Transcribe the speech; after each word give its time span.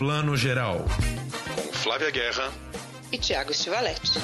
Plano 0.00 0.34
Geral. 0.34 0.78
Com 1.54 1.72
Flávia 1.74 2.10
Guerra 2.10 2.50
e 3.12 3.18
Tiago 3.18 3.52
Stivaletti. 3.52 4.18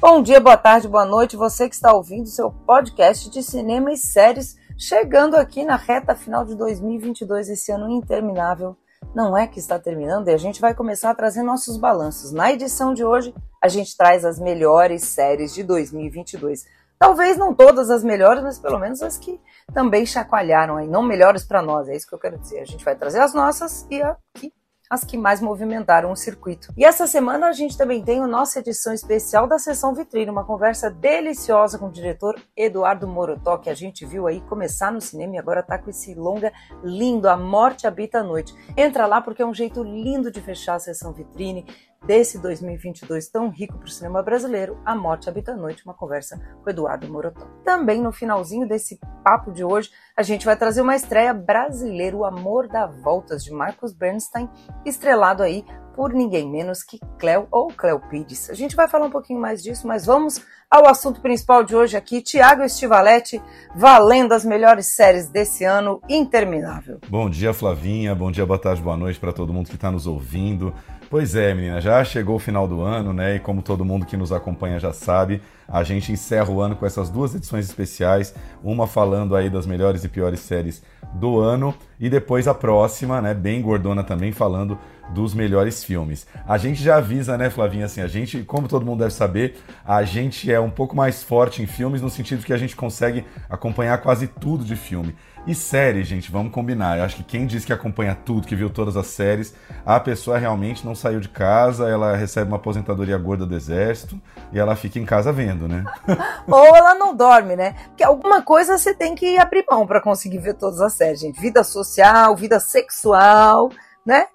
Bom 0.00 0.20
dia, 0.20 0.40
boa 0.40 0.56
tarde, 0.56 0.88
boa 0.88 1.04
noite, 1.04 1.36
você 1.36 1.68
que 1.68 1.76
está 1.76 1.92
ouvindo 1.92 2.26
seu 2.26 2.50
podcast 2.50 3.30
de 3.30 3.40
cinema 3.40 3.92
e 3.92 3.96
séries, 3.96 4.56
chegando 4.76 5.36
aqui 5.36 5.64
na 5.64 5.76
reta 5.76 6.16
final 6.16 6.44
de 6.44 6.56
2022, 6.56 7.50
esse 7.50 7.70
ano 7.70 7.88
interminável. 7.88 8.76
Não 9.18 9.36
é 9.36 9.48
que 9.48 9.58
está 9.58 9.80
terminando 9.80 10.28
e 10.28 10.32
a 10.32 10.36
gente 10.36 10.60
vai 10.60 10.72
começar 10.72 11.10
a 11.10 11.14
trazer 11.14 11.42
nossos 11.42 11.76
balanços. 11.76 12.30
Na 12.30 12.52
edição 12.52 12.94
de 12.94 13.04
hoje, 13.04 13.34
a 13.60 13.66
gente 13.66 13.96
traz 13.96 14.24
as 14.24 14.38
melhores 14.38 15.02
séries 15.06 15.52
de 15.52 15.64
2022. 15.64 16.64
Talvez 16.96 17.36
não 17.36 17.52
todas 17.52 17.90
as 17.90 18.04
melhores, 18.04 18.44
mas 18.44 18.60
pelo 18.60 18.78
menos 18.78 19.02
as 19.02 19.18
que 19.18 19.40
também 19.74 20.06
chacoalharam 20.06 20.76
aí, 20.76 20.86
não 20.86 21.02
melhores 21.02 21.44
para 21.44 21.60
nós, 21.60 21.88
é 21.88 21.96
isso 21.96 22.06
que 22.06 22.14
eu 22.14 22.18
quero 22.20 22.38
dizer. 22.38 22.60
A 22.60 22.64
gente 22.64 22.84
vai 22.84 22.94
trazer 22.94 23.18
as 23.18 23.34
nossas 23.34 23.84
e 23.90 24.00
aqui 24.00 24.52
as 24.90 25.04
que 25.04 25.18
mais 25.18 25.40
movimentaram 25.40 26.10
o 26.10 26.16
circuito. 26.16 26.72
E 26.76 26.84
essa 26.84 27.06
semana 27.06 27.48
a 27.48 27.52
gente 27.52 27.76
também 27.76 28.02
tem 28.02 28.20
a 28.20 28.26
nossa 28.26 28.60
edição 28.60 28.92
especial 28.92 29.46
da 29.46 29.58
sessão 29.58 29.94
vitrine, 29.94 30.30
uma 30.30 30.44
conversa 30.44 30.90
deliciosa 30.90 31.78
com 31.78 31.86
o 31.86 31.92
diretor 31.92 32.34
Eduardo 32.56 33.06
Morotó, 33.06 33.58
que 33.58 33.70
a 33.70 33.74
gente 33.74 34.06
viu 34.06 34.26
aí 34.26 34.40
começar 34.42 34.90
no 34.90 35.00
cinema 35.00 35.36
e 35.36 35.38
agora 35.38 35.62
tá 35.62 35.78
com 35.78 35.90
esse 35.90 36.14
longa 36.14 36.52
lindo, 36.82 37.28
A 37.28 37.36
Morte 37.36 37.86
Habita 37.86 38.20
a 38.20 38.24
Noite. 38.24 38.54
Entra 38.76 39.06
lá 39.06 39.20
porque 39.20 39.42
é 39.42 39.46
um 39.46 39.54
jeito 39.54 39.82
lindo 39.82 40.30
de 40.30 40.40
fechar 40.40 40.74
a 40.74 40.80
sessão 40.80 41.12
vitrine 41.12 41.66
desse 42.04 42.38
2022 42.38 43.28
tão 43.28 43.48
rico 43.48 43.76
para 43.78 43.86
o 43.86 43.90
cinema 43.90 44.22
brasileiro, 44.22 44.80
A 44.84 44.94
Morte 44.94 45.28
Habita 45.28 45.52
a 45.52 45.56
Noite, 45.56 45.84
uma 45.84 45.94
conversa 45.94 46.40
com 46.62 46.70
Eduardo 46.70 47.08
Morotó. 47.08 47.46
Também 47.64 48.00
no 48.00 48.12
finalzinho 48.12 48.66
desse 48.66 48.98
papo 49.24 49.52
de 49.52 49.64
hoje, 49.64 49.90
a 50.16 50.22
gente 50.22 50.46
vai 50.46 50.56
trazer 50.56 50.80
uma 50.80 50.96
estreia 50.96 51.34
brasileira, 51.34 52.16
O 52.16 52.24
Amor 52.24 52.68
dá 52.68 52.86
Voltas, 52.86 53.44
de 53.44 53.52
Marcos 53.52 53.92
Bernstein, 53.92 54.48
estrelado 54.84 55.42
aí 55.42 55.64
por 55.98 56.12
ninguém 56.12 56.48
menos 56.48 56.84
que 56.84 57.00
Cleo 57.18 57.48
ou 57.50 57.72
Cleo 57.72 57.98
Pires. 57.98 58.48
A 58.50 58.54
gente 58.54 58.76
vai 58.76 58.86
falar 58.86 59.06
um 59.06 59.10
pouquinho 59.10 59.40
mais 59.40 59.60
disso, 59.60 59.84
mas 59.84 60.06
vamos 60.06 60.40
ao 60.70 60.86
assunto 60.86 61.20
principal 61.20 61.64
de 61.64 61.74
hoje 61.74 61.96
aqui, 61.96 62.22
Tiago 62.22 62.62
Estivaletti, 62.62 63.42
valendo 63.74 64.32
as 64.32 64.44
melhores 64.44 64.86
séries 64.94 65.28
desse 65.28 65.64
ano 65.64 66.00
interminável. 66.08 67.00
Bom 67.08 67.28
dia, 67.28 67.52
Flavinha, 67.52 68.14
bom 68.14 68.30
dia, 68.30 68.46
boa 68.46 68.60
tarde, 68.60 68.80
boa 68.80 68.96
noite 68.96 69.18
para 69.18 69.32
todo 69.32 69.52
mundo 69.52 69.68
que 69.68 69.74
está 69.74 69.90
nos 69.90 70.06
ouvindo. 70.06 70.72
Pois 71.10 71.34
é, 71.34 71.52
menina, 71.52 71.80
já 71.80 72.04
chegou 72.04 72.36
o 72.36 72.38
final 72.38 72.68
do 72.68 72.80
ano, 72.80 73.12
né? 73.12 73.34
E 73.34 73.40
como 73.40 73.60
todo 73.60 73.84
mundo 73.84 74.06
que 74.06 74.16
nos 74.16 74.30
acompanha 74.30 74.78
já 74.78 74.92
sabe, 74.92 75.42
a 75.66 75.82
gente 75.82 76.12
encerra 76.12 76.50
o 76.50 76.60
ano 76.60 76.76
com 76.76 76.86
essas 76.86 77.10
duas 77.10 77.34
edições 77.34 77.64
especiais, 77.64 78.32
uma 78.62 78.86
falando 78.86 79.34
aí 79.34 79.50
das 79.50 79.66
melhores 79.66 80.04
e 80.04 80.08
piores 80.08 80.40
séries 80.40 80.80
do 81.14 81.40
ano 81.40 81.74
e 81.98 82.10
depois 82.10 82.46
a 82.46 82.54
próxima, 82.54 83.20
né, 83.22 83.32
bem 83.32 83.62
gordona 83.62 84.04
também 84.04 84.30
falando 84.30 84.78
dos 85.10 85.34
melhores 85.34 85.82
filmes. 85.84 86.26
A 86.46 86.58
gente 86.58 86.82
já 86.82 86.96
avisa, 86.96 87.36
né, 87.36 87.50
Flavinha, 87.50 87.86
assim, 87.86 88.00
a 88.00 88.06
gente, 88.06 88.42
como 88.42 88.68
todo 88.68 88.84
mundo 88.84 89.00
deve 89.00 89.12
saber, 89.12 89.56
a 89.84 90.02
gente 90.02 90.52
é 90.52 90.60
um 90.60 90.70
pouco 90.70 90.94
mais 90.94 91.22
forte 91.22 91.62
em 91.62 91.66
filmes 91.66 92.02
no 92.02 92.10
sentido 92.10 92.44
que 92.44 92.52
a 92.52 92.58
gente 92.58 92.76
consegue 92.76 93.24
acompanhar 93.48 93.98
quase 93.98 94.26
tudo 94.26 94.64
de 94.64 94.76
filme. 94.76 95.14
E 95.46 95.54
série, 95.54 96.04
gente, 96.04 96.30
vamos 96.30 96.52
combinar. 96.52 96.98
Eu 96.98 97.04
acho 97.04 97.16
que 97.16 97.22
quem 97.22 97.46
diz 97.46 97.64
que 97.64 97.72
acompanha 97.72 98.14
tudo, 98.14 98.46
que 98.46 98.54
viu 98.54 98.68
todas 98.68 98.98
as 98.98 99.06
séries, 99.06 99.54
a 99.86 99.98
pessoa 99.98 100.36
realmente 100.36 100.84
não 100.84 100.94
saiu 100.94 101.20
de 101.20 101.28
casa, 101.28 101.88
ela 101.88 102.14
recebe 102.14 102.48
uma 102.48 102.58
aposentadoria 102.58 103.16
gorda 103.16 103.46
do 103.46 103.56
exército 103.56 104.20
e 104.52 104.58
ela 104.58 104.76
fica 104.76 104.98
em 104.98 105.06
casa 105.06 105.32
vendo, 105.32 105.66
né? 105.66 105.84
Ou 106.46 106.76
ela 106.76 106.94
não 106.94 107.16
dorme, 107.16 107.56
né? 107.56 107.74
Porque 107.86 108.04
alguma 108.04 108.42
coisa 108.42 108.76
você 108.76 108.92
tem 108.92 109.14
que 109.14 109.38
abrir 109.38 109.64
mão 109.70 109.86
para 109.86 110.02
conseguir 110.02 110.38
ver 110.38 110.52
todas 110.54 110.82
as 110.82 110.92
séries, 110.92 111.20
gente. 111.20 111.40
Vida 111.40 111.64
social, 111.64 112.36
vida 112.36 112.60
sexual 112.60 113.70
né? 114.08 114.26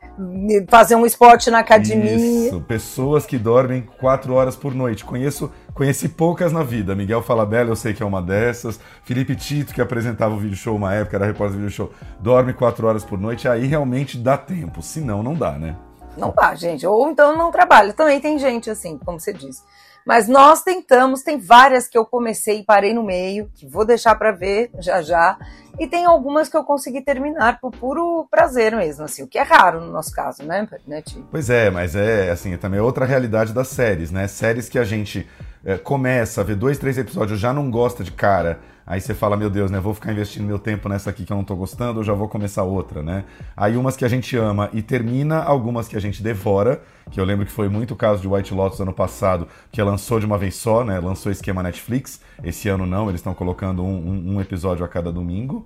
Fazer 0.70 0.94
um 0.94 1.04
esporte 1.04 1.50
na 1.50 1.58
academia. 1.58 2.16
Isso, 2.16 2.62
pessoas 2.62 3.26
que 3.26 3.40
dormem 3.40 3.82
quatro 4.00 4.36
horas 4.36 4.56
por 4.56 4.76
noite. 4.76 5.04
Conheço, 5.04 5.52
conheci 5.74 6.08
poucas 6.08 6.54
na 6.54 6.62
vida. 6.62 6.94
Miguel 6.94 7.24
Falabella, 7.24 7.72
eu 7.72 7.76
sei 7.76 7.92
que 7.92 8.04
é 8.04 8.06
uma 8.06 8.22
dessas. 8.22 8.80
Felipe 9.04 9.36
Tito, 9.36 9.74
que 9.74 9.82
apresentava 9.82 10.36
o 10.36 10.38
vídeo 10.38 10.56
show 10.56 10.76
uma 10.76 10.94
época, 10.94 11.18
era 11.18 11.26
repórter 11.26 11.58
do 11.58 11.64
vídeo 11.64 11.76
show, 11.76 11.92
dorme 12.20 12.54
quatro 12.54 12.86
horas 12.86 13.04
por 13.04 13.20
noite. 13.20 13.48
Aí 13.48 13.66
realmente 13.66 14.16
dá 14.16 14.38
tempo. 14.38 14.80
Senão, 14.84 15.24
não 15.24 15.34
dá, 15.34 15.54
né? 15.54 15.76
Não 16.16 16.32
dá, 16.32 16.54
gente. 16.54 16.86
Ou 16.86 17.10
então 17.10 17.36
não 17.36 17.50
trabalha. 17.50 17.94
Também 17.94 18.22
tem 18.22 18.38
gente 18.38 18.70
assim, 18.70 19.00
como 19.04 19.20
você 19.20 19.34
disse. 19.34 19.64
Mas 20.06 20.28
nós 20.28 20.62
tentamos, 20.62 21.22
tem 21.22 21.40
várias 21.40 21.88
que 21.88 21.98
eu 21.98 22.06
comecei 22.06 22.60
e 22.60 22.64
parei 22.64 22.94
no 22.94 23.04
meio, 23.04 23.50
que 23.56 23.68
vou 23.68 23.86
deixar 23.86 24.16
para 24.16 24.32
ver 24.32 24.70
já 24.80 25.02
já. 25.02 25.38
E 25.80 25.88
tem 25.88 26.06
algumas 26.06 26.50
que 26.50 26.56
eu 26.56 26.64
consegui 26.64 27.02
terminar 27.02 27.60
por 27.60 27.72
puro 27.72 28.28
prazer 28.30 28.76
mesmo, 28.76 29.06
assim, 29.06 29.24
o 29.24 29.28
que 29.28 29.40
é 29.40 29.42
raro 29.42 29.82
no 29.82 29.92
nosso 29.92 30.14
caso, 30.14 30.44
né, 30.44 30.68
né? 30.86 31.02
Pois 31.32 31.50
é, 31.50 31.72
mas 31.72 31.96
é 31.96 32.30
assim, 32.30 32.56
também 32.58 32.80
é 32.80 32.84
outra 32.84 33.06
realidade 33.06 33.54
das 33.54 33.70
séries, 33.70 34.12
né? 34.12 34.28
Séries 34.28 34.70
que 34.70 34.78
a 34.78 34.84
gente 34.84 35.28
é, 35.64 35.78
começa 35.78 36.42
a 36.42 36.44
ver 36.44 36.56
dois, 36.56 36.78
três 36.78 36.98
episódios, 36.98 37.40
já 37.40 37.54
não 37.54 37.70
gosta 37.72 38.04
de 38.04 38.12
cara 38.12 38.60
Aí 38.86 39.00
você 39.00 39.14
fala, 39.14 39.38
meu 39.38 39.50
Deus, 39.50 39.72
né? 39.72 39.80
Vou 39.80 39.94
ficar 39.94 40.12
investindo 40.12 40.46
meu 40.46 40.60
tempo 40.60 40.90
nessa 40.90 41.10
aqui 41.10 41.24
que 41.24 41.32
eu 41.32 41.38
não 41.38 41.44
tô 41.44 41.56
gostando, 41.56 42.02
eu 42.02 42.04
já 42.04 42.14
vou 42.14 42.28
começar 42.28 42.64
outra, 42.64 43.02
né? 43.02 43.24
Aí 43.56 43.78
umas 43.78 43.96
que 43.96 44.04
a 44.04 44.10
gente 44.10 44.36
ama 44.36 44.70
e 44.74 44.82
termina, 44.82 45.42
algumas 45.42 45.88
que 45.88 45.96
a 45.96 46.00
gente 46.02 46.22
devora, 46.22 46.82
que 47.10 47.20
eu 47.20 47.24
lembro 47.24 47.46
que 47.46 47.52
foi 47.52 47.70
muito 47.70 47.94
o 47.94 47.96
caso 47.96 48.22
de 48.22 48.28
White 48.28 48.54
Lotus 48.54 48.82
ano 48.82 48.92
passado, 48.92 49.48
que 49.72 49.82
lançou 49.82 50.20
de 50.20 50.26
uma 50.26 50.38
vez 50.38 50.56
só, 50.56 50.84
né? 50.84 51.00
Lançou 51.00 51.32
esquema 51.32 51.64
Netflix. 51.64 52.20
Esse 52.44 52.68
ano 52.68 52.86
não, 52.86 53.08
eles 53.08 53.20
estão 53.20 53.34
colocando 53.34 53.84
um, 53.84 53.96
um, 53.96 54.36
um 54.36 54.42
episódio 54.42 54.84
a 54.84 54.88
cada 54.90 55.12
domingo. 55.14 55.66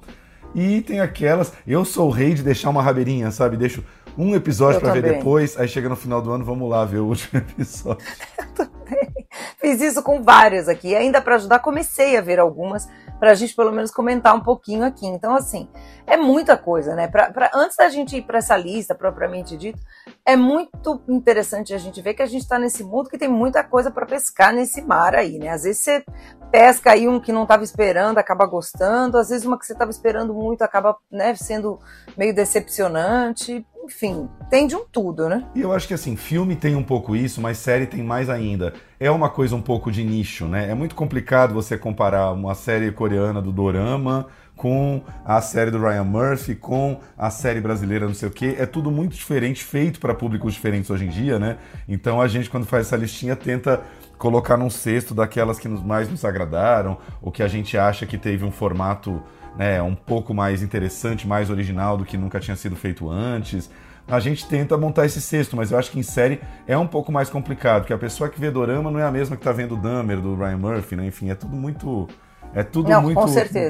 E 0.54 0.82
tem 0.82 1.00
aquelas. 1.00 1.52
Eu 1.66 1.84
sou 1.84 2.10
o 2.10 2.12
rei 2.12 2.36
de 2.36 2.44
deixar 2.44 2.70
uma 2.70 2.84
rabeirinha, 2.84 3.32
sabe? 3.32 3.58
Deixo 3.58 3.84
um 4.16 4.36
episódio 4.36 4.80
para 4.80 4.94
ver 4.94 5.02
depois, 5.02 5.58
aí 5.58 5.68
chega 5.68 5.90
no 5.90 5.96
final 5.96 6.22
do 6.22 6.32
ano, 6.32 6.46
vamos 6.46 6.70
lá 6.70 6.86
ver 6.86 7.00
o 7.00 7.06
último 7.10 7.40
episódio. 7.40 8.06
eu 8.38 8.46
também. 8.54 9.17
Fiz 9.60 9.82
isso 9.82 10.02
com 10.04 10.22
várias 10.22 10.68
aqui. 10.70 10.96
Ainda 10.96 11.22
para 11.22 11.36
ajudar, 11.36 11.60
comecei 11.60 12.18
a 12.18 12.22
ver 12.22 12.40
algumas 12.40 12.88
para 13.20 13.32
a 13.32 13.36
gente 13.36 13.56
pelo 13.56 13.72
menos 13.72 13.92
comentar 13.92 14.36
um 14.36 14.42
pouquinho 14.42 14.84
aqui. 14.84 15.06
Então, 15.06 15.36
assim, 15.36 15.68
é 16.06 16.16
muita 16.16 16.56
coisa, 16.58 16.96
né? 16.96 17.08
Pra, 17.08 17.32
pra 17.32 17.52
antes 17.54 17.76
da 17.76 17.90
gente 17.90 18.16
ir 18.16 18.22
para 18.22 18.38
essa 18.38 18.56
lista 18.56 18.94
propriamente 18.96 19.58
dito, 19.58 19.80
é 20.26 20.36
muito 20.36 21.02
interessante 21.08 21.74
a 21.74 21.78
gente 21.78 22.02
ver 22.02 22.14
que 22.14 22.22
a 22.22 22.28
gente 22.28 22.44
está 22.44 22.60
nesse 22.60 22.84
mundo 22.84 23.10
que 23.10 23.18
tem 23.18 23.28
muita 23.28 23.64
coisa 23.64 23.92
para 23.92 24.06
pescar 24.06 24.54
nesse 24.54 24.82
mar 24.82 25.16
aí, 25.16 25.40
né? 25.40 25.50
Às 25.50 25.64
vezes 25.64 25.82
você 25.82 26.04
pesca 26.52 26.92
aí 26.92 27.08
um 27.08 27.20
que 27.20 27.32
não 27.32 27.44
estava 27.44 27.64
esperando, 27.64 28.18
acaba 28.18 28.46
gostando, 28.46 29.18
às 29.18 29.30
vezes 29.30 29.46
uma 29.46 29.58
que 29.58 29.66
você 29.66 29.74
estava 29.74 29.92
esperando 29.92 30.34
muito 30.34 30.62
acaba 30.62 30.96
né, 31.12 31.36
sendo 31.36 31.80
meio 32.16 32.34
decepcionante 32.34 33.66
enfim, 33.88 34.28
tem 34.50 34.68
de 34.68 34.76
um 34.76 34.86
tudo, 34.86 35.30
né? 35.30 35.46
E 35.56 35.62
eu 35.62 35.72
acho 35.72 35.88
que 35.88 35.94
assim, 35.94 36.18
filme 36.18 36.56
tem 36.56 36.76
um 36.76 36.84
pouco 36.84 37.16
isso, 37.16 37.40
mas 37.40 37.58
série 37.58 37.86
tem 37.86 38.04
mais 38.04 38.30
ainda. 38.30 38.74
É 39.00 39.10
uma 39.10 39.30
coisa 39.30 39.56
um 39.56 39.62
pouco 39.62 39.90
de 39.90 40.04
nicho, 40.04 40.46
né? 40.46 40.70
É 40.70 40.76
muito 40.76 40.94
complicado 40.94 41.54
você 41.54 41.78
comparar 41.78 42.34
uma 42.34 42.54
série 42.54 42.92
coreana 42.92 43.42
do 43.42 43.52
Dorama 43.52 44.28
com 44.58 45.02
a 45.24 45.40
série 45.40 45.72
do 45.72 45.80
Ryan 45.80 46.04
Murphy, 46.04 46.56
com 46.56 47.00
a 47.18 47.30
série 47.30 47.62
brasileira, 47.62 48.08
não 48.08 48.14
sei 48.14 48.28
o 48.28 48.32
quê. 48.32 48.56
É 48.60 48.66
tudo 48.66 48.92
muito 48.92 49.16
diferente, 49.16 49.64
feito 49.64 50.00
para 50.00 50.14
públicos 50.14 50.54
diferentes 50.54 50.90
hoje 50.90 51.06
em 51.06 51.10
dia, 51.10 51.40
né? 51.40 51.58
Então 51.88 52.20
a 52.20 52.28
gente, 52.28 52.50
quando 52.50 52.66
faz 52.66 52.88
essa 52.88 52.98
listinha, 52.98 53.36
tenta 53.36 53.82
colocar 54.18 54.58
num 54.58 54.70
cesto 54.70 55.14
daquelas 55.14 55.60
que 55.60 55.70
mais 55.70 56.10
nos 56.10 56.26
agradaram, 56.26 56.98
ou 57.22 57.32
que 57.32 57.42
a 57.42 57.48
gente 57.48 57.78
acha 57.78 58.06
que 58.06 58.18
teve 58.18 58.44
um 58.44 58.52
formato 58.52 59.22
né, 59.58 59.82
um 59.82 59.96
pouco 59.96 60.34
mais 60.34 60.62
interessante, 60.62 61.28
mais 61.28 61.50
original 61.50 61.98
do 61.98 62.06
que 62.06 62.18
nunca 62.18 62.40
tinha 62.40 62.56
sido 62.56 62.76
feito 62.76 63.10
antes. 63.10 63.70
A 64.08 64.20
gente 64.22 64.48
tenta 64.48 64.78
montar 64.78 65.06
esse 65.06 65.20
cesto, 65.20 65.58
mas 65.58 65.72
eu 65.72 65.78
acho 65.78 65.92
que 65.92 66.00
em 66.00 66.04
série 66.04 66.40
é 66.66 66.78
um 66.78 66.88
pouco 66.88 67.12
mais 67.12 67.30
complicado, 67.30 67.82
porque 67.82 67.94
a 67.94 67.98
pessoa 67.98 68.30
que 68.30 68.40
vê 68.40 68.50
Dorama 68.50 68.90
não 68.90 69.00
é 69.00 69.04
a 69.04 69.12
mesma 69.12 69.36
que 69.36 69.42
está 69.42 69.52
vendo 69.52 69.76
Dahmer, 69.76 70.22
do 70.22 70.36
Ryan 70.36 70.58
Murphy, 70.58 70.96
né? 70.96 71.06
Enfim, 71.08 71.30
é 71.30 71.36
tudo 71.36 71.56
muito. 71.56 72.08
É 72.54 72.64
tudo 72.64 72.90
não, 72.90 73.02
muito 73.02 73.22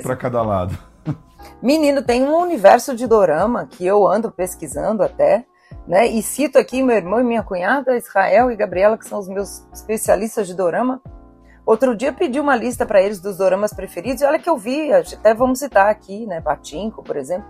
para 0.03 0.15
cada 0.15 0.43
lado. 0.43 0.77
Menino, 1.61 2.03
tem 2.03 2.23
um 2.23 2.35
universo 2.39 2.95
de 2.95 3.07
Dorama 3.07 3.65
que 3.65 3.83
eu 3.85 4.07
ando 4.07 4.31
pesquisando 4.31 5.01
até, 5.01 5.45
né? 5.87 6.05
E 6.05 6.21
cito 6.21 6.59
aqui 6.59 6.83
meu 6.83 6.95
irmão 6.95 7.19
e 7.19 7.23
minha 7.23 7.41
cunhada, 7.41 7.97
Israel 7.97 8.51
e 8.51 8.55
Gabriela, 8.55 8.97
que 8.97 9.07
são 9.07 9.17
os 9.17 9.27
meus 9.27 9.65
especialistas 9.73 10.45
de 10.45 10.53
Dorama. 10.53 11.01
Outro 11.67 11.97
dia 11.97 12.13
pedi 12.13 12.39
uma 12.39 12.55
lista 12.55 12.85
para 12.85 13.01
eles 13.01 13.19
dos 13.19 13.37
doramas 13.37 13.73
preferidos 13.73 14.21
e 14.21 14.25
olha 14.25 14.39
que 14.39 14.49
eu 14.49 14.57
vi, 14.57 14.89
até 14.93 15.33
vamos 15.33 15.59
citar 15.59 15.89
aqui, 15.89 16.25
né, 16.25 16.39
Patinko, 16.39 17.03
por 17.03 17.17
exemplo. 17.17 17.45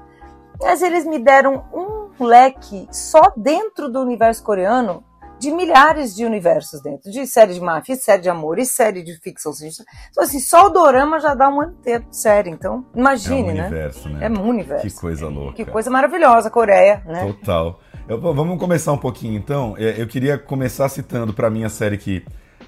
Mas 0.60 0.81
eles 0.81 1.06
me 1.06 1.19
deram 1.19 1.64
um 1.72 2.25
leque 2.25 2.88
só 2.92 3.31
dentro 3.38 3.88
do 3.88 4.02
universo 4.02 4.44
coreano 4.44 5.04
de 5.40 5.52
milhares 5.52 6.16
de 6.16 6.25
universos 6.25 6.81
dentro, 6.81 7.12
de 7.12 7.28
série 7.28 7.54
de 7.54 7.62
máfia, 7.62 7.96
série 7.96 8.24
de 8.24 8.30
amor 8.30 8.58
e 8.58 8.66
série 8.66 9.04
de 9.04 9.14
ficção 9.22 9.54
científica. 9.54 9.86
Então, 10.10 10.24
assim, 10.24 10.40
só 10.40 10.66
o 10.66 10.69
dorama 10.69 11.19
já 11.19 11.36
dá 11.36 11.48
um 11.48 11.62
ano 11.62 11.74
inteiro 11.74 12.06
de 12.10 12.18
série. 12.18 12.50
Então, 12.50 12.88
imagine, 12.96 13.50
é 13.50 13.52
um 13.52 13.56
né? 13.56 13.62
universo, 13.68 14.10
né? 14.10 14.25
É 14.25 14.30
um 14.30 14.50
universo. 14.50 14.88
Que 14.88 14.96
coisa 14.96 15.28
louca. 15.28 15.54
Que 15.54 15.66
coisa 15.66 15.92
maravilhosa, 15.92 16.50
Coreia, 16.50 17.04
né? 17.06 17.24
Total. 17.24 17.80
Eu, 18.10 18.19
vamos 18.19 18.58
começar 18.58 18.92
um 18.94 18.98
pouquinho 18.98 19.38
então. 19.38 19.75
É, 19.78 20.02
eu 20.02 20.08
queria 20.08 20.40
começar 20.40 20.90
citando 20.90 21.36
para 21.36 21.52
mim 21.52 21.64
a 21.64 21.69
série 21.69 22.00
que 22.00 22.25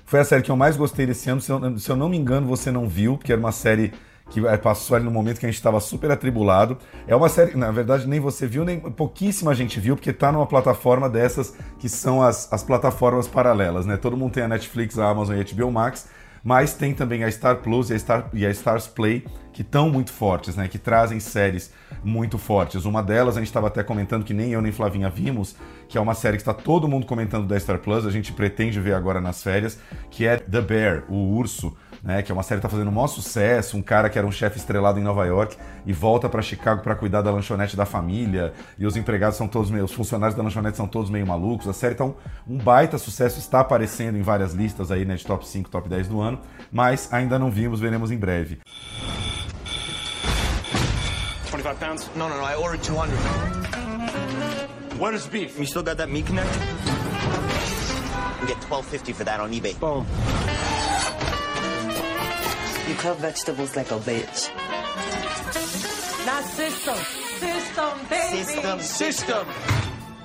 foi 0.09 0.19
a 0.19 0.25
série 0.25 0.41
que 0.41 0.49
eu 0.49 0.55
mais 0.55 0.75
gostei 0.75 1.05
desse 1.05 1.29
ano. 1.29 1.39
Se 1.39 1.51
eu, 1.51 1.77
se 1.77 1.87
eu 1.87 1.95
não 1.95 2.09
me 2.09 2.17
engano, 2.17 2.47
você 2.47 2.71
não 2.71 2.89
viu, 2.89 3.15
porque 3.15 3.31
era 3.31 3.39
uma 3.39 3.51
série 3.51 3.93
que 4.31 4.45
é, 4.47 4.57
passou 4.57 4.95
ali 4.95 5.05
no 5.05 5.11
momento 5.11 5.39
que 5.39 5.45
a 5.45 5.49
gente 5.49 5.57
estava 5.57 5.79
super 5.79 6.09
atribulado. 6.09 6.79
É 7.07 7.15
uma 7.15 7.29
série, 7.29 7.55
na 7.55 7.69
verdade, 7.69 8.07
nem 8.07 8.19
você 8.19 8.47
viu, 8.47 8.65
nem 8.65 8.79
pouquíssima 8.79 9.53
gente 9.53 9.79
viu, 9.79 9.95
porque 9.95 10.11
tá 10.11 10.31
numa 10.31 10.47
plataforma 10.47 11.07
dessas 11.07 11.53
que 11.77 11.87
são 11.87 12.23
as, 12.23 12.51
as 12.51 12.63
plataformas 12.63 13.27
paralelas, 13.27 13.85
né? 13.85 13.97
Todo 13.97 14.17
mundo 14.17 14.33
tem 14.33 14.41
a 14.41 14.47
Netflix, 14.47 14.97
a 14.97 15.07
Amazon 15.07 15.35
e 15.35 15.41
a 15.41 15.43
HBO 15.43 15.71
Max, 15.71 16.07
mas 16.49 16.73
tem 16.73 16.95
também 16.95 17.23
a 17.23 17.31
Star 17.31 17.57
Plus 17.57 17.91
e 17.91 17.93
a, 17.93 17.99
Star, 17.99 18.27
e 18.33 18.43
a 18.43 18.49
Stars 18.49 18.87
Play, 18.87 19.23
que 19.53 19.61
estão 19.61 19.87
muito 19.87 20.11
fortes, 20.11 20.55
né? 20.55 20.67
Que 20.67 20.79
trazem 20.79 21.19
séries 21.19 21.71
muito 22.03 22.39
fortes. 22.39 22.85
Uma 22.85 23.03
delas, 23.03 23.37
a 23.37 23.39
gente 23.39 23.49
estava 23.49 23.67
até 23.67 23.83
comentando, 23.83 24.23
que 24.23 24.33
nem 24.33 24.51
eu 24.51 24.59
nem 24.59 24.71
Flavinha 24.71 25.11
vimos, 25.11 25.55
que 25.87 25.95
é 25.95 26.01
uma 26.01 26.15
série 26.15 26.37
que 26.37 26.41
está 26.41 26.55
todo 26.55 26.87
mundo 26.87 27.05
comentando 27.05 27.45
da 27.45 27.59
Star 27.59 27.77
Plus, 27.77 28.03
a 28.03 28.09
gente 28.09 28.33
pretende 28.33 28.79
ver 28.79 28.95
agora 28.95 29.21
nas 29.21 29.43
férias, 29.43 29.79
que 30.09 30.25
é 30.25 30.37
The 30.37 30.59
Bear, 30.59 31.03
o 31.07 31.35
Urso, 31.37 31.77
né, 32.03 32.21
que 32.21 32.31
é 32.31 32.33
uma 32.33 32.43
série 32.43 32.59
que 32.59 32.63
tá 32.63 32.69
fazendo 32.69 32.89
um 32.89 32.93
maior 32.93 33.07
sucesso, 33.07 33.77
um 33.77 33.81
cara 33.81 34.09
que 34.09 34.17
era 34.17 34.27
um 34.27 34.31
chefe 34.31 34.57
estrelado 34.57 34.99
em 34.99 35.03
Nova 35.03 35.25
York 35.25 35.57
e 35.85 35.93
volta 35.93 36.29
para 36.29 36.41
Chicago 36.41 36.81
para 36.81 36.95
cuidar 36.95 37.21
da 37.21 37.31
lanchonete 37.31 37.75
da 37.75 37.85
família, 37.85 38.53
e 38.77 38.85
os 38.85 38.95
empregados 38.95 39.37
são 39.37 39.47
todos 39.47 39.69
meio, 39.69 39.85
os 39.85 39.93
funcionários 39.93 40.35
da 40.35 40.43
lanchonete 40.43 40.77
são 40.77 40.87
todos 40.87 41.09
meio 41.09 41.25
malucos. 41.25 41.67
A 41.67 41.73
série 41.73 41.95
tá 41.95 42.05
um, 42.05 42.13
um 42.47 42.57
baita 42.57 42.97
sucesso, 42.97 43.39
está 43.39 43.59
aparecendo 43.59 44.17
em 44.17 44.21
várias 44.21 44.53
listas 44.53 44.91
aí, 44.91 45.05
né, 45.05 45.15
de 45.15 45.25
top 45.25 45.47
5, 45.47 45.69
top 45.69 45.89
10 45.89 46.07
do 46.07 46.21
ano, 46.21 46.39
mas 46.71 47.11
ainda 47.11 47.37
não 47.37 47.49
vimos, 47.49 47.79
veremos 47.79 48.11
em 48.11 48.17
breve. 48.17 48.59
25 51.51 51.75
pounds? 51.79 52.09
No, 52.15 52.29
no, 52.29 52.37
no, 52.37 52.43
I 52.43 52.55
ordered 52.55 52.83
200. 52.83 53.17
What 54.99 55.13
is 55.13 55.25
beef? 55.27 55.57
You 55.57 55.65
still 55.65 55.83
got 55.83 55.97
that 55.97 56.09
meat 56.09 56.25
connect? 56.25 56.49
We 58.41 58.47
get 58.47 58.57
12.50 58.61 59.15
for 59.15 59.23
that 59.23 59.39
on 59.39 59.51
eBay. 59.51 59.79
Boom. 59.79 60.05
You 62.89 62.95
cut 62.95 63.17
vegetables 63.19 63.75
like 63.75 63.91
a 63.91 63.99
bitch. 63.99 64.49
Not 66.25 66.43
system. 66.43 66.97
System, 67.37 67.99
baby. 68.09 68.43
System. 68.43 68.79
System. 68.79 69.47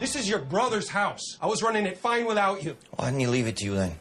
This 0.00 0.16
is 0.16 0.26
your 0.26 0.38
brother's 0.38 0.88
house. 0.88 1.36
I 1.42 1.46
was 1.46 1.62
running 1.62 1.84
it 1.84 1.98
fine 1.98 2.24
without 2.24 2.64
you. 2.64 2.74
Why 2.96 3.10
didn't 3.10 3.20
you 3.20 3.28
leave 3.28 3.48
it 3.48 3.58
to 3.58 3.66
you 3.66 3.74
then? 3.74 4.00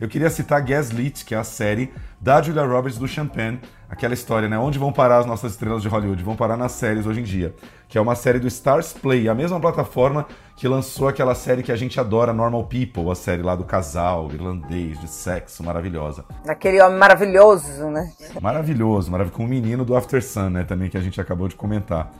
Eu 0.00 0.08
queria 0.08 0.28
citar 0.28 0.60
Gaslit, 0.62 1.24
que 1.24 1.36
é 1.36 1.38
a 1.38 1.44
série 1.44 1.94
da 2.20 2.42
Julia 2.42 2.64
Roberts 2.64 2.98
do 2.98 3.06
Champagne, 3.06 3.60
aquela 3.88 4.14
história, 4.14 4.48
né? 4.48 4.58
Onde 4.58 4.78
vão 4.78 4.92
parar 4.92 5.18
as 5.18 5.26
nossas 5.26 5.52
estrelas 5.52 5.82
de 5.82 5.88
Hollywood? 5.88 6.22
Vão 6.22 6.36
parar 6.36 6.56
nas 6.56 6.72
séries 6.72 7.06
hoje 7.06 7.20
em 7.20 7.24
dia. 7.24 7.54
Que 7.88 7.98
é 7.98 8.00
uma 8.00 8.14
série 8.14 8.38
do 8.38 8.48
Stars 8.48 8.92
Play, 8.92 9.28
a 9.28 9.34
mesma 9.34 9.60
plataforma 9.60 10.26
que 10.56 10.66
lançou 10.66 11.08
aquela 11.08 11.34
série 11.34 11.62
que 11.62 11.72
a 11.72 11.76
gente 11.76 11.98
adora, 11.98 12.32
Normal 12.32 12.64
People, 12.64 13.10
a 13.10 13.14
série 13.14 13.42
lá 13.42 13.54
do 13.54 13.64
casal 13.64 14.30
irlandês, 14.32 14.98
de 15.00 15.08
sexo, 15.08 15.62
maravilhosa. 15.62 16.24
Aquele 16.46 16.80
homem 16.80 16.98
maravilhoso, 16.98 17.84
né? 17.90 18.10
Maravilhoso, 18.40 19.10
maravilhoso. 19.10 19.36
Com 19.36 19.44
o 19.44 19.48
menino 19.48 19.84
do 19.84 19.96
After 19.96 20.22
Sun, 20.22 20.50
né? 20.50 20.64
Também 20.64 20.88
que 20.88 20.96
a 20.96 21.00
gente 21.00 21.20
acabou 21.20 21.48
de 21.48 21.54
comentar. 21.54 22.12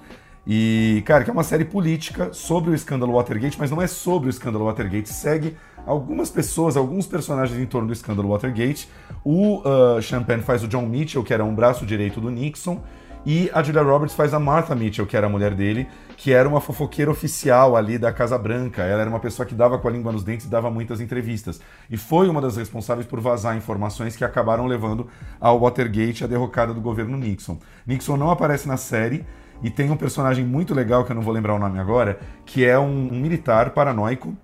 E, 0.46 1.02
cara, 1.06 1.24
que 1.24 1.30
é 1.30 1.32
uma 1.32 1.42
série 1.42 1.64
política 1.64 2.32
sobre 2.32 2.70
o 2.70 2.74
escândalo 2.74 3.14
Watergate, 3.14 3.58
mas 3.58 3.70
não 3.70 3.80
é 3.80 3.86
sobre 3.86 4.28
o 4.28 4.30
escândalo 4.30 4.66
Watergate, 4.66 5.08
segue 5.08 5.56
algumas 5.86 6.30
pessoas, 6.30 6.76
alguns 6.76 7.06
personagens 7.06 7.58
em 7.58 7.66
torno 7.66 7.88
do 7.88 7.92
escândalo 7.92 8.28
Watergate. 8.30 8.88
O 9.24 9.58
uh, 9.58 10.00
Champagne 10.02 10.42
faz 10.42 10.62
o 10.62 10.68
John 10.68 10.86
Mitchell, 10.86 11.22
que 11.22 11.32
era 11.32 11.44
um 11.44 11.54
braço 11.54 11.84
direito 11.84 12.20
do 12.20 12.30
Nixon, 12.30 12.82
e 13.26 13.50
a 13.54 13.62
Julia 13.62 13.82
Roberts 13.82 14.14
faz 14.14 14.34
a 14.34 14.38
Martha 14.38 14.74
Mitchell, 14.74 15.06
que 15.06 15.16
era 15.16 15.26
a 15.26 15.30
mulher 15.30 15.54
dele, 15.54 15.88
que 16.16 16.30
era 16.32 16.46
uma 16.46 16.60
fofoqueira 16.60 17.10
oficial 17.10 17.74
ali 17.74 17.96
da 17.96 18.12
Casa 18.12 18.36
Branca. 18.36 18.82
Ela 18.82 19.00
era 19.00 19.08
uma 19.08 19.18
pessoa 19.18 19.46
que 19.46 19.54
dava 19.54 19.78
com 19.78 19.88
a 19.88 19.90
língua 19.90 20.12
nos 20.12 20.22
dentes 20.22 20.44
e 20.46 20.50
dava 20.50 20.70
muitas 20.70 21.00
entrevistas. 21.00 21.58
E 21.88 21.96
foi 21.96 22.28
uma 22.28 22.40
das 22.40 22.58
responsáveis 22.58 23.06
por 23.06 23.20
vazar 23.20 23.56
informações 23.56 24.14
que 24.14 24.24
acabaram 24.24 24.66
levando 24.66 25.08
ao 25.40 25.58
Watergate, 25.58 26.22
a 26.22 26.26
derrocada 26.26 26.74
do 26.74 26.82
governo 26.82 27.16
Nixon. 27.16 27.58
Nixon 27.86 28.18
não 28.18 28.30
aparece 28.30 28.68
na 28.68 28.76
série, 28.76 29.24
e 29.62 29.70
tem 29.70 29.90
um 29.90 29.96
personagem 29.96 30.44
muito 30.44 30.74
legal, 30.74 31.04
que 31.04 31.12
eu 31.12 31.16
não 31.16 31.22
vou 31.22 31.32
lembrar 31.32 31.54
o 31.54 31.58
nome 31.58 31.78
agora, 31.78 32.18
que 32.44 32.64
é 32.64 32.78
um, 32.78 33.08
um 33.10 33.18
militar 33.18 33.70
paranoico 33.70 34.36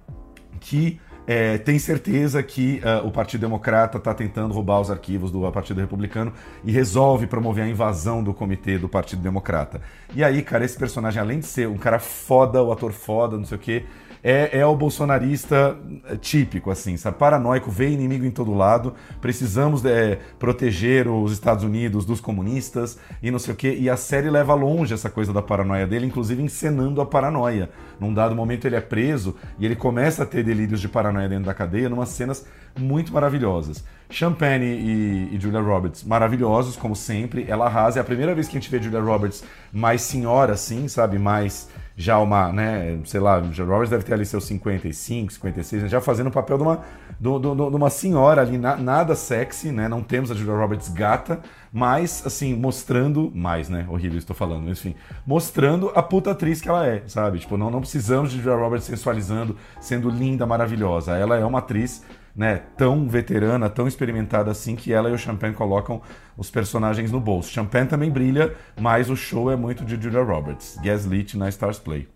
que 0.58 0.98
é, 1.32 1.58
tem 1.58 1.78
certeza 1.78 2.42
que 2.42 2.82
uh, 2.82 3.06
o 3.06 3.12
Partido 3.12 3.42
Democrata 3.42 3.98
está 3.98 4.12
tentando 4.12 4.52
roubar 4.52 4.80
os 4.80 4.90
arquivos 4.90 5.30
do 5.30 5.48
Partido 5.52 5.80
Republicano 5.80 6.32
e 6.64 6.72
resolve 6.72 7.28
promover 7.28 7.62
a 7.62 7.68
invasão 7.68 8.20
do 8.20 8.34
comitê 8.34 8.76
do 8.76 8.88
Partido 8.88 9.22
Democrata. 9.22 9.80
E 10.12 10.24
aí, 10.24 10.42
cara, 10.42 10.64
esse 10.64 10.76
personagem, 10.76 11.22
além 11.22 11.38
de 11.38 11.46
ser 11.46 11.68
um 11.68 11.78
cara 11.78 12.00
foda, 12.00 12.60
o 12.60 12.72
ator 12.72 12.90
foda, 12.90 13.36
não 13.36 13.44
sei 13.44 13.56
o 13.56 13.60
quê, 13.60 13.84
é, 14.22 14.58
é 14.58 14.66
o 14.66 14.76
bolsonarista 14.76 15.76
é, 16.04 16.16
típico, 16.16 16.70
assim, 16.70 16.96
sabe? 16.96 17.18
Paranoico, 17.18 17.70
vê 17.70 17.88
inimigo 17.88 18.24
em 18.24 18.30
todo 18.30 18.54
lado, 18.54 18.94
precisamos 19.20 19.84
é, 19.84 20.18
proteger 20.38 21.08
os 21.08 21.32
Estados 21.32 21.64
Unidos 21.64 22.04
dos 22.04 22.20
comunistas 22.20 22.98
e 23.22 23.30
não 23.30 23.38
sei 23.38 23.54
o 23.54 23.56
quê. 23.56 23.76
E 23.78 23.88
a 23.88 23.96
série 23.96 24.30
leva 24.30 24.54
longe 24.54 24.94
essa 24.94 25.10
coisa 25.10 25.32
da 25.32 25.42
paranoia 25.42 25.86
dele, 25.86 26.06
inclusive 26.06 26.42
encenando 26.42 27.00
a 27.00 27.06
paranoia. 27.06 27.70
Num 27.98 28.12
dado 28.12 28.34
momento 28.34 28.66
ele 28.66 28.76
é 28.76 28.80
preso 28.80 29.36
e 29.58 29.64
ele 29.64 29.76
começa 29.76 30.22
a 30.22 30.26
ter 30.26 30.42
delírios 30.42 30.80
de 30.80 30.88
paranoia 30.88 31.28
dentro 31.28 31.46
da 31.46 31.54
cadeia, 31.54 31.88
numas 31.88 32.10
cenas 32.10 32.46
muito 32.78 33.12
maravilhosas. 33.12 33.84
Champagne 34.08 34.66
e, 34.66 35.34
e, 35.36 35.40
Julia 35.40 35.60
Roberts, 35.60 36.02
maravilhosos, 36.02 36.76
como 36.76 36.96
sempre. 36.96 37.44
Ela 37.48 37.66
arrasa. 37.66 38.00
É 38.00 38.02
a 38.02 38.04
primeira 38.04 38.34
vez 38.34 38.48
que 38.48 38.56
a 38.56 38.60
gente 38.60 38.70
vê 38.70 38.82
Julia 38.82 39.00
Roberts 39.00 39.44
mais 39.72 40.02
senhora, 40.02 40.54
assim, 40.54 40.88
sabe? 40.88 41.18
Mais 41.18 41.68
já 42.00 42.18
uma, 42.18 42.50
né, 42.50 42.98
sei 43.04 43.20
lá, 43.20 43.38
o 43.38 43.64
Roberts 43.64 43.90
deve 43.90 44.02
ter 44.02 44.14
ali 44.14 44.24
seus 44.24 44.44
55, 44.44 45.34
56, 45.34 45.82
né, 45.82 45.88
já 45.88 46.00
fazendo 46.00 46.28
o 46.28 46.30
papel 46.30 46.56
de 46.56 46.62
uma, 46.62 46.80
de, 47.20 47.28
uma 47.76 47.90
senhora 47.90 48.40
ali, 48.40 48.56
na, 48.56 48.74
nada 48.74 49.14
sexy, 49.14 49.70
né, 49.70 49.86
não 49.86 50.02
temos 50.02 50.30
a 50.30 50.34
Julia 50.34 50.54
Roberts 50.54 50.88
gata, 50.88 51.40
mas, 51.70 52.26
assim, 52.26 52.56
mostrando, 52.56 53.30
mais, 53.34 53.68
né, 53.68 53.84
horrível 53.86 54.16
estou 54.16 54.34
falando, 54.34 54.62
mas 54.62 54.78
enfim, 54.78 54.94
mostrando 55.26 55.92
a 55.94 56.02
puta 56.02 56.30
atriz 56.30 56.62
que 56.62 56.70
ela 56.70 56.86
é, 56.86 57.02
sabe, 57.06 57.38
tipo, 57.38 57.58
não, 57.58 57.70
não 57.70 57.80
precisamos 57.80 58.30
de 58.30 58.40
Julia 58.40 58.56
Roberts 58.56 58.86
sensualizando, 58.86 59.54
sendo 59.78 60.08
linda, 60.08 60.46
maravilhosa, 60.46 61.18
ela 61.18 61.36
é 61.36 61.44
uma 61.44 61.58
atriz 61.58 62.02
né, 62.40 62.62
tão 62.74 63.06
veterana, 63.06 63.68
tão 63.68 63.86
experimentada 63.86 64.50
assim, 64.50 64.74
que 64.74 64.94
ela 64.94 65.10
e 65.10 65.12
o 65.12 65.18
Champagne 65.18 65.54
colocam 65.54 66.00
os 66.38 66.50
personagens 66.50 67.12
no 67.12 67.20
bolso. 67.20 67.52
Champagne 67.52 67.86
também 67.86 68.10
brilha, 68.10 68.56
mas 68.80 69.10
o 69.10 69.14
show 69.14 69.50
é 69.50 69.56
muito 69.56 69.84
de 69.84 70.02
Julia 70.02 70.22
Roberts. 70.22 70.78
Gaslit 70.82 71.36
na 71.36 71.50
Stars 71.50 71.78
Play. 71.78 72.08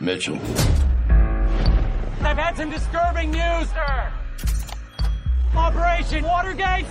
Mitchell. 0.00 0.38
I've 2.20 2.38
had 2.38 2.56
some 2.56 2.70
disturbing 2.70 3.32
news, 3.32 3.68
sir. 3.70 4.12
Operation 5.56 6.22
Watergate. 6.22 6.86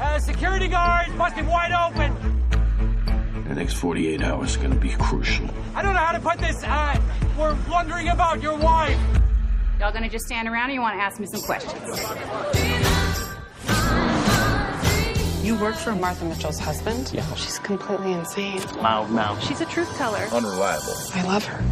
Uh, 0.00 0.20
security 0.20 0.68
guards 0.68 1.12
busted 1.16 1.48
wide 1.48 1.72
open. 1.72 2.14
The 3.48 3.56
next 3.56 3.74
48 3.74 4.22
hours 4.22 4.50
is 4.50 4.56
going 4.56 4.70
to 4.70 4.78
be 4.78 4.90
crucial. 4.90 5.48
I 5.74 5.82
don't 5.82 5.94
know 5.94 6.00
how 6.00 6.12
to 6.12 6.20
put 6.20 6.38
this. 6.38 6.62
Uh, 6.62 6.96
we're 7.36 7.56
wondering 7.68 8.10
about 8.10 8.40
your 8.40 8.56
wife. 8.56 9.19
Y'all 9.80 9.90
gonna 9.90 10.10
just 10.10 10.26
stand 10.26 10.46
around 10.46 10.68
or 10.68 10.74
you 10.74 10.82
wanna 10.82 11.00
ask 11.00 11.18
me 11.18 11.26
some 11.26 11.40
questions? 11.40 11.80
You 15.42 15.56
work 15.58 15.74
for 15.74 15.94
Martha 15.94 16.26
Mitchell's 16.26 16.58
husband? 16.58 17.10
Yeah. 17.14 17.24
She's 17.34 17.58
completely 17.58 18.12
insane. 18.12 18.60
Loud 18.82 19.08
mouth. 19.08 19.42
She's 19.42 19.62
a 19.62 19.64
truth 19.64 19.90
teller. 19.96 20.28
Unreliable. 20.34 20.92
I 21.14 21.22
love 21.22 21.46
her. 21.46 21.64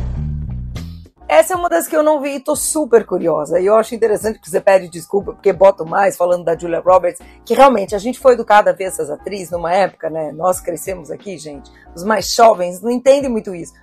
Essa 1.29 1.53
é 1.53 1.57
uma 1.57 1.69
das 1.69 1.87
que 1.87 1.95
eu 1.95 2.03
não 2.03 2.23
vi 2.23 2.37
e 2.37 2.41
tô 2.41 2.57
super 2.57 3.05
curiosa. 3.05 3.61
E 3.61 3.67
eu 3.67 3.77
acho 3.77 3.95
interessante 3.95 4.39
que 4.39 4.49
você 4.49 4.59
pede 4.59 4.89
desculpa, 4.89 5.35
porque 5.35 5.53
boto 5.53 5.85
mais 5.85 6.17
falando 6.17 6.43
da 6.43 6.57
Julia 6.57 6.81
Roberts, 6.81 7.21
que 7.45 7.53
realmente 7.53 7.95
a 7.95 7.99
gente 7.99 8.19
foi 8.19 8.33
educada 8.33 8.71
a 8.71 8.73
ver 8.73 8.85
essas 8.85 9.11
atrizes 9.11 9.51
numa 9.51 9.71
época, 9.71 10.09
né? 10.09 10.33
Nós 10.33 10.59
crescemos 10.59 11.11
aqui, 11.11 11.37
gente. 11.37 11.71
Os 11.95 12.03
mais 12.03 12.33
jovens 12.33 12.81
não 12.81 12.91
entendem 12.91 13.31
muito 13.31 13.55
isso 13.55 13.75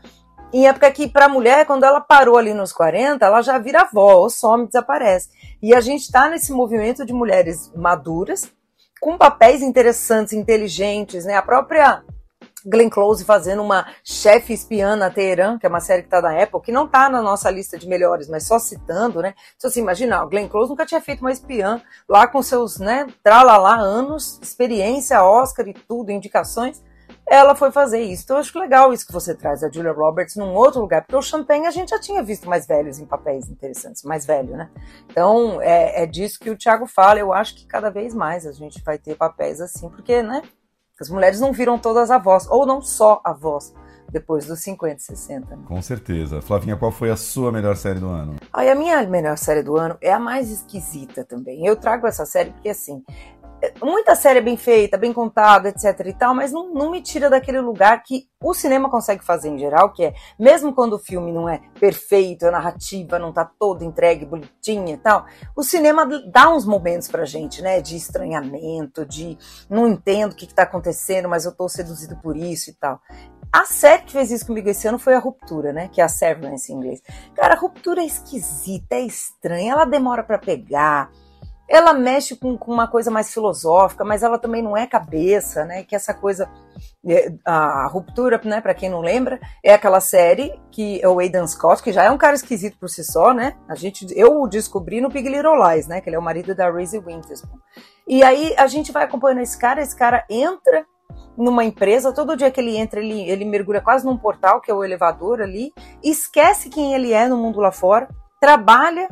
em 0.54 0.68
época 0.68 0.92
que 0.92 1.08
para 1.08 1.26
a 1.26 1.30
mulher, 1.30 1.66
quando 1.66 1.84
ela 1.84 2.00
parou 2.00 2.38
ali 2.38 2.54
nos 2.54 2.72
40, 2.72 3.26
ela 3.26 3.42
já 3.42 3.58
vira 3.58 3.82
avó, 3.82 4.16
ou 4.16 4.30
some, 4.30 4.68
desaparece. 4.68 5.30
E 5.62 5.74
a 5.74 5.82
gente 5.82 6.02
está 6.02 6.30
nesse 6.30 6.52
movimento 6.52 7.06
de 7.06 7.14
mulheres 7.14 7.72
maduras, 7.76 8.52
com 9.02 9.18
papéis 9.18 9.62
interessantes, 9.62 10.34
inteligentes, 10.34 11.26
né? 11.26 11.36
A 11.36 11.42
própria 11.42 12.04
Glenn 12.66 12.90
Close 12.90 13.24
fazendo 13.24 13.62
uma 13.62 13.86
chefe 14.04 14.54
espiã 14.54 14.96
na 14.96 15.10
Teherã, 15.10 15.60
que 15.60 15.66
é 15.66 15.70
uma 15.70 15.80
série 15.80 16.02
que 16.02 16.08
está 16.08 16.22
na 16.22 16.42
Apple, 16.42 16.62
que 16.62 16.72
não 16.72 16.86
está 16.86 17.10
na 17.10 17.22
nossa 17.22 17.52
lista 17.52 17.78
de 17.78 17.88
melhores, 17.88 18.28
mas 18.28 18.48
só 18.48 18.58
citando, 18.58 19.22
né? 19.22 19.36
Então, 19.56 19.70
assim, 19.70 19.82
imagina, 19.82 20.22
a 20.22 20.26
Glenn 20.26 20.48
Close 20.48 20.70
nunca 20.70 20.86
tinha 20.86 21.02
feito 21.02 21.22
uma 21.22 21.32
espiã 21.32 21.82
lá 22.10 22.28
com 22.28 22.42
seus, 22.42 22.80
né, 22.80 23.06
tralalá 23.22 23.76
anos, 23.76 24.40
experiência, 24.42 25.24
Oscar 25.24 25.68
e 25.68 25.74
tudo, 25.74 26.12
indicações 26.12 26.82
ela 27.28 27.56
foi 27.56 27.72
fazer 27.72 28.02
isso. 28.02 28.24
Então 28.24 28.38
eu 28.38 28.42
acho 28.42 28.58
legal 28.60 28.94
isso 28.94 29.06
que 29.06 29.14
você 29.14 29.34
traz 29.34 29.64
a 29.64 29.70
Julia 29.70 29.92
Roberts 29.92 30.36
num 30.36 30.54
outro 30.54 30.82
lugar, 30.82 31.02
porque 31.02 31.16
o 31.16 31.22
Champagne 31.22 31.66
a 31.66 31.72
gente 31.72 31.90
já 31.90 32.00
tinha 32.00 32.22
visto 32.22 32.48
mais 32.48 32.68
velhos 32.68 33.00
em 33.00 33.06
papéis 33.06 33.50
interessantes, 33.50 34.04
mais 34.04 34.26
velho, 34.26 34.56
né? 34.56 34.70
Então 35.10 35.62
é, 35.62 36.04
é 36.04 36.06
disso 36.06 36.40
que 36.40 36.50
o 36.50 36.58
Thiago 36.58 36.86
fala. 36.86 37.20
Eu 37.20 37.34
acho 37.34 37.56
que 37.56 37.66
cada 37.66 37.90
vez 37.90 38.14
mais 38.14 38.46
a 38.46 38.52
gente 38.52 38.82
vai 38.84 38.98
ter 38.98 39.16
papéis 39.16 39.60
assim, 39.60 39.90
porque, 39.90 40.22
né? 40.22 40.42
As 41.00 41.10
mulheres 41.10 41.42
não 41.42 41.52
viram 41.52 41.78
todas 41.78 42.10
a 42.10 42.18
voz, 42.18 42.48
ou 42.50 42.66
não 42.66 42.82
só 42.82 43.20
a 43.24 43.34
voz 43.34 43.74
depois 44.10 44.46
dos 44.46 44.62
50 44.62 44.96
e 44.96 45.00
60. 45.00 45.58
Com 45.68 45.82
certeza. 45.82 46.42
Flavinha, 46.42 46.78
qual 46.78 46.92
foi 46.92 47.12
a 47.12 47.18
sua 47.18 47.52
melhor 47.52 47.76
série 47.76 48.00
do 48.00 48.08
ano? 48.08 48.36
Aí 48.54 48.70
a 48.70 48.76
minha 48.76 49.04
melhor 49.04 49.38
série 49.38 49.62
do 49.62 49.76
ano 49.76 49.98
é 50.00 50.14
a 50.14 50.20
mais 50.20 50.50
esquisita 50.50 51.26
também. 51.26 51.66
Eu 51.66 51.76
trago 51.76 52.08
essa 52.08 52.26
série 52.26 52.52
porque 52.52 52.70
assim, 52.70 53.04
muita 53.82 54.16
série 54.16 54.40
é 54.40 54.42
bem 54.42 54.58
feita, 54.58 54.98
bem 54.98 55.14
contada, 55.14 55.70
etc 55.70 56.00
e 56.06 56.14
tal, 56.14 56.36
mas 56.36 56.52
não, 56.52 56.74
não 56.74 56.92
me 56.92 57.02
tira 57.02 57.30
daquele 57.30 57.60
lugar 57.60 58.04
que 58.04 58.28
o 58.42 58.54
cinema 58.54 58.90
consegue 58.90 59.24
fazer 59.24 59.50
em 59.50 59.58
geral, 59.58 59.92
que 59.92 60.04
é, 60.04 60.14
mesmo 60.40 60.74
quando 60.74 60.94
o 60.94 61.00
filme 61.00 61.32
não 61.32 61.50
é 61.50 61.62
perfeito, 61.80 62.46
a 62.46 62.52
narrativa 62.52 63.18
não 63.18 63.34
tá 63.34 63.46
toda 63.46 63.84
entregue, 63.84 64.26
bonitinha 64.26 64.94
e 64.94 64.98
tal, 64.98 65.26
o 65.56 65.64
cinema 65.64 66.06
dá 66.32 66.50
uns 66.50 66.66
momentos 66.66 67.08
pra 67.08 67.26
gente, 67.26 67.62
né, 67.62 67.82
de 67.82 67.96
estranhamento, 67.96 69.06
de 69.06 69.38
não 69.70 69.88
entendo 69.88 70.34
o 70.34 70.36
que, 70.36 70.48
que 70.48 70.54
tá 70.54 70.64
acontecendo, 70.64 71.30
mas 71.30 71.46
eu 71.46 71.56
tô 71.56 71.68
seduzido 71.68 72.16
por 72.18 72.36
isso 72.38 72.70
e 72.70 72.74
tal. 72.74 73.00
A 73.52 73.64
série 73.64 74.04
que 74.04 74.12
fez 74.12 74.32
isso 74.32 74.46
comigo 74.46 74.70
esse 74.70 74.86
ano 74.86 75.00
foi 75.00 75.14
a 75.14 75.20
Ruptura, 75.20 75.72
né? 75.72 75.88
Que 75.88 76.02
é 76.02 76.04
a 76.04 76.10
Severance 76.10 76.70
em 76.70 76.76
inglês. 76.76 77.02
Cara, 77.34 77.54
a 77.54 77.58
Ruptura 77.58 78.02
é 78.02 78.06
esquisita, 78.06 78.96
é 78.96 79.02
estranha, 79.02 79.72
ela 79.72 79.86
demora 79.86 80.24
para 80.24 80.38
pegar, 80.38 81.10
ela 81.68 81.94
mexe 81.94 82.36
com, 82.36 82.58
com, 82.58 82.72
uma 82.72 82.88
coisa 82.88 83.10
mais 83.10 83.34
filosófica, 83.34 84.06
mas 84.06 84.22
ela 84.22 84.38
também 84.38 84.62
não 84.62 84.78
é 84.78 84.86
cabeça, 84.86 85.66
né? 85.66 85.84
Que 85.84 85.96
essa 85.96 86.14
coisa, 86.14 86.50
é, 87.08 87.34
a 87.44 87.88
ruptura, 87.88 88.40
né? 88.44 88.62
Para 88.62 88.74
quem 88.74 88.90
não 88.90 89.02
lembra, 89.02 89.40
é 89.64 89.74
aquela 89.74 90.00
série 90.00 90.54
que 90.72 91.02
é 91.02 91.10
o 91.10 91.20
Aidan 91.20 91.48
Scott, 91.48 91.82
que 91.82 91.92
já 91.92 92.04
é 92.04 92.12
um 92.12 92.18
cara 92.18 92.36
esquisito 92.36 92.78
por 92.80 92.90
si 92.90 93.04
só, 93.04 93.34
né? 93.34 93.56
A 93.68 93.76
gente, 93.76 94.06
eu 94.16 94.42
o 94.42 94.48
descobri 94.48 95.02
no 95.02 95.10
Big 95.10 95.28
Little 95.28 95.56
Lies, 95.56 95.88
né? 95.88 96.02
Que 96.02 96.10
ele 96.10 96.16
é 96.16 96.20
o 96.20 96.24
marido 96.24 96.54
da 96.54 96.72
Reese 96.72 97.00
Witherspoon. 97.00 97.58
E 98.08 98.24
aí 98.24 98.54
a 98.58 98.68
gente 98.68 98.92
vai 98.92 99.04
acompanhando 99.04 99.42
esse 99.42 99.58
cara, 99.58 99.82
esse 99.82 99.96
cara 99.96 100.24
entra 100.30 100.86
numa 101.38 101.64
empresa, 101.64 102.14
todo 102.14 102.38
dia 102.38 102.52
que 102.52 102.62
ele 102.62 102.78
entra, 102.78 103.00
ele, 103.00 103.30
ele 103.30 103.46
mergulha 103.46 103.82
quase 103.82 104.06
num 104.06 104.18
portal, 104.18 104.62
que 104.62 104.72
é 104.72 104.74
o 104.74 104.84
elevador 104.84 105.42
ali, 105.42 105.74
esquece 106.04 106.70
quem 106.70 106.94
ele 106.94 107.12
é 107.12 107.28
no 107.28 107.38
mundo 107.38 107.60
lá 107.60 107.72
fora, 107.72 108.08
trabalha 108.40 109.10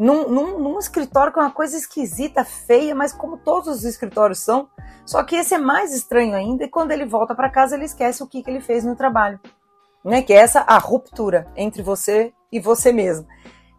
num, 0.00 0.30
num, 0.30 0.58
num, 0.58 0.78
escritório 0.78 1.30
que 1.30 1.38
é 1.38 1.42
uma 1.42 1.50
coisa 1.50 1.76
esquisita, 1.76 2.42
feia, 2.42 2.94
mas 2.94 3.12
como 3.12 3.36
todos 3.36 3.68
os 3.68 3.84
escritórios 3.84 4.38
são. 4.38 4.66
Só 5.04 5.22
que 5.22 5.36
esse 5.36 5.54
é 5.54 5.58
mais 5.58 5.92
estranho 5.92 6.34
ainda, 6.34 6.64
e 6.64 6.68
quando 6.68 6.90
ele 6.90 7.04
volta 7.04 7.34
para 7.34 7.50
casa, 7.50 7.76
ele 7.76 7.84
esquece 7.84 8.22
o 8.22 8.26
que, 8.26 8.42
que 8.42 8.50
ele 8.50 8.62
fez 8.62 8.82
no 8.82 8.96
trabalho. 8.96 9.38
Né? 10.02 10.22
Que 10.22 10.32
é 10.32 10.36
essa 10.36 10.60
a 10.60 10.78
ruptura 10.78 11.52
entre 11.54 11.82
você 11.82 12.32
e 12.50 12.58
você 12.58 12.92
mesmo. 12.92 13.28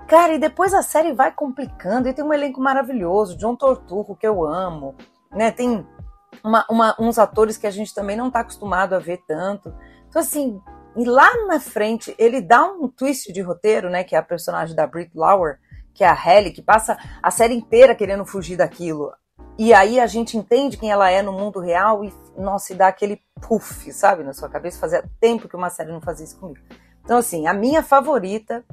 Cara, 0.08 0.34
e 0.34 0.38
depois 0.38 0.76
a 0.76 0.84
série 0.84 1.12
vai 1.12 1.32
complicando, 1.32 2.08
e 2.08 2.14
tem 2.14 2.24
um 2.24 2.34
elenco 2.34 2.62
maravilhoso, 2.62 3.36
John 3.36 3.56
Torturro, 3.56 4.16
que 4.16 4.28
eu 4.28 4.46
amo, 4.46 4.94
né? 5.32 5.50
Tem 5.50 5.88
uma, 6.44 6.66
uma, 6.70 6.96
uns 7.00 7.18
atores 7.18 7.58
que 7.58 7.66
a 7.66 7.72
gente 7.72 7.96
também 7.96 8.16
não 8.16 8.28
está 8.28 8.42
acostumado 8.42 8.94
a 8.94 9.00
ver 9.00 9.24
tanto. 9.28 9.74
Então, 10.08 10.22
assim, 10.22 10.62
e 10.96 11.04
lá 11.04 11.48
na 11.48 11.60
frente, 11.60 12.14
ele 12.20 12.42
dá 12.42 12.64
um 12.64 12.88
twist 12.88 13.34
de 13.34 13.42
roteiro, 13.42 13.90
né? 13.90 14.04
Que 14.04 14.16
é 14.16 14.20
a 14.20 14.24
personagem 14.24 14.76
da 14.76 14.86
Brit 14.86 15.12
Lauer, 15.16 15.58
que 15.94 16.04
é 16.04 16.08
a 16.08 16.14
Halle, 16.14 16.52
que 16.52 16.62
passa 16.62 16.98
a 17.22 17.32
série 17.32 17.54
inteira 17.54 17.96
querendo 17.96 18.26
fugir 18.26 18.58
daquilo. 18.58 19.12
E 19.58 19.74
aí 19.74 20.00
a 20.00 20.08
gente 20.08 20.38
entende 20.38 20.78
quem 20.78 20.92
ela 20.92 21.10
é 21.10 21.22
no 21.22 21.34
mundo 21.34 21.60
real 21.60 22.04
e, 22.04 22.14
nossa, 22.38 22.74
e 22.74 22.76
dá 22.76 22.88
aquele 22.88 23.20
puff, 23.42 23.92
sabe, 23.92 24.24
na 24.24 24.34
sua 24.34 24.50
cabeça. 24.50 24.80
Fazia 24.80 25.04
tempo 25.20 25.48
que 25.48 25.56
uma 25.56 25.70
série 25.70 25.92
não 25.92 26.02
fazia 26.02 26.26
isso 26.26 26.40
comigo. 26.40 26.60
Então, 27.04 27.18
assim, 27.18 27.48
a 27.48 27.54
minha 27.54 27.84
favorita 27.84 28.64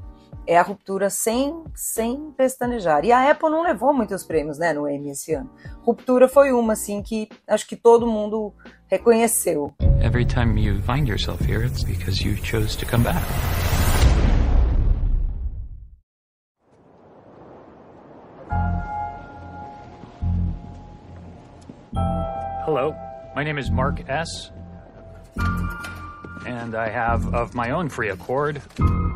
é 0.46 0.56
a 0.56 0.62
ruptura 0.62 1.10
sem, 1.10 1.62
sem 1.74 2.32
pestanejar. 2.36 3.04
E 3.04 3.12
a 3.12 3.30
Apple 3.30 3.50
não 3.50 3.62
levou 3.62 3.92
muitos 3.92 4.24
prêmios, 4.24 4.58
né, 4.58 4.72
no 4.72 4.88
Emmy 4.88 5.10
esse 5.10 5.34
ano. 5.34 5.50
Ruptura 5.82 6.26
foi 6.26 6.52
uma, 6.52 6.72
assim, 6.72 7.02
que 7.02 7.28
acho 7.46 7.66
que 7.66 7.76
todo 7.76 8.06
mundo 8.06 8.54
reconheceu. 8.86 9.74
Every 10.00 10.24
time 10.24 10.58
you 10.58 10.80
find 10.82 11.06
yourself 11.06 11.44
here, 11.44 11.66
it's 11.66 11.84
because 11.84 12.26
you 12.26 12.34
chose 12.36 12.76
to 12.78 12.86
come 12.86 13.04
back. 13.04 13.22
Hello, 21.94 22.94
my 23.34 23.42
name 23.42 23.58
is 23.58 23.70
Mark 23.70 24.08
S. 24.08 24.50
And 26.46 26.74
I 26.74 26.88
have, 26.88 27.34
of 27.34 27.54
my 27.54 27.70
own 27.70 27.88
free 27.88 28.10
accord, 28.10 28.60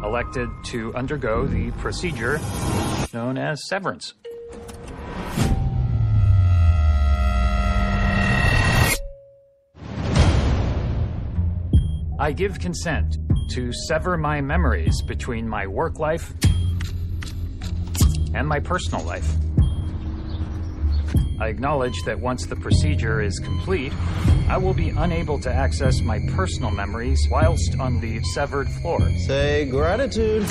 elected 0.02 0.48
to 0.66 0.94
undergo 0.94 1.46
the 1.46 1.70
procedure 1.72 2.40
known 3.12 3.36
as 3.36 3.66
severance. 3.68 4.14
I 12.18 12.32
give 12.32 12.58
consent 12.58 13.16
to 13.50 13.72
sever 13.72 14.16
my 14.16 14.40
memories 14.40 15.02
between 15.02 15.48
my 15.48 15.66
work 15.66 15.98
life 15.98 16.32
and 18.34 18.46
my 18.46 18.60
personal 18.60 19.04
life. 19.04 19.28
I 21.42 21.48
acknowledge 21.48 22.04
that 22.04 22.20
once 22.20 22.46
the 22.46 22.54
procedure 22.54 23.20
is 23.20 23.40
complete, 23.40 23.92
I 24.48 24.56
will 24.56 24.74
be 24.74 24.90
unable 24.90 25.40
to 25.40 25.50
access 25.50 26.00
my 26.00 26.20
personal 26.36 26.70
memories 26.70 27.18
whilst 27.28 27.76
on 27.80 28.00
the 28.00 28.22
severed 28.32 28.68
floor. 28.80 29.00
Say 29.26 29.64
gratitude. 29.64 30.46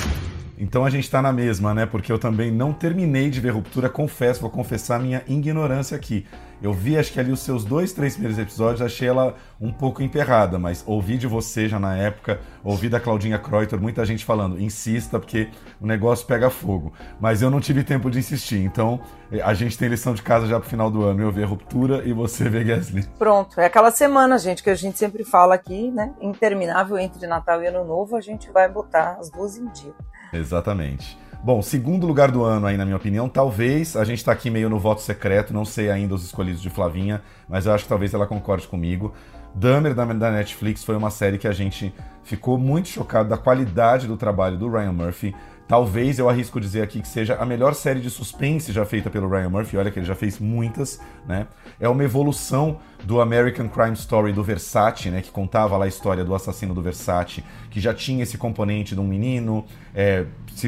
Então 0.58 0.84
a 0.84 0.90
gente 0.90 1.10
tá 1.10 1.22
na 1.22 1.32
mesma, 1.32 1.72
né? 1.72 1.86
Porque 1.86 2.12
eu 2.12 2.18
também 2.18 2.52
não 2.52 2.74
terminei 2.74 3.30
de 3.30 3.40
ver 3.40 3.54
Ruptura, 3.54 3.88
confesso, 3.88 4.42
vou 4.42 4.50
confessar 4.50 5.00
minha 5.00 5.22
ignorância 5.26 5.96
aqui. 5.96 6.26
Eu 6.62 6.72
vi, 6.72 6.96
acho 6.96 7.12
que 7.12 7.18
ali 7.18 7.32
os 7.32 7.40
seus 7.40 7.64
dois, 7.64 7.92
três 7.92 8.12
primeiros 8.12 8.38
episódios, 8.38 8.80
achei 8.80 9.08
ela 9.08 9.34
um 9.60 9.72
pouco 9.72 10.00
emperrada, 10.00 10.58
mas 10.58 10.84
ouvi 10.86 11.18
de 11.18 11.26
você 11.26 11.68
já 11.68 11.80
na 11.80 11.96
época, 11.96 12.40
ouvi 12.62 12.88
da 12.88 13.00
Claudinha 13.00 13.38
Kreuter, 13.38 13.80
muita 13.80 14.04
gente 14.06 14.24
falando, 14.24 14.60
insista, 14.60 15.18
porque 15.18 15.48
o 15.80 15.86
negócio 15.86 16.24
pega 16.24 16.48
fogo. 16.50 16.92
Mas 17.20 17.42
eu 17.42 17.50
não 17.50 17.60
tive 17.60 17.82
tempo 17.82 18.08
de 18.08 18.20
insistir, 18.20 18.60
então 18.60 19.00
a 19.42 19.52
gente 19.54 19.76
tem 19.76 19.88
lição 19.88 20.14
de 20.14 20.22
casa 20.22 20.46
já 20.46 20.60
pro 20.60 20.68
final 20.68 20.88
do 20.88 21.02
ano. 21.02 21.20
Eu 21.20 21.32
ver 21.32 21.44
Ruptura 21.44 22.02
e 22.04 22.12
você 22.12 22.48
ver 22.48 22.64
Gasly. 22.64 23.08
Pronto, 23.18 23.60
é 23.60 23.66
aquela 23.66 23.90
semana, 23.90 24.38
gente, 24.38 24.62
que 24.62 24.70
a 24.70 24.74
gente 24.74 24.96
sempre 24.98 25.24
fala 25.24 25.54
aqui, 25.54 25.90
né? 25.90 26.14
Interminável 26.20 26.96
entre 26.96 27.26
Natal 27.26 27.60
e 27.62 27.66
Ano 27.66 27.84
Novo, 27.84 28.16
a 28.16 28.20
gente 28.20 28.50
vai 28.52 28.68
botar 28.68 29.16
as 29.18 29.28
duas 29.30 29.56
em 29.56 29.66
dia. 29.72 29.92
Exatamente. 30.32 31.21
Bom, 31.44 31.60
segundo 31.60 32.06
lugar 32.06 32.30
do 32.30 32.44
ano 32.44 32.68
aí, 32.68 32.76
na 32.76 32.84
minha 32.84 32.96
opinião, 32.96 33.28
talvez, 33.28 33.96
a 33.96 34.04
gente 34.04 34.18
está 34.18 34.30
aqui 34.30 34.48
meio 34.48 34.70
no 34.70 34.78
voto 34.78 35.02
secreto, 35.02 35.52
não 35.52 35.64
sei 35.64 35.90
ainda 35.90 36.14
os 36.14 36.24
escolhidos 36.24 36.62
de 36.62 36.70
Flavinha, 36.70 37.20
mas 37.48 37.66
eu 37.66 37.72
acho 37.72 37.82
que 37.82 37.88
talvez 37.88 38.14
ela 38.14 38.28
concorde 38.28 38.68
comigo. 38.68 39.12
Dahmer 39.52 39.92
da, 39.92 40.04
da 40.04 40.30
Netflix 40.30 40.84
foi 40.84 40.96
uma 40.96 41.10
série 41.10 41.38
que 41.38 41.48
a 41.48 41.52
gente 41.52 41.92
ficou 42.22 42.56
muito 42.56 42.86
chocado 42.86 43.28
da 43.28 43.36
qualidade 43.36 44.06
do 44.06 44.16
trabalho 44.16 44.56
do 44.56 44.70
Ryan 44.70 44.92
Murphy. 44.92 45.34
Talvez 45.72 46.18
eu 46.18 46.28
arrisco 46.28 46.60
dizer 46.60 46.82
aqui 46.82 47.00
que 47.00 47.08
seja 47.08 47.36
a 47.36 47.46
melhor 47.46 47.74
série 47.74 47.98
de 47.98 48.10
suspense 48.10 48.70
já 48.70 48.84
feita 48.84 49.08
pelo 49.08 49.26
Ryan 49.26 49.48
Murphy. 49.48 49.78
Olha 49.78 49.90
que 49.90 49.98
ele 49.98 50.04
já 50.04 50.14
fez 50.14 50.38
muitas, 50.38 51.00
né? 51.26 51.46
É 51.80 51.88
uma 51.88 52.04
evolução 52.04 52.78
do 53.04 53.22
American 53.22 53.70
Crime 53.70 53.94
Story 53.94 54.34
do 54.34 54.44
Versace, 54.44 55.08
né? 55.08 55.22
Que 55.22 55.30
contava 55.30 55.74
lá 55.78 55.86
a 55.86 55.88
história 55.88 56.26
do 56.26 56.34
assassino 56.34 56.74
do 56.74 56.82
Versace, 56.82 57.42
que 57.70 57.80
já 57.80 57.94
tinha 57.94 58.22
esse 58.22 58.36
componente 58.36 58.94
de 58.94 59.00
um 59.00 59.06
menino 59.06 59.64
é, 59.94 60.26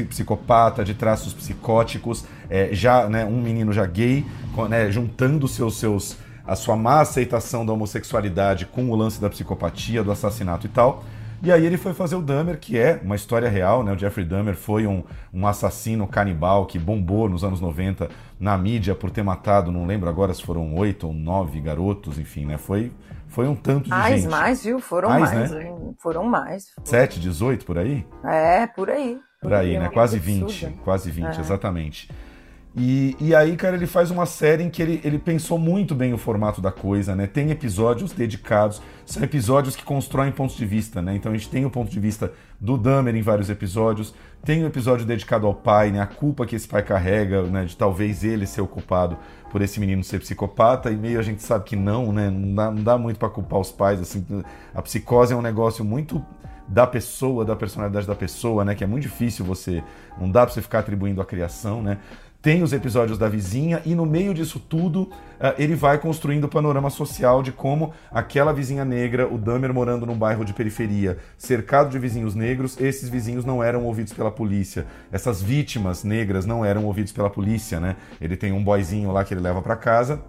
psicopata, 0.09 0.83
de 0.83 0.95
traços 0.95 1.35
psicóticos, 1.35 2.25
é, 2.49 2.69
já, 2.71 3.07
né? 3.07 3.25
Um 3.25 3.39
menino 3.39 3.71
já 3.71 3.85
gay, 3.85 4.25
né, 4.67 4.89
juntando 4.89 5.47
seus 5.47 5.77
seus 5.77 6.17
a 6.47 6.55
sua 6.55 6.75
má 6.75 7.01
aceitação 7.01 7.63
da 7.63 7.73
homossexualidade 7.73 8.65
com 8.65 8.89
o 8.89 8.95
lance 8.95 9.21
da 9.21 9.29
psicopatia, 9.29 10.03
do 10.03 10.11
assassinato 10.11 10.65
e 10.65 10.69
tal. 10.69 11.03
E 11.43 11.51
aí 11.51 11.65
ele 11.65 11.77
foi 11.77 11.93
fazer 11.93 12.15
o 12.15 12.21
Dahmer, 12.21 12.59
que 12.59 12.77
é 12.77 12.99
uma 13.03 13.15
história 13.15 13.49
real, 13.49 13.83
né? 13.83 13.93
O 13.93 13.97
Jeffrey 13.97 14.25
Dahmer 14.25 14.55
foi 14.55 14.87
um, 14.87 15.03
um 15.33 15.45
assassino 15.45 16.07
canibal 16.07 16.65
que 16.65 16.79
bombou 16.79 17.29
nos 17.29 17.43
anos 17.43 17.61
90 17.61 18.09
na 18.39 18.57
mídia 18.57 18.95
por 18.95 19.11
ter 19.11 19.23
matado, 19.23 19.71
não 19.71 19.85
lembro 19.85 20.09
agora 20.09 20.33
se 20.33 20.43
foram 20.43 20.73
oito 20.75 21.07
ou 21.07 21.13
nove 21.13 21.59
garotos, 21.61 22.17
enfim, 22.17 22.45
né? 22.45 22.57
Foi, 22.57 22.91
foi 23.27 23.47
um 23.47 23.55
tanto 23.55 23.85
de 23.85 23.89
mais, 23.89 24.21
gente. 24.21 24.31
Mais, 24.31 24.63
viu? 24.63 24.79
Foram 24.79 25.09
mais, 25.09 25.33
mais 25.33 25.51
né? 25.51 25.73
Foram 25.99 26.23
mais. 26.23 26.67
Sete, 26.83 27.19
dezoito, 27.19 27.65
por 27.65 27.77
aí? 27.77 28.05
É, 28.23 28.67
por 28.67 28.89
aí. 28.89 29.19
Por 29.41 29.53
aí, 29.53 29.77
né? 29.77 29.89
Quase 29.89 30.17
vinte, 30.17 30.67
quase 30.83 31.11
vinte, 31.11 31.37
é. 31.37 31.39
exatamente. 31.39 32.09
E, 32.77 33.15
e 33.21 33.33
aí, 33.33 33.55
cara, 33.55 33.77
ele 33.77 33.87
faz 33.87 34.11
uma 34.11 34.25
série 34.25 34.61
em 34.61 34.69
que 34.69 34.81
ele, 34.81 34.99
ele 35.01 35.17
pensou 35.17 35.57
muito 35.57 35.95
bem 35.95 36.13
o 36.13 36.17
formato 36.17 36.59
da 36.59 36.71
coisa, 36.71 37.15
né? 37.15 37.25
Tem 37.25 37.49
episódios 37.49 38.11
dedicados, 38.11 38.81
são 39.05 39.23
episódios 39.23 39.77
que 39.77 39.83
constroem 39.83 40.29
pontos 40.29 40.57
de 40.57 40.65
vista, 40.65 41.01
né? 41.01 41.15
Então 41.15 41.31
a 41.31 41.35
gente 41.35 41.49
tem 41.49 41.63
o 41.63 41.69
ponto 41.69 41.89
de 41.89 41.99
vista 42.01 42.33
do 42.59 42.77
Dahmer 42.77 43.15
em 43.15 43.21
vários 43.21 43.49
episódios, 43.49 44.13
tem 44.43 44.61
um 44.61 44.67
episódio 44.67 45.05
dedicado 45.05 45.47
ao 45.47 45.53
pai, 45.53 45.89
né? 45.89 46.01
A 46.01 46.05
culpa 46.05 46.45
que 46.45 46.53
esse 46.53 46.67
pai 46.67 46.83
carrega, 46.83 47.43
né? 47.43 47.63
De 47.63 47.77
talvez 47.77 48.25
ele 48.25 48.45
ser 48.45 48.59
o 48.59 48.67
culpado 48.67 49.17
por 49.49 49.61
esse 49.61 49.79
menino 49.79 50.03
ser 50.03 50.19
psicopata, 50.19 50.91
e 50.91 50.97
meio 50.97 51.17
a 51.17 51.23
gente 51.23 51.41
sabe 51.41 51.63
que 51.63 51.77
não, 51.77 52.11
né? 52.11 52.29
Não 52.29 52.55
dá, 52.55 52.71
não 52.71 52.83
dá 52.83 52.97
muito 52.97 53.17
para 53.17 53.29
culpar 53.29 53.61
os 53.61 53.71
pais, 53.71 54.01
assim. 54.01 54.25
A 54.73 54.81
psicose 54.81 55.31
é 55.31 55.35
um 55.35 55.41
negócio 55.41 55.85
muito 55.85 56.21
da 56.67 56.87
pessoa, 56.87 57.45
da 57.45 57.55
personalidade 57.55 58.07
da 58.07 58.15
pessoa, 58.15 58.65
né? 58.65 58.75
Que 58.75 58.83
é 58.83 58.87
muito 58.87 59.03
difícil 59.03 59.45
você. 59.45 59.83
Não 60.19 60.29
dá 60.29 60.45
pra 60.45 60.53
você 60.53 60.61
ficar 60.61 60.79
atribuindo 60.79 61.21
a 61.21 61.25
criação, 61.25 61.81
né? 61.81 61.99
Tem 62.45 62.61
os 62.61 62.73
episódios 62.73 63.17
da 63.17 63.27
vizinha 63.27 63.81
e 63.83 63.95
no 63.95 64.05
meio 64.05 64.31
disso 64.31 64.59
tudo 64.59 65.01
uh, 65.01 65.55
ele 65.57 65.73
vai 65.73 65.97
construindo 65.97 66.43
o 66.43 66.47
panorama 66.47 66.91
social 66.91 67.41
de 67.41 67.51
como 67.51 67.91
aquela 68.11 68.53
vizinha 68.53 68.85
negra, 68.85 69.27
o 69.27 69.35
Dahmer 69.35 69.73
morando 69.73 70.05
num 70.05 70.15
bairro 70.15 70.45
de 70.45 70.53
periferia, 70.53 71.17
cercado 71.39 71.89
de 71.89 71.97
vizinhos 71.97 72.35
negros, 72.35 72.79
esses 72.79 73.09
vizinhos 73.09 73.45
não 73.45 73.63
eram 73.63 73.83
ouvidos 73.83 74.13
pela 74.13 74.29
polícia. 74.29 74.85
Essas 75.11 75.41
vítimas 75.41 76.03
negras 76.03 76.45
não 76.45 76.63
eram 76.63 76.85
ouvidos 76.85 77.11
pela 77.11 77.31
polícia, 77.31 77.79
né? 77.79 77.95
Ele 78.21 78.37
tem 78.37 78.51
um 78.51 78.63
boyzinho 78.63 79.11
lá 79.11 79.25
que 79.25 79.33
ele 79.33 79.41
leva 79.41 79.59
para 79.59 79.75
casa 79.75 80.21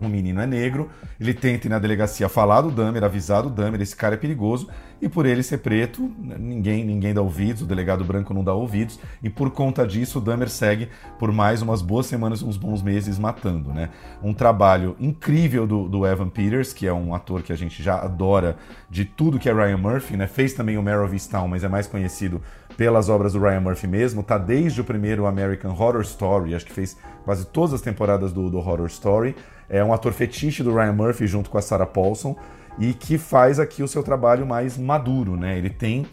o 0.00 0.08
menino 0.08 0.40
é 0.40 0.46
negro, 0.46 0.88
ele 1.20 1.34
tenta 1.34 1.66
ir 1.66 1.70
na 1.70 1.78
delegacia 1.78 2.28
falar 2.28 2.62
do 2.62 2.70
Dahmer, 2.70 3.04
avisar 3.04 3.42
do 3.42 3.50
Dahmer, 3.50 3.80
esse 3.80 3.94
cara 3.94 4.14
é 4.14 4.18
perigoso, 4.18 4.68
e 5.00 5.08
por 5.08 5.26
ele 5.26 5.42
ser 5.42 5.58
preto, 5.58 6.10
ninguém 6.18 6.84
ninguém 6.84 7.14
dá 7.14 7.22
ouvidos, 7.22 7.62
o 7.62 7.66
delegado 7.66 8.04
branco 8.04 8.34
não 8.34 8.44
dá 8.44 8.52
ouvidos, 8.52 8.98
e 9.22 9.30
por 9.30 9.50
conta 9.50 9.86
disso 9.86 10.18
o 10.18 10.20
Dahmer 10.20 10.48
segue 10.48 10.88
por 11.18 11.32
mais 11.32 11.62
umas 11.62 11.82
boas 11.82 12.06
semanas, 12.06 12.42
uns 12.42 12.56
bons 12.56 12.82
meses 12.82 13.18
matando, 13.18 13.72
né? 13.72 13.90
Um 14.22 14.34
trabalho 14.34 14.96
incrível 14.98 15.66
do, 15.66 15.88
do 15.88 16.06
Evan 16.06 16.28
Peters, 16.28 16.72
que 16.72 16.86
é 16.86 16.92
um 16.92 17.14
ator 17.14 17.42
que 17.42 17.52
a 17.52 17.56
gente 17.56 17.82
já 17.82 17.96
adora 17.96 18.56
de 18.88 19.04
tudo 19.04 19.38
que 19.38 19.48
é 19.48 19.52
Ryan 19.52 19.78
Murphy, 19.78 20.16
né? 20.16 20.26
Fez 20.26 20.52
também 20.52 20.76
o 20.76 20.82
Mare 20.82 21.04
of 21.04 21.12
Easttown, 21.12 21.48
mas 21.48 21.64
é 21.64 21.68
mais 21.68 21.86
conhecido 21.86 22.40
pelas 22.76 23.08
obras 23.08 23.34
do 23.34 23.40
Ryan 23.40 23.60
Murphy 23.60 23.86
mesmo, 23.86 24.22
tá 24.22 24.38
desde 24.38 24.80
o 24.80 24.84
primeiro 24.84 25.26
American 25.26 25.72
Horror 25.72 26.00
Story, 26.00 26.54
acho 26.54 26.64
que 26.64 26.72
fez 26.72 26.96
quase 27.24 27.46
todas 27.46 27.74
as 27.74 27.82
temporadas 27.82 28.32
do, 28.32 28.48
do 28.48 28.58
Horror 28.58 28.86
Story, 28.86 29.36
é 29.70 29.82
um 29.84 29.94
ator 29.94 30.12
fetiche 30.12 30.64
do 30.64 30.74
Ryan 30.74 30.92
Murphy 30.92 31.28
junto 31.28 31.48
com 31.48 31.56
a 31.56 31.62
Sarah 31.62 31.86
Paulson 31.86 32.36
e 32.76 32.92
que 32.92 33.16
faz 33.16 33.60
aqui 33.60 33.82
o 33.82 33.88
seu 33.88 34.02
trabalho 34.02 34.44
mais 34.44 34.76
maduro, 34.76 35.36
né? 35.36 35.56
Ele 35.56 35.70
tem 35.70 36.06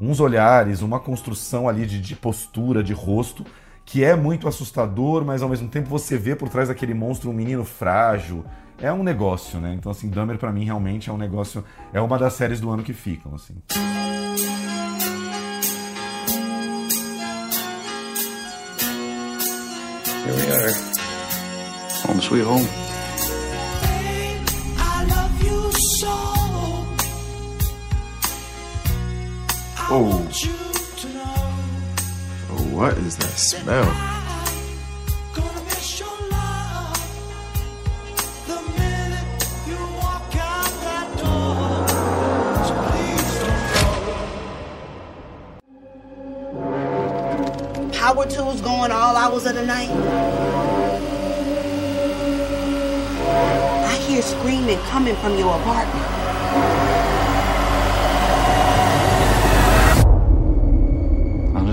uns 0.00 0.18
olhares, 0.18 0.80
uma 0.80 0.98
construção 0.98 1.68
ali 1.68 1.84
de, 1.84 2.00
de 2.00 2.16
postura, 2.16 2.82
de 2.82 2.94
rosto, 2.94 3.44
que 3.84 4.02
é 4.02 4.16
muito 4.16 4.48
assustador, 4.48 5.24
mas 5.24 5.42
ao 5.42 5.48
mesmo 5.48 5.68
tempo 5.68 5.88
você 5.88 6.16
vê 6.16 6.34
por 6.34 6.48
trás 6.48 6.68
daquele 6.68 6.94
monstro 6.94 7.28
um 7.28 7.32
menino 7.32 7.64
frágil. 7.64 8.44
É 8.80 8.92
um 8.92 9.02
negócio, 9.02 9.60
né? 9.60 9.74
Então, 9.78 9.92
assim, 9.92 10.08
Dahmer 10.08 10.38
para 10.38 10.50
mim 10.50 10.64
realmente 10.64 11.10
é 11.10 11.12
um 11.12 11.18
negócio. 11.18 11.62
É 11.92 12.00
uma 12.00 12.18
das 12.18 12.32
séries 12.32 12.60
do 12.60 12.70
ano 12.70 12.82
que 12.82 12.92
ficam, 12.92 13.34
assim. 13.34 13.54
Here 20.24 20.34
we 20.34 20.52
are. 20.52 20.72
Home 22.08 22.20
sweet 22.20 22.44
home. 22.44 22.91
Oh. 29.90 30.28
oh. 32.50 32.68
What 32.72 32.96
is 32.98 33.16
that 33.18 33.24
smell? 33.24 33.84
Power 47.92 48.26
tools 48.26 48.60
going 48.60 48.90
all 48.90 49.16
hours 49.16 49.46
of 49.46 49.54
the 49.54 49.64
night. 49.66 49.90
I 53.86 53.96
hear 54.06 54.22
screaming 54.22 54.78
coming 54.90 55.16
from 55.16 55.36
your 55.38 55.56
apartment. 55.56 56.21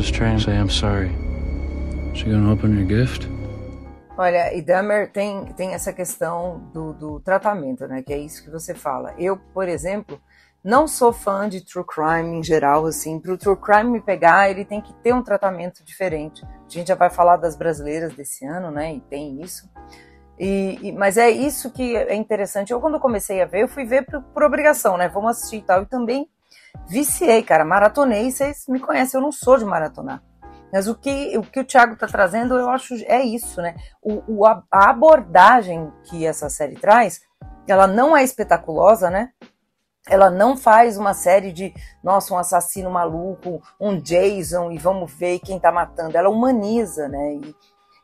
Trying 0.07 0.37
to 0.37 0.43
say 0.43 0.57
I'm 0.57 0.69
sorry. 0.69 1.09
She 2.13 2.25
gonna 2.25 2.51
open 2.51 2.77
your 2.77 2.87
gift? 2.87 3.27
Olha, 4.17 4.53
e 4.53 4.61
Dahmer 4.61 5.11
tem, 5.11 5.45
tem 5.53 5.73
essa 5.73 5.93
questão 5.93 6.59
do, 6.73 6.93
do 6.93 7.19
tratamento, 7.21 7.87
né? 7.87 8.03
Que 8.03 8.13
é 8.13 8.17
isso 8.17 8.43
que 8.43 8.49
você 8.49 8.73
fala. 8.73 9.13
Eu, 9.17 9.37
por 9.37 9.67
exemplo, 9.67 10.19
não 10.63 10.87
sou 10.87 11.13
fã 11.13 11.47
de 11.47 11.61
true 11.61 11.85
crime 11.85 12.37
em 12.37 12.43
geral, 12.43 12.85
assim. 12.85 13.19
Para 13.19 13.31
o 13.31 13.37
true 13.37 13.55
crime 13.55 13.91
me 13.91 14.01
pegar, 14.01 14.49
ele 14.49 14.65
tem 14.65 14.81
que 14.81 14.93
ter 14.95 15.13
um 15.13 15.23
tratamento 15.23 15.85
diferente. 15.85 16.43
A 16.45 16.69
gente 16.69 16.89
já 16.89 16.95
vai 16.95 17.09
falar 17.09 17.37
das 17.37 17.55
brasileiras 17.55 18.13
desse 18.13 18.45
ano, 18.45 18.69
né? 18.69 18.95
E 18.95 18.99
tem 18.99 19.41
isso. 19.41 19.69
E, 20.37 20.77
e, 20.81 20.91
mas 20.91 21.17
é 21.17 21.29
isso 21.29 21.71
que 21.71 21.95
é 21.95 22.15
interessante. 22.15 22.71
Eu, 22.71 22.81
quando 22.81 22.99
comecei 22.99 23.41
a 23.41 23.45
ver, 23.45 23.61
eu 23.63 23.67
fui 23.69 23.85
ver 23.85 24.05
por, 24.05 24.21
por 24.21 24.43
obrigação, 24.43 24.97
né? 24.97 25.07
Vamos 25.07 25.31
assistir 25.31 25.57
e 25.57 25.61
tal. 25.61 25.83
E 25.83 25.85
também 25.85 26.27
viciei, 26.87 27.43
cara, 27.43 27.65
maratonei, 27.65 28.31
vocês 28.31 28.65
me 28.67 28.79
conhecem, 28.79 29.17
eu 29.17 29.23
não 29.23 29.31
sou 29.31 29.57
de 29.57 29.65
maratonar. 29.65 30.23
Mas 30.71 30.87
o 30.87 30.95
que 30.95 31.37
o, 31.37 31.41
que 31.41 31.59
o 31.59 31.65
Thiago 31.65 31.93
está 31.93 32.07
trazendo, 32.07 32.55
eu 32.55 32.69
acho, 32.69 32.93
é 33.05 33.21
isso, 33.23 33.61
né? 33.61 33.75
O, 34.01 34.21
o, 34.27 34.45
a 34.45 34.63
abordagem 34.71 35.91
que 36.03 36.25
essa 36.25 36.49
série 36.49 36.75
traz, 36.75 37.21
ela 37.67 37.87
não 37.87 38.15
é 38.15 38.23
espetaculosa, 38.23 39.09
né? 39.09 39.29
Ela 40.07 40.29
não 40.29 40.55
faz 40.55 40.97
uma 40.97 41.13
série 41.13 41.51
de, 41.51 41.73
nossa, 42.03 42.33
um 42.33 42.37
assassino 42.37 42.89
maluco, 42.89 43.61
um 43.79 43.99
Jason, 43.99 44.71
e 44.71 44.77
vamos 44.77 45.11
ver 45.11 45.39
quem 45.39 45.59
tá 45.59 45.71
matando. 45.71 46.17
Ela 46.17 46.29
humaniza, 46.29 47.07
né? 47.07 47.35
E, 47.35 47.55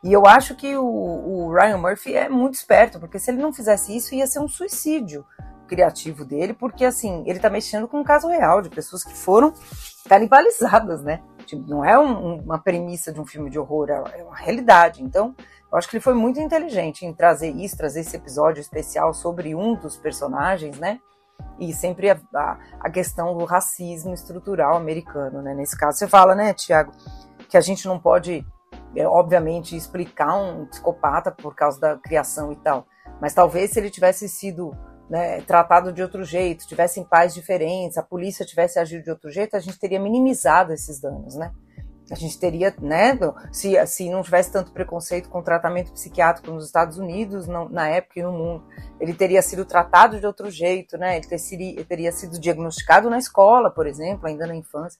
e 0.03 0.13
eu 0.13 0.25
acho 0.25 0.55
que 0.55 0.75
o, 0.75 0.85
o 0.85 1.53
Ryan 1.53 1.77
Murphy 1.77 2.15
é 2.15 2.29
muito 2.29 2.55
esperto, 2.55 2.99
porque 2.99 3.17
se 3.17 3.31
ele 3.31 3.41
não 3.41 3.53
fizesse 3.53 3.95
isso, 3.95 4.13
ia 4.13 4.27
ser 4.27 4.39
um 4.39 4.47
suicídio 4.47 5.25
criativo 5.65 6.23
dele, 6.23 6.53
porque 6.53 6.85
assim, 6.85 7.23
ele 7.25 7.39
tá 7.39 7.49
mexendo 7.49 7.87
com 7.87 7.99
um 7.99 8.03
caso 8.03 8.27
real 8.27 8.61
de 8.61 8.69
pessoas 8.69 9.03
que 9.03 9.13
foram 9.13 9.53
canibalizadas, 10.07 11.01
né? 11.03 11.21
Tipo, 11.45 11.67
não 11.67 11.83
é 11.83 11.97
um, 11.99 12.37
uma 12.41 12.59
premissa 12.59 13.11
de 13.11 13.19
um 13.19 13.25
filme 13.25 13.49
de 13.49 13.59
horror, 13.59 13.89
é, 13.89 14.19
é 14.19 14.23
uma 14.23 14.35
realidade. 14.35 15.03
Então, 15.03 15.35
eu 15.71 15.77
acho 15.77 15.89
que 15.89 15.97
ele 15.97 16.03
foi 16.03 16.13
muito 16.13 16.39
inteligente 16.39 17.05
em 17.05 17.13
trazer 17.13 17.49
isso, 17.49 17.77
trazer 17.77 18.01
esse 18.01 18.15
episódio 18.15 18.61
especial 18.61 19.13
sobre 19.13 19.55
um 19.55 19.75
dos 19.75 19.97
personagens, 19.97 20.79
né? 20.79 20.99
E 21.59 21.73
sempre 21.73 22.09
a, 22.09 22.17
a, 22.79 22.89
questão 22.89 23.37
do 23.37 23.45
racismo 23.45 24.13
estrutural 24.13 24.75
americano, 24.75 25.41
né? 25.41 25.53
Nesse 25.53 25.77
caso, 25.77 25.97
você 25.97 26.07
fala, 26.07 26.33
né, 26.33 26.53
Tiago, 26.53 26.91
que 27.49 27.57
a 27.57 27.61
gente 27.61 27.85
não 27.87 27.99
pode, 27.99 28.45
é, 28.95 29.07
obviamente, 29.07 29.75
explicar 29.75 30.35
um 30.35 30.65
psicopata 30.65 31.31
por 31.31 31.55
causa 31.55 31.79
da 31.79 31.97
criação 31.97 32.51
e 32.51 32.55
tal. 32.55 32.85
Mas 33.21 33.33
talvez 33.33 33.71
se 33.71 33.79
ele 33.79 33.89
tivesse 33.89 34.27
sido 34.29 34.71
né, 35.09 35.41
tratado 35.41 35.91
de 35.91 36.01
outro 36.01 36.23
jeito, 36.23 36.67
tivessem 36.67 37.03
pais 37.03 37.33
diferentes, 37.33 37.97
a 37.97 38.03
polícia 38.03 38.45
tivesse 38.45 38.79
agido 38.79 39.03
de 39.03 39.09
outro 39.09 39.29
jeito, 39.29 39.55
a 39.55 39.59
gente 39.59 39.79
teria 39.79 39.99
minimizado 39.99 40.73
esses 40.73 40.99
danos, 40.99 41.35
né? 41.35 41.51
A 42.11 42.15
gente 42.15 42.39
teria, 42.39 42.73
né, 42.79 43.17
se, 43.51 43.83
se 43.87 44.09
não 44.11 44.21
tivesse 44.21 44.51
tanto 44.51 44.71
preconceito 44.71 45.27
com 45.27 45.41
tratamento 45.41 45.91
psiquiátrico 45.91 46.51
nos 46.51 46.65
Estados 46.65 46.99
Unidos, 46.99 47.47
não, 47.47 47.67
na 47.67 47.87
época 47.87 48.19
e 48.19 48.23
no 48.23 48.31
mundo, 48.31 48.63
ele 48.99 49.13
teria 49.13 49.41
sido 49.41 49.65
tratado 49.65 50.19
de 50.19 50.27
outro 50.27 50.51
jeito, 50.51 50.99
né? 50.99 51.17
Ele, 51.17 51.25
ter, 51.25 51.39
ele 51.51 51.83
teria 51.83 52.11
sido 52.11 52.39
diagnosticado 52.39 53.09
na 53.09 53.17
escola, 53.17 53.71
por 53.71 53.87
exemplo, 53.87 54.27
ainda 54.27 54.45
na 54.45 54.55
infância. 54.55 54.99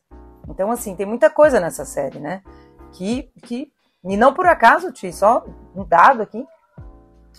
Então, 0.49 0.71
assim, 0.71 0.95
tem 0.95 1.05
muita 1.05 1.29
coisa 1.29 1.59
nessa 1.59 1.85
série, 1.85 2.19
né? 2.19 2.41
Que, 2.91 3.31
que 3.43 3.71
e 4.03 4.15
não 4.15 4.33
por 4.33 4.45
acaso, 4.45 4.91
Ti, 4.91 5.11
só 5.11 5.43
um 5.75 5.83
dado 5.83 6.21
aqui, 6.21 6.45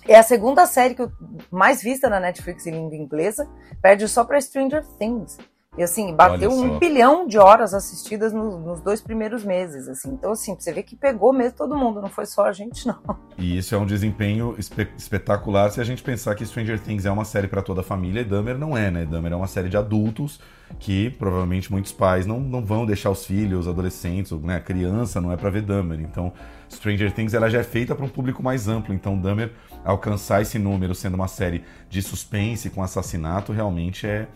é 0.07 0.19
a 0.19 0.23
segunda 0.23 0.67
série 0.67 0.95
que 0.95 1.03
eu, 1.03 1.11
mais 1.51 1.83
vista 1.83 2.09
na 2.09 2.21
Netflix 2.21 2.67
em 2.67 2.73
língua 2.73 2.97
inglesa, 2.97 3.49
perde 3.81 4.09
só 4.09 4.25
para 4.25 4.41
Stranger 4.41 4.85
Things. 4.99 5.37
E 5.79 5.83
assim, 5.83 6.15
bateu 6.15 6.51
um 6.51 6.79
bilhão 6.79 7.27
de 7.27 7.37
horas 7.37 7.75
assistidas 7.75 8.33
no, 8.33 8.59
nos 8.59 8.81
dois 8.81 9.03
primeiros 9.03 9.45
meses, 9.45 9.87
assim. 9.89 10.09
Então, 10.11 10.33
assim, 10.33 10.57
você 10.59 10.73
vê 10.73 10.83
que 10.83 10.97
pegou 10.97 11.35
mesmo 11.35 11.59
todo 11.59 11.77
mundo, 11.77 12.01
não 12.01 12.09
foi 12.09 12.25
só 12.25 12.47
a 12.47 12.53
gente, 12.53 12.87
não. 12.87 12.99
E 13.37 13.59
isso 13.59 13.75
é 13.75 13.79
um 13.79 13.85
desempenho 13.85 14.55
espe 14.59 14.89
espetacular 14.97 15.71
se 15.71 15.79
a 15.79 15.85
gente 15.85 16.03
pensar 16.03 16.35
que 16.35 16.47
Stranger 16.47 16.81
Things 16.81 17.05
é 17.05 17.11
uma 17.11 17.27
série 17.27 17.47
para 17.47 17.61
toda 17.61 17.83
a 17.83 17.85
família 17.85 18.23
e 18.23 18.25
Dahmer 18.25 18.57
não 18.57 18.75
é, 18.75 18.91
né? 18.91 19.05
Dahmer 19.05 19.33
é 19.33 19.37
uma 19.37 19.47
série 19.47 19.69
de 19.69 19.77
adultos 19.77 20.41
que 20.79 21.11
provavelmente 21.11 21.71
muitos 21.71 21.93
pais 21.93 22.25
não, 22.25 22.41
não 22.41 22.65
vão 22.65 22.87
deixar 22.87 23.11
os 23.11 23.27
filhos, 23.27 23.69
adolescentes, 23.69 24.33
né? 24.33 24.59
criança 24.61 25.21
não 25.21 25.31
é 25.31 25.37
para 25.37 25.51
ver 25.51 25.61
Dahmer. 25.61 26.01
Então, 26.01 26.33
Stranger 26.71 27.13
Things 27.13 27.35
ela 27.35 27.51
já 27.51 27.61
é 27.61 27.63
feita 27.63 27.95
para 27.95 28.05
um 28.05 28.09
público 28.09 28.43
mais 28.43 28.67
amplo. 28.67 28.95
Então, 28.95 29.19
Dahmer 29.19 29.53
alcançar 29.87 30.43
esse 30.43 30.59
número 30.59 30.95
sendo 30.95 31.15
uma 31.15 31.29
série 31.29 31.65
de 31.89 32.03
suspense 32.03 32.69
com 32.69 32.83
assassinato 32.83 33.53
realmente 33.53 34.07
é, 34.07 34.27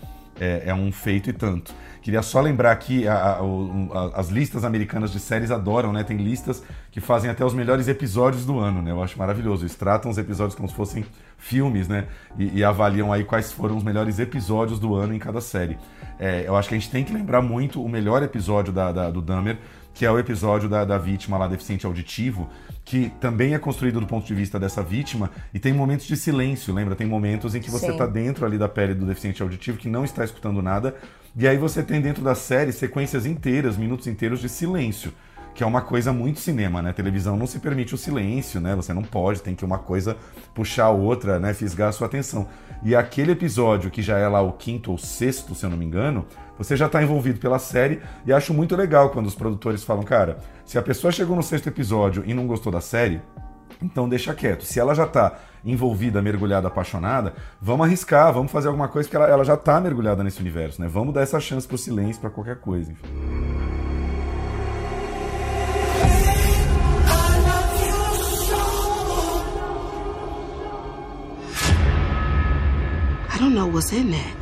é, 0.40 0.62
é 0.66 0.74
um 0.74 0.90
feito 0.90 1.28
e 1.28 1.32
tanto. 1.32 1.74
Queria 2.00 2.22
só 2.22 2.40
lembrar 2.40 2.72
aqui, 2.72 3.06
a, 3.06 3.14
a, 3.14 3.38
a, 3.40 4.20
as 4.20 4.28
listas 4.28 4.64
americanas 4.64 5.12
de 5.12 5.20
séries 5.20 5.50
adoram, 5.50 5.92
né? 5.92 6.02
Tem 6.02 6.16
listas 6.16 6.62
que 6.90 6.98
fazem 6.98 7.30
até 7.30 7.44
os 7.44 7.52
melhores 7.52 7.88
episódios 7.88 8.46
do 8.46 8.58
ano, 8.58 8.80
né? 8.80 8.90
Eu 8.90 9.02
acho 9.02 9.18
maravilhoso. 9.18 9.64
Eles 9.64 9.74
tratam 9.74 10.10
os 10.10 10.16
episódios 10.16 10.54
como 10.54 10.66
se 10.66 10.74
fossem 10.74 11.04
filmes, 11.36 11.88
né? 11.88 12.06
E, 12.38 12.58
e 12.58 12.64
avaliam 12.64 13.12
aí 13.12 13.22
quais 13.22 13.52
foram 13.52 13.76
os 13.76 13.82
melhores 13.82 14.18
episódios 14.18 14.78
do 14.78 14.94
ano 14.94 15.12
em 15.12 15.18
cada 15.18 15.42
série. 15.42 15.76
É, 16.18 16.44
eu 16.46 16.56
acho 16.56 16.70
que 16.70 16.74
a 16.74 16.78
gente 16.78 16.90
tem 16.90 17.04
que 17.04 17.12
lembrar 17.12 17.42
muito 17.42 17.84
o 17.84 17.88
melhor 17.88 18.22
episódio 18.22 18.72
da, 18.72 18.92
da, 18.92 19.10
do 19.10 19.20
Dahmer, 19.20 19.58
que 19.92 20.06
é 20.06 20.10
o 20.10 20.18
episódio 20.18 20.68
da, 20.68 20.84
da 20.86 20.96
vítima 20.96 21.36
lá 21.36 21.46
deficiente 21.46 21.84
auditivo, 21.84 22.48
que 22.90 23.08
também 23.20 23.54
é 23.54 23.58
construído 23.60 24.00
do 24.00 24.06
ponto 24.08 24.26
de 24.26 24.34
vista 24.34 24.58
dessa 24.58 24.82
vítima 24.82 25.30
e 25.54 25.60
tem 25.60 25.72
momentos 25.72 26.08
de 26.08 26.16
silêncio, 26.16 26.74
lembra? 26.74 26.96
Tem 26.96 27.06
momentos 27.06 27.54
em 27.54 27.60
que 27.60 27.70
você 27.70 27.92
está 27.92 28.04
dentro 28.04 28.44
ali 28.44 28.58
da 28.58 28.68
pele 28.68 28.94
do 28.94 29.06
deficiente 29.06 29.40
auditivo 29.40 29.78
que 29.78 29.88
não 29.88 30.04
está 30.04 30.24
escutando 30.24 30.60
nada, 30.60 30.96
e 31.36 31.46
aí 31.46 31.56
você 31.56 31.84
tem 31.84 32.00
dentro 32.00 32.24
da 32.24 32.34
série 32.34 32.72
sequências 32.72 33.26
inteiras, 33.26 33.76
minutos 33.76 34.08
inteiros 34.08 34.40
de 34.40 34.48
silêncio. 34.48 35.12
Que 35.54 35.62
é 35.62 35.66
uma 35.66 35.80
coisa 35.80 36.12
muito 36.12 36.40
cinema, 36.40 36.80
né? 36.80 36.92
televisão 36.92 37.36
não 37.36 37.46
se 37.46 37.58
permite 37.58 37.94
o 37.94 37.98
silêncio, 37.98 38.60
né? 38.60 38.74
Você 38.74 38.92
não 38.92 39.02
pode, 39.02 39.42
tem 39.42 39.54
que 39.54 39.64
uma 39.64 39.78
coisa 39.78 40.16
puxar 40.54 40.84
a 40.84 40.90
outra, 40.90 41.38
né? 41.38 41.52
Fisgar 41.52 41.88
a 41.88 41.92
sua 41.92 42.06
atenção. 42.06 42.46
E 42.82 42.94
aquele 42.94 43.32
episódio 43.32 43.90
que 43.90 44.00
já 44.00 44.18
é 44.18 44.26
lá 44.26 44.40
o 44.40 44.52
quinto 44.52 44.90
ou 44.90 44.98
sexto, 44.98 45.54
se 45.54 45.66
eu 45.66 45.70
não 45.70 45.76
me 45.76 45.84
engano, 45.84 46.24
você 46.56 46.76
já 46.76 46.86
está 46.86 47.02
envolvido 47.02 47.38
pela 47.38 47.58
série 47.58 48.00
e 48.26 48.32
acho 48.32 48.54
muito 48.54 48.76
legal 48.76 49.10
quando 49.10 49.26
os 49.26 49.34
produtores 49.34 49.82
falam, 49.82 50.02
cara, 50.02 50.38
se 50.64 50.78
a 50.78 50.82
pessoa 50.82 51.12
chegou 51.12 51.36
no 51.36 51.42
sexto 51.42 51.68
episódio 51.68 52.22
e 52.26 52.32
não 52.32 52.46
gostou 52.46 52.72
da 52.72 52.80
série, 52.80 53.20
então 53.82 54.08
deixa 54.08 54.34
quieto. 54.34 54.64
Se 54.64 54.78
ela 54.78 54.94
já 54.94 55.04
está 55.04 55.38
envolvida, 55.64 56.22
mergulhada, 56.22 56.68
apaixonada, 56.68 57.34
vamos 57.60 57.86
arriscar, 57.86 58.32
vamos 58.32 58.52
fazer 58.52 58.68
alguma 58.68 58.88
coisa, 58.88 59.08
porque 59.08 59.16
ela, 59.16 59.28
ela 59.28 59.44
já 59.44 59.54
está 59.54 59.80
mergulhada 59.80 60.22
nesse 60.22 60.40
universo, 60.40 60.80
né? 60.80 60.88
Vamos 60.88 61.14
dar 61.14 61.22
essa 61.22 61.40
chance 61.40 61.66
pro 61.66 61.78
silêncio, 61.78 62.20
para 62.20 62.30
qualquer 62.30 62.56
coisa. 62.56 62.92
Enfim. 62.92 63.69
Don't 73.40 73.54
know 73.54 73.66
what's 73.66 73.90
in 73.90 74.10
that. 74.10 74.36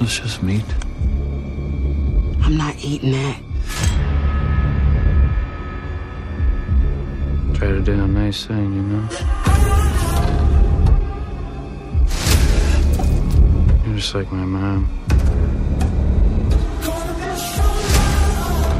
It's 0.00 0.18
just 0.18 0.42
meat. 0.42 0.64
I'm 2.40 2.56
not 2.56 2.74
eating 2.82 3.12
that. 3.12 3.38
Try 7.54 7.68
to 7.68 7.80
do 7.82 7.92
a 7.92 8.06
nice 8.06 8.46
thing, 8.46 8.72
you 8.72 8.82
know? 8.82 9.08
You're 13.84 13.96
just 13.96 14.14
like 14.14 14.32
my 14.32 14.44
mom. 14.46 14.88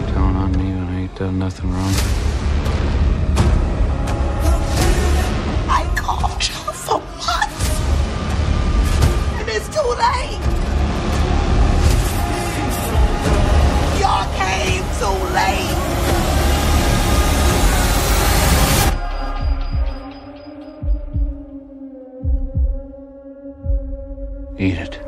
Telling 0.08 0.36
on 0.36 0.52
me 0.52 0.64
when 0.72 0.88
I 0.88 1.00
ain't 1.02 1.14
done 1.16 1.28
uh, 1.28 1.44
nothing 1.44 1.70
wrong. 1.70 2.23
Late. 9.96 10.40
Y'all 14.00 14.26
came 14.36 14.84
too 14.98 15.18
late. 15.32 15.74
Eat 24.58 24.78
it. 24.78 25.00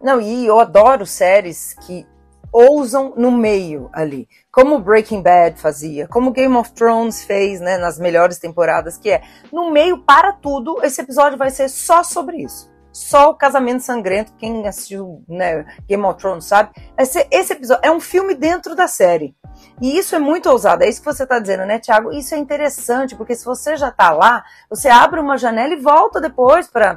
Não, 0.00 0.20
e 0.20 0.46
eu 0.46 0.58
adoro 0.58 1.04
séries 1.04 1.74
que 1.74 2.06
ousam 2.52 3.14
no 3.16 3.30
meio 3.30 3.90
ali, 3.92 4.28
como 4.50 4.78
Breaking 4.78 5.22
Bad 5.22 5.60
fazia, 5.60 6.08
como 6.08 6.30
Game 6.30 6.56
of 6.56 6.72
Thrones 6.72 7.24
fez, 7.24 7.60
né, 7.60 7.78
nas 7.78 7.98
melhores 7.98 8.38
temporadas, 8.38 8.96
que 8.96 9.10
é 9.10 9.22
no 9.52 9.70
meio 9.70 9.98
para 9.98 10.32
tudo, 10.32 10.78
esse 10.82 11.00
episódio 11.00 11.38
vai 11.38 11.50
ser 11.50 11.68
só 11.68 12.02
sobre 12.02 12.38
isso. 12.38 12.70
Só 12.90 13.30
o 13.30 13.34
casamento 13.34 13.82
sangrento, 13.82 14.32
quem 14.36 14.66
assistiu 14.66 15.22
né, 15.28 15.64
Game 15.86 16.02
of 16.04 16.18
Thrones 16.18 16.46
sabe, 16.46 16.70
vai 16.96 17.06
ser 17.06 17.28
esse 17.30 17.52
episódio, 17.52 17.84
é 17.84 17.92
um 17.92 18.00
filme 18.00 18.34
dentro 18.34 18.74
da 18.74 18.88
série. 18.88 19.36
E 19.80 19.96
isso 19.96 20.16
é 20.16 20.18
muito 20.18 20.48
ousado, 20.50 20.82
é 20.82 20.88
isso 20.88 21.00
que 21.00 21.06
você 21.06 21.22
está 21.22 21.38
dizendo, 21.38 21.64
né, 21.64 21.78
Tiago? 21.78 22.12
Isso 22.12 22.34
é 22.34 22.38
interessante, 22.38 23.14
porque 23.14 23.34
se 23.36 23.44
você 23.44 23.76
já 23.76 23.88
está 23.88 24.10
lá, 24.10 24.42
você 24.68 24.88
abre 24.88 25.20
uma 25.20 25.36
janela 25.36 25.72
e 25.72 25.80
volta 25.80 26.20
depois 26.20 26.66
para 26.68 26.96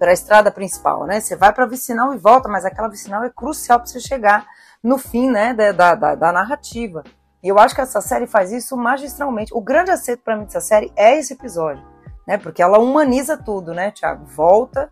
a 0.00 0.12
estrada 0.12 0.50
principal, 0.50 1.06
né? 1.06 1.20
Você 1.20 1.34
vai 1.34 1.52
para 1.52 1.64
a 1.64 1.68
vicinal 1.68 2.14
e 2.14 2.18
volta, 2.18 2.48
mas 2.48 2.64
aquela 2.64 2.88
vicinal 2.88 3.24
é 3.24 3.30
crucial 3.30 3.80
para 3.80 3.86
você 3.86 3.98
chegar 3.98 4.46
no 4.82 4.98
fim, 4.98 5.30
né, 5.30 5.54
da, 5.54 5.94
da, 5.94 6.14
da 6.14 6.32
narrativa. 6.32 7.02
E 7.42 7.48
eu 7.48 7.58
acho 7.58 7.74
que 7.74 7.80
essa 7.80 8.00
série 8.00 8.26
faz 8.26 8.52
isso 8.52 8.76
magistralmente. 8.76 9.52
O 9.54 9.60
grande 9.60 9.90
acerto 9.90 10.22
para 10.24 10.36
mim 10.36 10.44
dessa 10.44 10.60
série 10.60 10.92
é 10.96 11.18
esse 11.18 11.34
episódio, 11.34 11.84
né? 12.26 12.38
Porque 12.38 12.62
ela 12.62 12.78
humaniza 12.78 13.36
tudo, 13.36 13.72
né, 13.72 13.90
Tiago? 13.90 14.24
Volta 14.24 14.90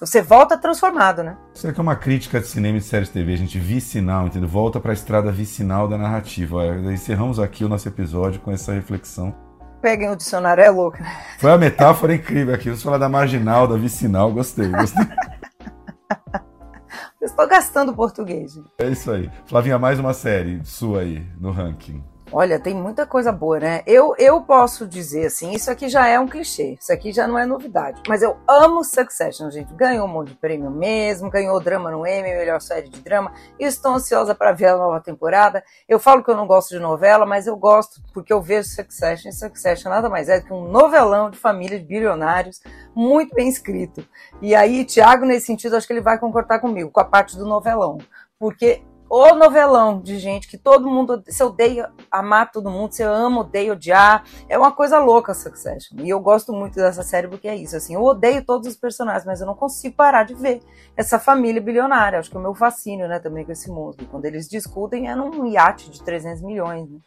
você 0.00 0.22
volta 0.22 0.56
transformado, 0.56 1.22
né? 1.22 1.36
Será 1.52 1.74
que 1.74 1.78
é 1.78 1.82
uma 1.82 1.94
crítica 1.94 2.40
de 2.40 2.46
cinema 2.46 2.78
e 2.78 2.80
de 2.80 2.86
séries 2.86 3.08
de 3.08 3.12
TV? 3.12 3.34
A 3.34 3.36
gente 3.36 3.58
vicinal, 3.58 4.26
entendeu? 4.26 4.48
Volta 4.48 4.80
para 4.80 4.92
a 4.92 4.94
estrada 4.94 5.30
vicinal 5.30 5.86
da 5.86 5.98
narrativa. 5.98 6.64
Encerramos 6.90 7.38
aqui 7.38 7.66
o 7.66 7.68
nosso 7.68 7.86
episódio 7.86 8.40
com 8.40 8.50
essa 8.50 8.72
reflexão. 8.72 9.34
Peguem 9.82 10.08
o 10.10 10.16
dicionário, 10.16 10.64
é 10.64 10.70
louco, 10.70 10.96
né? 11.02 11.14
Foi 11.38 11.50
uma 11.50 11.58
metáfora 11.58 12.14
incrível 12.14 12.54
aqui. 12.54 12.70
Você 12.70 12.82
falar 12.82 12.96
da 12.96 13.10
marginal, 13.10 13.68
da 13.68 13.76
vicinal, 13.76 14.32
gostei, 14.32 14.68
gostei. 14.68 15.04
Estou 17.20 17.46
gastando 17.46 17.94
português. 17.94 18.54
Gente. 18.54 18.70
É 18.78 18.88
isso 18.88 19.10
aí. 19.10 19.30
Flavinha, 19.44 19.78
mais 19.78 19.98
uma 19.98 20.14
série 20.14 20.64
sua 20.64 21.00
aí 21.00 21.26
no 21.38 21.50
ranking. 21.50 22.02
Olha, 22.32 22.60
tem 22.60 22.72
muita 22.72 23.04
coisa 23.04 23.32
boa, 23.32 23.58
né? 23.58 23.82
Eu, 23.84 24.14
eu 24.16 24.40
posso 24.40 24.86
dizer 24.86 25.26
assim, 25.26 25.50
isso 25.50 25.68
aqui 25.68 25.88
já 25.88 26.06
é 26.06 26.18
um 26.18 26.28
clichê, 26.28 26.76
isso 26.80 26.92
aqui 26.92 27.12
já 27.12 27.26
não 27.26 27.36
é 27.36 27.44
novidade. 27.44 28.00
Mas 28.06 28.22
eu 28.22 28.38
amo 28.46 28.84
Succession, 28.84 29.50
gente. 29.50 29.74
Ganhou 29.74 30.06
um 30.06 30.08
monte 30.08 30.28
de 30.28 30.34
prêmio 30.36 30.70
mesmo, 30.70 31.28
ganhou 31.28 31.58
drama 31.58 31.90
no 31.90 32.06
Emmy, 32.06 32.30
melhor 32.30 32.60
série 32.60 32.88
de 32.88 33.00
drama. 33.00 33.32
Estou 33.58 33.94
ansiosa 33.94 34.32
para 34.32 34.52
ver 34.52 34.66
a 34.66 34.76
nova 34.76 35.00
temporada. 35.00 35.64
Eu 35.88 35.98
falo 35.98 36.22
que 36.22 36.30
eu 36.30 36.36
não 36.36 36.46
gosto 36.46 36.70
de 36.70 36.78
novela, 36.78 37.26
mas 37.26 37.48
eu 37.48 37.56
gosto 37.56 38.00
porque 38.14 38.32
eu 38.32 38.40
vejo 38.40 38.68
Succession. 38.68 39.28
E 39.28 39.32
Succession 39.32 39.90
nada 39.90 40.08
mais 40.08 40.28
é 40.28 40.38
do 40.38 40.46
que 40.46 40.52
um 40.52 40.68
novelão 40.68 41.30
de 41.30 41.36
família 41.36 41.80
de 41.80 41.84
bilionários, 41.84 42.60
muito 42.94 43.34
bem 43.34 43.48
escrito. 43.48 44.06
E 44.40 44.54
aí, 44.54 44.84
Thiago, 44.84 45.26
nesse 45.26 45.46
sentido, 45.46 45.74
acho 45.74 45.86
que 45.86 45.92
ele 45.92 46.00
vai 46.00 46.16
concordar 46.16 46.60
comigo, 46.60 46.92
com 46.92 47.00
a 47.00 47.04
parte 47.04 47.36
do 47.36 47.44
novelão. 47.44 47.98
Porque 48.38 48.82
o 49.10 49.34
novelão 49.34 50.00
de 50.00 50.20
gente 50.20 50.46
que 50.46 50.56
todo 50.56 50.88
mundo. 50.88 51.20
Você 51.26 51.42
odeia 51.42 51.90
amar 52.08 52.52
todo 52.52 52.70
mundo, 52.70 52.92
você 52.92 53.02
ama, 53.02 53.40
odeia 53.40 53.72
odiar. 53.72 54.22
É 54.48 54.56
uma 54.56 54.70
coisa 54.70 55.00
louca 55.00 55.34
Succession. 55.34 55.98
E 56.00 56.08
eu 56.08 56.20
gosto 56.20 56.52
muito 56.52 56.76
dessa 56.76 57.02
série 57.02 57.26
porque 57.26 57.48
é 57.48 57.56
isso. 57.56 57.76
Assim, 57.76 57.94
eu 57.94 58.02
odeio 58.04 58.44
todos 58.44 58.68
os 58.68 58.76
personagens, 58.76 59.26
mas 59.26 59.40
eu 59.40 59.46
não 59.48 59.54
consigo 59.56 59.96
parar 59.96 60.22
de 60.22 60.34
ver 60.34 60.60
essa 60.96 61.18
família 61.18 61.60
bilionária. 61.60 62.20
Acho 62.20 62.30
que 62.30 62.36
é 62.36 62.38
o 62.38 62.42
meu 62.42 62.54
fascínio, 62.54 63.08
né, 63.08 63.18
também 63.18 63.44
com 63.44 63.50
esse 63.50 63.68
mundo. 63.68 63.96
Quando 64.08 64.24
eles 64.26 64.48
discutem, 64.48 65.08
é 65.08 65.14
num 65.16 65.44
iate 65.46 65.90
de 65.90 66.00
300 66.04 66.42
milhões. 66.42 66.88
Né? 66.88 66.98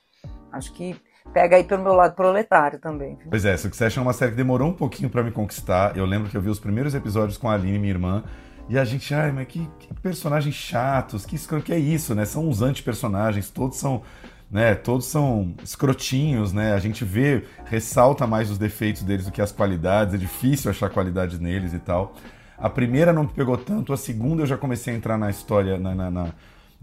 Acho 0.52 0.74
que 0.74 1.00
pega 1.32 1.56
aí 1.56 1.64
pelo 1.64 1.84
meu 1.84 1.94
lado 1.94 2.16
proletário 2.16 2.80
também. 2.80 3.18
Pois 3.30 3.46
é, 3.46 3.56
Succession 3.56 4.02
é 4.02 4.06
uma 4.06 4.14
série 4.14 4.32
que 4.32 4.38
demorou 4.38 4.68
um 4.68 4.74
pouquinho 4.74 5.10
para 5.10 5.24
me 5.24 5.32
conquistar. 5.32 5.96
Eu 5.96 6.06
lembro 6.06 6.30
que 6.30 6.36
eu 6.36 6.42
vi 6.42 6.50
os 6.50 6.60
primeiros 6.60 6.94
episódios 6.94 7.38
com 7.38 7.50
a 7.50 7.54
Aline, 7.54 7.80
minha 7.80 7.94
irmã. 7.94 8.24
E 8.70 8.78
a 8.80 8.86
gente, 8.86 9.14
ai, 9.14 9.32
mas 9.32 9.48
que, 9.48 9.68
que 9.80 9.94
personagens 9.96 10.56
chatos, 10.56 11.26
que, 11.26 11.38
que 11.38 11.74
é 11.74 11.80
isso, 11.80 12.16
né? 12.16 12.26
São 12.26 12.48
uns 12.48 12.62
anti-personagens, 12.62 13.50
todos 13.50 13.78
são, 13.78 14.02
né? 14.50 14.74
Todos 14.74 15.08
são 15.08 15.54
escrotinhos, 15.64 16.54
né? 16.54 16.74
A 16.74 16.80
gente 16.80 17.04
vê, 17.04 17.44
ressalta 17.66 18.26
mais 18.26 18.50
os 18.50 18.58
defeitos 18.58 19.04
deles 19.04 19.26
do 19.26 19.32
que 19.32 19.42
as 19.42 19.52
qualidades, 19.52 20.16
é 20.16 20.18
difícil 20.18 20.72
achar 20.72 20.90
qualidades 20.90 21.40
neles 21.40 21.74
e 21.74 21.80
tal. 21.80 22.16
A 22.58 22.70
primeira 22.70 23.12
não 23.12 23.24
me 23.24 23.30
pegou 23.30 23.58
tanto, 23.58 23.92
a 23.92 23.98
segunda 23.98 24.44
eu 24.44 24.48
já 24.48 24.58
comecei 24.58 24.94
a 24.94 24.98
entrar 24.98 25.18
na 25.18 25.30
história, 25.30 25.78
na, 25.78 25.94
na, 25.94 26.10
na 26.10 26.28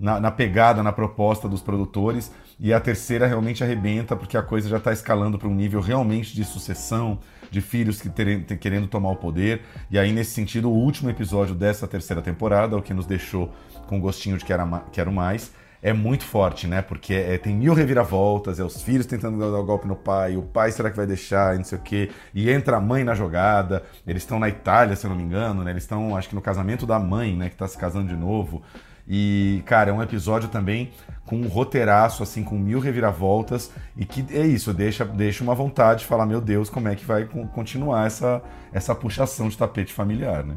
na, 0.01 0.19
na, 0.19 0.31
pegada, 0.31 0.83
na 0.83 0.93
proposta 0.93 1.47
dos 1.47 1.61
produtores, 1.61 2.33
e 2.59 2.73
a 2.73 2.81
terceira 2.81 3.27
realmente 3.27 3.63
arrebenta, 3.63 4.17
porque 4.17 4.35
a 4.35 4.43
coisa 4.43 4.67
já 4.67 4.79
está 4.79 4.93
escalando 4.95 5.39
para 5.39 5.47
um 5.47 5.55
nível 5.55 5.83
realmente 5.83 6.35
de 6.35 6.43
sucessão, 6.43 7.19
de 7.51 7.61
filhos 7.61 8.01
que 8.01 8.09
terem, 8.09 8.43
querendo 8.43 8.87
tomar 8.87 9.11
o 9.11 9.17
poder. 9.17 9.63
E 9.91 9.99
aí, 9.99 10.13
nesse 10.13 10.31
sentido, 10.33 10.71
o 10.71 10.75
último 10.75 11.11
episódio 11.11 11.55
dessa 11.55 11.87
terceira 11.87 12.23
temporada, 12.23 12.77
o 12.77 12.83
que 12.83 12.95
nos 12.95 13.07
deixou 13.07 13.53
com 13.87 14.01
gostinho 14.01 14.39
de 14.39 14.45
quero, 14.45 15.13
mais, 15.13 15.53
é 15.83 15.93
muito 15.93 16.25
forte, 16.25 16.67
né? 16.67 16.83
Porque 16.83 17.15
é, 17.15 17.39
tem 17.39 17.55
mil 17.55 17.73
reviravoltas, 17.73 18.61
é 18.61 18.65
os 18.65 18.83
filhos 18.83 19.07
tentando 19.07 19.39
dar 19.39 19.59
o 19.59 19.65
golpe 19.65 19.89
no 19.89 19.97
pai, 19.97 20.37
o 20.37 20.43
pai 20.43 20.71
será 20.71 20.91
que 20.91 20.97
vai 20.97 21.07
deixar, 21.07 21.55
e 21.55 21.59
não 21.59 21.65
sei 21.65 21.79
o 21.79 21.81
quê, 21.81 22.11
e 22.35 22.51
entra 22.51 22.77
a 22.77 22.81
mãe 22.81 23.03
na 23.03 23.15
jogada. 23.15 23.83
Eles 24.07 24.23
estão 24.23 24.39
na 24.39 24.49
Itália, 24.49 24.95
se 24.95 25.07
eu 25.07 25.11
não 25.11 25.17
me 25.17 25.23
engano, 25.23 25.65
né? 25.65 25.71
Eles 25.71 25.85
estão, 25.85 26.17
acho 26.17 26.29
que 26.29 26.35
no 26.35 26.43
casamento 26.43 26.87
da 26.87 26.99
mãe, 26.99 27.35
né? 27.35 27.49
Que 27.49 27.57
tá 27.57 27.67
se 27.67 27.79
casando 27.79 28.09
de 28.09 28.17
novo. 28.17 28.63
E, 29.09 29.63
cara, 29.67 29.91
é 29.91 29.93
um 29.93 30.03
episódio 30.03 30.49
também 30.49 30.91
com 31.27 31.37
um 31.37 31.47
roteiraço, 31.49 32.23
assim, 32.23 32.43
com 32.43 32.57
mil 32.57 32.81
reviravoltas, 32.81 33.71
e 33.97 34.05
que 34.05 34.25
é 34.37 34.45
isso, 34.45 34.75
deixa, 34.75 35.05
deixa 35.05 35.45
uma 35.45 35.55
vontade 35.55 36.01
de 36.01 36.07
falar, 36.07 36.27
meu 36.27 36.41
Deus, 36.41 36.69
como 36.69 36.89
é 36.89 36.97
que 36.97 37.05
vai 37.05 37.25
continuar 37.55 38.07
essa, 38.07 38.43
essa 38.73 38.95
puxação 38.95 39.49
de 39.49 39.57
tapete 39.57 39.93
familiar, 39.93 40.45
né? 40.45 40.57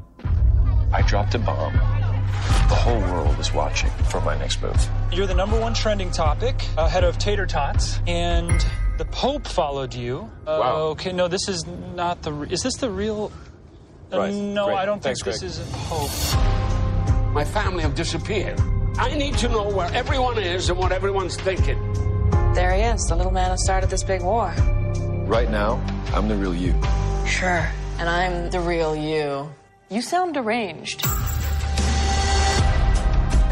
I 0.97 1.03
dropped 1.03 1.35
a 1.35 1.39
bomb. 1.39 1.73
The 2.69 2.75
whole 2.75 3.01
world 3.11 3.39
is 3.39 3.51
watching 3.53 3.89
for 4.09 4.19
my 4.21 4.35
next 4.35 4.61
move. 4.63 4.75
You're 5.11 5.27
the 5.27 5.35
number 5.35 5.59
one 5.59 5.73
trending 5.75 6.09
topic, 6.11 6.55
ahead 6.75 7.03
of 7.03 7.17
tater 7.19 7.45
tots, 7.45 7.99
and 8.07 8.49
the 8.97 9.05
Pope 9.05 9.47
followed 9.47 9.93
you. 9.95 10.29
Uh, 10.47 10.57
Wow. 10.59 10.75
Okay, 10.93 11.11
no, 11.13 11.27
this 11.27 11.47
is 11.47 11.65
not 11.95 12.21
the. 12.23 12.31
Is 12.51 12.61
this 12.63 12.75
the 12.77 12.89
real? 12.89 13.31
Uh, 14.11 14.17
Right, 14.19 14.33
no, 14.33 14.65
great. 14.65 14.77
I 14.77 14.85
don't 14.85 15.01
Thanks, 15.03 15.21
think 15.21 15.39
this 15.39 15.41
Greg. 15.41 15.49
is 15.51 15.59
a 15.59 15.77
Pope. 15.87 16.82
My 17.33 17.43
family 17.43 17.81
have 17.81 17.95
disappeared. 17.95 18.61
I 18.99 19.15
need 19.15 19.35
to 19.39 19.49
know 19.49 19.67
where 19.67 19.91
everyone 19.91 20.37
is 20.37 20.69
and 20.69 20.77
what 20.77 20.91
everyone's 20.91 21.35
thinking. 21.35 21.79
There 22.53 22.71
he 22.75 22.83
is, 22.83 23.07
the 23.07 23.15
little 23.15 23.31
man 23.31 23.49
who 23.49 23.57
started 23.57 23.89
this 23.89 24.03
big 24.03 24.21
war. 24.21 24.53
Right 25.25 25.49
now, 25.49 25.83
I'm 26.13 26.27
the 26.27 26.35
real 26.35 26.53
you. 26.53 26.79
Sure. 27.25 27.67
And 27.97 28.07
I'm 28.07 28.51
the 28.51 28.59
real 28.59 28.95
you. 28.95 29.49
You 29.89 30.03
sound 30.03 30.35
deranged. 30.35 31.03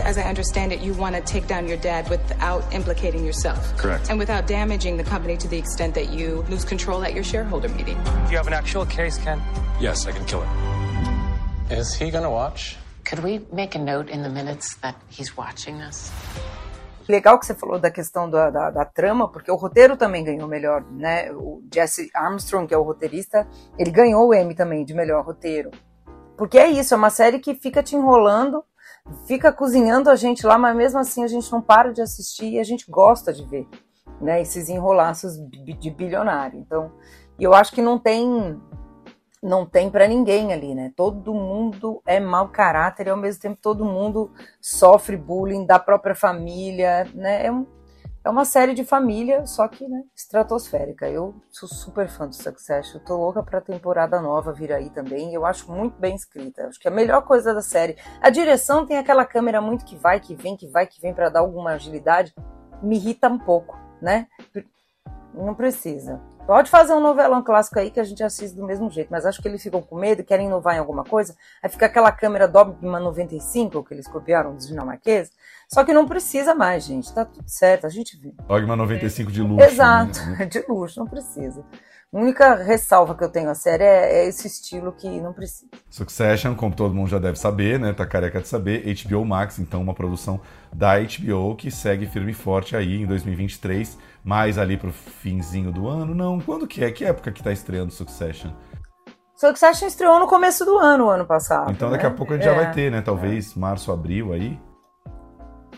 As 0.03 0.19
I 0.19 0.23
understand 0.23 0.71
it, 0.71 0.81
you 0.81 0.93
want 0.93 1.15
to 1.15 1.21
take 1.21 1.47
down 1.47 1.67
your 1.67 1.77
dad 1.77 2.07
without 2.07 2.71
implicating 2.71 3.25
yourself. 3.25 3.75
Correct. 3.77 4.11
And 4.11 4.19
without 4.19 4.45
damaging 4.45 4.97
the 4.97 5.03
company 5.03 5.37
to 5.37 5.47
the 5.47 5.57
extent 5.57 5.95
that 5.95 6.11
you 6.11 6.45
lose 6.49 6.65
control 6.65 7.03
at 7.03 7.15
your 7.15 7.23
shareholder 7.23 7.69
meeting. 7.69 7.97
Do 8.03 8.29
you 8.29 8.37
have 8.37 8.45
an 8.45 8.53
actual 8.53 8.85
case, 8.85 9.17
Ken? 9.17 9.41
Yes, 9.79 10.05
I 10.05 10.11
can 10.11 10.25
kill 10.25 10.43
him. 10.43 11.71
Is 11.71 11.95
he 11.95 12.11
gonna 12.11 12.29
watch? 12.29 12.77
Could 13.03 13.23
we 13.23 13.45
make 13.51 13.77
a 13.77 13.79
note 13.79 14.11
in 14.11 14.21
the 14.21 14.29
minutes 14.29 14.75
that 14.81 14.97
he's 15.09 15.35
watching 15.35 15.81
us? 15.81 16.11
Legal 17.09 17.39
que 17.39 17.45
você 17.45 17.55
falou 17.55 17.79
da 17.79 17.89
questão 17.89 18.29
da, 18.29 18.49
da, 18.49 18.69
da, 18.69 18.85
trama, 18.85 19.27
porque 19.29 19.51
o 19.51 19.55
roteiro 19.55 19.97
também 19.97 20.23
ganhou 20.23 20.47
melhor, 20.47 20.83
né? 20.91 21.31
O 21.31 21.61
Jesse 21.73 22.09
Armstrong, 22.13 22.67
que 22.67 22.73
é 22.73 22.77
o 22.77 22.83
roteirista, 22.83 23.47
ele 23.77 23.91
ganhou 23.91 24.29
o 24.29 24.33
Emmy 24.33 24.55
também 24.55 24.85
de 24.85 24.93
melhor 24.93 25.25
roteiro. 25.25 25.71
Porque 26.37 26.57
é 26.57 26.69
isso, 26.69 26.93
é 26.93 26.97
uma 26.97 27.09
série 27.09 27.39
que 27.39 27.55
fica 27.55 27.83
te 27.83 27.95
enrolando, 27.95 28.63
fica 29.25 29.51
cozinhando 29.51 30.09
a 30.09 30.15
gente 30.15 30.45
lá, 30.45 30.57
mas 30.57 30.75
mesmo 30.75 30.99
assim 30.99 31.23
a 31.23 31.27
gente 31.27 31.51
não 31.51 31.61
para 31.61 31.91
de 31.91 32.01
assistir 32.01 32.53
e 32.53 32.59
a 32.59 32.63
gente 32.63 32.89
gosta 32.89 33.33
de 33.33 33.43
ver, 33.45 33.67
né? 34.21 34.41
Esses 34.41 34.69
enrolaços 34.69 35.33
de 35.49 35.89
bilionário. 35.89 36.59
Então, 36.59 36.91
eu 37.39 37.53
acho 37.53 37.73
que 37.73 37.81
não 37.81 37.97
tem 37.97 38.61
não 39.41 39.65
tem 39.65 39.89
para 39.89 40.07
ninguém 40.07 40.53
ali, 40.53 40.75
né? 40.75 40.91
Todo 40.95 41.33
mundo 41.33 42.01
é 42.05 42.19
mau 42.19 42.49
caráter 42.49 43.07
e 43.07 43.09
ao 43.09 43.17
mesmo 43.17 43.41
tempo 43.41 43.57
todo 43.59 43.83
mundo 43.83 44.31
sofre 44.61 45.17
bullying 45.17 45.65
da 45.65 45.79
própria 45.79 46.13
família, 46.13 47.05
né? 47.15 47.47
É, 47.47 47.51
um, 47.51 47.65
é 48.23 48.29
uma 48.29 48.45
série 48.45 48.75
de 48.75 48.85
família, 48.85 49.47
só 49.47 49.67
que 49.67 49.87
né, 49.87 50.03
estratosférica. 50.15 51.09
Eu 51.09 51.33
sou 51.49 51.67
super 51.67 52.07
fã 52.07 52.27
do 52.27 52.35
Succession, 52.35 52.99
tô 52.99 53.17
louca 53.17 53.41
pra 53.41 53.59
temporada 53.59 54.21
nova 54.21 54.53
vir 54.53 54.71
aí 54.71 54.91
também. 54.91 55.33
Eu 55.33 55.43
acho 55.43 55.71
muito 55.71 55.99
bem 55.99 56.15
escrita. 56.15 56.67
Acho 56.67 56.79
que 56.79 56.87
a 56.87 56.91
melhor 56.91 57.23
coisa 57.23 57.51
da 57.51 57.61
série. 57.61 57.97
A 58.21 58.29
direção 58.29 58.85
tem 58.85 58.97
aquela 58.97 59.25
câmera 59.25 59.59
muito 59.59 59.85
que 59.85 59.95
vai, 59.95 60.19
que 60.19 60.35
vem, 60.35 60.55
que 60.55 60.67
vai, 60.67 60.85
que 60.85 61.01
vem 61.01 61.15
para 61.15 61.29
dar 61.29 61.39
alguma 61.39 61.71
agilidade. 61.71 62.31
Me 62.83 62.95
irrita 62.95 63.27
um 63.27 63.39
pouco, 63.39 63.75
né? 63.99 64.27
Não 65.33 65.55
precisa. 65.55 66.21
Pode 66.45 66.69
fazer 66.69 66.93
um 66.93 66.99
novelão 66.99 67.43
clássico 67.43 67.79
aí 67.79 67.91
que 67.91 67.99
a 67.99 68.03
gente 68.03 68.23
assiste 68.23 68.55
do 68.55 68.65
mesmo 68.65 68.89
jeito, 68.89 69.09
mas 69.11 69.25
acho 69.25 69.41
que 69.41 69.47
eles 69.47 69.61
ficam 69.61 69.81
com 69.81 69.97
medo, 69.97 70.23
querem 70.23 70.47
inovar 70.47 70.75
em 70.75 70.79
alguma 70.79 71.03
coisa. 71.03 71.35
Aí 71.61 71.69
fica 71.69 71.85
aquela 71.85 72.11
câmera 72.11 72.47
Dogma 72.47 72.99
95 72.99 73.83
que 73.83 73.93
eles 73.93 74.07
copiaram 74.07 74.55
dos 74.55 74.67
dinamarqueses. 74.67 75.31
Só 75.69 75.83
que 75.85 75.93
não 75.93 76.07
precisa 76.07 76.53
mais, 76.53 76.83
gente. 76.83 77.13
Tá 77.13 77.23
tudo 77.23 77.47
certo, 77.47 77.85
a 77.85 77.89
gente 77.89 78.17
vê. 78.17 78.33
Dogma 78.47 78.75
95 78.75 79.31
de 79.31 79.41
luxo. 79.41 79.65
Exato, 79.65 80.19
né? 80.31 80.45
de 80.49 80.65
luxo, 80.67 80.99
não 80.99 81.07
precisa. 81.07 81.63
A 82.13 82.19
única 82.19 82.55
ressalva 82.55 83.15
que 83.15 83.23
eu 83.23 83.29
tenho 83.29 83.49
à 83.49 83.55
série 83.55 83.85
é, 83.85 84.23
é, 84.23 84.27
esse 84.27 84.45
estilo 84.45 84.91
que 84.91 85.07
não 85.21 85.31
precisa. 85.31 85.71
Succession, 85.89 86.53
como 86.55 86.75
todo 86.75 86.93
mundo 86.93 87.09
já 87.09 87.19
deve 87.19 87.39
saber, 87.39 87.79
né? 87.79 87.93
Tá 87.93 88.05
careca 88.05 88.41
de 88.41 88.49
saber, 88.49 88.83
HBO 89.05 89.23
Max, 89.23 89.59
então 89.59 89.81
uma 89.81 89.93
produção 89.93 90.41
da 90.73 90.99
HBO 90.99 91.55
que 91.55 91.71
segue 91.71 92.05
firme 92.05 92.31
e 92.31 92.35
forte 92.35 92.75
aí 92.75 93.01
em 93.01 93.05
2023, 93.05 93.97
mais 94.23 94.57
ali 94.57 94.77
pro 94.77 94.91
finzinho 94.91 95.71
do 95.71 95.87
ano. 95.87 96.13
Não, 96.13 96.39
quando 96.39 96.67
que 96.67 96.83
é? 96.83 96.91
Que 96.91 97.05
época 97.05 97.31
que 97.31 97.43
tá 97.43 97.51
estreando 97.51 97.91
Succession? 97.91 98.51
Succession 99.35 99.87
estreou 99.87 100.19
no 100.19 100.27
começo 100.27 100.63
do 100.63 100.77
ano, 100.77 101.09
ano 101.09 101.25
passado. 101.25 101.71
Então 101.71 101.89
daqui 101.89 102.03
né? 102.03 102.09
a 102.09 102.13
pouco 102.13 102.33
a 102.33 102.35
gente 102.35 102.47
é. 102.47 102.51
já 102.51 102.55
vai 102.55 102.71
ter, 102.71 102.91
né? 102.91 103.01
Talvez 103.01 103.55
março, 103.55 103.91
abril 103.91 104.33
aí. 104.33 104.59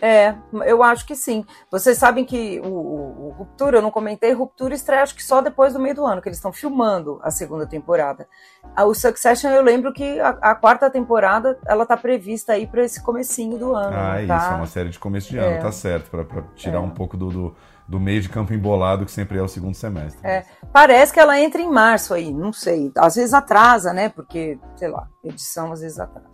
É, 0.02 0.34
eu 0.66 0.82
acho 0.82 1.06
que 1.06 1.14
sim. 1.14 1.46
Vocês 1.70 1.96
sabem 1.96 2.26
que 2.26 2.60
o, 2.60 2.68
o, 2.68 3.28
o, 3.28 3.30
Ruptura, 3.30 3.78
eu 3.78 3.82
não 3.82 3.90
comentei, 3.90 4.32
Ruptura 4.32 4.74
estreia 4.74 5.02
acho 5.02 5.14
que 5.14 5.24
só 5.24 5.40
depois 5.40 5.72
do 5.72 5.78
meio 5.78 5.94
do 5.94 6.04
ano, 6.04 6.20
que 6.20 6.28
eles 6.28 6.36
estão 6.36 6.52
filmando 6.52 7.18
a 7.22 7.30
segunda 7.30 7.66
temporada. 7.66 8.28
O 8.76 8.92
Succession, 8.92 9.50
eu 9.50 9.62
lembro 9.62 9.94
que 9.94 10.20
a, 10.20 10.28
a 10.42 10.54
quarta 10.54 10.90
temporada, 10.90 11.58
ela 11.66 11.86
tá 11.86 11.96
prevista 11.96 12.52
aí 12.52 12.66
para 12.66 12.84
esse 12.84 13.02
comecinho 13.02 13.56
do 13.56 13.74
ano. 13.74 13.96
Ah, 13.96 14.20
é 14.20 14.26
tá? 14.26 14.36
isso, 14.36 14.46
é 14.46 14.54
uma 14.56 14.66
série 14.66 14.88
de 14.90 14.98
começo 14.98 15.30
de 15.30 15.38
ano, 15.38 15.56
é. 15.56 15.58
tá 15.58 15.72
certo, 15.72 16.10
para 16.10 16.42
tirar 16.54 16.76
é. 16.76 16.80
um 16.80 16.90
pouco 16.90 17.16
do, 17.16 17.30
do, 17.30 17.56
do, 17.88 18.00
meio 18.00 18.20
de 18.20 18.28
campo 18.28 18.52
embolado, 18.52 19.04
que 19.04 19.12
sempre 19.12 19.38
é 19.38 19.42
o 19.42 19.48
segundo 19.48 19.74
semestre. 19.74 20.20
É, 20.26 20.44
parece 20.72 21.12
que 21.12 21.20
ela 21.20 21.38
entra 21.40 21.60
em 21.60 21.70
março 21.70 22.14
aí, 22.14 22.32
não 22.32 22.52
sei. 22.52 22.90
Às 22.96 23.16
vezes 23.16 23.34
atrasa, 23.34 23.92
né, 23.92 24.08
porque, 24.08 24.58
sei 24.76 24.88
lá, 24.88 25.06
edição 25.22 25.72
às 25.72 25.80
vezes 25.80 25.98
atrasa. 25.98 26.28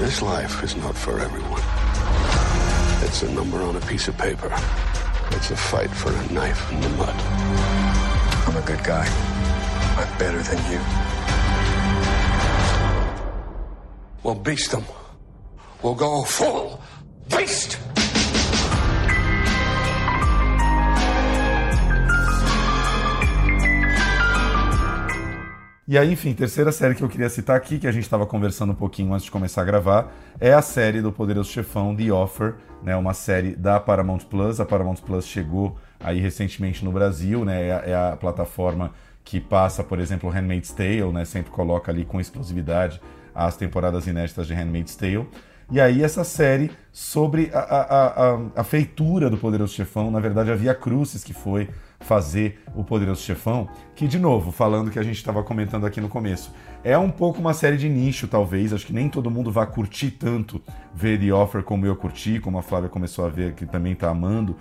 This 0.00 0.20
life 0.20 0.64
is 0.64 0.74
not 0.76 0.94
for 0.94 1.20
everyone. 1.20 1.62
It's 3.04 3.22
a 3.22 3.26
number 3.26 3.60
on 3.60 3.76
a 3.76 3.80
piece 3.86 4.08
of 4.08 4.16
paper. 4.16 4.50
It's 5.36 5.50
a 5.50 5.56
fight 5.56 5.90
for 5.90 6.10
a 6.10 6.32
knife 6.32 6.72
in 6.72 6.80
the 6.80 6.88
mud. 6.90 7.14
I'm 8.46 8.56
a 8.56 8.62
good 8.62 8.82
guy. 8.82 9.06
I'm 9.96 10.18
better 10.18 10.42
than 10.42 10.58
you. 10.72 10.80
We'll 14.22 14.34
beast 14.34 14.70
them. 14.70 14.84
We'll 15.82 15.94
go 15.94 16.24
full 16.24 16.80
beast! 17.28 17.78
E 25.90 25.98
aí, 25.98 26.12
enfim, 26.12 26.32
terceira 26.32 26.70
série 26.70 26.94
que 26.94 27.02
eu 27.02 27.08
queria 27.08 27.28
citar 27.28 27.56
aqui, 27.56 27.76
que 27.76 27.84
a 27.88 27.90
gente 27.90 28.04
estava 28.04 28.24
conversando 28.24 28.70
um 28.70 28.76
pouquinho 28.76 29.12
antes 29.12 29.24
de 29.24 29.30
começar 29.32 29.62
a 29.62 29.64
gravar, 29.64 30.12
é 30.38 30.52
a 30.52 30.62
série 30.62 31.02
do 31.02 31.10
Poderoso 31.10 31.50
Chefão, 31.50 31.96
The 31.96 32.12
Offer, 32.12 32.54
né? 32.80 32.94
Uma 32.94 33.12
série 33.12 33.56
da 33.56 33.80
Paramount 33.80 34.20
Plus. 34.30 34.60
A 34.60 34.64
Paramount 34.64 34.98
Plus 35.04 35.26
chegou 35.26 35.76
aí 35.98 36.20
recentemente 36.20 36.84
no 36.84 36.92
Brasil, 36.92 37.44
né? 37.44 37.66
É 37.66 37.92
a, 37.92 38.10
é 38.10 38.16
plataforma 38.16 38.92
que 39.24 39.40
passa, 39.40 39.82
por 39.82 39.98
exemplo, 39.98 40.30
Handmaid's 40.30 40.70
Tale, 40.70 41.12
né? 41.12 41.24
Sempre 41.24 41.50
coloca 41.50 41.90
ali 41.90 42.04
com 42.04 42.20
exclusividade 42.20 43.00
as 43.34 43.56
temporadas 43.56 44.06
inéditas 44.06 44.46
de 44.46 44.54
Handmaid's 44.54 44.94
Tale. 44.94 45.26
E 45.72 45.80
aí 45.80 46.04
essa 46.04 46.22
série 46.22 46.70
sobre 46.92 47.50
a, 47.52 47.58
a, 47.58 48.06
a, 48.34 48.40
a 48.54 48.62
feitura 48.62 49.28
do 49.28 49.36
Poderoso 49.36 49.74
Chefão, 49.74 50.08
na 50.08 50.20
verdade 50.20 50.52
a 50.52 50.54
Via 50.54 50.74
Crucis 50.74 51.24
que 51.24 51.32
foi 51.32 51.68
fazer 52.00 52.62
o 52.74 52.82
Poderoso 52.82 53.22
Chefão, 53.22 53.68
que 53.94 54.08
de 54.08 54.18
novo, 54.18 54.50
falando 54.50 54.90
que 54.90 54.98
a 54.98 55.02
gente 55.02 55.16
estava 55.16 55.42
comentando 55.42 55.86
aqui 55.86 56.00
no 56.00 56.08
começo, 56.08 56.52
é 56.82 56.96
um 56.96 57.10
pouco 57.10 57.38
uma 57.38 57.54
série 57.54 57.76
de 57.76 57.88
nicho, 57.88 58.26
talvez, 58.26 58.72
acho 58.72 58.86
que 58.86 58.92
nem 58.92 59.08
todo 59.08 59.30
mundo 59.30 59.52
vai 59.52 59.66
curtir 59.66 60.10
tanto 60.12 60.60
ver 60.94 61.20
The 61.20 61.32
Offer 61.32 61.62
como 61.62 61.86
eu 61.86 61.94
curti, 61.94 62.40
como 62.40 62.58
a 62.58 62.62
Flávia 62.62 62.88
começou 62.88 63.26
a 63.26 63.28
ver, 63.28 63.52
que 63.52 63.66
também 63.66 63.92
está 63.92 64.08
amando, 64.10 64.56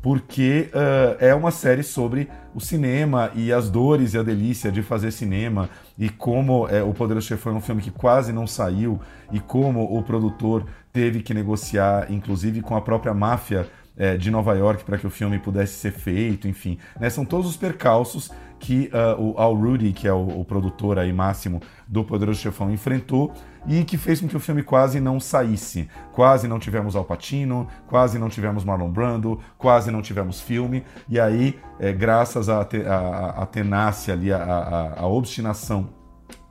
porque 0.00 0.70
uh, 0.74 1.16
é 1.18 1.34
uma 1.34 1.50
série 1.50 1.82
sobre 1.82 2.28
o 2.54 2.60
cinema 2.60 3.30
e 3.34 3.52
as 3.52 3.70
dores 3.70 4.14
e 4.14 4.18
a 4.18 4.22
delícia 4.22 4.70
de 4.70 4.82
fazer 4.82 5.10
cinema 5.10 5.70
e 5.98 6.08
como 6.08 6.68
é, 6.68 6.82
o 6.82 6.92
Poderoso 6.92 7.26
Chefão 7.26 7.54
é 7.54 7.56
um 7.56 7.60
filme 7.60 7.80
que 7.80 7.90
quase 7.90 8.32
não 8.32 8.46
saiu 8.46 9.00
e 9.32 9.40
como 9.40 9.82
o 9.82 10.02
produtor 10.02 10.66
teve 10.92 11.22
que 11.22 11.32
negociar, 11.32 12.12
inclusive 12.12 12.60
com 12.60 12.76
a 12.76 12.80
própria 12.80 13.14
máfia 13.14 13.66
é, 13.96 14.16
de 14.16 14.30
Nova 14.30 14.54
York 14.54 14.84
para 14.84 14.98
que 14.98 15.06
o 15.06 15.10
filme 15.10 15.38
pudesse 15.38 15.74
ser 15.74 15.92
feito, 15.92 16.48
enfim. 16.48 16.78
Né? 16.98 17.08
São 17.10 17.24
todos 17.24 17.46
os 17.48 17.56
percalços 17.56 18.30
que 18.58 18.90
uh, 18.94 19.20
o 19.20 19.38
Al 19.38 19.54
Rudy, 19.54 19.92
que 19.92 20.08
é 20.08 20.12
o, 20.12 20.40
o, 20.40 20.44
produtor 20.44 20.98
aí 20.98 21.12
máximo 21.12 21.60
do 21.86 22.02
Poderoso 22.02 22.40
Chefão, 22.40 22.72
enfrentou 22.72 23.32
e 23.66 23.84
que 23.84 23.98
fez 23.98 24.20
com 24.20 24.28
que 24.28 24.36
o 24.36 24.40
filme 24.40 24.62
quase 24.62 25.00
não 25.00 25.20
saísse. 25.20 25.88
Quase 26.12 26.48
não 26.48 26.58
tivemos 26.58 26.96
Al 26.96 27.04
Pacino, 27.04 27.68
quase 27.86 28.18
não 28.18 28.30
tivemos 28.30 28.64
Marlon 28.64 28.90
Brando, 28.90 29.38
quase 29.58 29.90
não 29.90 30.00
tivemos 30.00 30.40
filme. 30.40 30.82
E 31.08 31.20
aí, 31.20 31.58
é, 31.78 31.92
graças 31.92 32.48
à 32.48 33.46
tenácia 33.50 34.14
ali, 34.14 34.32
à 34.32 35.06
obstinação 35.06 35.90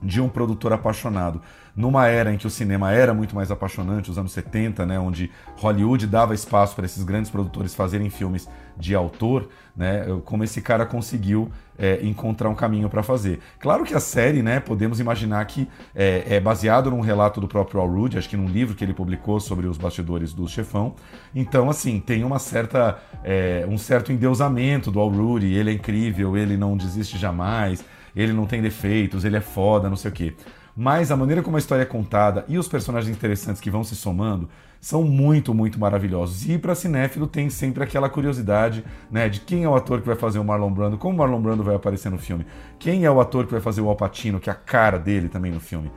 de 0.00 0.20
um 0.20 0.28
produtor 0.28 0.72
apaixonado 0.72 1.40
numa 1.76 2.06
era 2.06 2.32
em 2.32 2.38
que 2.38 2.46
o 2.46 2.50
cinema 2.50 2.92
era 2.92 3.12
muito 3.12 3.34
mais 3.34 3.50
apaixonante, 3.50 4.10
os 4.10 4.18
anos 4.18 4.32
70, 4.32 4.86
né, 4.86 4.98
onde 4.98 5.30
Hollywood 5.56 6.06
dava 6.06 6.34
espaço 6.34 6.74
para 6.76 6.84
esses 6.84 7.02
grandes 7.02 7.30
produtores 7.30 7.74
fazerem 7.74 8.08
filmes 8.10 8.48
de 8.76 8.94
autor, 8.94 9.48
né, 9.76 10.04
como 10.24 10.44
esse 10.44 10.60
cara 10.60 10.86
conseguiu 10.86 11.50
é, 11.76 11.98
encontrar 12.04 12.48
um 12.48 12.54
caminho 12.54 12.88
para 12.88 13.02
fazer. 13.02 13.40
Claro 13.58 13.84
que 13.84 13.94
a 13.94 14.00
série, 14.00 14.42
né, 14.42 14.60
podemos 14.60 15.00
imaginar 15.00 15.44
que 15.46 15.68
é, 15.94 16.36
é 16.36 16.40
baseado 16.40 16.90
num 16.90 17.00
relato 17.00 17.40
do 17.40 17.48
próprio 17.48 17.80
Al 17.80 17.88
Rudd, 17.88 18.16
acho 18.16 18.28
que 18.28 18.36
num 18.36 18.48
livro 18.48 18.74
que 18.76 18.84
ele 18.84 18.94
publicou 18.94 19.40
sobre 19.40 19.66
os 19.66 19.76
bastidores 19.76 20.32
do 20.32 20.46
Chefão. 20.46 20.94
Então, 21.34 21.68
assim, 21.68 21.98
tem 21.98 22.22
uma 22.22 22.38
certa, 22.38 22.98
é, 23.24 23.66
um 23.68 23.78
certo 23.78 24.12
endeusamento 24.12 24.90
do 24.90 25.00
Al 25.00 25.08
Rudd, 25.08 25.44
ele 25.44 25.70
é 25.70 25.72
incrível, 25.72 26.36
ele 26.36 26.56
não 26.56 26.76
desiste 26.76 27.18
jamais, 27.18 27.84
ele 28.14 28.32
não 28.32 28.46
tem 28.46 28.62
defeitos, 28.62 29.24
ele 29.24 29.36
é 29.36 29.40
foda, 29.40 29.88
não 29.88 29.96
sei 29.96 30.10
o 30.10 30.14
quê 30.14 30.34
mas 30.76 31.10
a 31.10 31.16
maneira 31.16 31.42
como 31.42 31.56
a 31.56 31.58
história 31.58 31.82
é 31.82 31.86
contada 31.86 32.44
e 32.48 32.58
os 32.58 32.68
personagens 32.68 33.14
interessantes 33.14 33.60
que 33.60 33.70
vão 33.70 33.84
se 33.84 33.94
somando 33.94 34.48
são 34.80 35.02
muito, 35.02 35.54
muito 35.54 35.80
maravilhosos. 35.80 36.46
E 36.46 36.58
para 36.58 36.74
cinéfilo 36.74 37.26
tem 37.26 37.48
sempre 37.48 37.82
aquela 37.82 38.08
curiosidade, 38.08 38.84
né, 39.10 39.28
de 39.28 39.40
quem 39.40 39.64
é 39.64 39.68
o 39.68 39.74
ator 39.74 40.00
que 40.00 40.06
vai 40.06 40.16
fazer 40.16 40.38
o 40.38 40.44
Marlon 40.44 40.70
Brando, 40.70 40.98
como 40.98 41.14
o 41.14 41.18
Marlon 41.18 41.40
Brando 41.40 41.62
vai 41.62 41.74
aparecer 41.74 42.10
no 42.10 42.18
filme, 42.18 42.44
quem 42.78 43.04
é 43.04 43.10
o 43.10 43.20
ator 43.20 43.46
que 43.46 43.52
vai 43.52 43.60
fazer 43.60 43.80
o 43.80 43.88
Al 43.88 43.96
Pacino, 43.96 44.38
que 44.38 44.50
é 44.50 44.52
a 44.52 44.56
cara 44.56 44.98
dele 44.98 45.28
também 45.28 45.50
no 45.50 45.60
filme. 45.60 45.90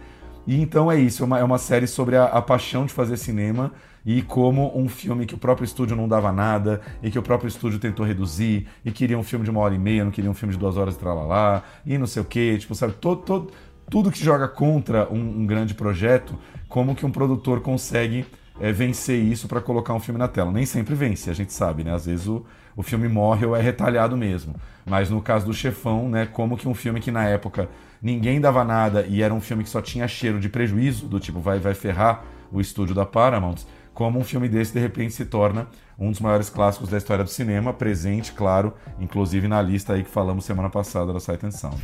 E 0.47 0.61
então 0.61 0.89
é 0.89 0.97
isso, 0.97 1.21
é 1.21 1.25
uma, 1.25 1.39
é 1.39 1.43
uma 1.43 1.57
série 1.57 1.85
sobre 1.85 2.15
a, 2.15 2.23
a 2.23 2.41
paixão 2.41 2.85
de 2.85 2.93
fazer 2.93 3.17
cinema 3.17 3.73
e 4.05 4.21
como 4.21 4.71
um 4.73 4.87
filme 4.87 5.25
que 5.25 5.35
o 5.35 5.37
próprio 5.37 5.65
estúdio 5.65 5.93
não 5.93 6.07
dava 6.07 6.31
nada 6.31 6.79
e 7.03 7.11
que 7.11 7.19
o 7.19 7.21
próprio 7.21 7.49
estúdio 7.49 7.77
tentou 7.77 8.05
reduzir 8.05 8.65
e 8.85 8.89
queria 8.89 9.19
um 9.19 9.23
filme 9.23 9.43
de 9.43 9.51
uma 9.51 9.59
hora 9.59 9.75
e 9.75 9.77
meia, 9.77 10.05
não 10.05 10.11
queria 10.11 10.31
um 10.31 10.33
filme 10.33 10.53
de 10.53 10.57
duas 10.57 10.77
horas 10.77 10.95
e 10.95 10.97
tralalá 10.97 11.63
e 11.85 11.97
não 11.97 12.07
sei 12.07 12.21
o 12.21 12.25
que, 12.25 12.57
tipo, 12.57 12.73
sabe, 12.73 12.93
todo, 12.93 13.23
todo, 13.23 13.51
tudo 13.89 14.11
que 14.11 14.23
joga 14.23 14.47
contra 14.47 15.11
um, 15.11 15.41
um 15.41 15.45
grande 15.45 15.73
projeto, 15.73 16.37
como 16.67 16.95
que 16.95 17.05
um 17.05 17.11
produtor 17.11 17.61
consegue 17.61 18.25
é, 18.59 18.71
vencer 18.71 19.21
isso 19.21 19.47
para 19.47 19.61
colocar 19.61 19.93
um 19.93 19.99
filme 19.99 20.19
na 20.19 20.27
tela. 20.27 20.51
Nem 20.51 20.65
sempre 20.65 20.95
vence, 20.95 21.29
a 21.29 21.33
gente 21.33 21.53
sabe, 21.53 21.83
né? 21.83 21.93
Às 21.93 22.05
vezes 22.05 22.27
o, 22.27 22.45
o 22.75 22.83
filme 22.83 23.07
morre 23.07 23.45
ou 23.45 23.55
é 23.55 23.61
retalhado 23.61 24.17
mesmo. 24.17 24.55
Mas 24.85 25.09
no 25.09 25.21
caso 25.21 25.45
do 25.45 25.53
Chefão, 25.53 26.09
né, 26.09 26.25
como 26.25 26.57
que 26.57 26.67
um 26.67 26.73
filme 26.73 26.99
que 26.99 27.11
na 27.11 27.25
época 27.25 27.69
ninguém 28.01 28.39
dava 28.39 28.63
nada 28.63 29.05
e 29.07 29.21
era 29.21 29.33
um 29.33 29.41
filme 29.41 29.63
que 29.63 29.69
só 29.69 29.81
tinha 29.81 30.07
cheiro 30.07 30.39
de 30.39 30.49
prejuízo, 30.49 31.07
do 31.07 31.19
tipo 31.19 31.39
vai, 31.39 31.59
vai 31.59 31.73
ferrar 31.73 32.23
o 32.51 32.61
estúdio 32.61 32.95
da 32.95 33.05
Paramount, 33.05 33.57
como 33.93 34.19
um 34.19 34.23
filme 34.23 34.47
desse 34.47 34.73
de 34.73 34.79
repente 34.79 35.13
se 35.13 35.25
torna 35.25 35.67
um 35.99 36.11
dos 36.11 36.19
maiores 36.19 36.49
clássicos 36.49 36.89
da 36.89 36.97
história 36.97 37.23
do 37.23 37.29
cinema, 37.29 37.73
presente, 37.73 38.31
claro, 38.31 38.73
inclusive 38.99 39.47
na 39.47 39.61
lista 39.61 39.93
aí 39.93 40.03
que 40.03 40.09
falamos 40.09 40.45
semana 40.45 40.69
passada 40.69 41.11
da 41.11 41.19
Sight 41.19 41.45
and 41.45 41.51
Sound. 41.51 41.77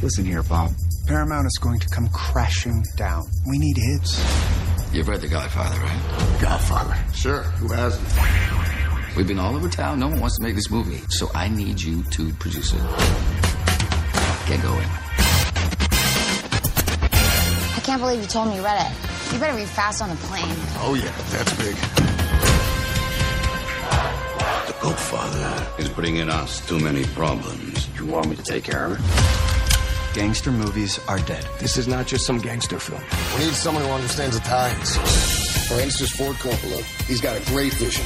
Listen 0.00 0.24
here, 0.24 0.44
Bob. 0.44 0.70
Paramount 1.08 1.44
is 1.46 1.58
going 1.60 1.80
to 1.80 1.88
come 1.88 2.08
crashing 2.10 2.84
down. 2.96 3.26
We 3.48 3.58
need 3.58 3.76
hits. 3.76 4.16
You've 4.92 5.08
read 5.08 5.20
The 5.20 5.26
Godfather, 5.26 5.76
right? 5.80 6.38
Godfather. 6.40 6.96
Sure. 7.12 7.42
Who 7.42 7.66
hasn't? 7.72 8.06
We've 9.16 9.26
been 9.26 9.40
all 9.40 9.56
over 9.56 9.68
town. 9.68 9.98
No 9.98 10.06
one 10.06 10.20
wants 10.20 10.38
to 10.38 10.44
make 10.44 10.54
this 10.54 10.70
movie. 10.70 11.00
So 11.08 11.28
I 11.34 11.48
need 11.48 11.82
you 11.82 12.04
to 12.04 12.32
produce 12.34 12.72
it. 12.74 12.80
Get 14.46 14.62
going. 14.62 14.86
I 17.74 17.80
can't 17.82 18.00
believe 18.00 18.20
you 18.20 18.28
told 18.28 18.48
me 18.50 18.54
you 18.56 18.62
read 18.62 18.80
it. 18.88 18.92
You 19.32 19.40
better 19.40 19.56
read 19.56 19.66
fast 19.68 20.00
on 20.00 20.10
the 20.10 20.16
plane. 20.16 20.44
Oh, 20.78 20.94
yeah. 20.94 21.10
That's 21.30 21.56
big. 21.56 21.74
The 24.66 24.74
Godfather 24.80 25.82
is 25.82 25.88
bringing 25.88 26.28
us 26.28 26.64
too 26.68 26.78
many 26.78 27.04
problems. 27.06 27.88
You 27.96 28.06
want 28.06 28.28
me 28.28 28.36
to 28.36 28.44
take 28.44 28.62
care 28.62 28.86
of 28.86 28.92
it? 28.92 29.00
Gangster 30.18 30.50
movies 30.50 30.98
are 31.06 31.20
dead. 31.20 31.44
This 31.60 31.76
is 31.78 31.86
not 31.86 32.08
just 32.08 32.26
some 32.26 32.38
gangster 32.38 32.80
film. 32.80 33.00
We 33.38 33.44
need 33.44 33.54
someone 33.54 33.84
who 33.84 33.92
understands 33.92 34.36
the 34.36 34.44
times. 34.44 34.96
For 35.68 35.78
instance, 35.78 36.10
Ford 36.10 36.34
Coppola. 36.42 36.82
He's 37.06 37.20
got 37.20 37.36
a 37.36 37.44
great 37.52 37.72
vision. 37.74 38.04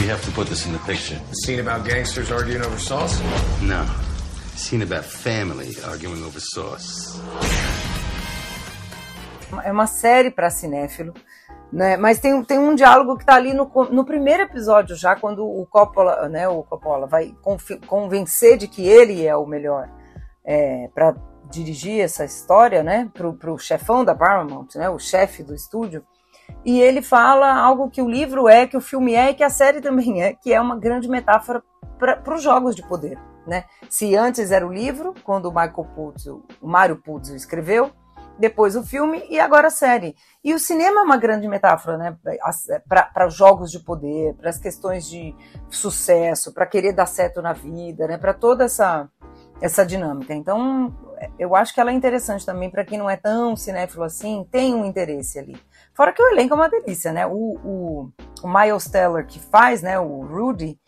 We 0.00 0.08
have 0.08 0.20
to 0.24 0.32
put 0.32 0.48
this 0.48 0.66
in 0.66 0.72
the 0.72 0.80
picture. 0.80 1.14
A 1.30 1.34
scene 1.36 1.60
about 1.60 1.86
gangsters 1.86 2.32
arguing 2.32 2.64
over 2.64 2.76
sauce? 2.76 3.22
No. 3.62 3.82
A 3.82 4.58
scene 4.58 4.82
about 4.82 5.04
family 5.04 5.76
arguing 5.84 6.24
over 6.24 6.40
sauce. 6.40 7.20
É 9.62 9.70
uma 9.70 9.86
série 9.86 10.32
para 10.32 10.50
cinéfilo, 10.50 11.14
né? 11.72 11.96
Mas 11.96 12.18
tem, 12.18 12.42
tem 12.42 12.58
um 12.58 12.74
diálogo 12.74 13.16
que 13.16 13.24
tá 13.24 13.36
ali 13.36 13.54
no, 13.54 13.70
no 13.92 14.04
primeiro 14.04 14.42
episódio 14.42 14.96
já, 14.96 15.14
quando 15.14 15.46
o 15.46 15.64
Coppola, 15.70 16.28
né, 16.28 16.48
o 16.48 16.64
Coppola 16.64 17.06
vai 17.06 17.32
convencer 17.86 18.56
de 18.58 18.66
que 18.66 18.84
ele 18.84 19.24
é 19.24 19.36
o 19.36 19.46
melhor 19.46 19.88
é, 20.44 20.88
para 20.94 21.14
dirigir 21.50 22.00
essa 22.00 22.24
história, 22.24 22.82
né, 22.82 23.10
pro, 23.12 23.34
pro 23.34 23.58
chefão 23.58 24.04
da 24.04 24.14
Paramount, 24.14 24.68
né, 24.74 24.88
o 24.88 24.98
chefe 24.98 25.42
do 25.42 25.54
estúdio. 25.54 26.04
E 26.64 26.80
ele 26.80 27.02
fala 27.02 27.54
algo 27.54 27.90
que 27.90 28.02
o 28.02 28.08
livro 28.08 28.48
é, 28.48 28.66
que 28.66 28.76
o 28.76 28.80
filme 28.80 29.14
é 29.14 29.30
e 29.30 29.34
que 29.34 29.44
a 29.44 29.50
série 29.50 29.80
também 29.80 30.22
é, 30.22 30.34
que 30.34 30.52
é 30.52 30.60
uma 30.60 30.76
grande 30.76 31.08
metáfora 31.08 31.62
para 31.98 32.34
os 32.34 32.42
jogos 32.42 32.74
de 32.74 32.86
poder. 32.86 33.18
Né? 33.46 33.64
Se 33.88 34.16
antes 34.16 34.50
era 34.50 34.66
o 34.66 34.72
livro, 34.72 35.14
quando 35.22 35.46
o 35.46 35.54
Michael 35.54 35.86
Puzo, 35.94 36.42
o 36.60 36.66
Mário 36.66 36.96
Puzo 36.96 37.34
escreveu, 37.36 37.92
depois 38.38 38.74
o 38.74 38.82
filme 38.82 39.24
e 39.28 39.38
agora 39.38 39.68
a 39.68 39.70
série. 39.70 40.16
E 40.42 40.54
o 40.54 40.58
cinema 40.58 41.00
é 41.00 41.04
uma 41.04 41.16
grande 41.16 41.46
metáfora 41.46 41.96
né? 41.96 42.16
para 42.88 43.26
os 43.26 43.34
jogos 43.34 43.70
de 43.70 43.78
poder, 43.78 44.34
para 44.34 44.50
as 44.50 44.58
questões 44.58 45.08
de 45.08 45.34
sucesso, 45.70 46.52
para 46.52 46.66
querer 46.66 46.92
dar 46.92 47.06
certo 47.06 47.40
na 47.40 47.52
vida, 47.52 48.06
né? 48.08 48.18
para 48.18 48.34
toda 48.34 48.64
essa, 48.64 49.08
essa 49.64 49.84
dinâmica. 49.84 50.34
Então, 50.34 50.94
eu 51.38 51.56
acho 51.56 51.72
que 51.72 51.80
ela 51.80 51.90
é 51.90 51.94
interessante 51.94 52.44
também 52.44 52.68
para 52.68 52.84
quem 52.84 52.98
não 52.98 53.08
é 53.08 53.16
tão 53.16 53.56
cinéfilo 53.56 54.04
assim, 54.04 54.46
tem 54.50 54.74
um 54.74 54.84
interesse 54.84 55.38
ali. 55.38 55.56
Fora 55.94 56.12
que 56.12 56.22
o 56.22 56.28
elenco 56.28 56.52
é 56.52 56.56
uma 56.56 56.68
delícia, 56.68 57.12
né? 57.14 57.26
O, 57.26 57.32
o, 57.64 58.10
o 58.42 58.46
Miles 58.48 58.84
Teller 58.90 59.26
que 59.26 59.40
faz, 59.40 59.80
né, 59.80 59.98
o 59.98 60.20
Rudy, 60.20 60.78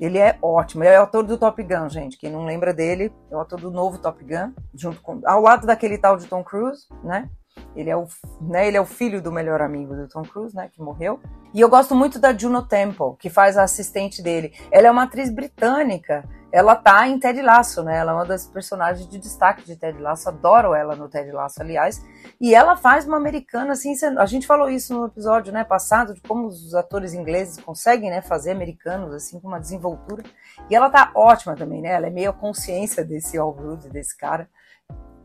ele 0.00 0.18
é 0.18 0.36
ótimo. 0.42 0.82
Ele 0.82 0.94
é 0.94 0.98
o 0.98 1.02
autor 1.02 1.22
do 1.22 1.38
Top 1.38 1.62
Gun, 1.62 1.88
gente. 1.88 2.18
Quem 2.18 2.28
não 2.28 2.44
lembra 2.44 2.74
dele, 2.74 3.12
é 3.30 3.36
o 3.36 3.38
autor 3.38 3.60
do 3.60 3.70
novo 3.70 3.98
Top 3.98 4.22
Gun, 4.24 4.52
junto 4.74 5.00
com 5.00 5.20
ao 5.24 5.40
lado 5.40 5.64
daquele 5.64 5.96
tal 5.96 6.16
de 6.16 6.26
Tom 6.26 6.42
Cruise, 6.42 6.88
né? 7.04 7.30
Ele 7.76 7.88
é 7.88 7.96
o, 7.96 8.08
né, 8.40 8.66
ele 8.66 8.76
é 8.76 8.80
o 8.80 8.84
filho 8.84 9.22
do 9.22 9.30
melhor 9.30 9.62
amigo 9.62 9.94
do 9.94 10.08
Tom 10.08 10.22
Cruise, 10.22 10.56
né, 10.56 10.68
que 10.72 10.82
morreu. 10.82 11.20
E 11.52 11.60
eu 11.60 11.68
gosto 11.68 11.94
muito 11.94 12.18
da 12.18 12.36
Juno 12.36 12.66
Temple, 12.66 13.14
que 13.16 13.30
faz 13.30 13.56
a 13.56 13.62
assistente 13.62 14.20
dele. 14.20 14.52
Ela 14.72 14.88
é 14.88 14.90
uma 14.90 15.04
atriz 15.04 15.30
britânica 15.30 16.28
ela 16.54 16.76
tá 16.76 17.08
em 17.08 17.18
Ted 17.18 17.42
Lasso, 17.42 17.82
né? 17.82 17.98
Ela 17.98 18.12
é 18.12 18.14
uma 18.14 18.24
das 18.24 18.46
personagens 18.46 19.08
de 19.08 19.18
destaque 19.18 19.64
de 19.64 19.74
Ted 19.74 20.00
Lasso, 20.00 20.28
adoro 20.28 20.72
ela 20.72 20.94
no 20.94 21.08
Ted 21.08 21.32
Lasso, 21.32 21.60
aliás. 21.60 22.00
E 22.40 22.54
ela 22.54 22.76
faz 22.76 23.04
uma 23.04 23.16
americana, 23.16 23.72
assim, 23.72 23.92
a 24.16 24.24
gente 24.24 24.46
falou 24.46 24.70
isso 24.70 24.94
no 24.94 25.06
episódio, 25.06 25.52
né, 25.52 25.64
passado, 25.64 26.14
de 26.14 26.20
como 26.20 26.46
os 26.46 26.72
atores 26.72 27.12
ingleses 27.12 27.58
conseguem, 27.58 28.08
né, 28.08 28.22
fazer 28.22 28.52
americanos, 28.52 29.12
assim, 29.12 29.40
com 29.40 29.48
uma 29.48 29.58
desenvoltura. 29.58 30.22
E 30.70 30.76
ela 30.76 30.88
tá 30.88 31.10
ótima 31.16 31.56
também, 31.56 31.82
né? 31.82 31.88
Ela 31.88 32.06
é 32.06 32.10
meio 32.10 32.30
a 32.30 32.32
consciência 32.32 33.04
desse 33.04 33.36
All 33.36 33.52
desse 33.90 34.16
cara. 34.16 34.48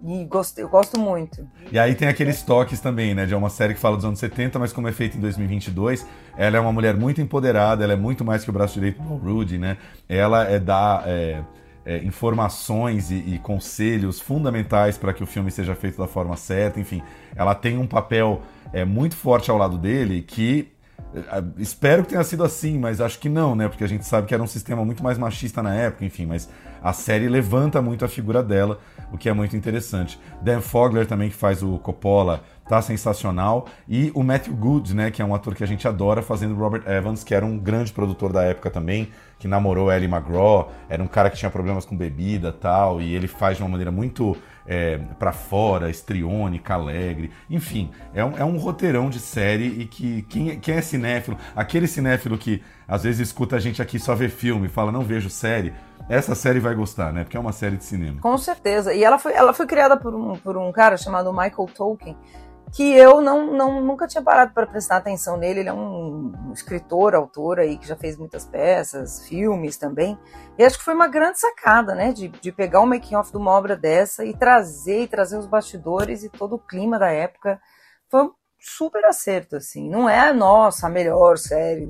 E 0.02 0.24
gosto, 0.26 0.58
eu 0.60 0.70
gosto 0.70 1.00
muito. 1.00 1.48
E 1.72 1.78
aí 1.78 1.94
tem 1.94 2.08
aqueles 2.08 2.42
toques 2.42 2.80
também, 2.80 3.14
né? 3.14 3.26
De 3.26 3.36
uma 3.36 3.50
série 3.50 3.74
que 3.74 3.80
fala 3.80 3.96
dos 3.96 4.06
anos 4.06 4.20
70, 4.20 4.58
mas 4.58 4.72
como 4.72 4.88
é 4.88 4.92
feita 4.92 5.18
em 5.18 5.20
2022, 5.20 6.06
ela 6.38 6.58
é 6.58 6.60
uma 6.60 6.72
mulher 6.72 6.96
muito 6.96 7.20
empoderada, 7.22 7.84
ela 7.84 7.94
é 7.94 7.98
muito 7.98 8.24
mais 8.24 8.44
que 8.44 8.50
o 8.50 8.54
braço 8.54 8.76
direito 8.76 9.02
do 9.02 9.16
Rudy, 9.16 9.58
né? 9.58 9.78
Ela 10.08 10.44
é 10.46 10.60
da. 10.60 11.04
É, 11.06 11.44
é, 11.86 11.98
informações 12.04 13.10
e, 13.10 13.16
e, 13.16 13.40
conselhos 13.40 14.20
fundamentais 14.20 14.98
para 14.98 15.12
que 15.12 15.24
o 15.24 15.26
filme 15.26 15.50
seja 15.50 15.74
feito 15.74 15.98
da 15.98 16.08
forma 16.08 16.36
certa, 16.36 16.80
enfim, 16.80 17.02
ela 17.36 17.56
tem 17.56 17.80
um 17.80 17.88
papel 17.88 18.44
é, 18.72 18.86
muito 18.86 19.16
forte 19.16 19.50
ao 19.50 19.58
lado 19.58 19.76
dele 19.76 20.22
que 20.22 20.68
é, 20.68 20.79
espero 21.58 22.04
que 22.04 22.10
tenha 22.10 22.24
sido 22.24 22.44
assim, 22.44 22.78
mas 22.78 23.02
acho 23.02 23.20
que 23.20 23.30
não, 23.30 23.56
né? 23.56 23.68
Porque 23.68 23.84
a 23.84 23.88
gente 23.88 24.06
sabe 24.06 24.28
que 24.28 24.34
era 24.34 24.44
um 24.44 24.48
sistema 24.48 24.86
muito 24.86 25.04
mais 25.04 25.18
machista 25.18 25.64
na 25.64 25.74
época, 25.74 26.06
enfim, 26.06 26.26
mas 26.26 26.50
a 26.82 26.94
série 26.94 27.28
levanta 27.28 27.82
muito 27.82 28.06
a 28.06 28.08
figura 28.08 28.44
dela, 28.44 28.80
o 29.12 29.18
que 29.18 29.28
é 29.28 29.34
muito 29.34 29.56
interessante. 29.56 30.20
Dan 30.42 30.62
Fogler 30.62 31.08
também, 31.08 31.30
que 31.30 31.36
faz 31.36 31.64
o 31.64 31.80
Coppola, 31.80 32.44
tá 32.68 32.82
sensacional. 32.82 33.66
E 33.88 34.12
o 34.14 34.24
Matthew 34.24 34.56
Good, 34.56 34.96
né, 34.96 35.12
que 35.12 35.22
é 35.22 35.26
um 35.26 35.34
ator 35.34 35.56
que 35.56 35.64
a 35.64 35.68
gente 35.68 35.88
adora, 35.88 36.22
fazendo 36.22 36.56
Robert 36.56 36.84
Evans, 36.88 37.24
que 37.24 37.34
era 37.34 37.46
um 37.46 37.58
grande 37.58 37.92
produtor 37.92 38.32
da 38.32 38.44
época 38.44 38.70
também, 38.70 39.10
que 39.40 39.48
namorou 39.48 39.92
Ellie 39.92 40.08
McGraw, 40.08 40.72
era 40.88 41.02
um 41.02 41.08
cara 41.08 41.30
que 41.30 41.38
tinha 41.38 41.50
problemas 41.50 41.86
com 41.86 41.98
bebida 41.98 42.52
tal, 42.52 43.02
e 43.02 43.16
ele 43.16 43.28
faz 43.28 43.58
de 43.58 43.64
uma 43.64 43.70
maneira 43.70 43.92
muito 43.92 44.38
é, 44.70 45.00
para 45.18 45.32
fora, 45.32 45.90
estriônica, 45.90 46.76
alegre. 46.76 47.32
Enfim, 47.50 47.90
é 48.14 48.24
um, 48.24 48.38
é 48.38 48.46
um 48.46 48.60
roteirão 48.60 49.10
de 49.10 49.20
série 49.20 49.66
e 49.66 49.86
que 49.88 50.22
quem, 50.30 50.60
quem 50.60 50.76
é 50.76 50.82
cinéfilo, 50.82 51.36
aquele 51.56 51.88
cinéfilo 51.88 52.38
que 52.38 52.62
às 52.88 53.04
vezes 53.04 53.20
escuta 53.28 53.56
a 53.56 53.60
gente 53.60 53.82
aqui 53.82 53.98
só 53.98 54.14
ver 54.14 54.30
filme 54.30 54.68
e 54.68 54.70
fala 54.70 54.92
não 54.92 55.02
vejo 55.02 55.28
série, 55.28 55.74
essa 56.08 56.36
série 56.36 56.60
vai 56.60 56.76
gostar, 56.76 57.12
né? 57.12 57.24
Porque 57.24 57.36
é 57.36 57.40
uma 57.40 57.52
série 57.52 57.78
de 57.78 57.84
cinema. 57.84 58.22
Com 58.22 58.38
certeza. 58.38 58.94
E 58.94 59.04
ela 59.04 59.18
foi, 59.18 59.34
ela 59.34 59.54
foi 59.54 59.66
criada 59.66 59.98
por 59.98 60.14
um, 60.14 60.38
por 60.38 60.56
um 60.56 60.72
cara 60.72 60.96
chamado 60.98 61.32
Michael 61.32 61.68
Tolkien, 61.76 62.16
que 62.72 62.84
eu 62.94 63.22
não, 63.22 63.54
não 63.54 63.82
nunca 63.82 64.08
tinha 64.08 64.22
parado 64.22 64.54
para 64.54 64.68
prestar 64.68 64.98
atenção 64.98 65.38
nele. 65.38 65.62
Ele 65.62 65.70
é 65.70 65.74
um 65.74 66.52
escritor, 66.54 67.16
autor 67.16 67.60
aí 67.60 67.78
que 67.78 67.88
já 67.88 67.96
fez 67.96 68.18
muitas 68.18 68.46
peças, 68.46 69.28
filmes 69.28 69.78
também. 69.78 70.18
E 70.58 70.64
acho 70.64 70.78
que 70.78 70.84
foi 70.84 70.94
uma 70.94 71.08
grande 71.08 71.40
sacada, 71.40 71.96
né, 71.96 72.12
de, 72.12 72.28
de 72.28 72.52
pegar 72.52 72.82
o 72.82 72.86
making 72.86 73.16
off 73.16 73.32
de 73.32 73.38
uma 73.38 73.52
obra 73.52 73.76
dessa 73.76 74.26
e 74.26 74.36
trazer 74.36 75.04
e 75.04 75.08
trazer 75.08 75.38
os 75.38 75.48
bastidores 75.48 76.24
e 76.24 76.30
todo 76.30 76.56
o 76.56 76.60
clima 76.60 77.00
da 77.00 77.10
época. 77.10 77.60
Foi 78.10 78.30
super 78.60 79.04
acerto, 79.06 79.56
assim. 79.56 79.90
Não 79.90 80.10
é, 80.10 80.34
nossa, 80.34 80.88
a 80.88 80.90
melhor 80.90 81.38
série, 81.38 81.88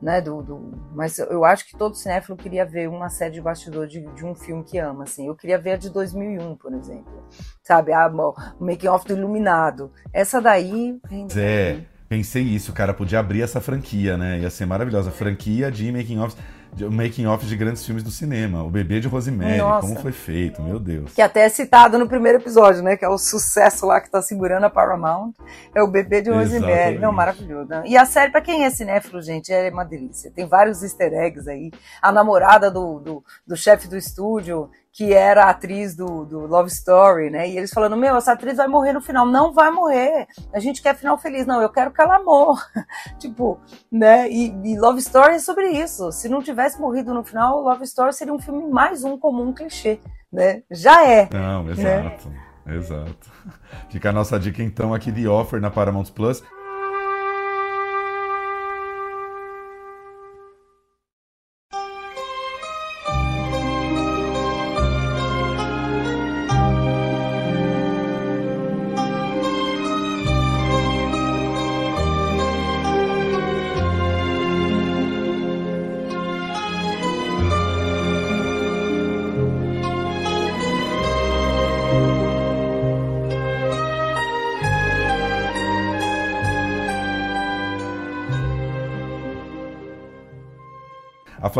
né, 0.00 0.20
do, 0.20 0.42
do, 0.42 0.72
Mas 0.94 1.18
eu 1.18 1.44
acho 1.44 1.66
que 1.66 1.76
todo 1.76 1.94
cinéfilo 1.94 2.36
queria 2.36 2.64
ver 2.64 2.88
uma 2.88 3.08
série 3.08 3.34
de 3.34 3.40
bastidor 3.40 3.86
de, 3.86 4.00
de 4.14 4.24
um 4.24 4.34
filme 4.34 4.62
que 4.62 4.78
ama, 4.78 5.04
assim. 5.04 5.26
Eu 5.26 5.34
queria 5.34 5.58
ver 5.58 5.72
a 5.72 5.76
de 5.76 5.90
2001, 5.90 6.56
por 6.56 6.74
exemplo. 6.74 7.26
Sabe, 7.62 7.92
a, 7.92 8.06
o 8.08 8.64
making 8.64 8.88
off 8.88 9.06
do 9.06 9.16
Iluminado. 9.16 9.90
Essa 10.12 10.40
daí... 10.40 11.00
É, 11.36 11.80
pensei 12.08 12.42
isso, 12.42 12.72
cara. 12.72 12.92
Podia 12.92 13.18
abrir 13.18 13.42
essa 13.42 13.60
franquia, 13.60 14.18
né? 14.18 14.40
Ia 14.40 14.50
ser 14.50 14.66
maravilhosa. 14.66 15.10
Franquia 15.10 15.70
de 15.70 15.90
making 15.90 16.18
o 16.80 16.90
making 16.90 17.26
off 17.26 17.44
de 17.44 17.56
grandes 17.56 17.84
filmes 17.84 18.02
do 18.02 18.10
cinema. 18.10 18.62
O 18.62 18.70
Bebê 18.70 19.00
de 19.00 19.08
Rosemary, 19.08 19.58
Nossa. 19.58 19.86
como 19.86 20.00
foi 20.00 20.12
feito, 20.12 20.62
meu 20.62 20.78
Deus. 20.78 21.12
Que 21.12 21.22
até 21.22 21.44
é 21.44 21.48
citado 21.48 21.98
no 21.98 22.08
primeiro 22.08 22.38
episódio, 22.38 22.82
né? 22.82 22.96
Que 22.96 23.04
é 23.04 23.08
o 23.08 23.18
sucesso 23.18 23.86
lá 23.86 24.00
que 24.00 24.10
tá 24.10 24.22
segurando 24.22 24.64
a 24.64 24.70
Paramount. 24.70 25.32
É 25.74 25.82
o 25.82 25.88
Bebê 25.88 26.22
de 26.22 26.30
Rosemary. 26.30 26.72
Exatamente. 26.72 27.00
Não, 27.00 27.12
maravilhoso. 27.12 27.70
E 27.84 27.96
a 27.96 28.04
série, 28.04 28.30
pra 28.30 28.40
quem 28.40 28.64
é 28.64 28.70
cinéfilo, 28.70 29.20
gente, 29.20 29.52
é 29.52 29.70
uma 29.70 29.84
delícia. 29.84 30.30
Tem 30.30 30.46
vários 30.46 30.82
easter 30.82 31.12
eggs 31.12 31.48
aí. 31.48 31.70
A 32.00 32.10
namorada 32.12 32.70
do, 32.70 33.00
do, 33.00 33.24
do 33.46 33.56
chefe 33.56 33.88
do 33.88 33.96
estúdio 33.96 34.70
que 34.92 35.12
era 35.12 35.44
a 35.44 35.50
atriz 35.50 35.94
do, 35.94 36.24
do 36.24 36.40
Love 36.46 36.68
Story, 36.68 37.30
né? 37.30 37.48
E 37.48 37.56
eles 37.56 37.70
falando, 37.70 37.96
meu, 37.96 38.16
essa 38.16 38.32
atriz 38.32 38.56
vai 38.56 38.66
morrer 38.66 38.92
no 38.92 39.00
final. 39.00 39.24
Não 39.24 39.52
vai 39.52 39.70
morrer. 39.70 40.26
A 40.52 40.58
gente 40.58 40.82
quer 40.82 40.96
final 40.96 41.16
feliz. 41.16 41.46
Não, 41.46 41.62
eu 41.62 41.68
quero 41.68 41.92
que 41.92 42.02
ela 42.02 42.22
morra. 42.22 42.62
tipo, 43.18 43.60
né? 43.90 44.28
E, 44.28 44.48
e, 44.64 44.78
Love 44.78 44.98
Story 44.98 45.34
é 45.34 45.38
sobre 45.38 45.68
isso. 45.68 46.10
Se 46.10 46.28
não 46.28 46.42
tivesse 46.42 46.80
morrido 46.80 47.14
no 47.14 47.22
final, 47.22 47.60
Love 47.60 47.84
Story 47.84 48.12
seria 48.12 48.34
um 48.34 48.40
filme 48.40 48.68
mais 48.68 49.04
um 49.04 49.16
comum 49.16 49.52
clichê, 49.52 50.00
né? 50.32 50.62
Já 50.70 51.06
é. 51.06 51.28
Não, 51.32 51.62
né? 51.62 51.72
exato. 51.72 52.28
Né? 52.28 52.76
Exato. 52.76 53.32
Fica 53.88 54.10
a 54.10 54.12
nossa 54.12 54.38
dica 54.38 54.62
então 54.62 54.92
aqui 54.92 55.10
de 55.10 55.26
Offer 55.26 55.60
na 55.60 55.70
Paramount 55.70 56.06
Plus. 56.14 56.42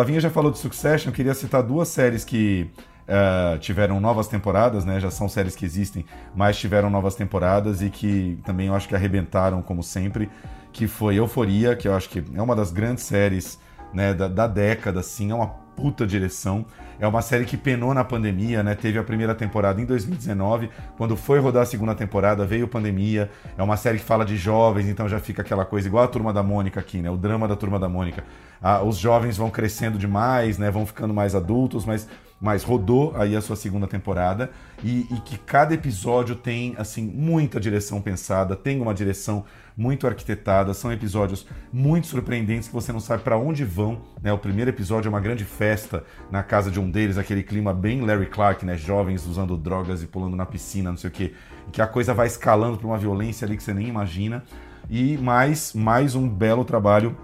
Flavinha 0.00 0.18
já 0.18 0.30
falou 0.30 0.50
de 0.50 0.56
Succession, 0.56 1.12
queria 1.12 1.34
citar 1.34 1.62
duas 1.62 1.86
séries 1.88 2.24
que 2.24 2.70
uh, 3.06 3.58
tiveram 3.58 4.00
novas 4.00 4.28
temporadas, 4.28 4.82
né? 4.82 4.98
Já 4.98 5.10
são 5.10 5.28
séries 5.28 5.54
que 5.54 5.62
existem, 5.62 6.06
mas 6.34 6.58
tiveram 6.58 6.88
novas 6.88 7.14
temporadas 7.14 7.82
e 7.82 7.90
que 7.90 8.38
também 8.42 8.68
eu 8.68 8.74
acho 8.74 8.88
que 8.88 8.94
arrebentaram, 8.94 9.60
como 9.60 9.82
sempre, 9.82 10.30
que 10.72 10.86
foi 10.86 11.16
Euforia, 11.16 11.76
que 11.76 11.86
eu 11.86 11.94
acho 11.94 12.08
que 12.08 12.24
é 12.34 12.40
uma 12.40 12.56
das 12.56 12.72
grandes 12.72 13.04
séries 13.04 13.60
né, 13.92 14.14
da, 14.14 14.26
da 14.26 14.46
década, 14.46 15.00
assim, 15.00 15.32
é 15.32 15.34
uma 15.34 15.48
puta 15.80 16.06
direção. 16.06 16.66
É 16.98 17.06
uma 17.08 17.22
série 17.22 17.46
que 17.46 17.56
penou 17.56 17.94
na 17.94 18.04
pandemia, 18.04 18.62
né? 18.62 18.74
Teve 18.74 18.98
a 18.98 19.02
primeira 19.02 19.34
temporada 19.34 19.80
em 19.80 19.86
2019, 19.86 20.68
quando 20.98 21.16
foi 21.16 21.38
rodar 21.38 21.62
a 21.62 21.66
segunda 21.66 21.94
temporada, 21.94 22.44
veio 22.44 22.68
pandemia. 22.68 23.30
É 23.56 23.62
uma 23.62 23.76
série 23.78 23.98
que 23.98 24.04
fala 24.04 24.24
de 24.24 24.36
jovens, 24.36 24.86
então 24.86 25.08
já 25.08 25.18
fica 25.18 25.40
aquela 25.40 25.64
coisa 25.64 25.88
igual 25.88 26.04
a 26.04 26.08
Turma 26.08 26.32
da 26.32 26.42
Mônica 26.42 26.78
aqui, 26.78 26.98
né? 26.98 27.10
O 27.10 27.16
drama 27.16 27.48
da 27.48 27.56
Turma 27.56 27.78
da 27.78 27.88
Mônica. 27.88 28.22
Ah, 28.62 28.82
os 28.82 28.98
jovens 28.98 29.38
vão 29.38 29.48
crescendo 29.48 29.96
demais, 29.96 30.58
né? 30.58 30.70
Vão 30.70 30.84
ficando 30.84 31.14
mais 31.14 31.34
adultos, 31.34 31.86
mas 31.86 32.06
mas 32.40 32.62
rodou 32.62 33.12
aí 33.16 33.36
a 33.36 33.40
sua 33.42 33.54
segunda 33.54 33.86
temporada 33.86 34.50
e, 34.82 35.06
e, 35.10 35.20
que 35.20 35.36
cada 35.36 35.74
episódio 35.74 36.34
tem 36.34 36.74
assim 36.78 37.04
muita 37.04 37.60
direção 37.60 38.00
pensada, 38.00 38.56
tem 38.56 38.80
uma 38.80 38.94
direção 38.94 39.44
muito 39.80 40.06
arquitetada, 40.06 40.74
são 40.74 40.92
episódios 40.92 41.46
muito 41.72 42.06
surpreendentes 42.06 42.68
que 42.68 42.74
você 42.74 42.92
não 42.92 43.00
sabe 43.00 43.22
para 43.22 43.38
onde 43.38 43.64
vão. 43.64 44.02
Né? 44.22 44.30
O 44.30 44.36
primeiro 44.36 44.70
episódio 44.70 45.08
é 45.08 45.10
uma 45.10 45.20
grande 45.20 45.42
festa 45.42 46.04
na 46.30 46.42
casa 46.42 46.70
de 46.70 46.78
um 46.78 46.90
deles, 46.90 47.16
aquele 47.16 47.42
clima 47.42 47.72
bem 47.72 48.02
Larry 48.02 48.26
Clark, 48.26 48.66
né? 48.66 48.76
Jovens 48.76 49.26
usando 49.26 49.56
drogas 49.56 50.02
e 50.02 50.06
pulando 50.06 50.36
na 50.36 50.44
piscina, 50.44 50.90
não 50.90 50.98
sei 50.98 51.08
o 51.08 51.12
quê, 51.12 51.32
que 51.72 51.80
a 51.80 51.86
coisa 51.86 52.12
vai 52.12 52.26
escalando 52.26 52.76
para 52.76 52.86
uma 52.86 52.98
violência 52.98 53.46
ali 53.46 53.56
que 53.56 53.62
você 53.62 53.72
nem 53.72 53.88
imagina. 53.88 54.44
E 54.90 55.16
mais 55.16 55.72
mais 55.72 56.14
um 56.14 56.28
belo 56.28 56.62
trabalho 56.62 57.16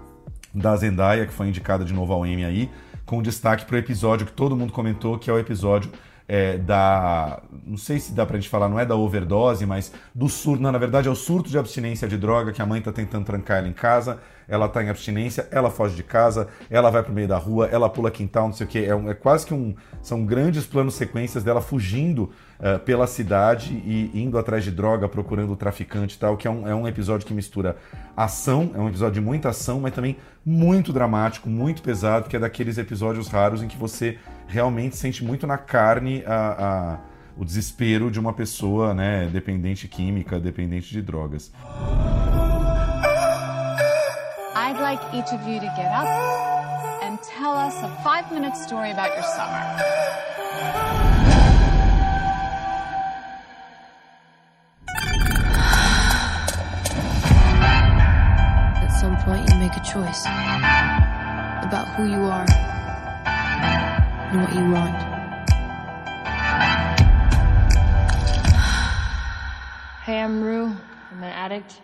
da 0.51 0.75
Zendaya 0.75 1.27
que 1.27 1.33
foi 1.33 1.49
indicada 1.49 1.85
de 1.85 1.93
novo 1.93 2.11
ao 2.11 2.25
Emmy 2.25 2.43
aí 2.43 2.71
com 3.05 3.21
destaque 3.21 3.65
para 3.65 3.75
o 3.75 3.79
episódio 3.79 4.25
que 4.25 4.33
todo 4.33 4.55
mundo 4.55 4.73
comentou, 4.73 5.17
que 5.19 5.29
é 5.29 5.33
o 5.33 5.37
episódio 5.37 5.91
é, 6.27 6.57
da. 6.57 7.41
Não 7.65 7.77
sei 7.77 7.99
se 7.99 8.11
dá 8.11 8.25
pra 8.25 8.35
gente 8.37 8.49
falar, 8.49 8.67
não 8.67 8.79
é 8.79 8.85
da 8.85 8.95
overdose, 8.95 9.65
mas 9.65 9.91
do 10.13 10.27
surto. 10.27 10.61
Não, 10.61 10.71
na 10.71 10.77
verdade 10.77 11.07
é 11.07 11.11
o 11.11 11.15
surto 11.15 11.49
de 11.49 11.57
abstinência 11.57 12.07
de 12.07 12.17
droga 12.17 12.51
que 12.51 12.61
a 12.61 12.65
mãe 12.65 12.81
tá 12.81 12.91
tentando 12.91 13.25
trancar 13.25 13.59
ela 13.59 13.67
em 13.67 13.73
casa. 13.73 14.19
Ela 14.49 14.69
tá 14.69 14.81
em 14.81 14.89
abstinência, 14.89 15.45
ela 15.51 15.69
foge 15.69 15.93
de 15.93 16.03
casa, 16.03 16.47
ela 16.69 16.89
vai 16.89 17.03
pro 17.03 17.11
meio 17.11 17.27
da 17.27 17.37
rua, 17.37 17.67
ela 17.69 17.89
pula 17.89 18.09
quintal, 18.09 18.47
não 18.47 18.53
sei 18.53 18.65
o 18.65 18.69
que. 18.69 18.79
É, 18.79 19.09
é 19.09 19.13
quase 19.13 19.45
que 19.45 19.53
um. 19.53 19.75
São 20.01 20.25
grandes 20.25 20.65
planos 20.65 20.95
sequências 20.95 21.43
dela 21.43 21.61
fugindo 21.61 22.31
uh, 22.59 22.79
pela 22.79 23.07
cidade 23.07 23.73
e 23.73 24.11
indo 24.13 24.37
atrás 24.37 24.63
de 24.63 24.71
droga, 24.71 25.07
procurando 25.07 25.53
o 25.53 25.55
traficante 25.55 26.15
e 26.15 26.19
tal, 26.19 26.37
que 26.37 26.47
é 26.47 26.51
um, 26.51 26.67
é 26.67 26.75
um 26.75 26.87
episódio 26.87 27.25
que 27.25 27.33
mistura 27.33 27.77
ação, 28.15 28.71
é 28.75 28.79
um 28.79 28.87
episódio 28.87 29.15
de 29.15 29.21
muita 29.21 29.49
ação, 29.49 29.79
mas 29.79 29.93
também 29.93 30.17
muito 30.45 30.93
dramático, 30.93 31.49
muito 31.49 31.81
pesado, 31.81 32.29
que 32.29 32.35
é 32.35 32.39
daqueles 32.39 32.77
episódios 32.77 33.27
raros 33.27 33.61
em 33.61 33.67
que 33.67 33.77
você 33.77 34.17
realmente 34.47 34.95
sente 34.95 35.23
muito 35.23 35.45
na 35.45 35.57
carne 35.57 36.23
a, 36.25 36.35
a, 36.35 36.99
o 37.37 37.45
desespero 37.45 38.09
de 38.09 38.19
uma 38.19 38.33
pessoa 38.33 38.93
né, 38.93 39.29
dependente 39.31 39.87
química, 39.87 40.39
dependente 40.39 40.89
de 40.91 41.01
drogas. 41.01 41.51
I'd 44.55 44.81
like 44.81 45.01
each 45.13 45.31
of 45.33 45.47
you 45.47 45.59
to 45.59 45.69
get 45.75 45.91
up 45.91 46.07
and 47.03 47.17
tell 47.21 47.53
us 47.53 47.75
a 47.83 47.89
five-minute 48.03 48.55
story 48.57 48.91
about 48.91 49.13
your 49.15 49.23
summer. 49.23 51.16
Point 59.27 59.49
you 59.49 59.55
make 59.59 59.75
a 59.75 59.83
choice 59.83 60.25
about 61.67 61.85
who 61.95 62.05
you 62.05 62.21
are 62.23 62.45
and 64.31 64.39
what 64.39 64.55
you 64.55 64.71
want. 64.71 64.95
Hey, 70.05 70.21
I'm 70.21 70.41
Rue. 70.41 70.73
I'm 71.11 71.23
an 71.23 71.33
addict. 71.43 71.81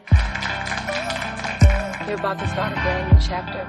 You're 2.08 2.18
about 2.18 2.40
to 2.40 2.48
start 2.48 2.72
a 2.72 2.76
brand 2.76 3.12
new 3.12 3.20
chapter. 3.20 3.68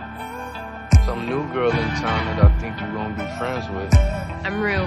Some 1.04 1.26
new 1.26 1.42
girl 1.52 1.72
in 1.72 1.88
town 1.98 2.26
that 2.26 2.44
I 2.44 2.58
think 2.60 2.78
you're 2.78 2.92
gonna 2.92 3.16
be 3.16 3.26
friends 3.38 3.68
with. 3.74 3.92
I'm 4.46 4.62
Rue. 4.62 4.86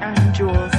I'm 0.00 0.32
Jules. 0.32 0.72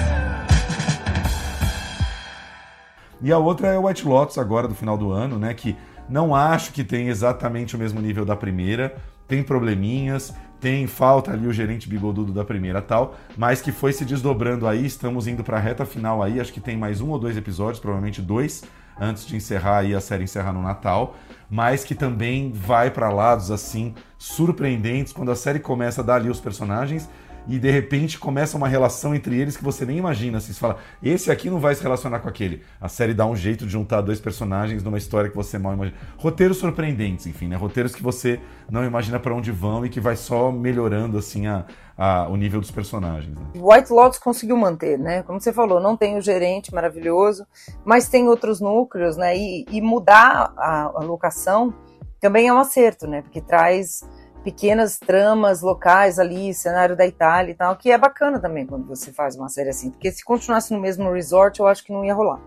E 3.22 3.32
a 3.32 3.38
outra 3.38 3.68
é 3.68 3.78
o 3.78 3.84
White 3.84 4.08
Lotus 4.08 4.40
agora 4.40 4.68
do 4.68 4.74
final 4.74 4.98
do 4.98 5.12
ano, 5.12 5.38
né? 5.38 5.54
Que 5.54 5.78
Não 6.10 6.34
acho 6.34 6.74
que 6.74 6.84
tem 6.84 7.08
exatamente 7.08 7.76
o 7.76 7.80
mesmo 7.80 8.02
nível 8.02 8.26
da 8.26 8.36
primeira, 8.36 8.96
tem 9.28 9.44
probleminhas, 9.44 10.34
tem 10.60 10.88
falta 10.88 11.32
ali 11.32 11.48
o 11.48 11.54
gerente 11.54 11.88
bigodudo 11.88 12.34
da 12.34 12.44
primeira 12.44 12.82
tal, 12.82 13.16
mas 13.38 13.62
que 13.62 13.72
foi 13.72 13.94
se 13.94 14.04
desdobrando 14.04 14.68
aí, 14.68 14.86
estamos 14.86 15.28
indo 15.28 15.44
para 15.44 15.58
a 15.58 15.60
reta 15.60 15.86
final 15.86 16.22
aí, 16.24 16.40
acho 16.40 16.52
que 16.52 16.60
tem 16.60 16.76
mais 16.76 17.00
um 17.00 17.10
ou 17.10 17.20
dois 17.20 17.38
episódios, 17.38 17.80
provavelmente 17.80 18.22
dois, 18.22 18.64
antes 19.00 19.26
de 19.26 19.36
encerrar 19.36 19.78
aí 19.78 19.96
a 19.96 20.02
série 20.02 20.24
encerrar 20.24 20.52
no 20.52 20.62
Natal, 20.62 21.16
mas 21.50 21.84
que 21.84 21.96
também 21.96 22.52
vai 22.52 22.92
para 22.92 23.10
lados 23.10 23.50
assim 23.50 23.94
surpreendentes. 24.18 25.14
Quando 25.14 25.32
a 25.32 25.36
série 25.36 25.60
começa 25.60 26.02
a 26.02 26.04
dar 26.04 26.16
ali 26.16 26.30
os 26.30 26.42
personagens 26.42 27.10
e 27.50 27.58
de 27.58 27.72
repente 27.72 28.20
começa 28.20 28.56
uma 28.56 28.68
relação 28.68 29.16
entre 29.16 29.36
eles 29.36 29.58
que 29.58 29.64
você 29.64 29.84
nem 29.84 29.98
imagina. 29.98 30.38
Assim, 30.38 30.54
você 30.54 30.60
fala, 30.60 30.78
esse 31.02 31.32
aqui 31.32 31.50
não 31.50 31.60
vai 31.60 31.74
se 31.74 31.82
relacionar 31.82 32.20
com 32.20 32.30
aquele. 32.30 32.62
A 32.80 32.88
série 32.88 33.14
dá 33.14 33.26
um 33.26 33.36
jeito 33.36 33.66
de 33.66 33.72
juntar 33.72 34.02
dois 34.02 34.20
personagens 34.20 34.84
numa 34.84 35.00
história 35.00 35.30
que 35.30 35.36
você 35.36 35.58
mal 35.58 35.74
imagina. 35.74 35.98
Roteiros 36.18 36.58
surpreendentes, 36.58 37.26
enfim, 37.26 37.48
né? 37.48 37.56
Roteiros 37.56 37.96
que 37.96 38.04
você 38.04 38.40
não 38.70 38.86
imagina 38.86 39.20
para 39.20 39.34
onde 39.34 39.52
vão 39.52 39.84
e 39.84 39.90
que 39.90 40.00
vai 40.00 40.16
só 40.16 40.52
melhorando 40.52 41.18
assim 41.18 41.48
a, 41.48 41.66
a, 41.98 42.28
o 42.30 42.38
nível 42.38 42.62
dos 42.62 42.70
personagens. 42.70 43.36
Né? 43.36 43.44
White 43.56 43.92
Lotus 43.92 44.20
conseguiu 44.20 44.56
manter, 44.56 45.00
né? 45.00 45.24
Como 45.24 45.42
você 45.42 45.52
falou, 45.52 45.80
não 45.80 45.98
tem 45.98 46.18
o 46.18 46.22
gerente 46.22 46.72
maravilhoso, 46.74 47.48
mas 47.84 48.08
tem 48.08 48.28
outros 48.28 48.62
núcleos, 48.62 49.18
né? 49.18 49.36
E, 49.36 49.66
e 49.72 49.82
mudar 49.82 50.54
a, 50.56 50.84
a 50.84 51.04
locação 51.04 51.74
também 52.20 52.48
é 52.48 52.54
um 52.54 52.60
acerto, 52.60 53.08
né? 53.08 53.22
Porque 53.24 53.42
traz 53.42 54.04
pequenas 54.44 54.98
tramas 54.98 55.62
locais 55.62 56.18
ali, 56.18 56.54
cenário 56.54 56.96
da 56.96 57.06
Itália 57.06 57.52
e 57.52 57.56
tal, 57.56 57.76
que 57.76 57.92
é 57.92 57.98
bacana 57.98 58.40
também 58.40 58.66
quando 58.66 58.88
você 58.88 59.12
faz 59.12 59.36
uma 59.36 59.50
série 59.50 59.70
assim, 59.70 59.92
porque 59.92 60.12
se 60.12 60.24
continuasse 60.24 60.74
no 60.74 60.80
mesmo 60.80 61.12
resort, 61.12 61.60
eu 61.60 61.68
acho 61.68 61.84
que 61.84 61.92
não 61.92 62.06
ia 62.06 62.14
rolar. 62.14 62.40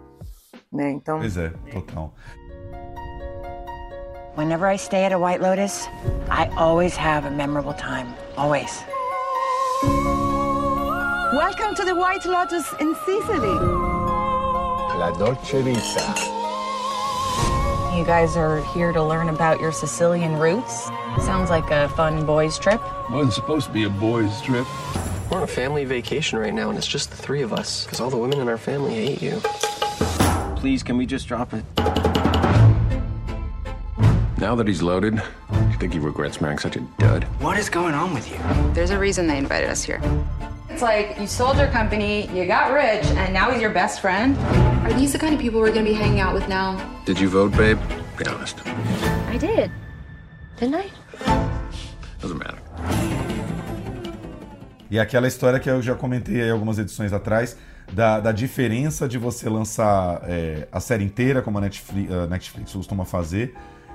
Né? 0.73 0.91
Então. 0.91 1.19
Pois 1.19 1.37
é, 1.37 1.51
total. 1.71 2.15
Whenever 4.37 4.67
I 4.67 4.79
stay 4.79 5.05
at 5.05 5.13
a 5.13 5.19
White 5.19 5.43
Lotus, 5.43 5.87
I 6.31 6.49
always 6.57 6.97
have 6.97 7.27
a 7.27 7.31
memorable 7.31 7.75
time. 7.75 8.15
Always. 8.39 8.83
Welcome 11.35 11.75
to 11.75 11.85
the 11.85 11.95
White 11.95 12.25
Lotus 12.27 12.65
in 12.81 12.95
Sicily. 13.05 13.59
La 14.97 15.11
Dolce 15.19 15.61
Vita. 15.61 16.15
You 17.95 18.07
guys 18.07 18.35
are 18.39 18.63
here 18.73 18.91
to 18.93 19.03
learn 19.03 19.29
about 19.29 19.61
your 19.61 19.71
Sicilian 19.71 20.39
roots? 20.39 20.89
Sounds 21.21 21.51
like 21.51 21.71
a 21.71 21.89
fun 21.91 22.25
boys' 22.27 22.59
trip. 22.59 22.81
Wasn't 23.11 23.33
supposed 23.33 23.67
to 23.67 23.73
be 23.73 23.85
a 23.85 23.91
boys' 23.91 24.41
trip. 24.41 24.67
We're 25.31 25.39
on 25.39 25.43
a 25.43 25.47
family 25.47 25.85
vacation 25.85 26.39
right 26.39 26.53
now, 26.53 26.69
and 26.69 26.79
it's 26.79 26.87
just 26.87 27.11
the 27.11 27.17
three 27.17 27.43
of 27.43 27.53
us, 27.53 27.85
because 27.85 28.01
all 28.01 28.11
the 28.11 28.17
women 28.17 28.41
in 28.41 28.49
our 28.49 28.59
family 28.59 28.95
hate 28.95 29.23
you. 29.23 29.41
Please, 30.57 30.83
can 30.83 30.97
we 30.97 31.07
just 31.07 31.27
drop 31.27 31.55
it? 31.55 31.65
Now 34.39 34.55
that 34.57 34.67
he's 34.67 34.83
loaded, 34.83 35.15
you 35.53 35.79
think 35.79 35.93
he 35.93 35.99
regrets 35.99 36.41
marrying 36.41 36.59
such 36.59 36.77
a 36.77 36.81
dud? 36.99 37.25
What 37.41 37.59
is 37.59 37.71
going 37.71 37.95
on 37.95 38.13
with 38.13 38.31
you? 38.31 38.39
There's 38.75 38.91
a 38.91 38.99
reason 38.99 39.27
they 39.27 39.39
invited 39.39 39.71
us 39.71 39.83
here. 39.83 40.01
It's 40.69 40.83
like 40.83 41.19
you 41.21 41.27
sold 41.27 41.57
your 41.59 41.69
company, 41.69 42.29
you 42.37 42.47
got 42.47 42.73
rich, 42.73 43.05
and 43.05 43.33
now 43.33 43.51
he's 43.51 43.61
your 43.61 43.71
best 43.71 44.01
friend. 44.01 44.37
Are 44.85 44.93
these 44.95 45.13
the 45.13 45.19
kind 45.19 45.35
of 45.35 45.41
people 45.41 45.61
we're 45.61 45.73
gonna 45.73 45.85
be 45.85 45.93
hanging 45.93 46.21
out 46.21 46.35
with 46.35 46.49
now? 46.49 46.77
Did 47.05 47.21
you 47.21 47.29
vote, 47.29 47.53
babe? 47.53 47.79
Be 48.19 48.27
honest. 48.27 48.67
I 48.67 49.37
did. 49.39 49.71
Didn't 50.57 50.75
I? 50.75 50.91
E 54.93 55.01
aquela 55.01 55.27
história 55.27 55.59
que 55.59 55.71
eu 55.71 55.81
já 55.81 55.95
comentei 55.95 56.43
aí 56.43 56.51
algumas 56.51 56.79
edições 56.79 57.15
atrás, 57.15 57.57
da, 57.95 58.21
da 58.21 58.31
diferença 58.31 59.09
de 59.09 59.17
você 59.17 59.49
lançar 59.49 60.21
é, 60.25 60.69
a 60.71 60.81
série 60.81 61.03
inteira, 61.03 61.41
como 61.41 61.57
a 61.57 61.63
Netflix, 61.63 62.13
a 62.13 62.27
Netflix 62.27 62.73
costuma 62.75 63.07
fazer, 63.07 63.55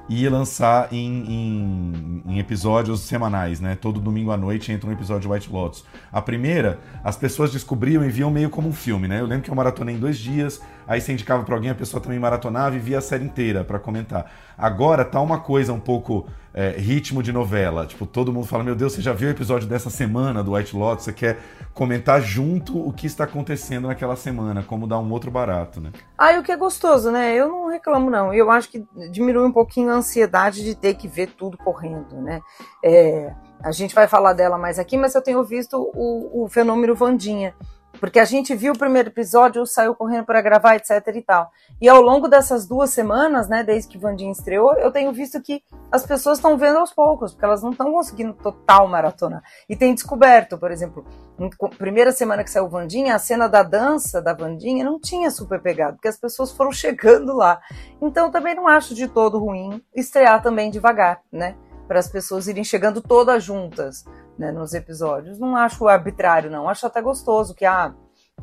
e 0.09 0.27
lançar 0.27 0.91
em, 0.91 1.23
em, 1.31 2.23
em, 2.25 2.39
episódios 2.39 3.01
semanais, 3.01 3.61
né? 3.61 3.77
Todo 3.79 3.99
domingo 3.99 4.31
à 4.31 4.37
noite 4.37 4.71
entra 4.71 4.89
um 4.89 4.91
episódio 4.91 5.29
de 5.29 5.35
White 5.35 5.51
Lotus. 5.51 5.85
A 6.11 6.19
primeira, 6.19 6.79
as 7.03 7.15
pessoas 7.15 7.51
descobriam 7.51 8.03
e 8.03 8.09
viam 8.09 8.31
meio 8.31 8.49
como 8.49 8.67
um 8.67 8.73
filme, 8.73 9.07
né? 9.07 9.19
Eu 9.19 9.27
lembro 9.27 9.43
que 9.43 9.51
eu 9.51 9.55
maratonei 9.55 9.93
em 9.93 9.99
dois 9.99 10.17
dias, 10.17 10.59
aí 10.87 11.01
você 11.01 11.13
indicava 11.13 11.43
para 11.43 11.53
alguém, 11.53 11.69
a 11.69 11.75
pessoa 11.75 12.01
também 12.01 12.17
maratonava 12.17 12.75
e 12.75 12.79
via 12.79 12.99
a 12.99 13.01
série 13.01 13.25
inteira 13.25 13.63
para 13.63 13.77
comentar. 13.77 14.31
Agora 14.57 15.03
tá 15.03 15.19
uma 15.21 15.39
coisa 15.39 15.73
um 15.73 15.79
pouco 15.79 16.27
é, 16.53 16.71
ritmo 16.71 17.21
de 17.21 17.31
novela. 17.31 17.85
Tipo, 17.85 18.07
todo 18.07 18.33
mundo 18.33 18.47
fala: 18.47 18.63
Meu 18.63 18.75
Deus, 18.75 18.93
você 18.93 19.01
já 19.01 19.13
viu 19.13 19.27
o 19.27 19.31
episódio 19.31 19.67
dessa 19.67 19.91
semana 19.91 20.43
do 20.43 20.53
White 20.53 20.75
Lotus? 20.75 21.05
Você 21.05 21.13
quer 21.13 21.37
comentar 21.73 22.19
junto 22.19 22.79
o 22.79 22.91
que 22.91 23.05
está 23.05 23.25
acontecendo 23.25 23.87
naquela 23.87 24.15
semana, 24.15 24.63
como 24.63 24.87
dar 24.87 24.97
um 24.97 25.11
outro 25.11 25.29
barato, 25.29 25.79
né? 25.79 25.91
Ah, 26.17 26.33
e 26.33 26.39
o 26.39 26.43
que 26.43 26.51
é 26.51 26.57
gostoso, 26.57 27.11
né? 27.11 27.35
Eu 27.35 27.47
não 27.49 27.67
reclamo, 27.67 28.09
não. 28.09 28.33
Eu 28.33 28.49
acho 28.49 28.69
que 28.69 28.83
diminui 29.11 29.45
um 29.45 29.51
pouquinho 29.51 29.91
a 29.91 29.95
ansiedade 29.97 30.63
de 30.63 30.73
ter 30.73 30.95
que 30.95 31.07
ver 31.07 31.27
tudo 31.27 31.57
correndo, 31.57 32.19
né? 32.21 32.41
É, 32.83 33.31
a 33.63 33.71
gente 33.71 33.93
vai 33.93 34.07
falar 34.07 34.33
dela 34.33 34.57
mais 34.57 34.79
aqui, 34.79 34.97
mas 34.97 35.13
eu 35.13 35.21
tenho 35.21 35.43
visto 35.43 35.77
o, 35.93 36.43
o 36.43 36.49
fenômeno 36.49 36.95
Vandinha. 36.95 37.53
Porque 37.99 38.19
a 38.19 38.25
gente 38.25 38.55
viu 38.55 38.73
o 38.73 38.77
primeiro 38.77 39.09
episódio, 39.09 39.65
saiu 39.65 39.95
correndo 39.95 40.25
para 40.25 40.41
gravar, 40.41 40.75
etc 40.75 41.15
e 41.15 41.21
tal. 41.21 41.51
E 41.81 41.87
ao 41.87 42.01
longo 42.01 42.27
dessas 42.27 42.67
duas 42.67 42.91
semanas, 42.91 43.47
né, 43.47 43.63
desde 43.63 43.89
que 43.89 43.97
Vandinha 43.97 44.31
estreou, 44.31 44.73
eu 44.75 44.91
tenho 44.91 45.11
visto 45.11 45.41
que 45.41 45.63
as 45.91 46.05
pessoas 46.05 46.37
estão 46.37 46.57
vendo 46.57 46.79
aos 46.79 46.93
poucos, 46.93 47.31
porque 47.31 47.45
elas 47.45 47.61
não 47.61 47.71
estão 47.71 47.91
conseguindo 47.91 48.33
total 48.33 48.87
maratona. 48.87 49.43
E 49.67 49.75
tem 49.75 49.93
descoberto, 49.93 50.57
por 50.57 50.71
exemplo, 50.71 51.05
na 51.37 51.49
primeira 51.69 52.11
semana 52.11 52.43
que 52.43 52.49
saiu 52.49 52.67
Vandinha, 52.67 53.15
a 53.15 53.19
cena 53.19 53.47
da 53.47 53.63
dança 53.63 54.21
da 54.21 54.33
Vandinha 54.33 54.83
não 54.83 54.99
tinha 54.99 55.29
super 55.29 55.61
pegado, 55.61 55.95
porque 55.95 56.07
as 56.07 56.17
pessoas 56.17 56.51
foram 56.51 56.71
chegando 56.73 57.35
lá. 57.35 57.59
Então 58.01 58.31
também 58.31 58.55
não 58.55 58.67
acho 58.67 58.93
de 58.95 59.07
todo 59.07 59.39
ruim 59.39 59.81
estrear 59.95 60.41
também 60.41 60.69
devagar, 60.69 61.21
né? 61.31 61.55
Para 61.87 61.99
as 61.99 62.09
pessoas 62.09 62.47
irem 62.47 62.63
chegando 62.63 63.01
todas 63.01 63.43
juntas 63.43 64.03
né, 64.37 64.51
nos 64.51 64.73
episódios. 64.73 65.39
Não 65.39 65.55
acho 65.55 65.87
arbitrário, 65.87 66.51
não. 66.51 66.69
Acho 66.69 66.87
até 66.87 67.01
gostoso 67.01 67.55
que, 67.55 67.65
ah, 67.65 67.93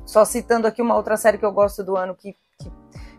só 0.04 0.24
citando 0.24 0.66
aqui 0.66 0.82
uma 0.82 0.96
outra 0.96 1.16
série 1.16 1.38
que 1.38 1.44
eu 1.44 1.52
gosto 1.52 1.84
do 1.84 1.96
ano 1.96 2.14
que, 2.14 2.34
que, 2.58 2.72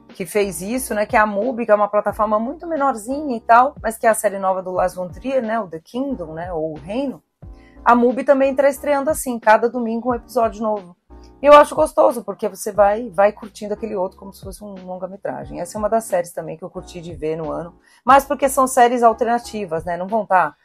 que 0.09 0.25
fez 0.25 0.61
isso, 0.61 0.93
né, 0.93 1.05
que 1.05 1.15
é 1.15 1.19
a 1.19 1.25
MUBI, 1.25 1.65
que 1.65 1.71
é 1.71 1.75
uma 1.75 1.87
plataforma 1.87 2.39
muito 2.39 2.67
menorzinha 2.67 3.35
e 3.35 3.41
tal, 3.41 3.75
mas 3.81 3.97
que 3.97 4.05
é 4.05 4.09
a 4.09 4.13
série 4.13 4.37
nova 4.37 4.61
do 4.61 4.71
Lars 4.71 4.93
von 4.93 5.07
Trier, 5.07 5.41
né, 5.41 5.59
o 5.59 5.67
The 5.67 5.79
Kingdom, 5.79 6.33
né, 6.33 6.51
ou 6.51 6.73
o 6.73 6.79
Reino. 6.79 7.23
A 7.83 7.95
MUBI 7.95 8.23
também 8.23 8.51
está 8.51 8.67
estreando 8.67 9.09
assim, 9.09 9.39
cada 9.39 9.69
domingo 9.69 10.11
um 10.11 10.15
episódio 10.15 10.61
novo. 10.61 10.95
E 11.45 11.47
eu 11.47 11.53
acho 11.53 11.75
gostoso, 11.75 12.23
porque 12.23 12.49
você 12.49 12.71
vai 12.71 13.07
vai 13.11 13.31
curtindo 13.31 13.75
aquele 13.75 13.95
outro 13.95 14.17
como 14.17 14.33
se 14.33 14.41
fosse 14.41 14.63
um 14.63 14.73
longa-metragem. 14.83 15.61
Essa 15.61 15.77
é 15.77 15.79
uma 15.79 15.87
das 15.87 16.05
séries 16.05 16.31
também 16.31 16.57
que 16.57 16.63
eu 16.63 16.71
curti 16.71 16.99
de 16.99 17.13
ver 17.13 17.35
no 17.35 17.51
ano. 17.51 17.75
Mas 18.03 18.25
porque 18.25 18.49
são 18.49 18.65
séries 18.65 19.03
alternativas, 19.03 19.85
né? 19.85 19.95
Não 19.95 20.07
vão 20.07 20.23
estar 20.23 20.53
tá 20.53 20.57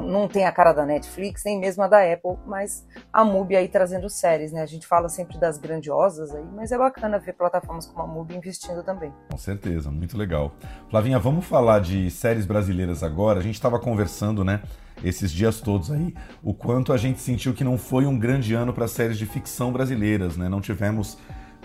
não 0.00 0.26
tem 0.26 0.46
a 0.46 0.52
cara 0.52 0.72
da 0.72 0.86
Netflix, 0.86 1.42
nem 1.44 1.60
mesmo 1.60 1.82
a 1.82 1.86
da 1.86 1.98
Apple, 1.98 2.38
mas 2.46 2.86
a 3.12 3.22
MUBI 3.22 3.56
aí 3.56 3.68
trazendo 3.68 4.08
séries, 4.08 4.50
né? 4.50 4.62
A 4.62 4.66
gente 4.66 4.86
fala 4.86 5.06
sempre 5.10 5.36
das 5.36 5.58
grandiosas 5.58 6.34
aí, 6.34 6.46
mas 6.54 6.72
é 6.72 6.78
bacana 6.78 7.18
ver 7.18 7.34
plataformas 7.34 7.84
como 7.84 8.02
a 8.02 8.06
MUBI 8.06 8.36
investindo 8.36 8.82
também. 8.82 9.12
Com 9.30 9.36
certeza, 9.36 9.90
muito 9.90 10.16
legal. 10.16 10.52
Flavinha, 10.88 11.18
vamos 11.18 11.44
falar 11.44 11.80
de 11.80 12.10
séries 12.10 12.46
brasileiras 12.46 13.02
agora. 13.02 13.38
A 13.38 13.42
gente 13.42 13.56
estava 13.56 13.78
conversando, 13.78 14.42
né, 14.42 14.62
esses 15.02 15.30
dias 15.30 15.60
todos 15.60 15.90
aí, 15.90 16.14
o 16.42 16.54
quanto 16.54 16.92
a 16.92 16.96
gente 16.96 17.20
sentiu 17.20 17.52
que 17.52 17.64
não 17.64 17.76
foi 17.76 18.06
um 18.06 18.18
grande 18.18 18.54
ano 18.54 18.72
para 18.72 18.86
séries 18.88 19.18
de 19.18 19.26
ficção 19.26 19.72
brasileiras, 19.72 20.36
né? 20.36 20.48
Não 20.48 20.60
tivemos 20.60 21.18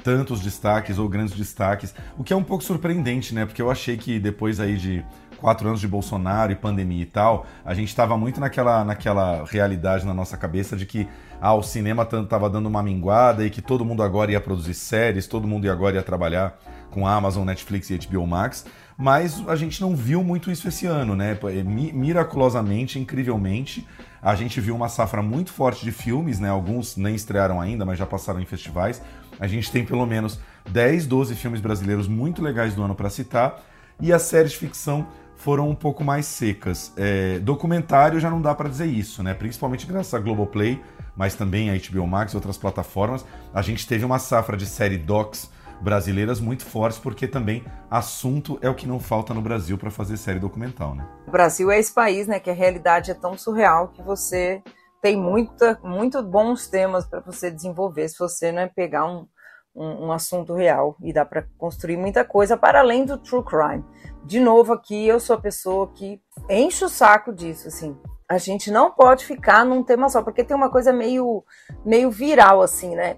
tantos 0.03 0.39
destaques 0.39 0.97
ou 0.97 1.09
grandes 1.09 1.35
destaques, 1.35 1.93
o 2.17 2.23
que 2.23 2.31
é 2.31 2.35
um 2.35 2.43
pouco 2.43 2.63
surpreendente, 2.63 3.33
né? 3.33 3.45
Porque 3.45 3.61
eu 3.61 3.69
achei 3.69 3.97
que 3.97 4.19
depois 4.19 4.59
aí 4.59 4.77
de 4.77 5.03
quatro 5.37 5.67
anos 5.67 5.79
de 5.79 5.87
Bolsonaro 5.87 6.51
e 6.51 6.55
pandemia 6.55 7.03
e 7.03 7.05
tal, 7.05 7.45
a 7.63 7.73
gente 7.73 7.89
estava 7.89 8.17
muito 8.17 8.39
naquela, 8.39 8.83
naquela 8.83 9.45
realidade 9.45 10.05
na 10.05 10.13
nossa 10.13 10.35
cabeça 10.35 10.75
de 10.75 10.85
que 10.85 11.07
ah, 11.39 11.53
o 11.53 11.61
cinema 11.61 12.03
estava 12.03 12.49
dando 12.49 12.65
uma 12.65 12.81
minguada 12.81 13.45
e 13.45 13.49
que 13.49 13.61
todo 13.61 13.85
mundo 13.85 14.01
agora 14.01 14.31
ia 14.31 14.41
produzir 14.41 14.73
séries, 14.73 15.27
todo 15.27 15.47
mundo 15.47 15.69
agora 15.69 15.95
ia 15.95 16.03
trabalhar 16.03 16.57
com 16.89 17.07
Amazon, 17.07 17.45
Netflix 17.45 17.89
e 17.91 17.97
HBO 17.97 18.25
Max, 18.25 18.65
mas 18.97 19.47
a 19.47 19.55
gente 19.55 19.79
não 19.79 19.95
viu 19.95 20.23
muito 20.23 20.49
isso 20.49 20.67
esse 20.67 20.87
ano, 20.87 21.15
né? 21.15 21.37
É, 21.43 21.63
miraculosamente, 21.63 22.97
incrivelmente, 22.97 23.87
a 24.19 24.33
gente 24.33 24.59
viu 24.59 24.75
uma 24.75 24.89
safra 24.89 25.21
muito 25.21 25.53
forte 25.53 25.85
de 25.85 25.91
filmes, 25.91 26.39
né? 26.39 26.49
Alguns 26.49 26.97
nem 26.97 27.13
estrearam 27.13 27.61
ainda, 27.61 27.85
mas 27.85 27.99
já 27.99 28.07
passaram 28.07 28.41
em 28.41 28.45
festivais. 28.45 28.99
A 29.39 29.45
gente 29.45 29.71
tem 29.71 29.85
pelo 29.85 30.05
menos 30.07 30.39
10, 30.71 31.05
12 31.05 31.35
filmes 31.35 31.61
brasileiros 31.61 32.07
muito 32.07 32.41
legais 32.41 32.73
do 32.73 32.81
ano 32.81 32.95
para 32.95 33.09
citar, 33.09 33.63
e 34.01 34.11
as 34.11 34.23
séries 34.23 34.51
de 34.53 34.57
ficção 34.57 35.07
foram 35.35 35.69
um 35.69 35.75
pouco 35.75 36.03
mais 36.03 36.25
secas. 36.25 36.91
É, 36.97 37.37
documentário 37.39 38.19
já 38.19 38.31
não 38.31 38.41
dá 38.41 38.55
para 38.55 38.67
dizer 38.67 38.87
isso, 38.87 39.21
né? 39.21 39.35
Principalmente 39.35 39.85
graças 39.85 40.13
a 40.15 40.19
Globoplay, 40.19 40.81
mas 41.15 41.35
também 41.35 41.69
a 41.69 41.77
HBO 41.77 42.07
Max 42.07 42.33
e 42.33 42.35
outras 42.35 42.57
plataformas. 42.57 43.23
A 43.53 43.61
gente 43.61 43.87
teve 43.87 44.03
uma 44.03 44.17
safra 44.17 44.57
de 44.57 44.65
série 44.65 44.97
docs 44.97 45.51
brasileiras 45.81 46.39
muito 46.39 46.65
fortes, 46.65 46.99
porque 46.99 47.27
também 47.27 47.63
assunto 47.89 48.57
é 48.61 48.69
o 48.69 48.75
que 48.75 48.87
não 48.87 48.99
falta 48.99 49.33
no 49.33 49.41
Brasil 49.41 49.77
para 49.77 49.91
fazer 49.91 50.17
série 50.17 50.39
documental, 50.39 50.95
né? 50.95 51.07
O 51.27 51.31
Brasil 51.31 51.71
é 51.71 51.79
esse 51.79 51.93
país, 51.93 52.27
né, 52.27 52.39
que 52.39 52.49
a 52.49 52.53
realidade 52.53 53.11
é 53.11 53.13
tão 53.13 53.37
surreal 53.37 53.89
que 53.89 54.01
você 54.01 54.61
tem 55.01 55.15
muita, 55.15 55.79
muito 55.83 56.21
bons 56.23 56.67
temas 56.67 57.05
para 57.05 57.19
você 57.19 57.51
desenvolver 57.51 58.07
se 58.09 58.17
você 58.17 58.51
não 58.51 58.63
é 58.63 58.67
pegar 58.67 59.05
um, 59.05 59.27
um, 59.75 60.07
um 60.07 60.11
assunto 60.11 60.53
real 60.53 60.97
e 61.01 61.13
dá 61.13 61.23
para 61.23 61.45
construir 61.57 61.97
muita 61.97 62.25
coisa 62.25 62.57
para 62.57 62.79
além 62.79 63.05
do 63.05 63.17
true 63.17 63.43
crime. 63.43 63.85
De 64.25 64.39
novo 64.39 64.73
aqui, 64.73 65.07
eu 65.07 65.19
sou 65.19 65.35
a 65.35 65.39
pessoa 65.39 65.91
que 65.93 66.19
enche 66.49 66.83
o 66.83 66.89
saco 66.89 67.33
disso, 67.33 67.67
assim. 67.67 67.95
A 68.29 68.37
gente 68.37 68.69
não 68.69 68.91
pode 68.91 69.25
ficar 69.25 69.63
num 69.63 69.83
tema 69.83 70.09
só, 70.09 70.21
porque 70.21 70.43
tem 70.43 70.57
uma 70.57 70.69
coisa 70.69 70.91
meio, 70.91 71.45
meio 71.85 72.11
viral, 72.11 72.61
assim, 72.61 72.93
né? 72.93 73.17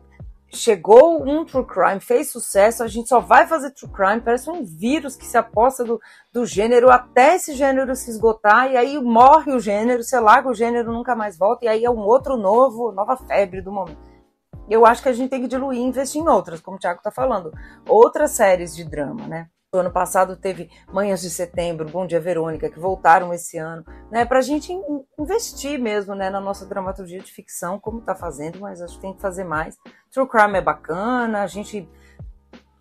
Chegou 0.51 1.23
um 1.23 1.45
true 1.45 1.65
crime, 1.65 1.99
fez 1.99 2.31
sucesso, 2.31 2.83
a 2.83 2.87
gente 2.87 3.09
só 3.09 3.19
vai 3.19 3.45
fazer 3.47 3.71
true 3.71 3.91
crime, 3.91 4.21
parece 4.21 4.49
um 4.49 4.63
vírus 4.63 5.15
que 5.15 5.25
se 5.25 5.37
aposta 5.37 5.83
do, 5.83 5.99
do 6.33 6.45
gênero 6.45 6.89
até 6.89 7.35
esse 7.35 7.53
gênero 7.53 7.95
se 7.95 8.09
esgotar, 8.09 8.71
e 8.71 8.75
aí 8.75 8.99
morre 8.99 9.51
o 9.51 9.59
gênero, 9.59 10.03
sei 10.03 10.19
lá, 10.19 10.43
o 10.45 10.53
gênero 10.53 10.91
nunca 10.91 11.15
mais 11.15 11.37
volta, 11.37 11.65
e 11.65 11.67
aí 11.67 11.85
é 11.85 11.89
um 11.89 11.99
outro 11.99 12.35
novo, 12.35 12.91
nova 12.91 13.15
febre 13.15 13.61
do 13.61 13.71
momento 13.71 14.19
eu 14.69 14.85
acho 14.85 15.01
que 15.01 15.09
a 15.09 15.13
gente 15.13 15.29
tem 15.29 15.41
que 15.41 15.47
diluir 15.47 15.79
e 15.79 15.83
investir 15.83 16.21
em 16.21 16.27
outras, 16.27 16.61
como 16.61 16.77
o 16.77 16.79
Thiago 16.79 16.99
está 16.99 17.09
falando. 17.09 17.51
Outras 17.87 18.31
séries 18.31 18.75
de 18.75 18.83
drama, 18.83 19.27
né? 19.27 19.49
O 19.71 19.77
ano 19.77 19.91
passado 19.91 20.35
teve 20.35 20.67
Manhãs 20.91 21.21
de 21.21 21.29
Setembro, 21.29 21.87
Bom 21.87 22.07
Dia 22.07 22.19
Verônica, 22.19 22.71
que 22.71 22.79
voltaram 22.79 23.31
esse 23.31 23.55
ano, 23.59 23.85
né? 24.09 24.25
Para 24.25 24.39
a 24.39 24.41
gente 24.41 24.73
investir 25.15 25.79
mesmo 25.79 26.15
né, 26.15 26.27
na 26.31 26.41
nossa 26.41 26.65
dramaturgia 26.65 27.19
de 27.19 27.31
ficção, 27.31 27.79
como 27.79 27.99
está 27.99 28.15
fazendo, 28.15 28.59
mas 28.59 28.81
acho 28.81 28.95
que 28.95 29.01
tem 29.01 29.13
que 29.13 29.21
fazer 29.21 29.43
mais. 29.43 29.77
True 30.11 30.27
Crime 30.27 30.57
é 30.57 30.61
bacana, 30.61 31.43
a 31.43 31.47
gente. 31.47 31.87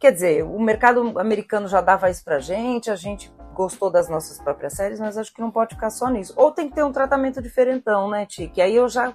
Quer 0.00 0.12
dizer, 0.12 0.44
o 0.44 0.58
mercado 0.58 1.18
americano 1.18 1.68
já 1.68 1.82
dava 1.82 2.08
isso 2.08 2.24
pra 2.24 2.38
gente, 2.38 2.90
a 2.90 2.96
gente 2.96 3.30
gostou 3.52 3.90
das 3.90 4.08
nossas 4.08 4.38
próprias 4.38 4.72
séries, 4.72 4.98
mas 4.98 5.18
acho 5.18 5.34
que 5.34 5.42
não 5.42 5.50
pode 5.50 5.74
ficar 5.74 5.90
só 5.90 6.08
nisso. 6.08 6.32
Ou 6.36 6.52
tem 6.52 6.70
que 6.70 6.74
ter 6.74 6.84
um 6.84 6.92
tratamento 6.92 7.42
diferentão, 7.42 8.08
né, 8.08 8.24
Tique? 8.24 8.62
Aí 8.62 8.74
eu 8.74 8.88
já 8.88 9.12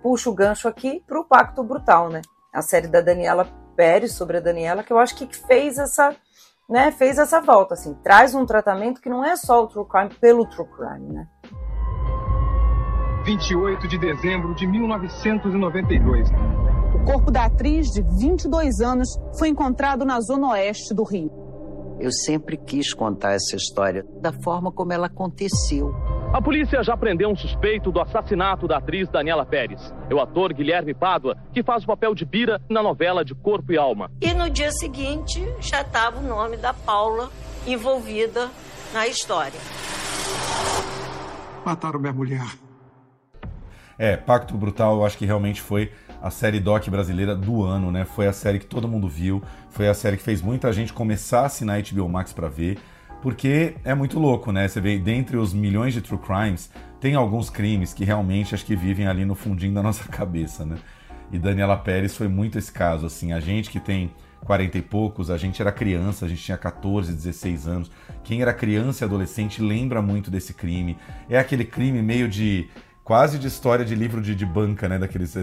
puxo 0.00 0.30
o 0.30 0.34
gancho 0.34 0.68
aqui 0.68 1.02
para 1.04 1.18
o 1.18 1.24
Pacto 1.24 1.64
Brutal, 1.64 2.08
né? 2.08 2.22
A 2.52 2.62
série 2.62 2.86
da 2.86 3.00
Daniela 3.00 3.48
Pérez 3.74 4.12
sobre 4.12 4.36
a 4.36 4.40
Daniela, 4.40 4.84
que 4.84 4.92
eu 4.92 4.98
acho 4.98 5.16
que 5.16 5.26
fez 5.34 5.76
essa, 5.76 6.14
né, 6.68 6.90
fez 6.90 7.18
essa 7.18 7.40
volta, 7.40 7.74
assim, 7.74 7.94
traz 8.02 8.34
um 8.34 8.44
tratamento 8.44 9.00
que 9.00 9.08
não 9.08 9.24
é 9.24 9.36
só 9.36 9.62
o 9.62 9.68
true 9.68 9.86
crime 9.86 10.10
pelo 10.20 10.44
true 10.46 10.66
crime, 10.68 11.12
né? 11.12 11.28
28 13.24 13.88
de 13.88 13.98
dezembro 13.98 14.54
de 14.54 14.66
1992. 14.66 16.28
O 16.94 17.04
corpo 17.04 17.30
da 17.30 17.44
atriz 17.44 17.88
de 17.88 18.02
22 18.02 18.80
anos 18.80 19.08
foi 19.38 19.48
encontrado 19.48 20.04
na 20.04 20.20
zona 20.20 20.50
oeste 20.50 20.94
do 20.94 21.04
Rio. 21.04 21.30
Eu 21.98 22.12
sempre 22.12 22.56
quis 22.56 22.92
contar 22.92 23.32
essa 23.32 23.56
história 23.56 24.04
da 24.20 24.32
forma 24.32 24.70
como 24.70 24.92
ela 24.92 25.06
aconteceu. 25.06 25.92
A 26.36 26.42
polícia 26.42 26.84
já 26.84 26.94
prendeu 26.94 27.30
um 27.30 27.34
suspeito 27.34 27.90
do 27.90 27.98
assassinato 27.98 28.68
da 28.68 28.76
atriz 28.76 29.08
Daniela 29.08 29.46
Pérez. 29.46 29.94
É 30.10 30.14
o 30.14 30.20
ator 30.20 30.52
Guilherme 30.52 30.92
Pádua, 30.92 31.34
que 31.50 31.62
faz 31.62 31.82
o 31.82 31.86
papel 31.86 32.14
de 32.14 32.26
Bira 32.26 32.60
na 32.68 32.82
novela 32.82 33.24
de 33.24 33.34
Corpo 33.34 33.72
e 33.72 33.78
Alma. 33.78 34.10
E 34.20 34.34
no 34.34 34.50
dia 34.50 34.70
seguinte 34.70 35.42
já 35.60 35.80
estava 35.80 36.18
o 36.18 36.22
nome 36.22 36.58
da 36.58 36.74
Paula 36.74 37.30
envolvida 37.66 38.50
na 38.92 39.06
história. 39.06 39.58
Mataram 41.64 41.98
minha 41.98 42.12
mulher. 42.12 42.44
É, 43.98 44.14
Pacto 44.18 44.58
Brutal 44.58 44.96
eu 44.96 45.06
acho 45.06 45.16
que 45.16 45.24
realmente 45.24 45.62
foi 45.62 45.90
a 46.20 46.30
série 46.30 46.60
doc 46.60 46.86
brasileira 46.88 47.34
do 47.34 47.64
ano, 47.64 47.90
né? 47.90 48.04
Foi 48.04 48.26
a 48.26 48.32
série 48.34 48.58
que 48.58 48.66
todo 48.66 48.86
mundo 48.86 49.08
viu, 49.08 49.42
foi 49.70 49.88
a 49.88 49.94
série 49.94 50.18
que 50.18 50.22
fez 50.22 50.42
muita 50.42 50.70
gente 50.70 50.92
começar 50.92 51.40
a 51.40 51.46
assinar 51.46 51.80
HBO 51.80 52.06
Max 52.10 52.34
para 52.34 52.46
ver, 52.46 52.78
porque 53.22 53.74
é 53.84 53.94
muito 53.94 54.18
louco, 54.18 54.52
né? 54.52 54.68
Você 54.68 54.80
vê, 54.80 54.98
dentre 54.98 55.36
os 55.36 55.52
milhões 55.52 55.94
de 55.94 56.00
true 56.00 56.18
crimes, 56.18 56.70
tem 57.00 57.14
alguns 57.14 57.50
crimes 57.50 57.92
que 57.92 58.04
realmente 58.04 58.54
acho 58.54 58.64
que 58.64 58.76
vivem 58.76 59.06
ali 59.06 59.24
no 59.24 59.34
fundinho 59.34 59.74
da 59.74 59.82
nossa 59.84 60.04
cabeça, 60.08 60.64
né? 60.64 60.76
E 61.32 61.38
Daniela 61.38 61.76
Pérez 61.76 62.16
foi 62.16 62.28
muito 62.28 62.56
esse 62.56 62.70
caso, 62.70 63.06
assim, 63.06 63.32
a 63.32 63.40
gente 63.40 63.68
que 63.68 63.80
tem 63.80 64.12
40 64.44 64.78
e 64.78 64.82
poucos, 64.82 65.28
a 65.28 65.36
gente 65.36 65.60
era 65.60 65.72
criança, 65.72 66.24
a 66.24 66.28
gente 66.28 66.42
tinha 66.42 66.56
14, 66.56 67.12
16 67.12 67.66
anos. 67.66 67.90
Quem 68.22 68.42
era 68.42 68.52
criança 68.54 69.04
e 69.04 69.06
adolescente 69.06 69.60
lembra 69.60 70.00
muito 70.00 70.30
desse 70.30 70.54
crime. 70.54 70.96
É 71.28 71.38
aquele 71.38 71.64
crime 71.64 72.00
meio 72.00 72.28
de 72.28 72.68
quase 73.02 73.38
de 73.38 73.46
história 73.46 73.84
de 73.84 73.94
livro 73.94 74.20
de, 74.20 74.34
de 74.34 74.46
banca, 74.46 74.88
né? 74.88 74.98
Daqueles 74.98 75.34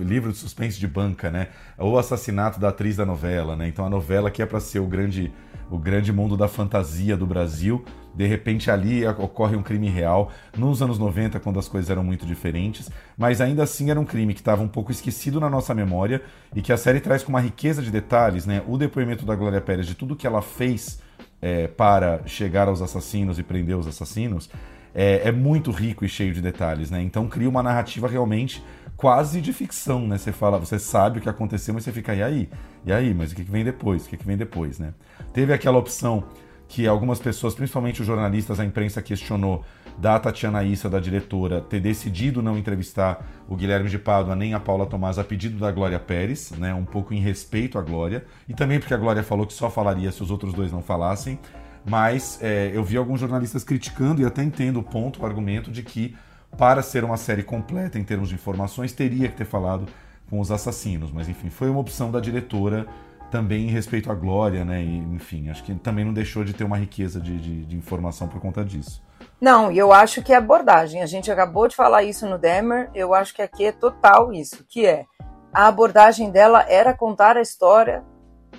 livro 0.00 0.32
de 0.32 0.38
suspense 0.38 0.78
de 0.78 0.86
banca, 0.86 1.30
né? 1.30 1.48
Ou 1.78 1.98
assassinato 1.98 2.60
da 2.60 2.68
atriz 2.68 2.96
da 2.96 3.06
novela, 3.06 3.56
né? 3.56 3.68
Então 3.68 3.84
a 3.84 3.90
novela 3.90 4.30
que 4.30 4.42
é 4.42 4.46
para 4.46 4.60
ser 4.60 4.80
o 4.80 4.86
grande, 4.86 5.32
o 5.72 5.78
grande 5.78 6.12
mundo 6.12 6.36
da 6.36 6.46
fantasia 6.46 7.16
do 7.16 7.26
Brasil, 7.26 7.82
de 8.14 8.26
repente 8.26 8.70
ali 8.70 9.06
ocorre 9.06 9.56
um 9.56 9.62
crime 9.62 9.88
real. 9.88 10.30
Nos 10.56 10.82
anos 10.82 10.98
90, 10.98 11.40
quando 11.40 11.58
as 11.58 11.66
coisas 11.66 11.88
eram 11.88 12.04
muito 12.04 12.26
diferentes, 12.26 12.90
mas 13.16 13.40
ainda 13.40 13.62
assim 13.62 13.90
era 13.90 13.98
um 13.98 14.04
crime 14.04 14.34
que 14.34 14.40
estava 14.40 14.62
um 14.62 14.68
pouco 14.68 14.92
esquecido 14.92 15.40
na 15.40 15.48
nossa 15.48 15.74
memória 15.74 16.20
e 16.54 16.60
que 16.60 16.72
a 16.72 16.76
série 16.76 17.00
traz 17.00 17.22
com 17.22 17.30
uma 17.30 17.40
riqueza 17.40 17.80
de 17.80 17.90
detalhes, 17.90 18.44
né? 18.44 18.62
O 18.68 18.76
depoimento 18.76 19.24
da 19.24 19.34
Glória 19.34 19.62
Pérez 19.62 19.86
de 19.86 19.94
tudo 19.94 20.14
que 20.14 20.26
ela 20.26 20.42
fez 20.42 21.00
é, 21.40 21.66
para 21.66 22.20
chegar 22.26 22.68
aos 22.68 22.82
assassinos 22.82 23.38
e 23.38 23.42
prender 23.42 23.76
os 23.76 23.86
assassinos 23.86 24.50
é, 24.94 25.28
é, 25.28 25.32
muito 25.32 25.70
rico 25.70 26.04
e 26.04 26.08
cheio 26.08 26.34
de 26.34 26.42
detalhes, 26.42 26.90
né? 26.90 27.00
Então 27.02 27.26
cria 27.28 27.48
uma 27.48 27.62
narrativa 27.62 28.06
realmente 28.06 28.62
quase 29.02 29.40
de 29.40 29.52
ficção, 29.52 30.06
né? 30.06 30.16
Você 30.16 30.30
fala, 30.30 30.60
você 30.60 30.78
sabe 30.78 31.18
o 31.18 31.20
que 31.20 31.28
aconteceu, 31.28 31.74
mas 31.74 31.82
você 31.82 31.90
fica, 31.90 32.14
e 32.14 32.22
aí? 32.22 32.48
E 32.86 32.92
aí? 32.92 33.12
Mas 33.12 33.32
o 33.32 33.34
que 33.34 33.42
vem 33.42 33.64
depois? 33.64 34.06
O 34.06 34.08
que 34.08 34.16
vem 34.24 34.36
depois, 34.36 34.78
né? 34.78 34.94
Teve 35.32 35.52
aquela 35.52 35.76
opção 35.76 36.22
que 36.68 36.86
algumas 36.86 37.18
pessoas, 37.18 37.52
principalmente 37.52 38.00
os 38.00 38.06
jornalistas, 38.06 38.60
a 38.60 38.64
imprensa 38.64 39.02
questionou 39.02 39.64
da 39.98 40.20
Tatiana 40.20 40.62
Issa, 40.62 40.88
da 40.88 41.00
diretora, 41.00 41.60
ter 41.60 41.80
decidido 41.80 42.40
não 42.40 42.56
entrevistar 42.56 43.26
o 43.48 43.56
Guilherme 43.56 43.90
de 43.90 43.98
Pádua 43.98 44.36
nem 44.36 44.54
a 44.54 44.60
Paula 44.60 44.86
Tomás 44.86 45.18
a 45.18 45.24
pedido 45.24 45.58
da 45.58 45.72
Glória 45.72 45.98
Pérez, 45.98 46.52
né, 46.52 46.72
um 46.72 46.84
pouco 46.84 47.12
em 47.12 47.18
respeito 47.18 47.80
à 47.80 47.82
Glória, 47.82 48.24
e 48.48 48.54
também 48.54 48.78
porque 48.78 48.94
a 48.94 48.96
Glória 48.96 49.24
falou 49.24 49.48
que 49.48 49.52
só 49.52 49.68
falaria 49.68 50.12
se 50.12 50.22
os 50.22 50.30
outros 50.30 50.54
dois 50.54 50.70
não 50.70 50.80
falassem 50.80 51.40
mas 51.84 52.38
é, 52.40 52.70
eu 52.72 52.84
vi 52.84 52.96
alguns 52.96 53.18
jornalistas 53.18 53.64
criticando 53.64 54.22
e 54.22 54.24
até 54.24 54.42
entendo 54.42 54.78
o 54.78 54.82
ponto, 54.84 55.22
o 55.22 55.26
argumento 55.26 55.68
de 55.68 55.82
que 55.82 56.14
para 56.56 56.82
ser 56.82 57.04
uma 57.04 57.16
série 57.16 57.42
completa 57.42 57.98
em 57.98 58.04
termos 58.04 58.28
de 58.28 58.34
informações 58.34 58.92
teria 58.92 59.28
que 59.28 59.36
ter 59.36 59.44
falado 59.44 59.86
com 60.28 60.40
os 60.40 60.50
assassinos, 60.50 61.12
mas 61.12 61.28
enfim, 61.28 61.50
foi 61.50 61.68
uma 61.68 61.80
opção 61.80 62.10
da 62.10 62.20
diretora 62.20 62.86
também 63.30 63.68
em 63.68 63.70
respeito 63.70 64.12
à 64.12 64.14
Glória, 64.14 64.64
né? 64.64 64.82
E, 64.82 64.98
enfim, 64.98 65.48
acho 65.48 65.64
que 65.64 65.74
também 65.74 66.04
não 66.04 66.12
deixou 66.12 66.44
de 66.44 66.52
ter 66.52 66.64
uma 66.64 66.76
riqueza 66.76 67.18
de, 67.18 67.38
de, 67.38 67.64
de 67.64 67.76
informação 67.76 68.28
por 68.28 68.40
conta 68.40 68.62
disso. 68.62 69.02
Não, 69.40 69.72
e 69.72 69.78
eu 69.78 69.92
acho 69.92 70.22
que 70.22 70.32
é 70.32 70.36
abordagem. 70.36 71.02
A 71.02 71.06
gente 71.06 71.30
acabou 71.32 71.66
de 71.66 71.74
falar 71.74 72.02
isso 72.02 72.26
no 72.26 72.38
Demer, 72.38 72.90
eu 72.94 73.14
acho 73.14 73.34
que 73.34 73.42
aqui 73.42 73.64
é 73.64 73.72
total 73.72 74.32
isso, 74.32 74.64
que 74.68 74.86
é 74.86 75.06
a 75.52 75.66
abordagem 75.66 76.30
dela 76.30 76.64
era 76.68 76.94
contar 76.94 77.36
a 77.36 77.42
história 77.42 78.04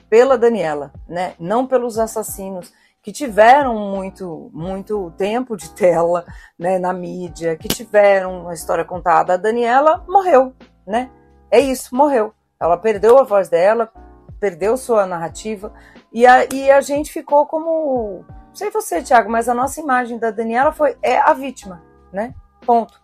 pela 0.10 0.38
Daniela, 0.38 0.92
né? 1.08 1.34
Não 1.40 1.66
pelos 1.66 1.98
assassinos 1.98 2.74
que 3.04 3.12
tiveram 3.12 3.78
muito, 3.78 4.50
muito 4.54 5.12
tempo 5.18 5.58
de 5.58 5.70
tela 5.72 6.26
né, 6.58 6.80
na 6.80 6.94
mídia, 6.94 7.58
que 7.58 7.68
tiveram 7.68 8.44
uma 8.44 8.54
história 8.54 8.86
contada. 8.86 9.34
A 9.34 9.38
Daniela 9.38 10.06
morreu, 10.08 10.56
né? 10.88 11.12
É 11.52 11.60
isso, 11.60 11.94
morreu. 11.94 12.34
Ela 12.58 12.78
perdeu 12.78 13.20
a 13.20 13.24
voz 13.24 13.50
dela, 13.50 13.92
perdeu 14.40 14.78
sua 14.78 15.06
narrativa, 15.06 15.74
e 16.14 16.26
a, 16.26 16.46
e 16.46 16.72
a 16.72 16.80
gente 16.80 17.12
ficou 17.12 17.46
como. 17.46 18.26
Não 18.48 18.56
sei 18.56 18.72
você, 18.72 19.04
Thiago, 19.04 19.30
mas 19.30 19.50
a 19.50 19.54
nossa 19.54 19.82
imagem 19.82 20.18
da 20.18 20.32
Daniela 20.32 20.72
foi 20.72 20.96
é 21.02 21.18
a 21.18 21.34
vítima, 21.34 21.84
né? 22.12 22.34
Ponto. 22.66 23.02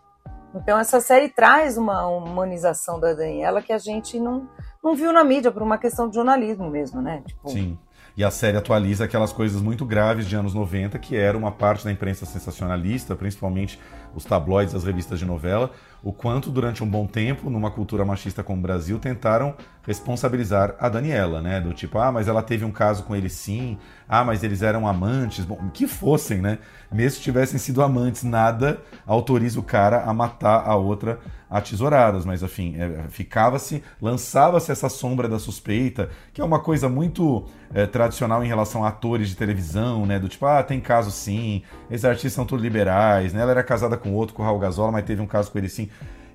Então 0.54 0.78
essa 0.78 0.98
série 1.00 1.28
traz 1.28 1.76
uma 1.76 2.06
humanização 2.06 2.98
da 2.98 3.12
Daniela 3.12 3.60
que 3.60 3.72
a 3.72 3.78
gente 3.78 4.18
não, 4.18 4.48
não 4.82 4.94
viu 4.94 5.12
na 5.12 5.22
mídia 5.22 5.52
por 5.52 5.62
uma 5.62 5.76
questão 5.76 6.08
de 6.08 6.14
jornalismo 6.14 6.70
mesmo, 6.70 7.02
né? 7.02 7.22
Tipo, 7.26 7.50
Sim. 7.50 7.78
E 8.20 8.24
a 8.24 8.30
série 8.30 8.58
atualiza 8.58 9.06
aquelas 9.06 9.32
coisas 9.32 9.62
muito 9.62 9.82
graves 9.86 10.26
de 10.26 10.36
anos 10.36 10.52
90, 10.52 10.98
que 10.98 11.16
era 11.16 11.38
uma 11.38 11.50
parte 11.50 11.86
da 11.86 11.90
imprensa 11.90 12.26
sensacionalista, 12.26 13.16
principalmente 13.16 13.80
os 14.14 14.26
tabloides, 14.26 14.74
as 14.74 14.84
revistas 14.84 15.18
de 15.18 15.24
novela, 15.24 15.70
o 16.02 16.12
quanto 16.12 16.50
durante 16.50 16.82
um 16.82 16.88
bom 16.88 17.06
tempo, 17.06 17.50
numa 17.50 17.70
cultura 17.70 18.04
machista 18.04 18.42
como 18.42 18.58
o 18.58 18.62
Brasil, 18.62 18.98
tentaram 18.98 19.54
responsabilizar 19.86 20.74
a 20.78 20.88
Daniela, 20.88 21.40
né? 21.40 21.60
Do 21.60 21.72
tipo, 21.72 21.98
ah, 21.98 22.12
mas 22.12 22.28
ela 22.28 22.42
teve 22.42 22.64
um 22.64 22.70
caso 22.70 23.04
com 23.04 23.14
ele 23.14 23.28
sim, 23.28 23.78
ah, 24.08 24.24
mas 24.24 24.42
eles 24.42 24.62
eram 24.62 24.86
amantes, 24.86 25.44
bom, 25.44 25.58
que 25.72 25.86
fossem, 25.86 26.40
né? 26.40 26.58
Mesmo 26.92 27.18
se 27.18 27.22
tivessem 27.22 27.58
sido 27.58 27.82
amantes, 27.82 28.22
nada 28.22 28.80
autoriza 29.06 29.58
o 29.58 29.62
cara 29.62 30.02
a 30.02 30.12
matar 30.12 30.66
a 30.66 30.74
outra 30.76 31.18
a 31.50 31.60
tesouradas, 31.60 32.24
mas 32.24 32.44
enfim, 32.44 32.76
é, 32.78 33.08
ficava-se, 33.08 33.82
lançava-se 34.00 34.70
essa 34.70 34.88
sombra 34.88 35.28
da 35.28 35.36
suspeita, 35.36 36.08
que 36.32 36.40
é 36.40 36.44
uma 36.44 36.60
coisa 36.60 36.88
muito 36.88 37.44
é, 37.74 37.86
tradicional 37.86 38.44
em 38.44 38.46
relação 38.46 38.84
a 38.84 38.88
atores 38.88 39.28
de 39.28 39.36
televisão, 39.36 40.06
né? 40.06 40.20
Do 40.20 40.28
tipo, 40.28 40.46
ah, 40.46 40.62
tem 40.62 40.80
caso 40.80 41.10
sim, 41.10 41.62
esses 41.90 42.04
artistas 42.04 42.34
são 42.34 42.46
tudo 42.46 42.62
liberais, 42.62 43.32
né? 43.32 43.42
Ela 43.42 43.50
era 43.50 43.64
casada 43.64 43.96
com 43.96 44.12
outro, 44.12 44.34
com 44.34 44.42
o 44.42 44.46
Raul 44.46 44.60
Gazola, 44.60 44.92
mas 44.92 45.04
teve 45.04 45.20
um 45.20 45.26
caso 45.26 45.50
com 45.50 45.58
ele 45.58 45.68
sim. 45.68 45.89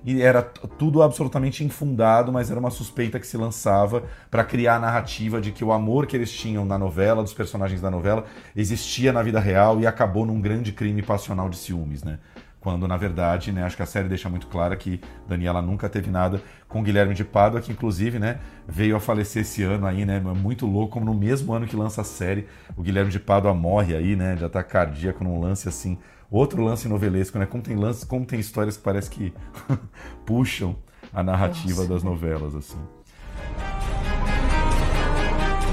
E 0.06 0.22
era 0.22 0.40
tudo 0.40 1.02
absolutamente 1.02 1.64
infundado, 1.64 2.32
mas 2.32 2.48
era 2.48 2.60
uma 2.60 2.70
suspeita 2.70 3.18
que 3.18 3.26
se 3.26 3.36
lançava 3.36 4.04
para 4.30 4.44
criar 4.44 4.76
a 4.76 4.78
narrativa 4.78 5.40
de 5.40 5.50
que 5.50 5.64
o 5.64 5.72
amor 5.72 6.06
que 6.06 6.16
eles 6.16 6.30
tinham 6.32 6.64
na 6.64 6.78
novela, 6.78 7.24
dos 7.24 7.34
personagens 7.34 7.80
da 7.80 7.90
novela, 7.90 8.24
existia 8.54 9.12
na 9.12 9.20
vida 9.20 9.40
real 9.40 9.80
e 9.80 9.86
acabou 9.86 10.24
num 10.24 10.40
grande 10.40 10.70
crime 10.70 11.02
passional 11.02 11.48
de 11.48 11.56
ciúmes, 11.56 12.04
né? 12.04 12.20
Quando, 12.60 12.86
na 12.86 12.96
verdade, 12.96 13.50
né, 13.50 13.64
acho 13.64 13.76
que 13.76 13.82
a 13.82 13.86
série 13.86 14.08
deixa 14.08 14.28
muito 14.28 14.46
clara 14.46 14.76
que 14.76 15.00
Daniela 15.28 15.60
nunca 15.60 15.88
teve 15.88 16.10
nada 16.10 16.40
com 16.68 16.82
Guilherme 16.82 17.14
de 17.14 17.24
Pádua, 17.24 17.60
que 17.60 17.72
inclusive 17.72 18.18
né, 18.18 18.38
veio 18.66 18.96
a 18.96 19.00
falecer 19.00 19.42
esse 19.42 19.64
ano 19.64 19.86
aí, 19.86 20.04
né? 20.04 20.20
Muito 20.20 20.66
louco, 20.66 20.94
como 20.94 21.06
no 21.06 21.14
mesmo 21.14 21.52
ano 21.52 21.66
que 21.66 21.74
lança 21.74 22.02
a 22.02 22.04
série, 22.04 22.46
o 22.76 22.82
Guilherme 22.82 23.10
de 23.10 23.18
Pádua 23.18 23.52
morre 23.52 23.96
aí, 23.96 24.14
né? 24.14 24.36
De 24.36 24.44
ataque 24.44 24.70
cardíaco 24.70 25.24
num 25.24 25.40
lance 25.40 25.68
assim. 25.68 25.98
Outro 26.30 26.62
lance 26.62 26.88
novelesco, 26.88 27.38
né? 27.38 27.46
Como 27.46 27.62
tem 27.62 27.76
lances, 27.76 28.04
como 28.04 28.24
tem 28.24 28.40
histórias 28.40 28.76
que 28.76 28.82
parece 28.82 29.10
que 29.10 29.32
puxam 30.26 30.76
a 31.12 31.22
narrativa 31.22 31.82
Nossa. 31.82 31.88
das 31.88 32.02
novelas, 32.02 32.54
assim 32.54 32.78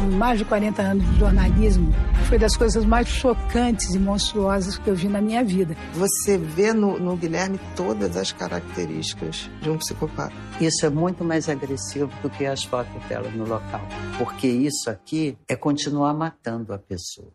mais 0.04 0.40
de 0.40 0.46
40 0.46 0.82
anos 0.82 1.10
de 1.10 1.20
jornalismo, 1.20 1.92
foi 2.28 2.38
das 2.38 2.56
coisas 2.56 2.86
mais 2.86 3.08
chocantes 3.08 3.94
e 3.94 4.00
monstruosas 4.00 4.78
que 4.78 4.90
eu 4.90 4.96
vi 4.96 5.08
na 5.08 5.22
minha 5.22 5.44
vida. 5.44 5.76
Você 5.94 6.38
vê 6.38 6.74
no, 6.74 7.00
no 7.00 7.16
Guilherme 7.16 7.60
todas 7.76 8.18
as 8.18 8.32
características 8.32 9.50
de 9.62 9.70
um 9.70 9.78
psicopata. 9.78 10.34
Isso 10.60 10.86
é 10.86 10.90
muito 10.90 11.24
mais 11.24 11.50
agressivo 11.50 12.12
do 12.22 12.30
que 12.30 12.46
as 12.46 12.64
fotos 12.64 13.04
dela 13.08 13.30
no 13.30 13.46
local, 13.46 13.82
porque 14.18 14.48
isso 14.48 14.90
aqui 14.90 15.38
é 15.48 15.56
continuar 15.56 16.14
matando 16.14 16.74
a 16.74 16.78
pessoa. 16.78 17.32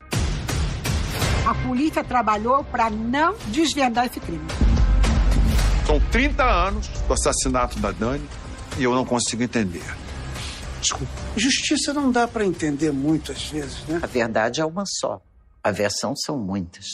A 1.49 1.55
polícia 1.55 2.05
trabalhou 2.05 2.63
para 2.63 2.91
não 2.91 3.35
desvendar 3.47 4.05
esse 4.05 4.21
crime. 4.21 4.47
São 5.87 5.99
30 6.11 6.45
anos 6.45 6.89
do 6.89 7.15
assassinato 7.15 7.79
da 7.79 7.91
Dani 7.91 8.29
e 8.77 8.85
eu 8.85 8.95
não 8.95 9.03
consigo 9.03 9.43
entender. 9.43 9.83
Desculpa. 10.79 11.11
Justiça 11.39 11.95
não 11.95 12.13
dá 12.13 12.29
para 12.29 12.45
entender 12.45 12.93
muito 12.93 13.33
às 13.33 13.45
vezes, 13.45 13.83
né? 13.87 13.99
A 14.03 14.07
verdade 14.07 14.61
é 14.61 14.65
uma 14.67 14.85
só. 14.85 15.23
A 15.65 15.71
versão 15.71 16.15
são 16.15 16.37
muitas. 16.37 16.85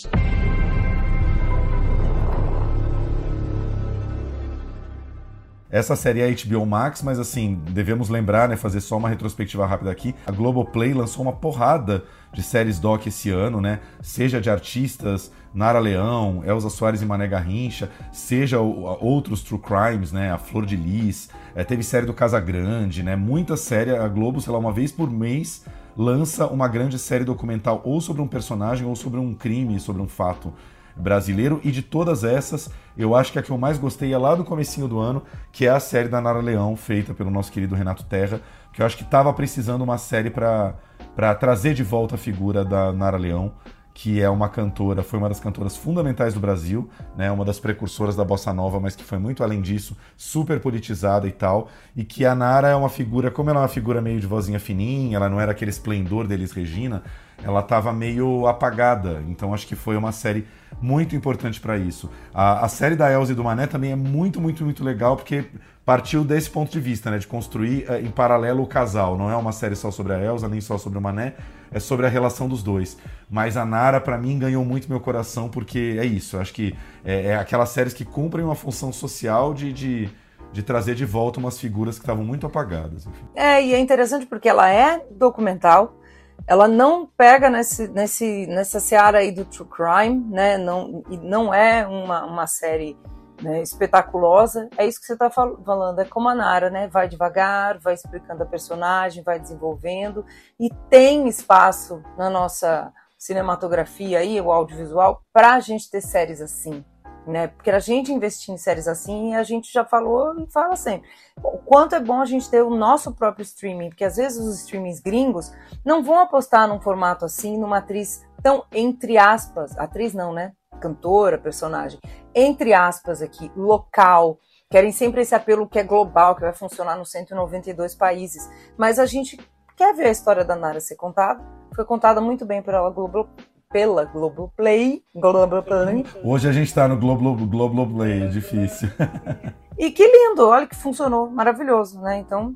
Essa 5.74 5.96
série 5.96 6.20
é 6.20 6.30
HBO 6.30 6.64
Max, 6.64 7.02
mas 7.02 7.18
assim, 7.18 7.60
devemos 7.68 8.08
lembrar, 8.08 8.48
né, 8.48 8.54
fazer 8.54 8.80
só 8.80 8.96
uma 8.96 9.08
retrospectiva 9.08 9.66
rápida 9.66 9.90
aqui. 9.90 10.14
A 10.24 10.30
Globoplay 10.30 10.94
lançou 10.94 11.22
uma 11.22 11.32
porrada 11.32 12.04
de 12.32 12.44
séries 12.44 12.78
doc 12.78 13.04
esse 13.08 13.28
ano, 13.28 13.60
né? 13.60 13.80
Seja 14.00 14.40
de 14.40 14.48
artistas, 14.48 15.32
Nara 15.52 15.80
Leão, 15.80 16.44
Elza 16.46 16.70
Soares 16.70 17.02
e 17.02 17.04
Mané 17.04 17.26
Garrincha, 17.26 17.90
seja 18.12 18.60
outros 18.60 19.42
true 19.42 19.60
crimes, 19.60 20.12
né? 20.12 20.30
A 20.30 20.38
Flor 20.38 20.64
de 20.64 20.76
Lis, 20.76 21.28
é, 21.56 21.64
teve 21.64 21.82
série 21.82 22.06
do 22.06 22.14
Casa 22.14 22.38
Grande, 22.38 23.02
né? 23.02 23.16
Muita 23.16 23.56
série, 23.56 23.90
a 23.90 24.06
Globo, 24.06 24.40
sei 24.40 24.52
lá, 24.52 24.60
uma 24.60 24.72
vez 24.72 24.92
por 24.92 25.10
mês 25.10 25.64
lança 25.96 26.46
uma 26.46 26.68
grande 26.68 27.00
série 27.00 27.24
documental 27.24 27.82
ou 27.84 28.00
sobre 28.00 28.22
um 28.22 28.28
personagem 28.28 28.86
ou 28.86 28.94
sobre 28.94 29.18
um 29.18 29.34
crime, 29.34 29.80
sobre 29.80 30.00
um 30.00 30.08
fato 30.08 30.52
brasileiro. 30.97 31.61
E 31.64 31.70
de 31.70 31.82
todas 31.82 32.24
essas, 32.24 32.70
eu 32.97 33.14
acho 33.14 33.32
que 33.32 33.38
a 33.38 33.42
que 33.42 33.51
eu 33.51 33.59
mais 33.59 33.78
gostei 33.78 34.12
é 34.12 34.18
lá 34.18 34.34
do 34.34 34.45
comecinho 34.45 34.88
do 34.88 34.99
ano, 34.99 35.22
que 35.53 35.66
é 35.66 35.70
a 35.70 35.80
série 35.80 36.09
da 36.09 36.20
Nara 36.20 36.40
Leão, 36.40 36.76
feita 36.76 37.14
pelo 37.14 37.30
nosso 37.30 37.51
querido 37.51 37.74
Renato 37.74 38.05
Terra, 38.05 38.40
que 38.72 38.82
eu 38.82 38.86
acho 38.86 38.97
que 38.97 39.05
estava 39.05 39.32
precisando 39.32 39.82
uma 39.82 39.99
série 39.99 40.30
para 40.30 41.34
trazer 41.38 41.74
de 41.74 41.82
volta 41.82 42.16
a 42.16 42.18
figura 42.18 42.64
da 42.64 42.92
Nara 42.92 43.16
Leão, 43.16 43.53
que 43.95 44.20
é 44.20 44.28
uma 44.28 44.49
cantora, 44.49 45.05
foi 45.05 45.20
uma 45.20 45.28
das 45.28 45.38
cantoras 45.38 45.76
fundamentais 45.76 46.34
do 46.34 46.40
Brasil, 46.40 46.90
né, 47.16 47.30
uma 47.30 47.45
das 47.45 47.61
precursoras 47.61 48.16
da 48.16 48.24
bossa 48.24 48.53
nova, 48.53 48.80
mas 48.80 48.97
que 48.97 49.05
foi 49.05 49.18
muito 49.18 49.45
além 49.45 49.62
disso, 49.62 49.97
super 50.16 50.59
politizada 50.59 51.28
e 51.28 51.30
tal, 51.30 51.68
e 51.95 52.05
que 52.05 52.26
a 52.26 52.34
Nara 52.34 52.68
é 52.68 52.74
uma 52.74 52.88
figura, 52.88 53.30
como 53.30 53.51
ela 53.51 53.61
é 53.61 53.62
uma 53.62 53.68
figura 53.68 54.03
meio 54.03 54.18
de 54.18 54.26
vozinha 54.26 54.59
fininha, 54.59 55.16
ela 55.16 55.28
não 55.28 55.40
era 55.40 55.53
aquele 55.53 55.70
esplendor 55.70 56.26
deles 56.26 56.51
Regina, 56.51 57.05
ela 57.45 57.61
estava 57.61 57.92
meio 57.92 58.47
apagada, 58.47 59.22
então 59.28 59.53
acho 59.53 59.66
que 59.66 59.76
foi 59.76 59.97
uma 59.97 60.12
série 60.12 60.47
muito 60.80 61.14
importante 61.14 61.61
para 61.61 61.76
isso. 61.76 62.11
A, 62.32 62.64
a, 62.64 62.68
série 62.68 62.97
da 62.97 63.11
Elsa 63.11 63.32
e 63.32 63.34
do 63.34 63.45
Mané 63.45 63.66
também 63.66 63.92
é 63.92 63.97
muito, 63.97 64.40
muito, 64.40 64.64
muito 64.64 64.82
legal, 64.82 65.16
porque 65.16 65.45
partiu 65.84 66.24
desse 66.24 66.51
ponto 66.51 66.70
de 66.72 66.80
vista, 66.80 67.11
né, 67.11 67.18
de 67.18 67.26
construir 67.26 67.88
uh, 67.88 67.97
em 67.97 68.11
paralelo 68.11 68.62
o 68.62 68.66
casal. 68.66 69.16
Não 69.16 69.30
é 69.30 69.36
uma 69.36 69.53
série 69.53 69.76
só 69.76 69.90
sobre 69.90 70.14
a 70.14 70.22
Elsa, 70.22 70.49
nem 70.49 70.61
só 70.61 70.78
sobre 70.78 70.99
o 70.99 71.03
Mané, 71.03 71.34
é 71.70 71.78
sobre 71.78 72.07
a 72.07 72.09
relação 72.09 72.49
dos 72.49 72.62
dois. 72.62 72.97
Mas 73.28 73.57
a 73.57 73.64
Nara, 73.64 74.01
para 74.01 74.16
mim, 74.16 74.38
ganhou 74.38 74.64
muito 74.64 74.88
meu 74.88 75.01
coração, 75.01 75.49
porque 75.49 75.97
é 75.99 76.05
isso. 76.05 76.38
Acho 76.38 76.53
que 76.53 76.74
é, 77.05 77.26
é 77.26 77.36
aquelas 77.36 77.68
séries 77.68 77.92
que 77.92 78.05
cumprem 78.05 78.45
uma 78.45 78.55
função 78.55 78.92
social 78.92 79.53
de, 79.53 79.72
de, 79.72 80.11
de 80.53 80.62
trazer 80.62 80.95
de 80.95 81.05
volta 81.05 81.38
umas 81.38 81.59
figuras 81.59 81.97
que 81.97 82.03
estavam 82.03 82.24
muito 82.24 82.47
apagadas. 82.47 83.07
Enfim. 83.07 83.24
É, 83.34 83.62
e 83.62 83.74
é 83.74 83.78
interessante 83.78 84.26
porque 84.26 84.49
ela 84.49 84.70
é 84.70 85.05
documental, 85.11 86.01
ela 86.47 86.68
não 86.68 87.07
pega 87.07 87.49
nesse, 87.49 87.88
nesse, 87.88 88.47
nessa 88.47 88.78
seara 88.78 89.18
aí 89.18 89.32
do 89.32 89.45
true 89.45 89.68
crime, 89.68 90.24
né? 90.30 90.59
Não, 90.59 91.03
não 91.22 91.55
é 91.55 91.86
uma, 91.86 92.24
uma 92.24 92.47
série 92.47 92.97
né, 93.42 93.62
espetaculosa. 93.62 94.68
É 94.76 94.86
isso 94.86 95.01
que 95.01 95.07
você 95.07 95.14
está 95.14 95.30
falando, 95.30 96.01
é 96.01 96.05
como 96.05 96.28
a 96.28 96.34
Nara, 96.34 96.70
né? 96.70 96.86
Vai 96.88 97.09
devagar, 97.09 97.78
vai 97.78 97.95
explicando 97.95 98.42
a 98.42 98.47
personagem, 98.47 99.22
vai 99.22 99.40
desenvolvendo 99.40 100.24
e 100.61 100.68
tem 100.90 101.26
espaço 101.28 102.03
na 102.16 102.28
nossa 102.28 102.92
cinematografia 103.18 104.18
aí, 104.18 104.38
o 104.38 104.53
audiovisual, 104.53 105.22
para 105.32 105.55
a 105.55 105.61
gente 105.61 105.90
ter 105.90 106.03
séries 106.03 106.42
assim. 106.42 106.84
Né? 107.26 107.48
Porque 107.48 107.70
a 107.70 107.78
gente 107.78 108.12
investir 108.12 108.54
em 108.54 108.58
séries 108.58 108.86
assim, 108.86 109.34
a 109.34 109.42
gente 109.42 109.72
já 109.72 109.84
falou 109.84 110.38
e 110.38 110.50
fala 110.50 110.76
sempre. 110.76 111.08
O 111.42 111.58
quanto 111.58 111.94
é 111.94 112.00
bom 112.00 112.20
a 112.20 112.26
gente 112.26 112.50
ter 112.50 112.62
o 112.62 112.68
nosso 112.68 113.14
próprio 113.14 113.42
streaming, 113.42 113.88
porque 113.88 114.04
às 114.04 114.16
vezes 114.16 114.38
os 114.38 114.60
streamings 114.60 115.00
gringos 115.00 115.50
não 115.84 116.02
vão 116.02 116.18
apostar 116.18 116.68
num 116.68 116.80
formato 116.80 117.24
assim, 117.24 117.56
numa 117.56 117.78
atriz 117.78 118.22
tão, 118.42 118.64
entre 118.72 119.16
aspas, 119.16 119.76
atriz 119.78 120.12
não, 120.12 120.34
né? 120.34 120.52
cantora, 120.84 121.38
personagem, 121.38 121.98
entre 122.34 122.74
aspas 122.74 123.22
aqui, 123.22 123.50
local. 123.56 124.38
Querem 124.70 124.92
sempre 124.92 125.22
esse 125.22 125.34
apelo 125.34 125.68
que 125.68 125.78
é 125.78 125.84
global, 125.84 126.34
que 126.34 126.42
vai 126.42 126.52
funcionar 126.52 126.96
nos 126.96 127.10
192 127.10 127.94
países. 127.94 128.48
Mas 128.76 128.98
a 128.98 129.06
gente 129.06 129.38
quer 129.76 129.94
ver 129.94 130.06
a 130.06 130.10
história 130.10 130.44
da 130.44 130.56
Nara 130.56 130.80
ser 130.80 130.96
contada. 130.96 131.42
Foi 131.74 131.84
contada 131.84 132.20
muito 132.20 132.44
bem 132.44 132.62
pela 132.62 132.90
Globo, 132.90 133.28
pela 133.74 134.04
Globoplay. 134.04 135.02
Globoplay. 135.12 136.06
Hoje 136.22 136.48
a 136.48 136.52
gente 136.52 136.68
está 136.68 136.86
no 136.86 136.96
Globo, 136.96 137.44
Globoplay, 137.44 138.22
é 138.22 138.26
difícil. 138.28 138.88
e 139.76 139.90
que 139.90 140.06
lindo, 140.06 140.46
olha 140.46 140.64
que 140.64 140.76
funcionou, 140.76 141.28
maravilhoso, 141.28 142.00
né? 142.00 142.18
Então, 142.18 142.54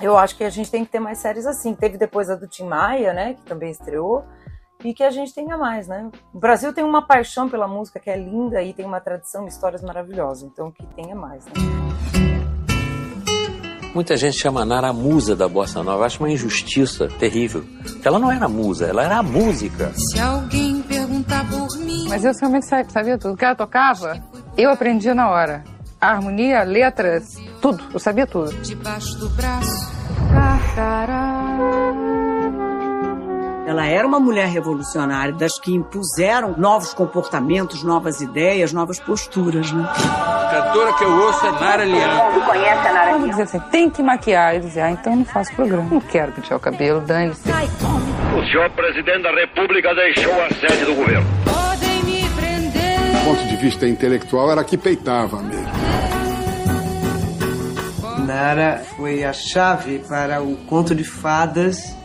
eu 0.00 0.16
acho 0.16 0.34
que 0.38 0.44
a 0.44 0.48
gente 0.48 0.70
tem 0.70 0.86
que 0.86 0.90
ter 0.90 1.00
mais 1.00 1.18
séries 1.18 1.44
assim. 1.44 1.74
Teve 1.74 1.98
depois 1.98 2.30
a 2.30 2.34
do 2.34 2.48
Tim 2.48 2.64
Maia, 2.64 3.12
né, 3.12 3.34
que 3.34 3.42
também 3.42 3.70
estreou 3.70 4.24
e 4.82 4.94
que 4.94 5.02
a 5.02 5.10
gente 5.10 5.34
tenha 5.34 5.58
mais, 5.58 5.86
né? 5.86 6.10
O 6.32 6.38
Brasil 6.38 6.72
tem 6.72 6.82
uma 6.82 7.06
paixão 7.06 7.46
pela 7.46 7.68
música 7.68 8.00
que 8.00 8.08
é 8.08 8.16
linda 8.16 8.62
e 8.62 8.72
tem 8.72 8.86
uma 8.86 9.00
tradição, 9.00 9.46
histórias 9.46 9.82
maravilhosas, 9.82 10.44
então 10.50 10.70
que 10.70 10.86
tenha 10.94 11.14
mais, 11.14 11.44
né? 11.44 11.52
Muita 13.94 14.16
gente 14.16 14.38
chama 14.38 14.62
a 14.62 14.64
Nara 14.64 14.88
a 14.88 14.92
musa 14.92 15.34
da 15.34 15.48
bossa 15.48 15.82
nova. 15.82 16.02
Eu 16.02 16.04
acho 16.04 16.18
uma 16.20 16.30
injustiça 16.30 17.08
terrível. 17.18 17.64
Porque 17.82 18.06
ela 18.06 18.18
não 18.18 18.30
era 18.30 18.46
a 18.46 18.48
musa, 18.48 18.86
ela 18.86 19.02
era 19.02 19.18
a 19.18 19.22
música. 19.22 19.92
Se 19.94 20.20
alguém 20.20 20.82
perguntar 20.82 21.48
por 21.48 21.76
mim. 21.78 22.06
Mas 22.08 22.24
eu 22.24 22.32
realmente 22.40 22.66
sabia 22.66 23.18
tudo. 23.18 23.34
O 23.34 23.36
que 23.36 23.44
ela 23.44 23.54
tocava, 23.54 24.22
eu 24.56 24.70
aprendia 24.70 25.14
na 25.14 25.30
hora. 25.30 25.64
A 26.00 26.10
harmonia, 26.10 26.62
letras, 26.62 27.24
tudo. 27.60 27.82
Eu 27.92 27.98
sabia 27.98 28.26
tudo. 28.26 28.52
Debaixo 28.62 29.18
do 29.18 29.28
braço. 29.30 29.88
Ela 33.68 33.84
era 33.86 34.06
uma 34.06 34.18
mulher 34.18 34.48
revolucionária, 34.48 35.30
das 35.30 35.58
que 35.58 35.74
impuseram 35.74 36.54
novos 36.56 36.94
comportamentos, 36.94 37.82
novas 37.82 38.22
ideias, 38.22 38.72
novas 38.72 38.98
posturas, 38.98 39.70
né? 39.70 39.86
A 39.94 40.48
cantora 40.50 40.94
que 40.94 41.04
eu 41.04 41.12
ouço 41.12 41.44
é 41.44 41.50
Nara 41.50 41.84
Leão. 41.84 42.32
Você 42.32 42.46
conhece 42.46 42.88
a 42.88 42.92
Nara 42.94 43.16
Leão? 43.16 43.28
dizia 43.28 43.44
assim, 43.44 43.60
tem 43.70 43.90
que 43.90 44.02
maquiar. 44.02 44.54
Eu 44.54 44.60
dizia, 44.62 44.86
ah, 44.86 44.90
então 44.92 45.14
não 45.14 45.24
faço 45.26 45.54
programa. 45.54 45.86
Não 45.90 46.00
quero 46.00 46.32
pentear 46.32 46.56
o 46.56 46.60
cabelo, 46.60 47.02
dane-se. 47.02 47.46
O 47.46 48.42
senhor 48.46 48.70
presidente 48.70 49.22
da 49.22 49.32
república 49.32 49.94
deixou 49.94 50.32
a 50.42 50.48
sede 50.48 50.86
do 50.86 50.94
governo. 50.94 51.26
Podem 51.44 52.02
me 52.04 52.26
prender. 52.30 53.20
Do 53.20 53.24
ponto 53.26 53.48
de 53.48 53.56
vista 53.56 53.86
intelectual, 53.86 54.50
era 54.50 54.64
que 54.64 54.78
peitava 54.78 55.42
mesmo. 55.42 55.68
Nara 58.26 58.82
foi 58.96 59.24
a 59.24 59.34
chave 59.34 59.98
para 60.08 60.42
o 60.42 60.56
conto 60.56 60.94
de 60.94 61.04
fadas 61.04 61.98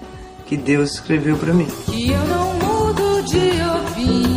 que 0.45 0.57
Deus 0.57 0.95
escreveu 0.95 1.37
para 1.37 1.53
mim. 1.53 1.67
Que 1.85 2.11
eu 2.11 2.23
não 2.25 2.53
mudo 2.53 3.23
de 3.23 3.37
opinião. 3.79 4.33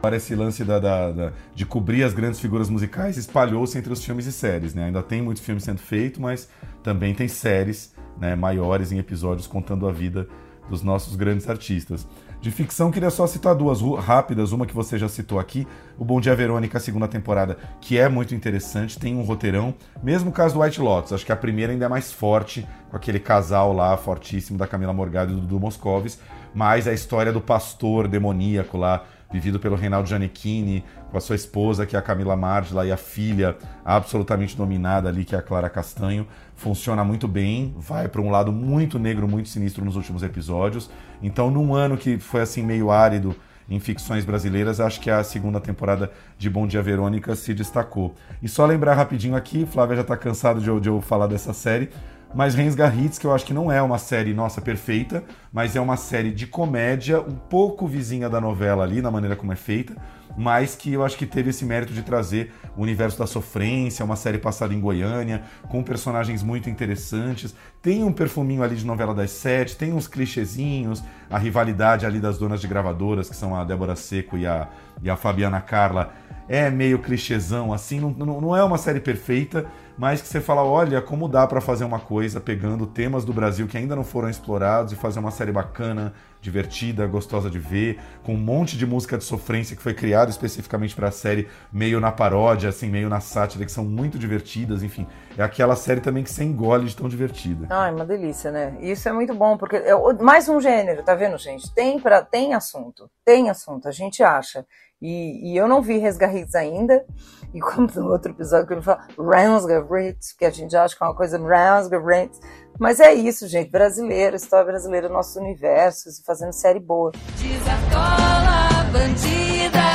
Para 0.00 0.16
esse 0.16 0.34
lance 0.34 0.64
da, 0.64 0.78
da, 0.78 1.10
da, 1.10 1.32
de 1.54 1.66
cobrir 1.66 2.04
as 2.04 2.14
grandes 2.14 2.38
figuras 2.38 2.68
musicais 2.68 3.16
espalhou-se 3.16 3.76
entre 3.76 3.92
os 3.92 4.04
filmes 4.04 4.26
e 4.26 4.32
séries. 4.32 4.72
Né? 4.72 4.84
Ainda 4.84 5.02
tem 5.02 5.20
muito 5.20 5.42
filme 5.42 5.60
sendo 5.60 5.78
feito, 5.78 6.20
mas 6.20 6.48
também 6.82 7.12
tem 7.12 7.26
séries 7.26 7.92
né, 8.18 8.36
maiores 8.36 8.92
em 8.92 8.98
episódios 8.98 9.46
contando 9.46 9.88
a 9.88 9.92
vida 9.92 10.28
dos 10.68 10.82
nossos 10.82 11.16
grandes 11.16 11.48
artistas. 11.48 12.06
De 12.46 12.52
ficção, 12.52 12.92
queria 12.92 13.10
só 13.10 13.26
citar 13.26 13.56
duas 13.56 13.80
rápidas. 13.98 14.52
Uma 14.52 14.66
que 14.66 14.72
você 14.72 14.96
já 14.96 15.08
citou 15.08 15.40
aqui, 15.40 15.66
o 15.98 16.04
Bom 16.04 16.20
Dia 16.20 16.32
Verônica, 16.36 16.78
a 16.78 16.80
segunda 16.80 17.08
temporada, 17.08 17.58
que 17.80 17.98
é 17.98 18.08
muito 18.08 18.36
interessante, 18.36 19.00
tem 19.00 19.16
um 19.16 19.22
roteirão. 19.22 19.74
Mesmo 20.00 20.30
caso 20.30 20.54
do 20.54 20.60
White 20.60 20.80
Lotus, 20.80 21.12
acho 21.12 21.26
que 21.26 21.32
a 21.32 21.36
primeira 21.36 21.72
ainda 21.72 21.86
é 21.86 21.88
mais 21.88 22.12
forte, 22.12 22.64
com 22.88 22.96
aquele 22.96 23.18
casal 23.18 23.72
lá 23.72 23.96
fortíssimo 23.96 24.56
da 24.56 24.64
Camila 24.64 24.92
Morgado 24.92 25.32
e 25.32 25.34
do 25.34 25.40
Dudu 25.40 25.58
Moscovis. 25.58 26.20
Mas 26.54 26.86
a 26.86 26.92
história 26.92 27.32
do 27.32 27.40
pastor 27.40 28.06
demoníaco 28.06 28.78
lá, 28.78 29.02
vivido 29.32 29.58
pelo 29.58 29.74
Reinaldo 29.74 30.08
Giannichini, 30.08 30.84
com 31.10 31.18
a 31.18 31.20
sua 31.20 31.34
esposa, 31.34 31.84
que 31.84 31.96
é 31.96 31.98
a 31.98 32.02
Camila 32.02 32.36
Margila, 32.36 32.86
e 32.86 32.92
a 32.92 32.96
filha 32.96 33.56
absolutamente 33.84 34.56
dominada 34.56 35.08
ali, 35.08 35.24
que 35.24 35.34
é 35.34 35.38
a 35.38 35.42
Clara 35.42 35.68
Castanho. 35.68 36.24
Funciona 36.56 37.04
muito 37.04 37.28
bem, 37.28 37.74
vai 37.78 38.08
para 38.08 38.20
um 38.20 38.30
lado 38.30 38.50
muito 38.50 38.98
negro, 38.98 39.28
muito 39.28 39.48
sinistro 39.48 39.84
nos 39.84 39.94
últimos 39.94 40.22
episódios. 40.22 40.90
Então, 41.22 41.50
num 41.50 41.74
ano 41.74 41.96
que 41.96 42.18
foi 42.18 42.40
assim 42.40 42.62
meio 42.62 42.90
árido 42.90 43.36
em 43.68 43.78
ficções 43.78 44.24
brasileiras, 44.24 44.80
acho 44.80 45.00
que 45.00 45.10
a 45.10 45.22
segunda 45.22 45.60
temporada 45.60 46.10
de 46.38 46.48
Bom 46.48 46.66
Dia 46.66 46.82
Verônica 46.82 47.34
se 47.36 47.52
destacou. 47.52 48.14
E 48.42 48.48
só 48.48 48.64
lembrar 48.64 48.94
rapidinho 48.94 49.36
aqui, 49.36 49.66
Flávia 49.66 49.96
já 49.96 50.02
está 50.02 50.16
cansado 50.16 50.60
de 50.60 50.80
de 50.80 50.88
eu 50.88 51.00
falar 51.00 51.26
dessa 51.26 51.52
série, 51.52 51.90
mas 52.34 52.54
Rensga 52.54 52.92
Hits, 52.94 53.18
que 53.18 53.26
eu 53.26 53.34
acho 53.34 53.44
que 53.44 53.54
não 53.54 53.70
é 53.70 53.80
uma 53.80 53.98
série, 53.98 54.34
nossa, 54.34 54.60
perfeita, 54.60 55.24
mas 55.52 55.76
é 55.76 55.80
uma 55.80 55.96
série 55.96 56.30
de 56.30 56.46
comédia, 56.46 57.20
um 57.20 57.34
pouco 57.34 57.86
vizinha 57.86 58.28
da 58.28 58.40
novela 58.40 58.84
ali, 58.84 59.00
na 59.00 59.10
maneira 59.10 59.36
como 59.36 59.52
é 59.52 59.56
feita, 59.56 59.96
mas 60.36 60.74
que 60.74 60.92
eu 60.92 61.04
acho 61.04 61.16
que 61.16 61.24
teve 61.24 61.50
esse 61.50 61.64
mérito 61.64 61.92
de 61.92 62.02
trazer 62.02 62.52
o 62.76 62.82
universo 62.82 63.18
da 63.18 63.26
sofrência, 63.26 64.04
uma 64.04 64.16
série 64.16 64.38
passada 64.38 64.74
em 64.74 64.80
Goiânia, 64.80 65.42
com 65.68 65.82
personagens 65.82 66.42
muito 66.42 66.68
interessantes. 66.68 67.54
Tem 67.80 68.04
um 68.04 68.12
perfuminho 68.12 68.62
ali 68.62 68.76
de 68.76 68.84
novela 68.84 69.14
das 69.14 69.30
sete, 69.30 69.76
tem 69.76 69.92
uns 69.92 70.06
clichêzinhos, 70.06 71.02
a 71.30 71.38
rivalidade 71.38 72.04
ali 72.04 72.20
das 72.20 72.36
donas 72.36 72.60
de 72.60 72.68
gravadoras, 72.68 73.30
que 73.30 73.36
são 73.36 73.56
a 73.56 73.64
Débora 73.64 73.96
Seco 73.96 74.36
e 74.36 74.46
a, 74.46 74.68
e 75.02 75.08
a 75.08 75.16
Fabiana 75.16 75.60
Carla, 75.60 76.12
é 76.48 76.70
meio 76.70 76.98
clichêzão, 77.00 77.72
assim, 77.72 77.98
não, 77.98 78.40
não 78.40 78.56
é 78.56 78.62
uma 78.62 78.78
série 78.78 79.00
perfeita, 79.00 79.66
mas 79.96 80.20
que 80.20 80.28
você 80.28 80.40
fala, 80.40 80.62
olha, 80.62 81.00
como 81.00 81.28
dá 81.28 81.46
para 81.46 81.60
fazer 81.60 81.84
uma 81.84 81.98
coisa 81.98 82.40
pegando 82.40 82.86
temas 82.86 83.24
do 83.24 83.32
Brasil 83.32 83.66
que 83.66 83.76
ainda 83.76 83.96
não 83.96 84.04
foram 84.04 84.28
explorados 84.28 84.92
e 84.92 84.96
fazer 84.96 85.18
uma 85.18 85.30
série 85.30 85.52
bacana, 85.52 86.12
divertida, 86.40 87.06
gostosa 87.06 87.50
de 87.50 87.58
ver, 87.58 87.98
com 88.22 88.34
um 88.34 88.38
monte 88.38 88.76
de 88.76 88.86
música 88.86 89.18
de 89.18 89.24
sofrência 89.24 89.74
que 89.74 89.82
foi 89.82 89.94
criado 89.94 90.30
especificamente 90.30 90.94
para 90.94 91.08
a 91.08 91.10
série, 91.10 91.48
meio 91.72 91.98
na 91.98 92.12
paródia, 92.12 92.68
assim, 92.68 92.88
meio 92.88 93.08
na 93.08 93.20
sátira, 93.20 93.64
que 93.64 93.72
são 93.72 93.84
muito 93.84 94.18
divertidas, 94.18 94.82
enfim. 94.82 95.06
É 95.36 95.42
aquela 95.42 95.74
série 95.74 96.00
também 96.00 96.22
que 96.22 96.30
você 96.30 96.44
engole 96.44 96.86
de 96.86 96.96
tão 96.96 97.08
divertida. 97.08 97.66
Ai, 97.70 97.92
uma 97.92 98.04
delícia, 98.04 98.50
né? 98.52 98.76
Isso 98.80 99.08
é 99.08 99.12
muito 99.12 99.34
bom, 99.34 99.56
porque 99.56 99.76
é 99.76 99.94
mais 100.20 100.48
um 100.48 100.60
gênero, 100.60 101.02
tá 101.02 101.14
vendo, 101.14 101.36
gente? 101.36 101.72
Tem, 101.74 101.98
pra, 101.98 102.22
tem 102.22 102.54
assunto, 102.54 103.10
tem 103.24 103.50
assunto, 103.50 103.88
a 103.88 103.92
gente 103.92 104.22
acha. 104.22 104.64
E, 105.00 105.52
e 105.52 105.56
eu 105.56 105.68
não 105.68 105.82
vi 105.82 105.98
Resgarritos 105.98 106.54
ainda. 106.54 107.04
E 107.52 107.60
como 107.60 107.88
no 107.94 108.10
outro 108.10 108.32
episódio 108.32 108.66
que 108.66 108.74
ele 108.74 108.82
fala 108.82 109.06
Ransgarritos, 109.18 110.32
que 110.32 110.44
a 110.44 110.50
gente 110.50 110.76
acha 110.76 110.96
que 110.96 111.02
é 111.02 111.06
uma 111.06 111.14
coisa 111.14 111.38
Ransgarritos. 111.38 112.40
Mas 112.78 113.00
é 113.00 113.14
isso, 113.14 113.46
gente. 113.46 113.70
Brasileiro, 113.70 114.36
história 114.36 114.66
brasileira, 114.66 115.08
nossos 115.08 115.36
universos, 115.36 116.22
fazendo 116.24 116.52
série 116.52 116.80
boa. 116.80 117.12
Desatola, 117.36 118.84
bandida. 118.92 119.86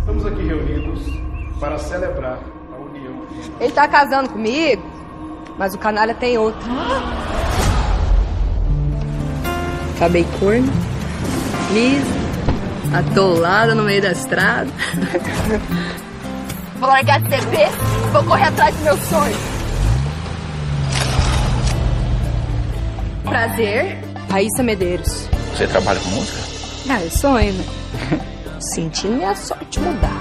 Estamos 0.00 0.26
aqui 0.26 0.42
reunidos 0.42 1.00
para 1.58 1.78
celebrar 1.78 2.38
a 2.72 2.76
união 2.76 3.26
Ele 3.58 3.72
tá 3.72 3.88
casando 3.88 4.30
comigo, 4.30 4.82
mas 5.58 5.74
o 5.74 5.78
canalha 5.78 6.14
tem 6.14 6.36
outro. 6.36 6.60
Acabei 9.96 10.26
corno, 10.40 10.72
lisa, 11.72 12.98
atolada 12.98 13.74
no 13.74 13.84
meio 13.84 14.02
da 14.02 14.10
estrada. 14.10 14.70
Vou 16.78 16.88
largar 16.88 17.20
de 17.20 17.28
besta, 17.28 17.78
vou 18.12 18.24
correr 18.24 18.48
atrás 18.48 18.74
do 18.76 18.82
meu 18.82 18.96
sonho. 18.98 19.36
Prazer, 23.24 23.98
Raíssa 24.30 24.62
Medeiros. 24.62 25.28
Você 25.54 25.66
trabalha 25.66 26.00
com 26.00 26.08
música? 26.10 26.38
Ah, 26.90 27.02
eu 27.02 27.10
sonho, 27.10 27.52
né? 27.52 27.64
Sentindo 28.60 29.16
minha 29.16 29.34
sorte 29.34 29.80
mudar. 29.80 30.20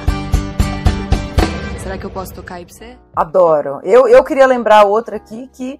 Será 1.80 1.98
que 1.98 2.06
eu 2.06 2.10
posso 2.10 2.34
tocar 2.34 2.56
aí 2.56 2.66
pra 2.66 2.74
você? 2.74 2.98
Adoro. 3.16 3.82
Eu, 3.84 4.08
eu 4.08 4.24
queria 4.24 4.46
lembrar 4.46 4.84
outra 4.86 5.18
aqui 5.18 5.50
que 5.52 5.78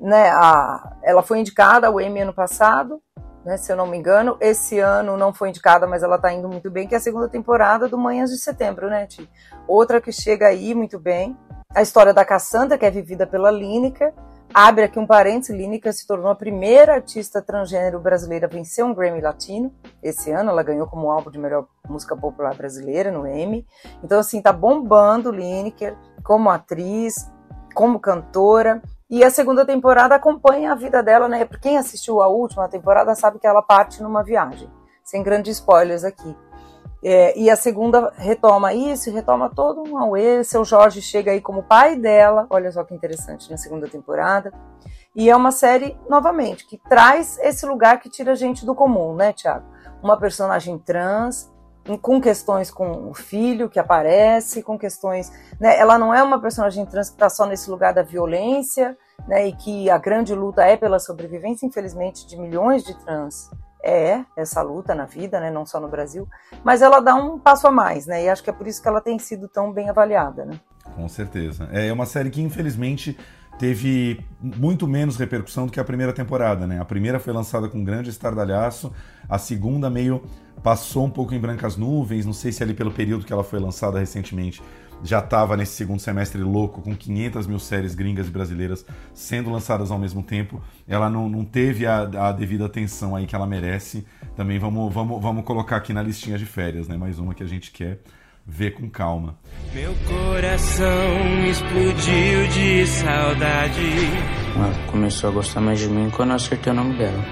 né, 0.00 0.30
a, 0.30 0.96
ela 1.02 1.22
foi 1.22 1.38
indicada 1.38 1.86
ao 1.86 2.00
Emmy 2.00 2.20
ano 2.20 2.32
passado, 2.32 3.00
né, 3.44 3.56
se 3.56 3.70
eu 3.70 3.76
não 3.76 3.86
me 3.86 3.96
engano. 3.96 4.36
Esse 4.40 4.78
ano 4.78 5.16
não 5.16 5.32
foi 5.32 5.50
indicada, 5.50 5.86
mas 5.86 6.02
ela 6.02 6.18
tá 6.18 6.32
indo 6.32 6.48
muito 6.48 6.70
bem, 6.70 6.86
que 6.88 6.94
é 6.94 6.98
a 6.98 7.00
segunda 7.00 7.28
temporada 7.28 7.88
do 7.88 7.98
Manhãs 7.98 8.30
de 8.30 8.38
Setembro, 8.38 8.88
né, 8.88 9.06
Ti? 9.06 9.28
Outra 9.68 10.00
que 10.00 10.10
chega 10.10 10.46
aí 10.48 10.74
muito 10.74 10.98
bem. 10.98 11.36
A 11.74 11.82
história 11.82 12.14
da 12.14 12.24
Cassandra, 12.24 12.78
que 12.78 12.86
é 12.86 12.90
vivida 12.90 13.26
pela 13.26 13.50
Lineker. 13.50 14.12
Abre 14.52 14.84
aqui 14.84 15.00
um 15.00 15.06
parênteses, 15.06 15.56
Lineker 15.56 15.92
se 15.92 16.06
tornou 16.06 16.30
a 16.30 16.34
primeira 16.36 16.94
artista 16.94 17.42
transgênero 17.42 17.98
brasileira 17.98 18.46
a 18.46 18.48
vencer 18.48 18.84
um 18.84 18.94
Grammy 18.94 19.20
Latino. 19.20 19.74
Esse 20.00 20.30
ano 20.30 20.50
ela 20.50 20.62
ganhou 20.62 20.86
como 20.86 21.10
álbum 21.10 21.28
de 21.28 21.40
melhor 21.40 21.66
música 21.88 22.16
popular 22.16 22.54
brasileira 22.54 23.10
no 23.10 23.26
Emmy. 23.26 23.66
Então 24.02 24.20
assim, 24.20 24.40
tá 24.40 24.52
bombando 24.52 25.32
Lineker 25.32 25.96
como 26.22 26.50
atriz, 26.50 27.28
como 27.74 27.98
cantora. 27.98 28.80
E 29.10 29.22
a 29.22 29.30
segunda 29.30 29.66
temporada 29.66 30.14
acompanha 30.14 30.72
a 30.72 30.74
vida 30.74 31.02
dela, 31.02 31.28
né? 31.28 31.46
Quem 31.60 31.76
assistiu 31.76 32.22
a 32.22 32.28
última 32.28 32.68
temporada 32.68 33.14
sabe 33.14 33.38
que 33.38 33.46
ela 33.46 33.62
parte 33.62 34.02
numa 34.02 34.22
viagem. 34.22 34.70
Sem 35.02 35.22
grandes 35.22 35.58
spoilers 35.58 36.04
aqui. 36.04 36.34
É, 37.06 37.38
e 37.38 37.50
a 37.50 37.56
segunda 37.56 38.10
retoma 38.16 38.72
isso, 38.72 39.12
retoma 39.12 39.50
todo 39.50 39.82
um 39.82 39.98
auê. 39.98 40.42
Seu 40.42 40.64
Jorge 40.64 41.02
chega 41.02 41.32
aí 41.32 41.40
como 41.40 41.62
pai 41.62 41.96
dela, 41.96 42.46
olha 42.48 42.72
só 42.72 42.82
que 42.82 42.94
interessante 42.94 43.50
na 43.50 43.58
segunda 43.58 43.86
temporada. 43.86 44.50
E 45.14 45.28
é 45.28 45.36
uma 45.36 45.52
série, 45.52 45.96
novamente, 46.08 46.66
que 46.66 46.78
traz 46.78 47.38
esse 47.40 47.66
lugar 47.66 48.00
que 48.00 48.08
tira 48.08 48.32
a 48.32 48.34
gente 48.34 48.64
do 48.64 48.74
comum, 48.74 49.14
né, 49.14 49.34
Tiago? 49.34 49.66
Uma 50.02 50.18
personagem 50.18 50.78
trans, 50.78 51.52
com 52.00 52.20
questões 52.20 52.70
com 52.70 53.10
o 53.10 53.14
filho 53.14 53.68
que 53.68 53.78
aparece, 53.78 54.62
com 54.62 54.78
questões. 54.78 55.30
Né, 55.60 55.78
ela 55.78 55.98
não 55.98 56.14
é 56.14 56.22
uma 56.22 56.40
personagem 56.40 56.84
trans 56.86 57.08
que 57.08 57.16
está 57.16 57.28
só 57.28 57.46
nesse 57.46 57.70
lugar 57.70 57.92
da 57.92 58.02
violência, 58.02 58.96
né, 59.28 59.46
e 59.48 59.52
que 59.52 59.90
a 59.90 59.98
grande 59.98 60.34
luta 60.34 60.62
é 60.64 60.76
pela 60.76 60.98
sobrevivência, 60.98 61.66
infelizmente, 61.66 62.26
de 62.26 62.36
milhões 62.36 62.82
de 62.82 62.94
trans 63.04 63.50
é 63.84 64.24
essa 64.34 64.62
luta 64.62 64.94
na 64.94 65.04
vida, 65.04 65.38
né, 65.38 65.50
não 65.50 65.66
só 65.66 65.78
no 65.78 65.88
Brasil, 65.88 66.26
mas 66.64 66.80
ela 66.80 67.00
dá 67.00 67.14
um 67.14 67.38
passo 67.38 67.68
a 67.68 67.70
mais, 67.70 68.06
né, 68.06 68.24
e 68.24 68.28
acho 68.30 68.42
que 68.42 68.48
é 68.48 68.52
por 68.52 68.66
isso 68.66 68.80
que 68.80 68.88
ela 68.88 69.00
tem 69.00 69.18
sido 69.18 69.46
tão 69.46 69.70
bem 69.72 69.90
avaliada, 69.90 70.46
né. 70.46 70.58
Com 70.96 71.08
certeza. 71.08 71.68
É 71.72 71.92
uma 71.92 72.06
série 72.06 72.30
que 72.30 72.42
infelizmente 72.42 73.18
teve 73.58 74.20
muito 74.40 74.86
menos 74.86 75.16
repercussão 75.16 75.66
do 75.66 75.72
que 75.72 75.80
a 75.80 75.84
primeira 75.84 76.12
temporada, 76.12 76.66
né? 76.66 76.80
A 76.80 76.84
primeira 76.84 77.18
foi 77.18 77.32
lançada 77.32 77.68
com 77.68 77.82
grande 77.84 78.10
estardalhaço, 78.10 78.92
a 79.28 79.38
segunda 79.38 79.88
meio 79.88 80.22
passou 80.62 81.04
um 81.04 81.10
pouco 81.10 81.34
em 81.34 81.38
brancas 81.38 81.76
nuvens, 81.76 82.24
não 82.24 82.32
sei 82.32 82.52
se 82.52 82.62
ali 82.62 82.74
pelo 82.74 82.90
período 82.90 83.24
que 83.24 83.32
ela 83.32 83.44
foi 83.44 83.58
lançada 83.58 83.98
recentemente 83.98 84.62
já 85.02 85.18
estava 85.18 85.56
nesse 85.56 85.72
segundo 85.72 86.00
semestre 86.00 86.40
louco, 86.42 86.80
com 86.80 86.96
500 86.96 87.46
mil 87.46 87.58
séries 87.58 87.94
gringas 87.94 88.28
e 88.28 88.30
brasileiras 88.30 88.86
sendo 89.12 89.50
lançadas 89.50 89.90
ao 89.90 89.98
mesmo 89.98 90.22
tempo. 90.22 90.62
Ela 90.88 91.10
não, 91.10 91.28
não 91.28 91.44
teve 91.44 91.86
a, 91.86 92.02
a, 92.28 92.32
devida 92.32 92.64
atenção 92.64 93.14
aí 93.14 93.26
que 93.26 93.34
ela 93.34 93.46
merece. 93.46 94.06
Também 94.34 94.58
vamos, 94.58 94.92
vamos, 94.92 95.20
vamos 95.20 95.44
colocar 95.44 95.76
aqui 95.76 95.92
na 95.92 96.02
listinha 96.02 96.38
de 96.38 96.46
férias, 96.46 96.88
né? 96.88 96.96
Mais 96.96 97.18
uma 97.18 97.34
que 97.34 97.42
a 97.42 97.46
gente 97.46 97.70
quer 97.70 98.00
ver 98.46 98.72
com 98.72 98.88
calma. 98.88 99.36
Meu 99.72 99.94
coração 100.06 101.44
explodiu 101.48 102.46
de 102.48 102.86
saudade. 102.86 103.80
Ela 104.54 104.72
começou 104.90 105.30
a 105.30 105.32
gostar 105.32 105.60
mais 105.60 105.80
de 105.80 105.88
mim 105.88 106.10
quando 106.10 106.30
eu 106.30 106.36
acertei 106.36 106.72
o 106.72 106.76
nome 106.76 106.96
dela. 106.96 107.24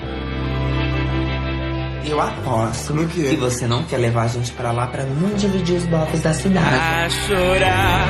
Eu 2.05 2.21
aposto 2.21 2.93
no 2.95 3.07
que 3.07 3.37
você 3.37 3.67
não 3.67 3.85
quer 3.85 3.99
levar 3.99 4.25
a 4.25 4.29
gente 4.29 4.53
para 4.53 4.73
lá 4.73 4.87
para 4.89 5.05
não 5.05 5.35
dividir 5.35 5.77
os 5.77 5.87
blocos 5.87 6.21
da 6.21 6.35
cidade. 6.35 6.75
A 6.75 7.09
chorar. 7.09 8.09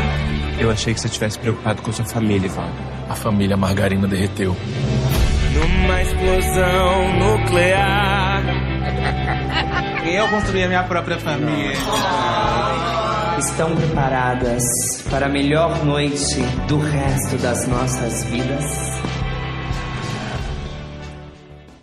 Eu 0.58 0.70
achei 0.70 0.94
que 0.94 1.00
você 1.00 1.08
estivesse 1.08 1.38
preocupado 1.38 1.82
com 1.82 1.92
sua 1.92 2.04
família, 2.04 2.46
Ivaldo. 2.46 2.72
A 3.08 3.14
família 3.14 3.56
Margarina 3.56 4.08
derreteu. 4.08 4.56
Numa 5.54 6.02
explosão 6.02 7.18
nuclear. 7.18 8.42
Eu 10.06 10.28
construí 10.28 10.64
a 10.64 10.68
minha 10.68 10.82
própria 10.84 11.18
família. 11.18 11.76
Estão 13.44 13.74
preparadas 13.74 14.62
para 15.10 15.26
a 15.26 15.28
melhor 15.28 15.84
noite 15.84 16.40
do 16.68 16.78
resto 16.78 17.36
das 17.38 17.66
nossas 17.66 18.22
vidas? 18.22 18.64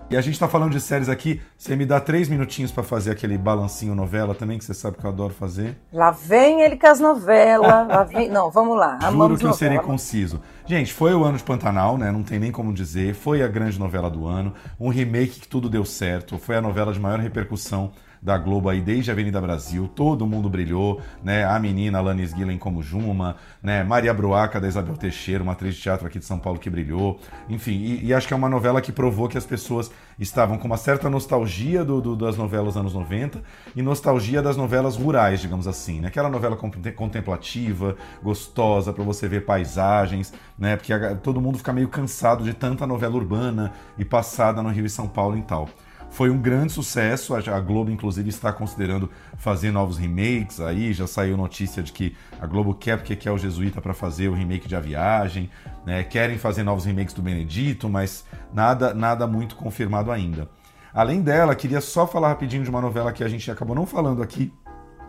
E 0.09 0.15
a 0.15 0.21
gente 0.21 0.39
tá 0.39 0.47
falando 0.47 0.71
de 0.71 0.79
séries 0.79 1.09
aqui. 1.09 1.41
Você 1.57 1.75
me 1.75 1.85
dá 1.85 1.99
três 1.99 2.29
minutinhos 2.29 2.71
para 2.71 2.81
fazer 2.81 3.11
aquele 3.11 3.37
balancinho 3.37 3.93
novela 3.93 4.33
também, 4.33 4.57
que 4.57 4.63
você 4.63 4.73
sabe 4.73 4.97
que 4.97 5.05
eu 5.05 5.09
adoro 5.09 5.33
fazer. 5.33 5.77
Lá 5.91 6.11
vem 6.11 6.61
ele 6.61 6.77
com 6.77 6.87
as 6.87 7.01
novelas. 7.01 7.67
lá 7.67 8.03
vem... 8.05 8.29
Não, 8.31 8.49
vamos 8.49 8.77
lá. 8.77 8.93
Juro 8.93 9.05
Amamos 9.07 9.39
que 9.39 9.45
eu 9.45 9.49
novela. 9.49 9.53
serei 9.71 9.79
conciso. 9.79 10.41
Gente, 10.65 10.93
foi 10.93 11.13
o 11.13 11.25
ano 11.25 11.37
de 11.37 11.43
Pantanal, 11.43 11.97
né? 11.97 12.09
Não 12.09 12.23
tem 12.23 12.39
nem 12.39 12.53
como 12.53 12.73
dizer. 12.73 13.13
Foi 13.13 13.43
a 13.43 13.47
grande 13.49 13.77
novela 13.77 14.09
do 14.09 14.25
ano. 14.25 14.53
Um 14.79 14.87
remake 14.87 15.41
que 15.41 15.47
tudo 15.47 15.69
deu 15.69 15.83
certo. 15.83 16.39
Foi 16.39 16.55
a 16.55 16.61
novela 16.61 16.93
de 16.93 16.99
maior 17.01 17.19
repercussão 17.19 17.91
da 18.21 18.37
Globo 18.37 18.69
aí 18.69 18.81
desde 18.81 19.11
a 19.11 19.13
Avenida 19.13 19.39
Brasil, 19.39 19.87
todo 19.87 20.27
mundo 20.27 20.49
brilhou, 20.49 21.01
né? 21.23 21.45
A 21.45 21.57
menina 21.59 21.99
Alanis 21.99 22.33
Guilhem 22.33 22.57
como 22.57 22.81
Juma, 22.81 23.35
né? 23.61 23.83
Maria 23.83 24.13
Bruaca 24.13 24.59
da 24.59 24.67
Isabel 24.67 24.95
Teixeira, 24.97 25.43
uma 25.43 25.53
atriz 25.53 25.75
de 25.75 25.81
teatro 25.81 26.05
aqui 26.05 26.19
de 26.19 26.25
São 26.25 26.39
Paulo 26.39 26.59
que 26.59 26.69
brilhou. 26.69 27.19
Enfim, 27.47 27.73
e, 27.73 28.05
e 28.05 28.13
acho 28.13 28.27
que 28.27 28.33
é 28.33 28.37
uma 28.37 28.49
novela 28.49 28.81
que 28.81 28.91
provou 28.91 29.27
que 29.27 29.37
as 29.37 29.45
pessoas 29.45 29.91
estavam 30.19 30.57
com 30.57 30.67
uma 30.67 30.77
certa 30.77 31.09
nostalgia 31.09 31.83
do, 31.83 32.01
do, 32.01 32.15
das 32.15 32.37
novelas 32.37 32.75
anos 32.75 32.93
90 32.93 33.41
e 33.75 33.81
nostalgia 33.81 34.41
das 34.41 34.57
novelas 34.57 34.97
rurais, 34.97 35.39
digamos 35.39 35.67
assim, 35.67 36.01
né? 36.01 36.09
Aquela 36.09 36.29
novela 36.29 36.57
contemplativa, 36.57 37.95
gostosa 38.21 38.91
para 38.91 39.03
você 39.03 39.27
ver 39.27 39.45
paisagens, 39.45 40.33
né? 40.57 40.75
Porque 40.75 40.91
a, 40.91 41.15
todo 41.15 41.39
mundo 41.39 41.57
fica 41.57 41.71
meio 41.71 41.87
cansado 41.87 42.43
de 42.43 42.53
tanta 42.53 42.85
novela 42.85 43.15
urbana 43.15 43.71
e 43.97 44.03
passada 44.03 44.61
no 44.61 44.69
Rio 44.69 44.85
e 44.85 44.89
São 44.89 45.07
Paulo 45.07 45.37
e 45.37 45.41
tal. 45.41 45.69
Foi 46.19 46.29
um 46.29 46.37
grande 46.37 46.73
sucesso, 46.73 47.33
a 47.33 47.59
Globo 47.61 47.89
inclusive 47.89 48.27
está 48.27 48.51
considerando 48.51 49.09
fazer 49.37 49.71
novos 49.71 49.97
remakes 49.97 50.59
aí, 50.59 50.91
já 50.91 51.07
saiu 51.07 51.37
notícia 51.37 51.81
de 51.81 51.93
que 51.93 52.13
a 52.41 52.45
Globo 52.45 52.73
quer 52.73 52.97
porque 52.97 53.15
quer 53.15 53.31
o 53.31 53.37
Jesuíta 53.37 53.79
para 53.79 53.93
fazer 53.93 54.27
o 54.27 54.33
remake 54.33 54.67
de 54.67 54.75
A 54.75 54.81
Viagem, 54.81 55.49
né? 55.85 56.03
querem 56.03 56.37
fazer 56.37 56.61
novos 56.63 56.83
remakes 56.83 57.13
do 57.13 57.21
Benedito, 57.21 57.87
mas 57.87 58.25
nada, 58.53 58.93
nada 58.93 59.25
muito 59.25 59.55
confirmado 59.55 60.11
ainda. 60.11 60.49
Além 60.93 61.21
dela, 61.21 61.55
queria 61.55 61.79
só 61.79 62.05
falar 62.05 62.27
rapidinho 62.27 62.65
de 62.65 62.69
uma 62.69 62.81
novela 62.81 63.13
que 63.13 63.23
a 63.23 63.29
gente 63.29 63.49
acabou 63.49 63.73
não 63.73 63.85
falando 63.85 64.21
aqui, 64.21 64.51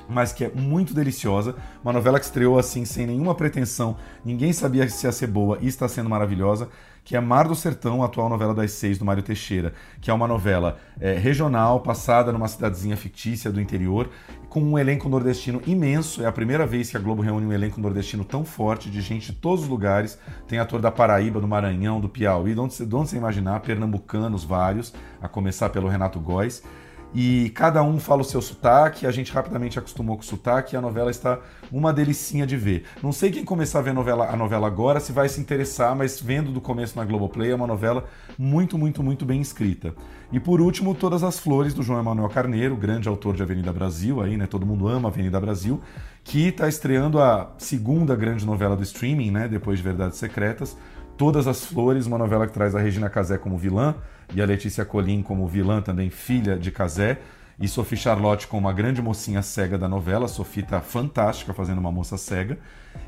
mas 0.09 0.33
que 0.33 0.45
é 0.45 0.49
muito 0.49 0.95
deliciosa. 0.95 1.57
Uma 1.83 1.93
novela 1.93 2.21
que 2.21 2.27
estreou 2.27 2.57
assim, 2.57 2.85
sem 2.85 3.09
nenhuma 3.09 3.35
pretensão, 3.35 3.97
ninguém 4.25 4.53
sabia 4.53 4.89
se 4.89 5.07
ia 5.07 5.11
ser 5.13 5.27
boa 5.27 5.59
e 5.61 5.67
está 5.67 5.89
sendo 5.89 6.09
maravilhosa, 6.09 6.69
que 7.05 7.17
é 7.17 7.21
Mar 7.21 7.49
do 7.49 7.55
Sertão, 7.55 8.03
a 8.03 8.07
atual 8.07 8.29
novela 8.29 8.55
das 8.55 8.73
seis 8.73 8.99
do 8.99 9.05
Mário 9.05 9.23
Teixeira, 9.23 9.73
que 10.01 10.11
é 10.11 10.15
uma 10.15 10.29
novela 10.29 10.79
é, 11.01 11.15
regional, 11.15 11.81
passada 11.81 12.33
numa 12.33 12.49
cidadezinha 12.49 12.97
fictícia 12.97 13.51
do 13.51 13.61
interior, 13.61 14.11
com 14.49 14.63
um 14.63 14.79
elenco 14.79 15.09
nordestino 15.09 15.63
imenso. 15.67 16.23
É 16.23 16.27
a 16.27 16.33
primeira 16.33 16.67
vez 16.67 16.91
que 16.91 16.97
a 16.97 17.01
Globo 17.01 17.23
reúne 17.23 17.47
um 17.47 17.53
elenco 17.53 17.81
nordestino 17.81 18.25
tão 18.25 18.45
forte, 18.45 18.91
de 18.91 19.01
gente 19.01 19.33
de 19.33 19.39
todos 19.39 19.65
os 19.65 19.69
lugares. 19.69 20.19
Tem 20.47 20.59
ator 20.59 20.81
da 20.81 20.91
Paraíba, 20.91 21.41
do 21.41 21.49
Maranhão, 21.49 22.01
do 22.01 22.09
Piauí, 22.09 22.55
de 22.55 22.61
onde, 22.61 22.85
de 22.85 22.95
onde 22.95 23.11
você 23.11 23.17
imaginar, 23.17 23.61
pernambucanos 23.61 24.45
vários, 24.45 24.93
a 25.21 25.29
começar 25.29 25.71
pelo 25.71 25.89
Renato 25.89 26.19
Góes 26.19 26.63
e 27.15 27.51
cada 27.51 27.83
um 27.83 27.99
fala 27.99 28.21
o 28.21 28.25
seu 28.25 28.41
sotaque, 28.41 29.07
a 29.07 29.11
gente 29.11 29.33
rapidamente 29.33 29.79
acostumou 29.79 30.17
com 30.17 30.23
o 30.23 30.27
sotaque 30.27 30.75
e 30.75 30.79
a 30.79 30.81
novela 30.81 31.11
está 31.11 31.41
uma 31.71 31.93
delicinha 31.93 32.47
de 32.47 32.57
ver. 32.57 32.85
Não 33.03 33.13
sei 33.13 33.31
quem 33.31 33.45
começar 33.45 33.81
a 33.81 33.83
ver 33.83 33.91
a 33.91 33.95
novela, 33.95 34.29
a 34.29 34.37
novela 34.37 34.67
agora 34.67 35.01
se 35.01 35.11
vai 35.11 35.29
se 35.29 35.41
interessar, 35.41 35.95
mas 35.97 36.21
vendo 36.21 36.53
do 36.53 36.61
começo 36.61 36.97
na 36.97 37.05
Globoplay 37.05 37.51
é 37.51 37.55
uma 37.55 37.67
novela 37.67 38.05
muito, 38.39 38.79
muito, 38.79 39.03
muito 39.03 39.25
bem 39.25 39.41
escrita. 39.41 39.95
E 40.33 40.39
por 40.39 40.61
último, 40.61 40.95
Todas 40.95 41.25
as 41.25 41.41
Flores, 41.41 41.75
do 41.75 41.83
João 41.83 41.99
Emanuel 41.99 42.29
Carneiro, 42.29 42.77
grande 42.77 43.09
autor 43.09 43.35
de 43.35 43.43
Avenida 43.43 43.73
Brasil, 43.73 44.23
aí, 44.23 44.37
né? 44.37 44.47
Todo 44.47 44.65
mundo 44.65 44.87
ama 44.87 45.09
Avenida 45.09 45.41
Brasil, 45.41 45.81
que 46.23 46.49
está 46.49 46.69
estreando 46.69 47.21
a 47.21 47.51
segunda 47.59 48.15
grande 48.15 48.47
novela 48.47 48.77
do 48.77 48.83
streaming, 48.85 49.33
né? 49.33 49.49
Depois 49.49 49.79
de 49.79 49.85
Verdades 49.85 50.19
Secretas. 50.19 50.77
Todas 51.17 51.47
as 51.47 51.65
Flores, 51.65 52.07
uma 52.07 52.17
novela 52.17 52.47
que 52.47 52.53
traz 52.53 52.75
a 52.75 52.79
Regina 52.79 53.11
Casé 53.11 53.37
como 53.37 53.59
vilã, 53.59 53.95
e 54.35 54.41
a 54.41 54.47
Letícia 54.47 54.85
Colim 54.85 55.23
como 55.23 55.47
vilã 55.47 55.81
também, 55.81 56.11
filha 56.11 56.57
de 56.57 56.71
Casé. 56.71 57.19
e 57.59 57.69
Sophie 57.69 57.99
Charlotte 57.99 58.47
com 58.47 58.57
uma 58.57 58.73
grande 58.73 59.03
mocinha 59.03 59.43
cega 59.43 59.77
da 59.77 59.87
novela. 59.87 60.27
Sophie 60.27 60.63
tá 60.63 60.81
fantástica 60.81 61.53
fazendo 61.53 61.79
uma 61.79 61.93
moça 61.93 62.17
cega. 62.17 62.59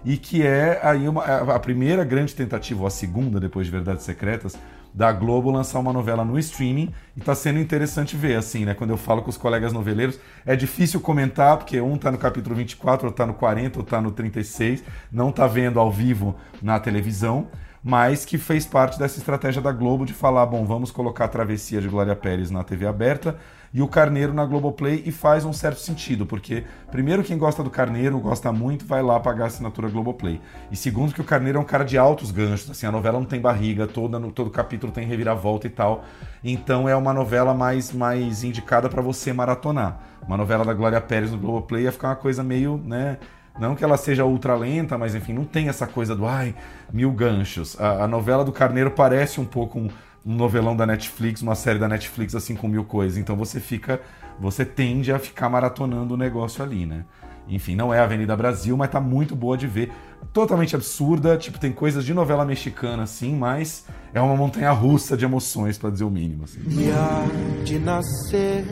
E 0.05 0.19
que 0.19 0.43
é 0.43 0.79
aí 0.83 1.09
uma, 1.09 1.25
a 1.25 1.59
primeira 1.59 2.05
grande 2.05 2.35
tentativa, 2.35 2.81
ou 2.81 2.87
a 2.87 2.91
segunda, 2.91 3.41
depois 3.41 3.67
de 3.67 3.73
Verdades 3.73 4.05
Secretas, 4.05 4.55
da 4.93 5.11
Globo 5.11 5.51
lançar 5.51 5.79
uma 5.79 5.93
novela 5.93 6.25
no 6.25 6.39
streaming 6.39 6.93
e 7.17 7.21
tá 7.21 7.35
sendo 7.35 7.59
interessante 7.59 8.15
ver, 8.15 8.37
assim, 8.37 8.65
né? 8.65 8.75
Quando 8.75 8.91
eu 8.91 8.99
falo 8.99 9.23
com 9.23 9.31
os 9.31 9.39
colegas 9.39 9.73
noveleiros, 9.73 10.21
é 10.45 10.55
difícil 10.55 11.01
comentar, 11.01 11.57
porque 11.57 11.81
um 11.81 11.97
tá 11.97 12.11
no 12.11 12.19
capítulo 12.19 12.55
24, 12.55 13.07
outro 13.07 13.17
tá 13.17 13.27
no 13.27 13.35
40, 13.35 13.79
outro 13.79 13.91
tá 13.91 14.01
no 14.03 14.13
36, 14.13 14.85
não 15.11 15.33
tá 15.33 15.47
vendo 15.47 15.81
ao 15.81 15.91
vivo 15.91 16.37
na 16.61 16.79
televisão, 16.79 17.49
mas 17.83 18.25
que 18.25 18.39
fez 18.39 18.65
parte 18.65 18.99
dessa 18.99 19.19
estratégia 19.19 19.61
da 19.61 19.73
Globo 19.73 20.07
de 20.07 20.13
falar, 20.13 20.47
bom, 20.47 20.65
vamos 20.65 20.91
colocar 20.91 21.25
a 21.25 21.29
travessia 21.29 21.81
de 21.81 21.89
Glória 21.89 22.15
Pérez 22.15 22.51
na 22.51 22.63
TV 22.63 22.87
aberta 22.87 23.37
e 23.75 23.81
o 23.81 23.89
Carneiro 23.89 24.35
na 24.35 24.45
Globoplay 24.45 25.03
e 25.07 25.11
faz 25.11 25.45
um 25.45 25.53
certo 25.53 25.81
sentido, 25.81 26.27
porque 26.27 26.65
primeiro 26.91 27.25
quem 27.25 27.39
gosta 27.39 27.63
do 27.63 27.71
Carneiro, 27.71 28.19
gosta 28.21 28.53
muito, 28.53 28.85
vai 28.85 29.03
lá 29.03 29.19
pagar 29.19 29.45
a 29.45 29.47
assinatura 29.47 29.89
Globoplay. 29.89 30.41
E 30.71 30.77
segundo 30.77 31.15
que 31.15 31.21
o 31.21 31.25
Carneiro 31.25 31.59
é 31.59 31.61
um 31.61 31.65
cara 31.65 31.85
de 31.85 31.97
altos 31.97 32.31
ganchos, 32.31 32.71
assim, 32.71 32.87
a 32.87 32.93
novela 32.93 33.19
não 33.19 33.27
tem 33.27 33.41
barriga, 33.41 33.87
toda 33.87 34.19
no 34.19 34.31
todo 34.31 34.51
capítulo 34.51 34.93
tem 34.93 35.07
reviravolta 35.07 35.67
e 35.67 35.71
tal. 35.71 36.05
Então 36.45 36.89
é 36.89 36.95
uma 36.95 37.13
novela 37.15 37.55
mais 37.55 37.93
mais 37.93 38.45
indicada 38.45 38.89
para 38.89 39.01
você 39.01 39.33
maratonar. 39.33 39.99
Uma 40.27 40.37
novela 40.37 40.65
da 40.65 40.75
Glória 40.75 41.01
Pérez 41.01 41.33
no 41.33 41.39
Globoplay 41.39 41.85
ia 41.85 41.93
ficar 41.93 42.09
uma 42.09 42.17
coisa 42.17 42.45
meio, 42.45 42.77
né, 42.85 43.19
não 43.59 43.75
que 43.75 43.85
ela 43.85 43.97
seja 43.97 44.25
ultra 44.25 44.55
lenta, 44.55 44.97
mas 44.97 45.15
enfim, 45.15 45.33
não 45.33 45.45
tem 45.45 45.69
essa 45.69 45.87
coisa 45.87 46.15
do 46.17 46.27
ai, 46.27 46.55
mil 46.93 47.11
ganchos. 47.13 47.79
A, 47.81 48.05
a 48.05 48.09
novela 48.09 48.45
do 48.45 48.53
Carneiro 48.53 48.91
parece 48.91 49.41
um 49.41 49.45
pouco 49.45 49.79
um, 49.79 49.89
um 50.25 50.35
novelão 50.35 50.75
da 50.75 50.87
Netflix, 50.87 51.43
uma 51.43 51.55
série 51.55 51.79
da 51.79 51.89
Netflix 51.89 52.35
assim 52.35 52.55
com 52.55 52.69
mil 52.69 52.85
coisas. 52.85 53.19
Então 53.19 53.37
você 53.37 53.61
fica, 53.61 54.01
você 54.39 54.65
tende 54.65 55.13
a 55.13 55.19
ficar 55.19 55.49
maratonando 55.49 56.15
o 56.15 56.17
negócio 56.17 56.63
ali, 56.63 56.87
né? 56.87 57.05
Enfim, 57.49 57.75
não 57.75 57.93
é 57.93 57.99
Avenida 57.99 58.37
Brasil, 58.37 58.77
mas 58.77 58.91
tá 58.91 59.01
muito 59.01 59.35
boa 59.35 59.57
de 59.57 59.67
ver. 59.67 59.93
Totalmente 60.33 60.77
absurda, 60.77 61.37
tipo, 61.37 61.59
tem 61.59 61.73
coisas 61.73 62.05
de 62.05 62.15
novela 62.15 62.45
mexicana 62.45 63.03
assim, 63.03 63.35
mas 63.37 63.85
é 64.15 64.21
uma 64.21 64.37
montanha 64.37 64.71
russa 64.71 65.17
de 65.17 65.25
emoções, 65.25 65.77
para 65.77 65.91
dizer 65.91 66.05
o 66.05 66.11
mínimo. 66.11 66.45
Assim. 66.45 66.61
E 66.69 66.91
há 66.91 67.65
de 67.65 67.79
nascer 67.81 68.65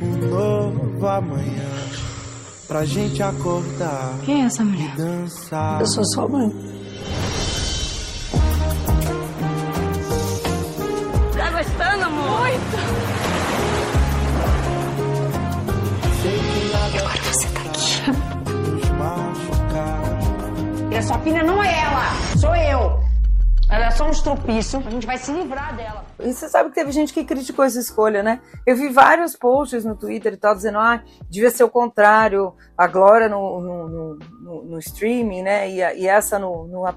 um 0.00 0.28
novo 0.28 1.06
amanhã 1.06 2.07
pra 2.68 2.84
gente 2.84 3.22
acordar. 3.22 4.18
Quem 4.24 4.42
é 4.42 4.44
essa 4.44 4.62
mulher? 4.62 4.94
Dançar. 4.94 5.80
Eu 5.80 5.86
sou 5.86 6.04
sua 6.04 6.28
mãe. 6.28 6.52
gostando, 11.50 12.04
amor? 12.04 12.40
Muito! 12.40 12.76
Agora 16.74 17.22
você 17.22 17.48
tá 17.48 17.60
aqui. 17.62 17.88
E 20.92 20.96
a 20.96 21.02
sua 21.02 21.18
filha 21.18 21.42
não 21.42 21.62
é 21.62 21.80
ela, 21.80 22.12
sou 22.36 22.54
eu. 22.54 23.07
Ela 23.70 23.88
é 23.88 23.90
só 23.90 24.06
um 24.06 24.10
estropício, 24.10 24.82
a 24.86 24.90
gente 24.90 25.06
vai 25.06 25.18
se 25.18 25.30
livrar 25.30 25.76
dela. 25.76 26.02
E 26.18 26.32
você 26.32 26.48
sabe 26.48 26.70
que 26.70 26.74
teve 26.74 26.90
gente 26.90 27.12
que 27.12 27.22
criticou 27.22 27.62
essa 27.62 27.78
escolha, 27.78 28.22
né? 28.22 28.40
Eu 28.66 28.74
vi 28.74 28.88
vários 28.88 29.36
posts 29.36 29.84
no 29.84 29.94
Twitter 29.94 30.32
e 30.32 30.36
tal 30.38 30.54
dizendo, 30.54 30.78
ah, 30.78 31.02
devia 31.28 31.50
ser 31.50 31.64
o 31.64 31.68
contrário, 31.68 32.56
a 32.76 32.86
Glória 32.86 33.28
no, 33.28 33.60
no, 33.60 34.18
no, 34.18 34.64
no 34.64 34.78
streaming, 34.78 35.42
né? 35.42 35.68
E, 35.68 36.00
e 36.00 36.06
essa 36.06 36.40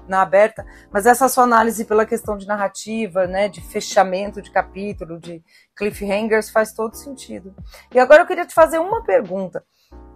na 0.08 0.22
aberta. 0.22 0.64
Mas 0.90 1.04
essa 1.04 1.28
sua 1.28 1.44
análise 1.44 1.84
pela 1.84 2.06
questão 2.06 2.38
de 2.38 2.46
narrativa, 2.46 3.26
né? 3.26 3.50
De 3.50 3.60
fechamento 3.60 4.40
de 4.40 4.50
capítulo, 4.50 5.20
de 5.20 5.44
cliffhangers, 5.76 6.48
faz 6.48 6.72
todo 6.72 6.96
sentido. 6.96 7.54
E 7.94 7.98
agora 7.98 8.22
eu 8.22 8.26
queria 8.26 8.46
te 8.46 8.54
fazer 8.54 8.78
uma 8.78 9.02
pergunta 9.04 9.62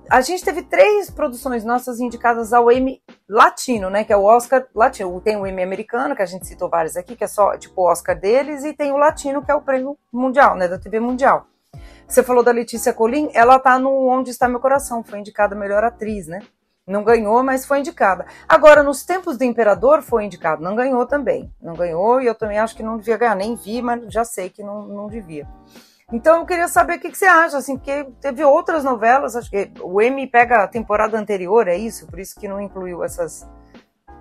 a 0.09 0.21
gente 0.21 0.45
teve 0.45 0.63
três 0.63 1.11
produções 1.11 1.65
nossas 1.65 2.01
indicadas 2.01 2.53
ao 2.53 2.71
Emmy 2.71 3.03
latino, 3.29 3.91
né? 3.91 4.05
Que 4.05 4.13
é 4.13 4.17
o 4.17 4.25
Oscar 4.25 4.67
latino. 4.75 5.21
Tem 5.21 5.37
o 5.37 5.47
Emmy 5.47 5.63
americano, 5.63 6.15
que 6.15 6.23
a 6.23 6.27
gente 6.27 6.47
citou 6.47 6.69
vários 6.69 6.97
aqui, 6.97 7.17
que 7.17 7.25
é 7.25 7.29
só 7.29 7.57
tipo 7.57 7.81
o 7.81 7.91
Oscar 7.91 8.19
deles, 8.19 8.65
e 8.65 8.73
tem 8.73 8.93
o 8.93 8.97
latino, 8.97 9.45
que 9.45 9.51
é 9.51 9.55
o 9.55 9.63
prêmio 9.63 9.99
mundial, 10.13 10.57
né? 10.57 10.69
Da 10.69 10.79
TV 10.79 11.01
mundial. 11.01 11.47
Você 12.07 12.23
falou 12.23 12.43
da 12.43 12.53
Letícia 12.53 12.93
Colin, 12.93 13.31
ela 13.35 13.59
tá 13.59 13.79
no 13.79 14.09
Onde 14.09 14.31
Está 14.31 14.49
Meu 14.49 14.61
Coração, 14.61 15.03
foi 15.03 15.19
indicada 15.19 15.57
melhor 15.57 15.83
atriz, 15.83 16.29
né? 16.29 16.41
Não 16.87 17.03
ganhou, 17.03 17.43
mas 17.43 17.67
foi 17.67 17.81
indicada. 17.81 18.25
Agora, 18.49 18.81
nos 18.81 19.05
tempos 19.05 19.37
do 19.37 19.43
Imperador, 19.43 20.03
foi 20.03 20.25
indicado, 20.25 20.63
não 20.63 20.77
ganhou 20.77 21.05
também. 21.05 21.53
Não 21.61 21.75
ganhou, 21.75 22.21
e 22.21 22.27
eu 22.27 22.35
também 22.35 22.61
acho 22.61 22.77
que 22.77 22.83
não 22.83 22.97
devia 22.97 23.17
ganhar, 23.17 23.35
nem 23.35 23.57
vi, 23.57 23.83
mas 23.83 24.05
já 24.13 24.25
sei 24.25 24.49
que 24.49 24.63
não, 24.63 24.87
não 24.87 25.09
devia. 25.09 25.49
Então 26.13 26.39
eu 26.39 26.47
queria 26.47 26.69
saber 26.69 26.99
o 26.99 27.01
que, 27.01 27.11
que, 27.11 27.19
você 27.19 27.27
acha, 27.27 27.59
assim, 27.59 27.77
porque 27.77 28.05
teve 28.21 28.45
outras 28.45 28.85
novelas, 28.85 29.35
acho 29.35 29.51
que 29.51 29.73
o 29.81 30.01
M 30.01 30.25
pega 30.29 30.63
a 30.63 30.69
temporada 30.69 31.19
anterior, 31.19 31.67
é 31.67 31.77
isso? 31.77 32.07
Por 32.07 32.21
isso 32.21 32.39
que 32.39 32.47
não 32.47 32.61
incluiu 32.61 33.03
essas. 33.03 33.45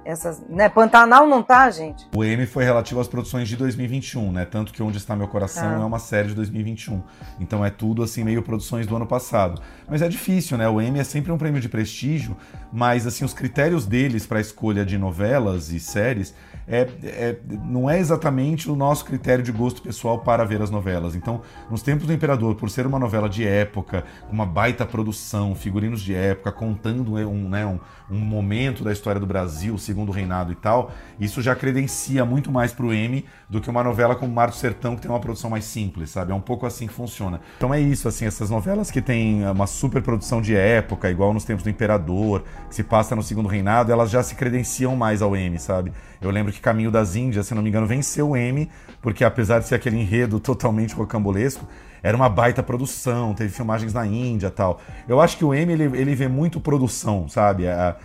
Essas, 0.05 0.39
né? 0.47 0.69
Pantanal 0.69 1.27
não 1.27 1.41
tá, 1.41 1.67
gente? 1.71 2.07
O 2.15 2.23
M 2.23 2.45
foi 2.45 2.63
relativo 2.63 3.01
às 3.01 3.07
produções 3.07 3.49
de 3.49 3.57
2021, 3.57 4.31
né? 4.31 4.45
Tanto 4.45 4.71
que 4.71 4.83
Onde 4.83 4.97
Está 4.97 5.15
Meu 5.15 5.27
Coração 5.27 5.67
ah. 5.67 5.81
é 5.81 5.85
uma 5.85 5.97
série 5.97 6.27
de 6.27 6.35
2021. 6.35 7.01
Então 7.39 7.65
é 7.65 7.71
tudo 7.71 8.03
assim, 8.03 8.23
meio 8.23 8.43
produções 8.43 8.85
do 8.85 8.95
ano 8.95 9.07
passado. 9.07 9.59
Mas 9.89 10.03
é 10.03 10.07
difícil, 10.07 10.59
né? 10.59 10.69
O 10.69 10.79
M 10.79 10.99
é 10.99 11.03
sempre 11.03 11.31
um 11.31 11.37
prêmio 11.39 11.59
de 11.59 11.67
prestígio, 11.67 12.37
mas 12.71 13.07
assim, 13.07 13.25
os 13.25 13.33
critérios 13.33 13.87
deles 13.87 14.27
para 14.27 14.39
escolha 14.39 14.85
de 14.85 14.95
novelas 14.95 15.71
e 15.71 15.79
séries 15.79 16.35
é, 16.67 16.87
é, 17.03 17.35
não 17.63 17.89
é 17.89 17.99
exatamente 17.99 18.69
o 18.69 18.75
nosso 18.75 19.05
critério 19.05 19.43
de 19.43 19.51
gosto 19.51 19.81
pessoal 19.81 20.19
para 20.19 20.43
ver 20.43 20.61
as 20.61 20.69
novelas. 20.69 21.15
Então, 21.15 21.41
nos 21.69 21.81
tempos 21.81 22.07
do 22.07 22.13
Imperador, 22.13 22.55
por 22.55 22.69
ser 22.69 22.87
uma 22.87 22.97
novela 22.97 23.29
de 23.29 23.45
época, 23.45 24.03
uma 24.31 24.45
baita 24.45 24.85
produção, 24.85 25.53
figurinos 25.53 26.01
de 26.01 26.13
época, 26.13 26.51
contando 26.51 27.15
um, 27.15 27.49
né, 27.49 27.65
um, 27.65 27.79
um 28.09 28.19
momento 28.19 28.83
da 28.83 28.91
história 28.91 29.19
do 29.19 29.27
Brasil, 29.27 29.77
segundo 29.95 30.11
reinado 30.11 30.51
e 30.51 30.55
tal, 30.55 30.91
isso 31.17 31.41
já 31.41 31.55
credencia 31.55 32.25
muito 32.25 32.51
mais 32.51 32.73
para 32.73 32.85
o 32.85 32.93
M 32.93 33.23
do 33.49 33.61
que 33.61 33.69
uma 33.69 33.81
novela 33.81 34.13
como 34.13 34.33
Mar 34.33 34.49
do 34.49 34.55
Sertão, 34.55 34.93
que 34.95 35.01
tem 35.01 35.09
uma 35.09 35.21
produção 35.21 35.49
mais 35.49 35.63
simples, 35.63 36.09
sabe? 36.09 36.33
É 36.33 36.35
um 36.35 36.41
pouco 36.41 36.65
assim 36.65 36.85
que 36.85 36.93
funciona. 36.93 37.39
Então 37.55 37.73
é 37.73 37.79
isso, 37.79 38.07
assim, 38.09 38.25
essas 38.25 38.49
novelas 38.49 38.91
que 38.91 39.01
têm 39.01 39.47
uma 39.47 39.65
super 39.65 40.01
produção 40.01 40.41
de 40.41 40.53
época, 40.53 41.09
igual 41.09 41.33
nos 41.33 41.45
tempos 41.45 41.63
do 41.63 41.69
Imperador, 41.69 42.43
que 42.67 42.75
se 42.75 42.83
passa 42.83 43.15
no 43.15 43.23
segundo 43.23 43.47
reinado, 43.47 43.89
elas 43.89 44.09
já 44.09 44.21
se 44.21 44.35
credenciam 44.35 44.95
mais 44.97 45.21
ao 45.21 45.33
M, 45.33 45.57
sabe? 45.57 45.93
Eu 46.21 46.29
lembro 46.29 46.51
que 46.51 46.59
Caminho 46.59 46.91
das 46.91 47.15
Índias, 47.15 47.47
se 47.47 47.55
não 47.55 47.61
me 47.61 47.69
engano, 47.69 47.87
venceu 47.87 48.31
o 48.31 48.37
M, 48.37 48.69
porque 49.01 49.23
apesar 49.23 49.59
de 49.59 49.67
ser 49.67 49.75
aquele 49.75 49.97
enredo 49.97 50.41
totalmente 50.41 50.93
rocambolesco, 50.93 51.65
era 52.05 52.15
uma 52.15 52.29
baita 52.29 52.61
produção, 52.61 53.33
teve 53.33 53.49
filmagens 53.49 53.91
na 53.91 54.05
Índia 54.05 54.51
tal. 54.51 54.79
Eu 55.07 55.19
acho 55.19 55.37
que 55.37 55.43
o 55.43 55.55
M 55.55 55.73
ele, 55.73 55.85
ele 55.99 56.13
vê 56.13 56.27
muito 56.27 56.59
produção, 56.59 57.27
sabe? 57.27 57.67
A, 57.67 57.95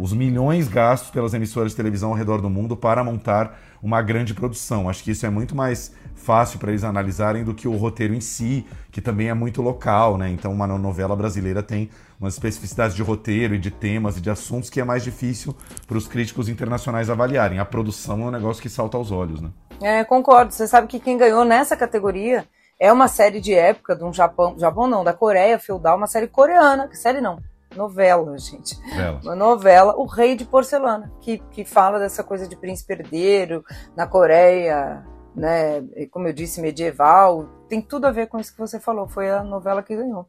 os 0.00 0.12
milhões 0.12 0.68
gastos 0.68 1.10
pelas 1.10 1.34
emissoras 1.34 1.72
de 1.72 1.76
televisão 1.76 2.10
ao 2.10 2.16
redor 2.16 2.40
do 2.40 2.48
mundo 2.48 2.76
para 2.76 3.04
montar 3.04 3.58
uma 3.82 4.00
grande 4.00 4.34
produção. 4.34 4.88
Acho 4.88 5.04
que 5.04 5.10
isso 5.10 5.26
é 5.26 5.30
muito 5.30 5.54
mais 5.54 5.92
fácil 6.14 6.58
para 6.58 6.70
eles 6.70 6.82
analisarem 6.82 7.44
do 7.44 7.54
que 7.54 7.68
o 7.68 7.76
roteiro 7.76 8.14
em 8.14 8.20
si, 8.20 8.66
que 8.90 9.00
também 9.00 9.28
é 9.28 9.34
muito 9.34 9.60
local, 9.60 10.16
né? 10.16 10.28
Então, 10.30 10.52
uma 10.52 10.66
novela 10.66 11.14
brasileira 11.14 11.62
tem 11.62 11.90
umas 12.18 12.34
especificidades 12.34 12.96
de 12.96 13.02
roteiro 13.02 13.54
e 13.54 13.58
de 13.58 13.70
temas 13.70 14.16
e 14.16 14.20
de 14.20 14.30
assuntos 14.30 14.70
que 14.70 14.80
é 14.80 14.84
mais 14.84 15.04
difícil 15.04 15.54
para 15.86 15.98
os 15.98 16.08
críticos 16.08 16.48
internacionais 16.48 17.10
avaliarem. 17.10 17.58
A 17.58 17.64
produção 17.64 18.22
é 18.22 18.24
um 18.24 18.30
negócio 18.30 18.62
que 18.62 18.70
salta 18.70 18.96
aos 18.96 19.12
olhos, 19.12 19.40
né? 19.40 19.50
É, 19.80 20.02
concordo. 20.04 20.52
Você 20.52 20.66
sabe 20.66 20.86
que 20.86 20.98
quem 20.98 21.18
ganhou 21.18 21.44
nessa 21.44 21.76
categoria 21.76 22.46
é 22.80 22.92
uma 22.92 23.08
série 23.08 23.40
de 23.40 23.54
época 23.54 23.94
de 23.94 24.04
um 24.04 24.12
Japão, 24.12 24.58
Japão 24.58 24.86
não, 24.86 25.04
da 25.04 25.12
Coreia 25.12 25.58
feudal, 25.58 25.96
uma 25.96 26.06
série 26.06 26.26
coreana, 26.26 26.88
que 26.88 26.96
série 26.96 27.20
não, 27.20 27.38
novela, 27.76 28.36
gente. 28.38 28.78
Novela. 28.90 29.20
Uma 29.22 29.36
novela, 29.36 29.96
O 29.96 30.06
Rei 30.06 30.34
de 30.34 30.44
Porcelana, 30.44 31.12
que, 31.20 31.38
que 31.50 31.64
fala 31.64 31.98
dessa 31.98 32.24
coisa 32.24 32.48
de 32.48 32.56
príncipe 32.56 32.92
herdeiro 32.92 33.64
na 33.96 34.06
Coreia, 34.06 35.04
né? 35.36 35.82
Como 36.10 36.26
eu 36.26 36.32
disse, 36.32 36.60
medieval. 36.62 37.46
Tem 37.68 37.82
tudo 37.82 38.06
a 38.06 38.10
ver 38.10 38.26
com 38.26 38.38
isso 38.38 38.52
que 38.52 38.58
você 38.58 38.80
falou. 38.80 39.06
Foi 39.06 39.30
a 39.30 39.44
novela 39.44 39.82
que 39.82 39.94
ganhou. 39.94 40.26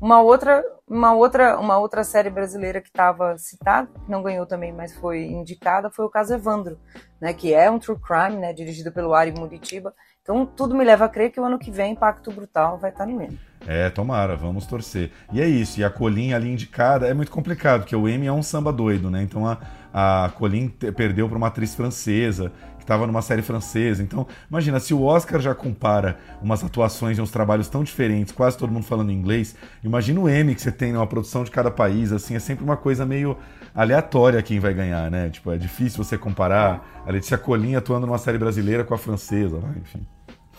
Uma 0.00 0.20
outra, 0.20 0.62
uma 0.86 1.14
outra, 1.14 1.58
uma 1.58 1.78
outra 1.78 2.04
série 2.04 2.28
brasileira 2.28 2.80
que 2.80 2.88
estava 2.88 3.38
citada, 3.38 3.88
que 4.04 4.10
não 4.10 4.22
ganhou 4.22 4.44
também, 4.44 4.72
mas 4.72 4.94
foi 4.94 5.24
indicada, 5.24 5.90
foi 5.90 6.04
o 6.04 6.10
caso 6.10 6.34
Evandro, 6.34 6.78
né? 7.20 7.32
Que 7.32 7.54
é 7.54 7.70
um 7.70 7.78
true 7.78 7.98
crime, 7.98 8.36
né? 8.36 8.52
Dirigido 8.52 8.92
pelo 8.92 9.14
Ari 9.14 9.32
Muritiba. 9.32 9.94
Então 10.20 10.44
tudo 10.44 10.74
me 10.74 10.84
leva 10.84 11.06
a 11.06 11.08
crer 11.08 11.30
que 11.30 11.40
o 11.40 11.44
ano 11.44 11.58
que 11.58 11.70
vem 11.70 11.94
Pacto 11.94 12.30
Brutal 12.30 12.78
vai 12.78 12.90
estar 12.90 13.06
no 13.06 13.20
M. 13.20 13.38
É, 13.66 13.90
tomara, 13.90 14.36
vamos 14.36 14.66
torcer. 14.66 15.10
E 15.32 15.40
é 15.40 15.46
isso, 15.46 15.80
e 15.80 15.84
a 15.84 15.90
Colin 15.90 16.32
ali 16.32 16.50
indicada 16.50 17.06
é 17.06 17.14
muito 17.14 17.30
complicado, 17.30 17.82
porque 17.82 17.94
o 17.94 18.08
M 18.08 18.26
é 18.26 18.32
um 18.32 18.42
samba 18.42 18.72
doido, 18.72 19.10
né? 19.10 19.22
Então 19.22 19.46
a, 19.46 19.58
a 19.92 20.30
Colin 20.36 20.68
perdeu 20.68 21.28
para 21.28 21.36
uma 21.36 21.48
atriz 21.48 21.74
francesa, 21.74 22.50
que 22.78 22.84
estava 22.84 23.06
numa 23.06 23.20
série 23.20 23.42
francesa. 23.42 24.02
Então, 24.02 24.26
imagina, 24.48 24.80
se 24.80 24.94
o 24.94 25.02
Oscar 25.02 25.40
já 25.40 25.54
compara 25.54 26.18
umas 26.40 26.64
atuações 26.64 27.18
e 27.18 27.20
uns 27.20 27.30
trabalhos 27.30 27.68
tão 27.68 27.84
diferentes, 27.84 28.32
quase 28.32 28.56
todo 28.56 28.72
mundo 28.72 28.84
falando 28.84 29.12
inglês, 29.12 29.54
imagina 29.84 30.20
o 30.20 30.28
M 30.28 30.54
que 30.54 30.62
você 30.62 30.72
tem 30.72 30.92
numa 30.92 31.06
produção 31.06 31.44
de 31.44 31.50
cada 31.50 31.70
país, 31.70 32.12
assim, 32.12 32.34
é 32.34 32.40
sempre 32.40 32.64
uma 32.64 32.76
coisa 32.76 33.04
meio 33.04 33.36
aleatória 33.74 34.42
quem 34.42 34.58
vai 34.58 34.72
ganhar, 34.72 35.10
né? 35.10 35.28
Tipo, 35.28 35.52
é 35.52 35.58
difícil 35.58 36.02
você 36.02 36.16
comparar 36.16 37.02
a 37.06 37.10
Letícia 37.10 37.36
Colin 37.36 37.74
atuando 37.74 38.06
numa 38.06 38.18
série 38.18 38.38
brasileira 38.38 38.84
com 38.84 38.94
a 38.94 38.98
francesa, 38.98 39.58
né? 39.58 39.74
enfim. 39.82 40.06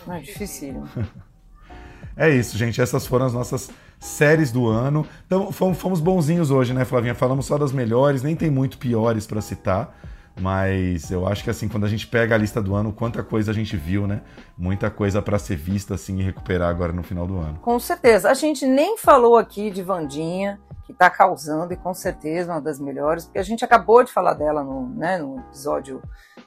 É 0.08 0.20
difícil. 0.20 0.84
É 2.16 2.30
isso, 2.30 2.58
gente. 2.58 2.82
Essas 2.82 3.06
foram 3.06 3.26
as 3.26 3.34
nossas 3.34 3.70
séries 4.00 4.52
do 4.52 4.68
ano. 4.68 5.06
Então, 5.26 5.52
fomos, 5.52 6.00
bonzinhos 6.00 6.52
hoje, 6.52 6.74
né, 6.74 6.84
Flavinha? 6.86 7.16
Falamos 7.16 7.46
só 7.46 7.58
das 7.58 7.72
melhores, 7.72 8.24
nem 8.24 8.36
tem 8.36 8.50
muito 8.50 8.78
piores 8.78 9.26
para 9.28 9.42
citar. 9.42 9.96
Mas 10.40 11.12
eu 11.12 11.28
acho 11.28 11.44
que 11.44 11.50
assim, 11.50 11.68
quando 11.68 11.86
a 11.86 11.90
gente 11.90 12.08
pega 12.08 12.34
a 12.34 12.38
lista 12.38 12.62
do 12.62 12.74
ano, 12.74 12.94
quanta 12.94 13.22
coisa 13.22 13.52
a 13.52 13.54
gente 13.54 13.76
viu, 13.76 14.08
né? 14.08 14.22
Muita 14.58 14.90
coisa 14.90 15.22
para 15.22 15.38
ser 15.38 15.58
vista 15.58 15.96
assim 15.96 16.20
e 16.20 16.24
recuperar 16.24 16.70
agora 16.70 16.94
no 16.94 17.04
final 17.04 17.28
do 17.28 17.38
ano. 17.38 17.60
Com 17.62 17.78
certeza. 17.78 18.30
A 18.30 18.34
gente 18.34 18.66
nem 18.66 18.98
falou 18.98 19.38
aqui 19.38 19.70
de 19.70 19.84
Vandinha, 19.84 20.58
que 20.92 20.96
está 20.96 21.10
causando 21.10 21.74
e 21.74 21.78
com 21.78 21.94
certeza 21.94 22.52
uma 22.52 22.62
das 22.62 22.80
melhores, 22.80 23.26
porque 23.26 23.40
a 23.40 23.44
gente 23.44 23.64
acabou 23.64 24.04
de 24.04 24.12
falar 24.12 24.34
dela 24.34 24.64
no, 24.64 24.88
né, 24.90 25.18
no 25.18 25.40
episódio, 25.40 26.02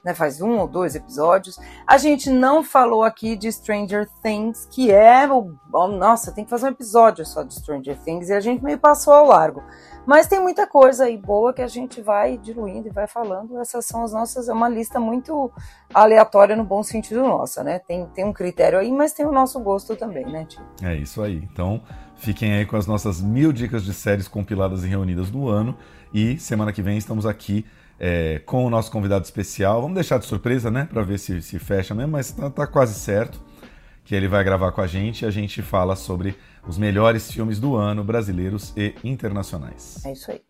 né, 0.05 0.15
faz 0.15 0.41
um 0.41 0.59
ou 0.59 0.69
dois 0.69 0.95
episódios. 0.95 1.59
A 1.87 1.99
gente 1.99 2.31
não 2.31 2.63
falou 2.63 3.03
aqui 3.03 3.37
de 3.37 3.51
Stranger 3.51 4.09
Things, 4.23 4.67
que 4.71 4.91
é 4.91 5.27
o. 5.31 5.55
Nossa, 5.99 6.33
tem 6.33 6.45
que 6.45 6.51
fazer 6.51 6.67
um 6.67 6.71
episódio 6.71 7.25
só 7.25 7.43
de 7.43 7.55
Stranger 7.55 7.99
Things 8.05 8.29
e 8.29 8.33
a 8.33 8.41
gente 8.41 8.63
meio 8.63 8.79
passou 8.79 9.13
ao 9.13 9.27
largo. 9.27 9.63
Mas 10.07 10.27
tem 10.27 10.39
muita 10.39 10.67
coisa 10.67 11.05
aí 11.05 11.17
boa 11.17 11.53
que 11.53 11.63
a 11.63 11.67
gente 11.67 12.01
vai 12.03 12.37
diluindo 12.37 12.89
e 12.89 12.91
vai 12.91 13.07
falando. 13.07 13.59
Essas 13.59 13.87
são 13.87 14.05
as 14.05 14.13
nossas, 14.13 14.49
é 14.49 14.53
uma 14.53 14.69
lista 14.69 15.01
muito 15.01 15.51
aleatória 15.93 16.55
no 16.55 16.65
bom 16.65 16.83
sentido 16.83 17.23
nossa, 17.23 17.65
né? 17.65 17.79
Tem, 17.79 18.07
tem 18.07 18.25
um 18.25 18.33
critério 18.33 18.79
aí, 18.79 18.93
mas 18.93 19.13
tem 19.13 19.25
o 19.25 19.33
nosso 19.33 19.59
gosto 19.61 19.97
também, 19.97 20.27
né, 20.27 20.45
Tio? 20.45 20.63
É 20.83 20.95
isso 20.95 21.23
aí. 21.23 21.49
Então, 21.51 21.83
fiquem 22.17 22.53
aí 22.53 22.67
com 22.67 22.77
as 22.77 22.87
nossas 22.87 23.21
mil 23.21 23.53
dicas 23.53 23.85
de 23.85 23.93
séries 23.93 24.29
compiladas 24.29 24.85
e 24.85 24.89
reunidas 24.89 25.31
no 25.31 25.49
ano. 25.49 25.77
E 26.13 26.39
semana 26.39 26.73
que 26.73 26.83
vem 26.83 26.97
estamos 26.97 27.27
aqui 27.27 27.65
é, 27.99 28.41
com 28.45 28.65
o 28.65 28.71
nosso 28.71 28.91
convidado 28.91 29.25
especial. 29.25 29.81
Vamos 29.81 29.95
deixar 29.95 30.19
de 30.19 30.27
surpresa, 30.27 30.71
né? 30.71 30.89
Para 30.91 31.03
ver 31.03 31.19
se, 31.19 31.41
se 31.43 31.59
fecha 31.59 31.95
mesmo, 31.95 32.13
mas 32.13 32.31
tá, 32.31 32.51
tá 32.51 32.67
quase 32.67 32.95
certo 32.95 33.41
que 34.05 34.15
ele 34.15 34.29
vai 34.29 34.45
gravar 34.45 34.71
com 34.73 34.83
a 34.83 34.87
gente 34.87 35.23
e 35.23 35.27
a 35.27 35.31
gente 35.31 35.63
fala 35.63 35.97
sobre 35.97 36.37
os 36.67 36.77
melhores 36.77 37.31
filmes 37.31 37.59
do 37.59 37.75
ano, 37.75 38.05
brasileiros 38.05 38.73
e 38.77 38.95
internacionais. 39.03 40.05
É 40.05 40.13
isso 40.13 40.31
aí. 40.31 40.43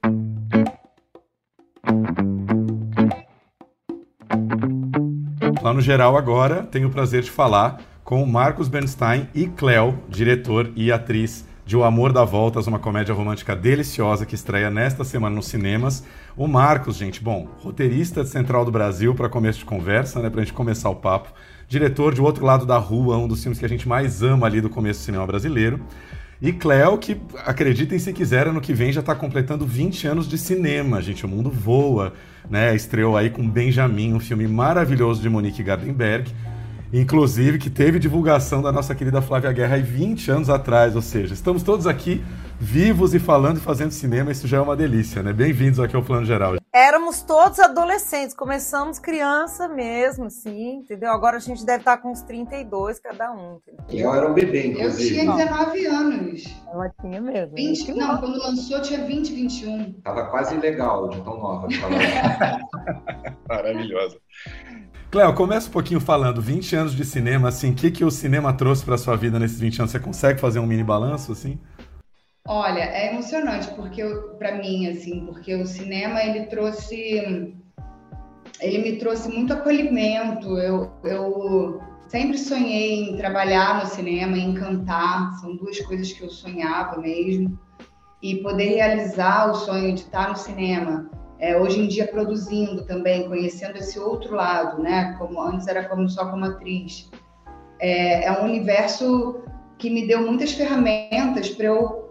Lá 5.62 5.72
no 5.72 5.80
geral 5.80 6.16
agora, 6.16 6.64
tenho 6.64 6.88
o 6.88 6.90
prazer 6.90 7.22
de 7.22 7.30
falar 7.30 7.80
com 8.02 8.26
Marcos 8.26 8.68
Bernstein 8.68 9.28
e 9.34 9.46
Cleo, 9.46 9.98
diretor 10.08 10.70
e 10.76 10.92
atriz 10.92 11.46
de 11.66 11.76
O 11.76 11.84
Amor 11.84 12.12
da 12.12 12.24
Voltas, 12.24 12.66
uma 12.66 12.78
comédia 12.78 13.14
romântica 13.14 13.56
deliciosa 13.56 14.26
que 14.26 14.34
estreia 14.34 14.70
nesta 14.70 15.02
semana 15.02 15.34
nos 15.34 15.46
cinemas. 15.46 16.04
O 16.36 16.46
Marcos, 16.46 16.96
gente, 16.96 17.22
bom, 17.22 17.48
roteirista 17.62 18.22
de 18.22 18.28
Central 18.28 18.64
do 18.64 18.70
Brasil 18.70 19.14
para 19.14 19.28
começo 19.28 19.60
de 19.60 19.64
conversa, 19.64 20.20
né, 20.20 20.28
para 20.28 20.42
a 20.42 20.44
gente 20.44 20.52
começar 20.52 20.90
o 20.90 20.96
papo 20.96 21.32
diretor 21.66 22.12
de 22.14 22.20
O 22.20 22.24
Outro 22.24 22.44
Lado 22.44 22.66
da 22.66 22.76
Rua, 22.76 23.16
um 23.16 23.26
dos 23.26 23.42
filmes 23.42 23.58
que 23.58 23.64
a 23.64 23.68
gente 23.68 23.88
mais 23.88 24.22
ama 24.22 24.46
ali 24.46 24.60
do 24.60 24.68
começo 24.68 25.00
do 25.00 25.04
cinema 25.04 25.26
brasileiro. 25.26 25.80
E 26.42 26.52
Cleo, 26.52 26.98
que 26.98 27.18
acreditem 27.46 27.98
se 27.98 28.12
quiser, 28.12 28.48
ano 28.48 28.60
que 28.60 28.74
vem 28.74 28.92
já 28.92 29.00
está 29.00 29.14
completando 29.14 29.64
20 29.66 30.06
anos 30.06 30.28
de 30.28 30.36
cinema, 30.36 31.00
gente. 31.00 31.24
O 31.24 31.28
mundo 31.28 31.50
voa, 31.50 32.12
né? 32.50 32.74
Estreou 32.74 33.16
aí 33.16 33.30
com 33.30 33.48
Benjamin, 33.48 34.12
um 34.12 34.20
filme 34.20 34.46
maravilhoso 34.46 35.22
de 35.22 35.30
Monique 35.30 35.62
Gardenberg. 35.62 36.30
Inclusive, 36.92 37.58
que 37.58 37.70
teve 37.70 37.98
divulgação 37.98 38.62
da 38.62 38.70
nossa 38.70 38.94
querida 38.94 39.20
Flávia 39.20 39.52
Guerra 39.52 39.76
aí 39.76 39.82
20 39.82 40.30
anos 40.30 40.48
atrás, 40.50 40.94
ou 40.94 41.02
seja, 41.02 41.34
estamos 41.34 41.62
todos 41.62 41.86
aqui 41.86 42.22
vivos 42.58 43.14
e 43.14 43.18
falando 43.18 43.58
e 43.58 43.60
fazendo 43.60 43.90
cinema, 43.90 44.30
isso 44.30 44.46
já 44.46 44.58
é 44.58 44.60
uma 44.60 44.76
delícia, 44.76 45.22
né? 45.22 45.32
Bem-vindos 45.32 45.80
aqui 45.80 45.96
ao 45.96 46.02
Plano 46.02 46.24
Geral. 46.24 46.54
Éramos 46.72 47.22
todos 47.22 47.58
adolescentes, 47.58 48.34
começamos 48.34 48.98
criança 48.98 49.68
mesmo, 49.68 50.26
assim, 50.26 50.76
entendeu? 50.76 51.10
Agora 51.10 51.36
a 51.36 51.40
gente 51.40 51.64
deve 51.64 51.80
estar 51.80 51.98
com 51.98 52.10
uns 52.10 52.22
32 52.22 53.00
cada 53.00 53.32
um. 53.32 53.60
Entendeu? 53.68 54.10
Eu 54.10 54.14
era 54.14 54.30
um 54.30 54.34
bebê, 54.34 54.68
inclusive. 54.68 55.18
Eu 55.18 55.34
tinha 55.34 55.46
19 55.46 55.86
anos. 55.86 56.62
Ela 56.72 56.90
tinha 57.00 57.20
mesmo. 57.20 57.54
20, 57.54 57.92
não, 57.94 58.18
quando 58.18 58.38
lançou 58.38 58.80
tinha 58.82 59.04
20, 59.04 59.32
21. 59.32 59.92
Tava 60.02 60.26
quase 60.26 60.56
legal 60.56 61.08
de 61.08 61.20
tão 61.22 61.38
nova. 61.38 61.68
Maravilhosa. 63.48 64.16
Cléo, 65.14 65.32
começa 65.32 65.68
um 65.68 65.70
pouquinho 65.70 66.00
falando, 66.00 66.42
20 66.42 66.74
anos 66.74 66.92
de 66.92 67.04
cinema, 67.04 67.46
assim, 67.46 67.70
o 67.70 67.74
que, 67.76 67.88
que 67.88 68.04
o 68.04 68.10
cinema 68.10 68.52
trouxe 68.52 68.84
para 68.84 68.98
sua 68.98 69.14
vida 69.14 69.38
nesses 69.38 69.60
20 69.60 69.78
anos? 69.78 69.92
Você 69.92 70.00
consegue 70.00 70.40
fazer 70.40 70.58
um 70.58 70.66
mini 70.66 70.82
balanço, 70.82 71.30
assim? 71.30 71.56
Olha, 72.48 72.80
é 72.80 73.12
emocionante 73.12 73.68
porque 73.76 74.04
para 74.40 74.56
mim 74.56 74.88
assim, 74.88 75.24
porque 75.24 75.54
o 75.54 75.68
cinema 75.68 76.20
ele 76.20 76.46
trouxe 76.46 77.54
ele 78.60 78.78
me 78.78 78.96
trouxe 78.96 79.28
muito 79.28 79.52
acolhimento. 79.52 80.58
Eu, 80.58 80.90
eu 81.04 81.80
sempre 82.08 82.36
sonhei 82.36 83.10
em 83.10 83.16
trabalhar 83.16 83.84
no 83.84 83.86
cinema, 83.86 84.36
em 84.36 84.52
cantar, 84.52 85.30
são 85.34 85.54
duas 85.54 85.78
coisas 85.82 86.12
que 86.12 86.24
eu 86.24 86.28
sonhava 86.28 87.00
mesmo. 87.00 87.56
E 88.20 88.42
poder 88.42 88.74
realizar 88.74 89.48
o 89.48 89.54
sonho 89.54 89.94
de 89.94 90.00
estar 90.00 90.30
no 90.30 90.36
cinema, 90.36 91.08
é, 91.38 91.58
hoje 91.60 91.80
em 91.80 91.88
dia 91.88 92.06
produzindo 92.06 92.84
também, 92.84 93.28
conhecendo 93.28 93.76
esse 93.76 93.98
outro 93.98 94.34
lado, 94.34 94.82
né? 94.82 95.14
Como 95.18 95.40
antes 95.40 95.66
era 95.66 95.88
como 95.88 96.08
só 96.08 96.30
como 96.30 96.44
atriz. 96.44 97.10
É, 97.80 98.24
é 98.24 98.32
um 98.40 98.44
universo 98.44 99.42
que 99.78 99.90
me 99.90 100.06
deu 100.06 100.22
muitas 100.22 100.52
ferramentas 100.52 101.50
para 101.50 101.66
eu 101.66 102.10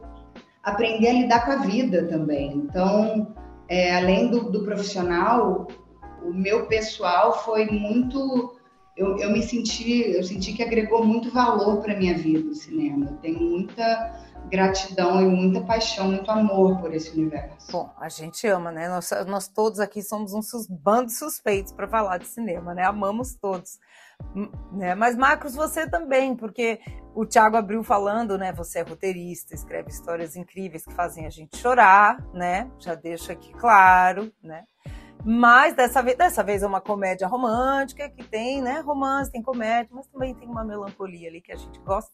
aprender 0.62 1.10
a 1.10 1.14
lidar 1.14 1.46
com 1.46 1.52
a 1.52 1.58
vida 1.58 2.08
também. 2.08 2.52
Então, 2.58 3.34
é, 3.68 3.96
além 3.96 4.30
do, 4.30 4.52
do, 4.52 4.64
profissional, 4.64 5.68
o 6.24 6.34
meu 6.34 6.68
pessoal 6.68 7.44
foi 7.44 7.66
muito. 7.66 8.56
Eu, 8.96 9.18
eu, 9.18 9.32
me 9.32 9.42
senti, 9.42 10.12
eu 10.12 10.24
senti 10.24 10.54
que 10.54 10.62
agregou 10.62 11.04
muito 11.04 11.32
valor 11.32 11.82
para 11.82 11.98
minha 11.98 12.16
vida 12.16 12.52
o 12.52 12.56
cinema. 12.56 13.08
Eu 13.10 13.18
tenho 13.18 13.42
muita 13.42 14.22
gratidão 14.50 15.22
e 15.22 15.26
muita 15.26 15.62
paixão, 15.62 16.08
muito 16.08 16.30
amor 16.30 16.80
por 16.80 16.94
esse 16.94 17.12
universo. 17.12 17.72
Bom, 17.72 17.90
a 17.98 18.10
gente 18.10 18.46
ama, 18.48 18.72
né? 18.72 18.88
Nós, 18.90 19.10
nós 19.28 19.48
todos 19.48 19.80
aqui 19.80 20.02
somos 20.02 20.34
uns 20.34 20.68
bandos 20.68 21.18
suspeitos 21.18 21.72
para 21.72 21.88
falar 21.88 22.18
de 22.18 22.28
cinema, 22.28 22.74
né? 22.74 22.84
Amamos 22.84 23.36
todos. 23.36 23.80
Né? 24.72 24.96
Mas, 24.96 25.16
Marcos, 25.16 25.54
você 25.56 25.90
também, 25.90 26.36
porque 26.36 26.80
o 27.16 27.26
Thiago 27.26 27.58
abriu 27.58 27.84
falando, 27.84 28.38
né? 28.38 28.52
Você 28.54 28.80
é 28.80 28.84
roteirista, 28.84 29.54
escreve 29.54 29.90
histórias 29.90 30.36
incríveis 30.36 30.86
que 30.86 30.94
fazem 30.94 31.26
a 31.26 31.30
gente 31.30 31.58
chorar, 31.58 32.18
né? 32.34 32.70
Já 32.80 32.96
deixa 32.96 33.34
aqui 33.34 33.52
claro, 33.54 34.32
né? 34.42 34.64
Mas 35.26 35.74
dessa 35.74 36.02
vez, 36.02 36.18
dessa 36.18 36.44
vez 36.44 36.64
é 36.64 36.68
uma 36.68 36.82
comédia 36.82 37.28
romântica 37.28 38.10
que 38.10 38.24
tem, 38.24 38.62
né? 38.62 38.82
Romance, 38.82 39.32
tem 39.32 39.42
comédia, 39.42 39.90
mas 39.92 40.08
também 40.08 40.36
tem 40.36 40.48
uma 40.48 40.66
melancolia 40.66 41.30
ali 41.30 41.42
que 41.42 41.52
a 41.52 41.56
gente 41.56 41.80
gosta. 41.80 42.12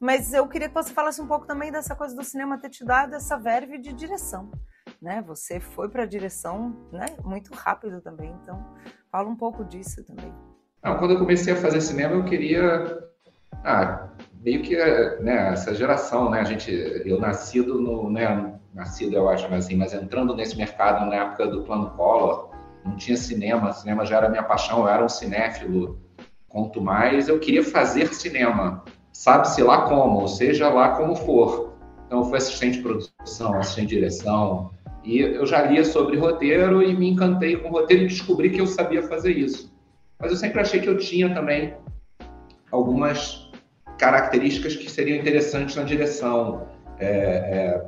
Mas 0.00 0.32
eu 0.32 0.46
queria 0.46 0.68
que 0.68 0.74
você 0.74 0.92
falasse 0.92 1.20
um 1.20 1.26
pouco 1.26 1.46
também 1.46 1.72
dessa 1.72 1.94
coisa 1.94 2.14
do 2.14 2.22
cinema 2.22 2.58
ter 2.58 2.68
te 2.68 2.84
dado 2.84 3.14
essa 3.14 3.36
verve 3.36 3.78
de 3.78 3.92
direção, 3.92 4.50
né? 5.00 5.22
Você 5.26 5.58
foi 5.58 5.88
para 5.88 6.02
a 6.02 6.06
direção, 6.06 6.76
né? 6.92 7.06
Muito 7.24 7.54
rápido 7.54 8.00
também, 8.00 8.34
então 8.42 8.62
fala 9.10 9.28
um 9.28 9.36
pouco 9.36 9.64
disso 9.64 10.04
também. 10.04 10.32
Não, 10.82 10.96
quando 10.98 11.12
eu 11.12 11.18
comecei 11.18 11.52
a 11.52 11.56
fazer 11.56 11.80
cinema, 11.80 12.14
eu 12.14 12.24
queria. 12.24 13.02
Ah, 13.64 14.08
meio 14.40 14.62
que 14.62 14.76
né, 15.20 15.52
essa 15.52 15.74
geração, 15.74 16.30
né? 16.30 16.40
A 16.40 16.44
gente, 16.44 16.70
eu 16.70 17.18
nascido 17.18 17.80
no. 17.80 18.10
Né, 18.10 18.56
nascido, 18.76 19.16
eu 19.16 19.28
acho, 19.28 19.48
mas 19.50 19.64
assim, 19.64 19.74
mas 19.74 19.94
entrando 19.94 20.36
nesse 20.36 20.56
mercado 20.56 21.06
na 21.06 21.16
época 21.16 21.46
do 21.46 21.62
Plano 21.62 21.90
Collor, 21.92 22.50
não 22.84 22.94
tinha 22.94 23.16
cinema, 23.16 23.72
cinema 23.72 24.04
já 24.04 24.18
era 24.18 24.28
minha 24.28 24.42
paixão, 24.42 24.80
eu 24.80 24.88
era 24.88 25.02
um 25.02 25.08
cinéfilo. 25.08 25.98
Quanto 26.46 26.80
mais 26.80 27.28
eu 27.28 27.40
queria 27.40 27.64
fazer 27.64 28.12
cinema, 28.14 28.84
sabe-se 29.16 29.62
lá 29.62 29.88
como, 29.88 30.28
seja 30.28 30.68
lá 30.68 30.90
como 30.90 31.16
for. 31.16 31.72
Então, 32.06 32.20
eu 32.20 32.24
fui 32.26 32.36
assistente 32.36 32.76
de 32.76 32.82
produção, 32.82 33.58
assistente 33.58 33.88
de 33.88 33.94
direção, 33.94 34.70
e 35.02 35.20
eu 35.20 35.46
já 35.46 35.62
lia 35.62 35.84
sobre 35.84 36.18
roteiro 36.18 36.82
e 36.82 36.94
me 36.94 37.08
encantei 37.08 37.56
com 37.56 37.70
roteiro 37.70 38.04
e 38.04 38.08
descobri 38.08 38.50
que 38.50 38.60
eu 38.60 38.66
sabia 38.66 39.02
fazer 39.02 39.32
isso. 39.32 39.74
Mas 40.20 40.30
eu 40.30 40.36
sempre 40.36 40.60
achei 40.60 40.80
que 40.80 40.88
eu 40.88 40.98
tinha 40.98 41.32
também 41.34 41.74
algumas 42.70 43.50
características 43.98 44.76
que 44.76 44.90
seriam 44.90 45.18
interessantes 45.18 45.74
na 45.76 45.82
direção. 45.82 46.68
É, 46.98 47.08
é, 47.08 47.84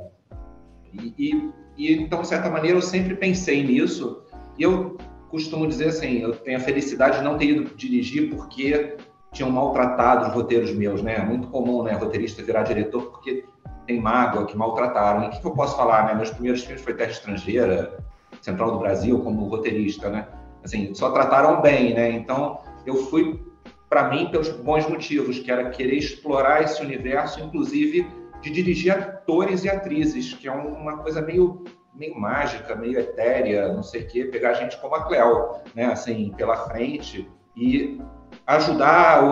e, 1.19 1.51
e, 1.77 1.93
então, 1.93 2.23
de 2.23 2.29
certa 2.29 2.49
maneira, 2.49 2.79
eu 2.79 2.83
sempre 2.83 3.15
pensei 3.15 3.63
nisso. 3.63 4.23
E 4.59 4.63
eu 4.63 4.97
costumo 5.29 5.67
dizer 5.67 5.89
assim, 5.89 6.21
eu 6.21 6.33
tenho 6.33 6.57
a 6.57 6.61
felicidade 6.61 7.19
de 7.19 7.25
não 7.25 7.37
ter 7.37 7.51
ido 7.51 7.77
dirigir 7.77 8.31
porque 8.31 8.97
tinham 9.33 9.51
maltratado 9.51 10.29
os 10.29 10.35
roteiros 10.35 10.73
meus, 10.75 11.03
né? 11.03 11.17
É 11.17 11.25
muito 11.25 11.49
comum, 11.49 11.83
né, 11.83 11.93
roteirista 11.93 12.43
virar 12.43 12.63
diretor 12.63 13.11
porque 13.11 13.45
tem 13.87 14.01
mágoa 14.01 14.47
que 14.47 14.57
maltrataram. 14.57 15.25
E 15.25 15.27
o 15.29 15.31
que, 15.31 15.41
que 15.41 15.47
eu 15.47 15.53
posso 15.53 15.77
falar, 15.77 16.07
né? 16.07 16.15
Meus 16.15 16.31
primeiros 16.31 16.65
filmes 16.65 16.83
foi 16.83 16.95
Terra 16.95 17.11
Estrangeira, 17.11 17.99
Central 18.41 18.73
do 18.73 18.79
Brasil, 18.79 19.21
como 19.21 19.47
roteirista, 19.47 20.09
né? 20.09 20.27
assim, 20.65 20.95
só 20.95 21.11
trataram 21.11 21.61
bem, 21.61 21.95
né? 21.95 22.11
Então, 22.11 22.61
eu 22.87 22.97
fui 23.07 23.43
para 23.89 24.09
mim 24.09 24.31
pelos 24.31 24.49
bons 24.51 24.87
motivos, 24.89 25.39
que 25.39 25.51
era 25.51 25.71
querer 25.71 25.97
explorar 25.97 26.63
esse 26.63 26.83
universo, 26.83 27.41
inclusive 27.41 28.07
de 28.43 28.51
dirigir 28.51 28.93
atores 28.93 29.65
e 29.65 29.71
atrizes, 29.71 30.35
que 30.35 30.47
é 30.47 30.53
uma 30.53 30.99
coisa 30.99 31.21
meio 31.21 31.65
meio 31.95 32.17
mágica, 32.17 32.77
meio 32.77 33.01
etérea, 33.01 33.73
não 33.73 33.83
sei 33.83 34.03
o 34.03 34.07
quê, 34.07 34.25
pegar 34.27 34.55
gente 34.55 34.81
como 34.81 34.95
a 34.95 35.03
Cleo, 35.03 35.57
né, 35.75 35.87
assim, 35.87 36.33
pela 36.37 36.57
frente 36.69 37.29
e 37.57 38.01
ajudar, 38.49 39.23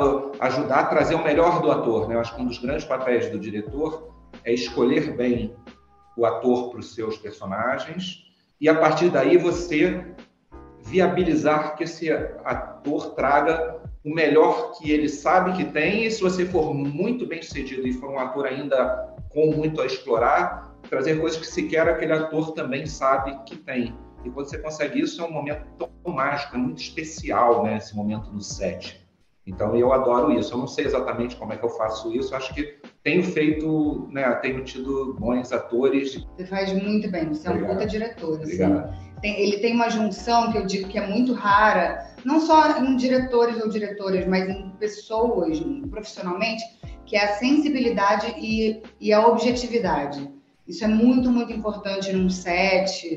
ajudar 0.41 0.81
a 0.81 0.85
trazer 0.85 1.15
o 1.15 1.25
melhor 1.25 1.63
do 1.63 1.73
ator. 1.73 2.07
Né? 2.07 2.17
Eu 2.17 2.21
acho 2.21 2.37
que 2.37 2.43
um 2.43 2.47
dos 2.47 2.59
grandes 2.59 2.85
papéis 2.85 3.31
do 3.31 3.39
diretor 3.39 4.15
é 4.45 4.53
escolher 4.53 5.17
bem 5.17 5.57
o 6.15 6.27
ator 6.27 6.71
para 6.71 6.81
os 6.81 6.95
seus 6.95 7.17
personagens 7.17 8.27
e 8.61 8.69
a 8.69 8.75
partir 8.75 9.09
daí 9.09 9.39
você 9.39 10.15
viabilizar 10.83 11.77
que 11.77 11.85
esse 11.85 12.11
ator 12.45 13.15
traga 13.15 13.81
o 14.05 14.15
melhor 14.15 14.73
que 14.73 14.93
ele 14.93 15.09
sabe 15.09 15.53
que 15.55 15.65
tem 15.65 16.05
e 16.05 16.11
se 16.11 16.21
você 16.21 16.45
for 16.45 16.75
muito 16.75 17.27
bem 17.27 17.43
sucedido 17.43 17.89
e 17.89 17.95
for 17.95 18.11
um 18.11 18.19
ator 18.19 18.47
ainda 18.47 19.15
com 19.31 19.51
muito 19.51 19.81
a 19.81 19.87
explorar, 19.87 20.75
trazer 20.89 21.19
coisas 21.19 21.39
que 21.39 21.47
sequer 21.47 21.89
aquele 21.89 22.13
ator 22.13 22.53
também 22.53 22.87
sabe 22.87 23.37
que 23.45 23.57
tem. 23.57 23.97
E 24.25 24.31
quando 24.31 24.49
você 24.49 24.59
consegue 24.59 25.01
isso, 25.01 25.23
é 25.23 25.25
um 25.25 25.33
momento 25.33 25.67
tão 25.79 26.13
mágico, 26.13 26.55
é 26.55 26.59
muito 26.59 26.81
especial, 26.81 27.65
né? 27.65 27.77
Esse 27.77 27.95
momento 27.95 28.31
no 28.31 28.41
set. 28.41 29.06
Então 29.47 29.77
eu 29.77 29.93
adoro 29.93 30.33
isso. 30.33 30.53
Eu 30.55 30.59
não 30.59 30.67
sei 30.67 30.85
exatamente 30.85 31.37
como 31.37 31.53
é 31.53 31.57
que 31.57 31.65
eu 31.65 31.71
faço 31.71 32.13
isso. 32.13 32.33
Eu 32.33 32.39
acho 32.39 32.53
que 32.53 32.79
tenho 33.05 33.23
feito, 33.23 34.09
né? 34.11 34.29
Tenho 34.37 34.65
tido 34.65 35.15
bons 35.19 35.53
atores. 35.53 36.27
Você 36.37 36.47
faz 36.47 36.73
muito 36.73 37.09
bem. 37.11 37.29
Você 37.29 37.47
é 37.47 37.53
um 37.53 37.67
puta 37.67 37.87
diretor. 37.87 38.41
Assim. 38.43 38.59
Tem, 39.23 39.41
ele 39.41 39.59
tem 39.59 39.75
uma 39.75 39.89
junção 39.89 40.51
que 40.51 40.59
eu 40.59 40.67
digo 40.67 40.89
que 40.89 40.99
é 40.99 41.07
muito 41.07 41.33
rara, 41.33 42.15
não 42.25 42.41
só 42.41 42.79
em 42.79 42.97
diretores 42.97 43.63
ou 43.63 43.69
diretoras, 43.69 44.27
mas 44.27 44.49
em 44.49 44.71
pessoas, 44.79 45.61
profissionalmente, 45.91 46.63
que 47.07 47.17
é 47.17 47.25
a 47.25 47.35
sensibilidade 47.35 48.35
e, 48.37 48.83
e 49.01 49.13
a 49.13 49.27
objetividade. 49.27 50.29
Isso 50.67 50.85
é 50.85 50.89
muito, 50.89 51.31
muito 51.31 51.53
importante 51.53 52.13
num 52.13 52.29
set, 52.29 53.17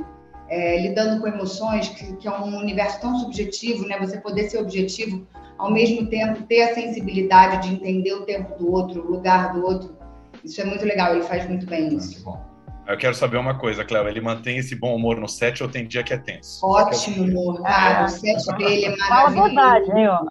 é, 0.49 0.81
lidando 0.81 1.21
com 1.21 1.27
emoções, 1.27 1.89
que, 1.89 2.15
que, 2.17 2.27
é 2.27 2.31
um 2.31 2.57
universo 2.57 2.99
tão 2.99 3.15
subjetivo, 3.19 3.88
né? 3.88 3.97
Você 3.99 4.19
poder 4.19 4.49
ser 4.49 4.59
objetivo, 4.59 5.27
ao 5.57 5.71
mesmo 5.71 6.07
tempo 6.07 6.43
ter 6.43 6.63
a 6.63 6.73
sensibilidade 6.73 7.67
de 7.67 7.76
entender 7.76 8.13
o 8.13 8.26
tempo 8.26 8.57
do 8.57 8.71
outro, 8.71 9.01
o 9.01 9.11
lugar 9.11 9.53
do 9.53 9.63
outro. 9.63 9.97
Isso 10.43 10.59
é 10.61 10.65
muito 10.65 10.85
legal, 10.85 11.13
ele 11.13 11.23
faz 11.23 11.47
muito 11.47 11.65
bem 11.65 11.95
isso. 11.95 12.13
Muito 12.13 12.23
bom. 12.23 12.49
Eu 12.88 12.97
quero 12.97 13.13
saber 13.13 13.38
uma 13.38 13.55
coisa, 13.55 13.85
Cléo, 13.85 14.07
ele 14.07 14.19
mantém 14.19 14.57
esse 14.57 14.76
bom 14.76 14.95
humor 14.95 15.19
no 15.19 15.27
set 15.27 15.61
ou 15.61 15.69
tem 15.69 15.88
dia 15.88 16.03
que 16.03 16.11
é 16.11 16.17
tenso? 16.17 16.65
Ótimo 16.65 17.23
humor, 17.23 17.61
cara. 17.61 18.05
O 18.05 18.09
set 18.09 18.43
dele 18.57 18.85
é 18.85 18.97
maravilhoso. 18.97 19.07
Fala 19.07 19.27
a 19.27 19.80
verdade, 19.80 19.99
hein, 19.99 20.07
ó. 20.07 20.26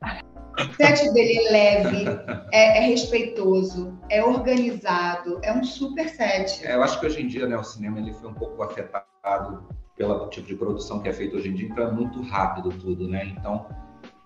O 0.59 0.75
set 0.75 1.13
dele 1.13 1.39
é 1.39 1.51
leve, 1.53 2.05
é, 2.53 2.79
é, 2.79 2.81
respeitoso, 2.81 3.97
é 4.11 4.25
organizado, 4.25 5.39
é 5.45 5.53
um 5.53 5.63
super 5.63 6.09
set. 6.09 6.67
É, 6.67 6.75
eu 6.75 6.83
acho 6.83 6.99
que 6.99 7.07
hoje 7.07 7.23
em 7.23 7.29
dia, 7.29 7.47
né, 7.47 7.57
o 7.57 7.63
cinema 7.63 8.01
ele 8.01 8.13
foi 8.13 8.29
um 8.29 8.35
pouco 8.35 8.61
afetado 8.65 9.69
pelo 9.99 10.29
tipo 10.29 10.47
de 10.47 10.55
produção 10.55 11.01
que 11.01 11.09
é 11.09 11.13
feito 11.13 11.37
hoje 11.37 11.49
em 11.49 11.55
dia, 11.55 11.69
então 11.69 11.89
é 11.89 11.91
muito 11.91 12.23
rápido 12.23 12.71
tudo, 12.71 13.09
né? 13.09 13.35
Então 13.37 13.67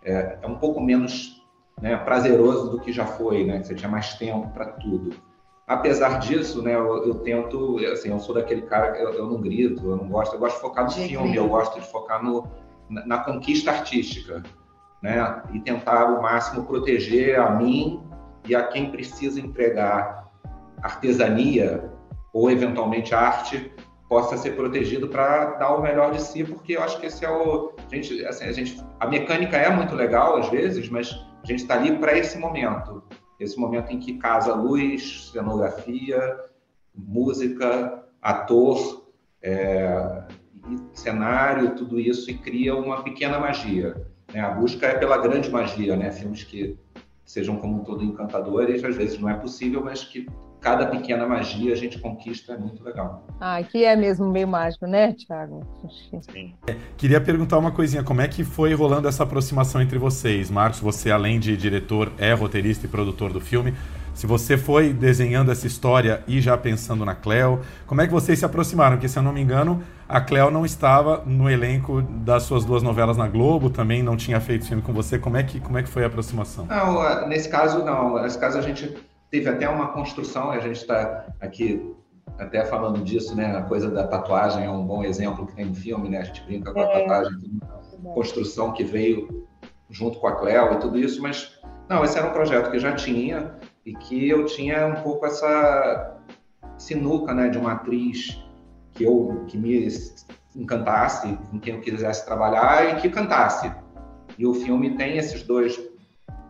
é, 0.04 0.38
é 0.42 0.46
um 0.46 0.56
pouco 0.56 0.80
menos 0.80 1.42
né, 1.80 1.96
prazeroso 1.96 2.70
do 2.70 2.78
que 2.78 2.92
já 2.92 3.06
foi, 3.06 3.44
né? 3.44 3.62
Você 3.62 3.74
tinha 3.74 3.88
mais 3.88 4.14
tempo 4.14 4.48
para 4.50 4.66
tudo. 4.66 5.16
Apesar 5.66 6.18
disso, 6.18 6.60
né, 6.60 6.74
eu, 6.74 7.04
eu, 7.06 7.14
tento, 7.20 7.78
assim, 7.90 8.10
eu 8.10 8.18
sou 8.18 8.34
daquele 8.34 8.62
cara 8.62 8.92
que 8.92 9.02
eu, 9.02 9.14
eu, 9.14 9.26
não 9.26 9.40
grito, 9.40 9.90
eu 9.90 9.96
não 9.96 10.08
gosto, 10.08 10.34
eu 10.34 10.38
gosto 10.38 10.56
de 10.56 10.60
focar 10.60 10.84
no 10.84 10.90
de 10.90 11.08
filme, 11.08 11.34
eu 11.34 11.48
gosto 11.48 11.80
de 11.80 11.86
focar 11.86 12.22
no, 12.22 12.46
na, 12.90 13.06
na, 13.06 13.18
conquista 13.18 13.70
artística, 13.70 14.42
né, 15.00 15.42
e 15.52 15.60
tentar 15.60 16.02
ao 16.02 16.20
máximo 16.20 16.66
proteger 16.66 17.40
a 17.40 17.50
mim 17.52 18.02
e 18.46 18.54
a 18.54 18.64
quem 18.64 18.90
precisa 18.90 19.40
entregar 19.40 20.28
artesania 20.82 21.90
ou 22.34 22.50
eventualmente 22.50 23.14
arte 23.14 23.72
possa 24.12 24.36
ser 24.36 24.54
protegido 24.56 25.08
para 25.08 25.54
dar 25.54 25.74
o 25.74 25.80
melhor 25.80 26.12
de 26.12 26.20
si, 26.20 26.44
porque 26.44 26.76
eu 26.76 26.82
acho 26.82 27.00
que 27.00 27.06
esse 27.06 27.24
é 27.24 27.30
o, 27.30 27.72
a 27.78 27.94
gente, 27.94 28.24
assim, 28.26 28.44
a 28.44 28.52
gente, 28.52 28.78
a 29.00 29.06
mecânica 29.06 29.56
é 29.56 29.70
muito 29.70 29.94
legal 29.94 30.36
às 30.36 30.50
vezes, 30.50 30.88
mas 30.90 31.18
a 31.42 31.46
gente 31.46 31.62
está 31.62 31.76
ali 31.76 31.96
para 31.96 32.18
esse 32.18 32.36
momento 32.38 33.02
esse 33.42 33.58
momento 33.58 33.90
em 33.90 33.98
que 33.98 34.18
casa 34.18 34.54
luz, 34.54 35.30
cenografia, 35.32 36.38
música, 36.94 38.04
ator, 38.20 39.06
é, 39.42 40.22
cenário, 40.92 41.74
tudo 41.74 41.98
isso 41.98 42.30
e 42.30 42.34
cria 42.38 42.74
uma 42.76 43.02
pequena 43.02 43.38
magia. 43.38 44.06
Né? 44.32 44.40
A 44.40 44.50
busca 44.50 44.86
é 44.86 44.94
pela 44.94 45.18
grande 45.18 45.50
magia, 45.50 45.96
né? 45.96 46.12
Filmes 46.12 46.44
que 46.44 46.78
sejam 47.24 47.56
como 47.56 47.80
um 47.80 47.84
todo 47.84 48.04
encantadores, 48.04 48.84
às 48.84 48.94
vezes 48.94 49.18
não 49.18 49.28
é 49.28 49.34
possível, 49.34 49.82
mas 49.82 50.04
que 50.04 50.26
cada 50.62 50.86
pequena 50.86 51.26
magia 51.26 51.72
a 51.72 51.76
gente 51.76 51.98
conquista 51.98 52.52
é 52.52 52.56
muito 52.56 52.82
legal. 52.84 53.26
Ah, 53.40 53.60
que 53.62 53.84
é 53.84 53.96
mesmo 53.96 54.30
meio 54.30 54.46
mágico, 54.46 54.86
né, 54.86 55.12
Thiago? 55.12 55.66
Sim. 56.30 56.54
Queria 56.96 57.20
perguntar 57.20 57.58
uma 57.58 57.72
coisinha, 57.72 58.04
como 58.04 58.20
é 58.20 58.28
que 58.28 58.44
foi 58.44 58.72
rolando 58.72 59.08
essa 59.08 59.24
aproximação 59.24 59.82
entre 59.82 59.98
vocês? 59.98 60.50
Marcos, 60.50 60.78
você 60.78 61.10
além 61.10 61.40
de 61.40 61.56
diretor, 61.56 62.12
é 62.16 62.32
roteirista 62.32 62.86
e 62.86 62.88
produtor 62.88 63.32
do 63.32 63.40
filme. 63.40 63.74
Se 64.14 64.26
você 64.26 64.58
foi 64.58 64.92
desenhando 64.92 65.50
essa 65.50 65.66
história 65.66 66.22
e 66.28 66.40
já 66.40 66.56
pensando 66.56 67.04
na 67.04 67.14
Cleo, 67.14 67.60
como 67.86 68.00
é 68.00 68.06
que 68.06 68.12
vocês 68.12 68.38
se 68.38 68.44
aproximaram? 68.44 68.96
Porque, 68.96 69.08
se 69.08 69.18
eu 69.18 69.22
não 69.22 69.32
me 69.32 69.40
engano, 69.40 69.82
a 70.06 70.20
Cleo 70.20 70.50
não 70.50 70.66
estava 70.66 71.22
no 71.26 71.50
elenco 71.50 72.02
das 72.02 72.42
suas 72.42 72.64
duas 72.64 72.82
novelas 72.82 73.16
na 73.16 73.26
Globo, 73.26 73.70
também 73.70 74.02
não 74.02 74.16
tinha 74.16 74.38
feito 74.38 74.66
filme 74.66 74.82
com 74.82 74.92
você. 74.92 75.18
Como 75.18 75.38
é 75.38 75.42
que, 75.42 75.58
como 75.58 75.78
é 75.78 75.82
que 75.82 75.88
foi 75.88 76.04
a 76.04 76.06
aproximação? 76.06 76.66
Não, 76.66 77.26
nesse 77.26 77.48
caso, 77.48 77.82
não. 77.82 78.22
Nesse 78.22 78.38
caso, 78.38 78.58
a 78.58 78.60
gente 78.60 78.94
teve 79.32 79.48
até 79.48 79.66
uma 79.66 79.88
construção, 79.88 80.50
a 80.50 80.60
gente 80.60 80.76
está 80.76 81.24
aqui 81.40 81.90
até 82.38 82.66
falando 82.66 83.02
disso, 83.02 83.34
né? 83.34 83.56
A 83.56 83.62
coisa 83.62 83.90
da 83.90 84.06
tatuagem 84.06 84.64
é 84.64 84.70
um 84.70 84.84
bom 84.84 85.02
exemplo 85.02 85.46
que 85.46 85.54
tem 85.56 85.64
no 85.64 85.74
filme, 85.74 86.10
né? 86.10 86.18
A 86.18 86.24
gente 86.24 86.42
brinca 86.42 86.70
com 86.70 86.78
a 86.78 86.84
é. 86.84 87.00
tatuagem, 87.00 87.60
construção 88.14 88.72
que 88.72 88.84
veio 88.84 89.48
junto 89.88 90.20
com 90.20 90.26
a 90.26 90.36
Cleo 90.36 90.74
e 90.74 90.76
tudo 90.76 90.98
isso, 90.98 91.22
mas 91.22 91.58
não, 91.88 92.04
esse 92.04 92.18
era 92.18 92.28
um 92.28 92.32
projeto 92.32 92.70
que 92.70 92.78
já 92.78 92.94
tinha 92.94 93.54
e 93.86 93.94
que 93.94 94.28
eu 94.28 94.44
tinha 94.44 94.86
um 94.86 95.02
pouco 95.02 95.24
essa 95.24 96.18
sinuca, 96.76 97.32
né, 97.32 97.48
de 97.48 97.56
uma 97.56 97.72
atriz 97.72 98.38
que 98.92 99.04
eu 99.04 99.44
que 99.48 99.56
me 99.56 99.88
encantasse, 100.54 101.38
com 101.50 101.58
quem 101.58 101.74
eu 101.76 101.80
quisesse 101.80 102.26
trabalhar 102.26 102.90
e 102.90 103.00
que 103.00 103.08
cantasse. 103.08 103.72
E 104.36 104.46
o 104.46 104.52
filme 104.52 104.94
tem 104.94 105.16
esses 105.16 105.42
dois 105.42 105.80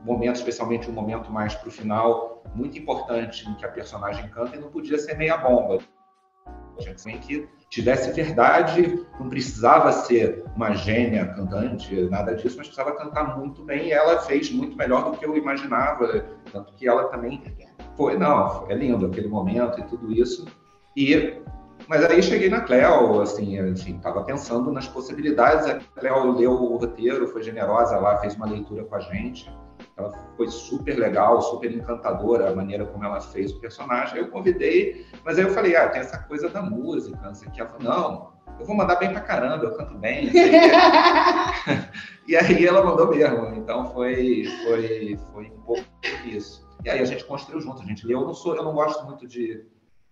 momentos, 0.04 0.40
especialmente 0.40 0.90
um 0.90 0.92
momento 0.92 1.30
mais 1.30 1.54
para 1.54 1.68
o 1.68 1.72
final, 1.72 2.31
muito 2.54 2.78
importante 2.78 3.48
em 3.48 3.54
que 3.54 3.64
a 3.64 3.68
personagem 3.68 4.28
canta 4.28 4.56
e 4.56 4.60
não 4.60 4.70
podia 4.70 4.98
ser 4.98 5.16
meia 5.16 5.36
bomba. 5.36 5.78
Tinha 6.96 7.18
que 7.18 7.48
tivesse 7.68 8.12
verdade, 8.12 9.06
não 9.18 9.28
precisava 9.28 9.92
ser 9.92 10.44
uma 10.56 10.74
gênia 10.74 11.26
cantante, 11.26 11.94
nada 12.10 12.34
disso, 12.34 12.56
mas 12.56 12.66
precisava 12.66 12.96
cantar 12.96 13.38
muito 13.38 13.62
bem 13.64 13.88
e 13.88 13.92
ela 13.92 14.20
fez 14.20 14.50
muito 14.50 14.76
melhor 14.76 15.10
do 15.10 15.16
que 15.16 15.24
eu 15.24 15.36
imaginava, 15.36 16.24
tanto 16.50 16.74
que 16.74 16.88
ela 16.88 17.04
também 17.04 17.42
foi, 17.96 18.18
não, 18.18 18.66
é 18.70 18.74
lindo 18.74 19.06
aquele 19.06 19.28
momento 19.28 19.80
e 19.80 19.84
tudo 19.84 20.12
isso. 20.12 20.46
E 20.96 21.40
mas 21.88 22.04
aí 22.04 22.22
cheguei 22.22 22.48
na 22.48 22.60
Cleo, 22.60 23.20
assim, 23.20 23.58
enfim, 23.58 23.96
estava 23.96 24.22
pensando 24.22 24.70
nas 24.70 24.86
possibilidades. 24.86 25.66
A 25.66 25.80
Cleo 25.98 26.32
leu 26.32 26.52
o 26.52 26.76
roteiro, 26.76 27.26
foi 27.26 27.42
generosa 27.42 27.98
lá, 27.98 28.18
fez 28.18 28.36
uma 28.36 28.46
leitura 28.46 28.84
com 28.84 28.94
a 28.94 29.00
gente. 29.00 29.50
Ela 29.96 30.10
foi 30.36 30.48
super 30.48 30.98
legal, 30.98 31.40
super 31.42 31.70
encantadora 31.70 32.50
a 32.50 32.54
maneira 32.54 32.86
como 32.86 33.04
ela 33.04 33.20
fez 33.20 33.52
o 33.52 33.60
personagem. 33.60 34.14
Aí 34.14 34.20
eu 34.20 34.30
convidei, 34.30 35.06
mas 35.24 35.38
aí 35.38 35.44
eu 35.44 35.50
falei, 35.50 35.76
ah, 35.76 35.88
tem 35.88 36.00
essa 36.00 36.18
coisa 36.18 36.48
da 36.48 36.62
música, 36.62 37.20
não 37.22 37.34
sei 37.34 37.48
o 37.48 37.50
que. 37.50 37.60
Ela 37.60 37.70
falou, 37.70 37.84
não, 37.84 38.32
eu 38.58 38.66
vou 38.66 38.76
mandar 38.76 38.96
bem 38.96 39.10
pra 39.10 39.20
caramba, 39.20 39.64
eu 39.64 39.76
canto 39.76 39.94
bem. 39.94 40.30
e 42.26 42.36
aí 42.36 42.66
ela 42.66 42.84
mandou 42.84 43.08
mesmo. 43.08 43.54
Então 43.54 43.92
foi, 43.92 44.44
foi, 44.64 45.18
foi 45.32 45.44
um 45.50 45.60
pouco 45.60 45.84
isso. 46.24 46.66
E 46.84 46.90
aí 46.90 47.00
a 47.00 47.04
gente 47.04 47.24
construiu 47.24 47.60
junto, 47.60 47.82
a 47.82 47.86
gente 47.86 48.06
leu. 48.06 48.20
Eu 48.20 48.26
não 48.26 48.34
sou, 48.34 48.56
eu 48.56 48.64
não 48.64 48.72
gosto 48.72 49.04
muito 49.04 49.26
de 49.26 49.64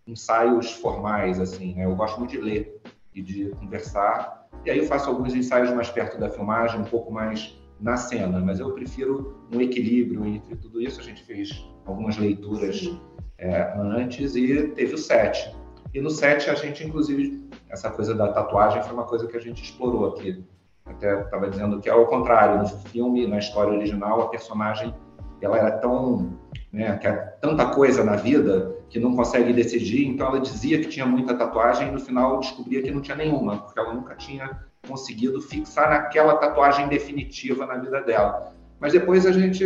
ensaios 0.06 0.72
formais, 0.72 1.40
assim, 1.40 1.74
né? 1.74 1.84
Eu 1.84 1.94
gosto 1.96 2.18
muito 2.18 2.32
de 2.32 2.40
ler 2.40 2.80
e 3.14 3.22
de 3.22 3.50
conversar. 3.58 4.48
E 4.64 4.70
aí 4.70 4.78
eu 4.78 4.86
faço 4.86 5.08
alguns 5.08 5.34
ensaios 5.34 5.70
mais 5.70 5.88
perto 5.90 6.18
da 6.18 6.28
filmagem, 6.28 6.80
um 6.80 6.84
pouco 6.84 7.12
mais 7.12 7.58
na 7.80 7.96
cena, 7.96 8.40
mas 8.40 8.60
eu 8.60 8.72
prefiro 8.72 9.44
um 9.52 9.60
equilíbrio 9.60 10.26
entre 10.26 10.56
tudo 10.56 10.80
isso. 10.80 11.00
A 11.00 11.04
gente 11.04 11.22
fez 11.22 11.64
algumas 11.86 12.16
leituras 12.18 12.90
é, 13.38 13.72
antes 13.78 14.36
e 14.36 14.68
teve 14.68 14.94
o 14.94 14.98
set. 14.98 15.54
E 15.92 16.00
no 16.00 16.10
set 16.10 16.48
a 16.50 16.54
gente, 16.54 16.86
inclusive, 16.86 17.48
essa 17.68 17.90
coisa 17.90 18.14
da 18.14 18.32
tatuagem 18.32 18.82
foi 18.82 18.92
uma 18.92 19.04
coisa 19.04 19.26
que 19.26 19.36
a 19.36 19.40
gente 19.40 19.62
explorou 19.62 20.08
aqui. 20.08 20.44
Até 20.84 21.20
estava 21.22 21.48
dizendo 21.48 21.80
que 21.80 21.88
ao 21.88 22.06
contrário, 22.06 22.58
no 22.58 22.68
filme, 22.68 23.26
na 23.26 23.38
história 23.38 23.72
original, 23.72 24.22
a 24.22 24.28
personagem 24.28 24.94
ela 25.40 25.56
era 25.56 25.70
tão, 25.78 26.38
né, 26.72 26.98
quer 26.98 27.38
tanta 27.40 27.66
coisa 27.70 28.04
na 28.04 28.16
vida 28.16 28.76
que 28.90 28.98
não 28.98 29.16
consegue 29.16 29.52
decidir, 29.52 30.06
então 30.06 30.26
ela 30.26 30.40
dizia 30.40 30.78
que 30.80 30.88
tinha 30.88 31.06
muita 31.06 31.34
tatuagem 31.34 31.88
e 31.88 31.90
no 31.90 32.00
final 32.00 32.40
descobria 32.40 32.82
que 32.82 32.90
não 32.90 33.00
tinha 33.00 33.16
nenhuma, 33.16 33.56
porque 33.58 33.78
ela 33.78 33.94
nunca 33.94 34.14
tinha 34.16 34.64
conseguido 34.86 35.40
fixar 35.40 35.90
naquela 35.90 36.36
tatuagem 36.36 36.88
definitiva 36.88 37.66
na 37.66 37.76
vida 37.76 38.00
dela. 38.02 38.54
Mas 38.80 38.92
depois 38.92 39.26
a 39.26 39.32
gente, 39.32 39.64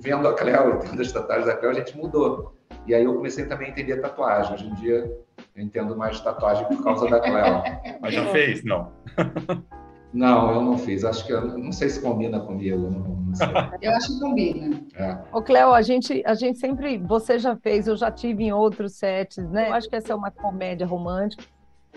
vendo 0.00 0.26
a 0.26 0.34
Cleo 0.34 0.80
e 0.82 0.88
tendo 0.88 1.00
as 1.00 1.12
tatuagens 1.12 1.46
da 1.46 1.56
Cleo, 1.56 1.70
a 1.70 1.74
gente 1.74 1.96
mudou. 1.96 2.54
E 2.86 2.94
aí 2.94 3.04
eu 3.04 3.14
comecei 3.14 3.46
também 3.46 3.68
a 3.68 3.70
entender 3.70 4.00
tatuagem. 4.00 4.54
Hoje 4.54 4.66
em 4.66 4.74
dia 4.74 5.12
eu 5.54 5.62
entendo 5.62 5.96
mais 5.96 6.20
tatuagem 6.20 6.66
por 6.66 6.82
causa 6.82 7.08
da 7.08 7.20
Cleo. 7.20 7.62
Mas 8.00 8.14
já 8.14 8.26
fez? 8.26 8.64
Não. 8.64 8.92
Não, 10.12 10.50
eu 10.54 10.62
não 10.62 10.78
fiz. 10.78 11.04
Acho 11.04 11.26
que 11.26 11.32
eu 11.32 11.58
não 11.58 11.70
sei 11.70 11.90
se 11.90 12.00
combina 12.00 12.40
comigo. 12.40 12.90
Não, 12.90 13.00
não 13.00 13.34
sei. 13.34 13.48
eu 13.82 13.92
acho 13.92 14.14
que 14.14 14.20
combina. 14.20 14.80
É. 14.94 15.18
Ô, 15.30 15.42
Cleo, 15.42 15.74
a 15.74 15.82
gente, 15.82 16.22
a 16.24 16.32
gente 16.32 16.58
sempre. 16.58 16.96
Você 16.96 17.38
já 17.38 17.54
fez, 17.54 17.86
eu 17.86 17.96
já 17.96 18.10
tive 18.10 18.44
em 18.44 18.52
outros 18.52 18.96
sets, 18.96 19.46
né? 19.50 19.68
Eu 19.68 19.74
acho 19.74 19.90
que 19.90 19.96
essa 19.96 20.12
é 20.12 20.16
uma 20.16 20.30
comédia 20.30 20.86
romântica, 20.86 21.44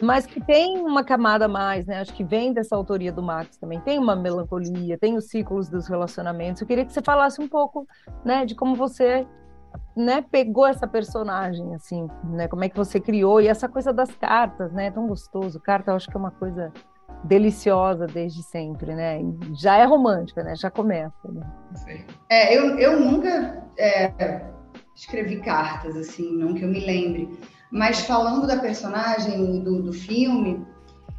mas 0.02 0.26
que 0.26 0.40
tem 0.40 0.78
uma 0.80 1.04
camada 1.04 1.48
mais, 1.48 1.86
né? 1.86 2.00
Acho 2.00 2.14
que 2.14 2.24
vem 2.24 2.54
dessa 2.54 2.76
autoria 2.76 3.12
do 3.12 3.22
Max 3.22 3.58
também. 3.58 3.80
Tem 3.82 4.00
uma 4.00 4.16
melancolia, 4.16 4.98
tem 4.98 5.18
os 5.18 5.28
ciclos 5.28 5.70
dos 5.70 5.88
relacionamentos. 5.88 6.62
Eu 6.62 6.68
queria 6.68 6.86
que 6.86 6.94
você 6.94 7.02
falasse 7.02 7.42
um 7.42 7.48
pouco, 7.48 7.88
né, 8.24 8.46
de 8.46 8.56
como 8.56 8.76
você 8.76 9.28
né, 9.96 10.24
pegou 10.32 10.66
essa 10.66 10.88
personagem, 10.88 11.76
assim, 11.76 12.08
né? 12.24 12.48
Como 12.48 12.64
é 12.64 12.70
que 12.70 12.78
você 12.78 13.00
criou 13.00 13.42
e 13.42 13.48
essa 13.48 13.68
coisa 13.68 13.92
das 13.92 14.12
cartas, 14.12 14.72
né? 14.72 14.88
É 14.88 14.92
tão 14.92 15.08
gostoso. 15.08 15.60
Carta, 15.60 15.92
eu 15.92 15.96
acho 15.96 16.08
que 16.08 16.16
é 16.16 16.20
uma 16.20 16.32
coisa 16.32 16.72
deliciosa 17.24 18.08
desde 18.08 18.42
sempre, 18.44 18.96
né? 18.96 19.20
Já 19.54 19.78
é 19.78 19.86
romântica, 19.86 20.44
né? 20.44 20.56
Já 20.56 20.72
começa. 20.72 21.28
Né? 21.28 21.46
É, 22.30 22.58
eu, 22.58 22.80
eu 22.80 23.00
nunca 23.00 23.64
é, 23.78 24.46
escrevi 24.96 25.42
cartas, 25.42 25.96
assim, 25.96 26.38
não 26.38 26.54
que 26.54 26.64
eu 26.64 26.70
me 26.70 26.80
lembre. 26.80 27.38
Mas 27.72 28.02
falando 28.02 28.48
da 28.48 28.58
personagem 28.58 29.62
do, 29.62 29.84
do 29.84 29.94
filme, 29.94 30.66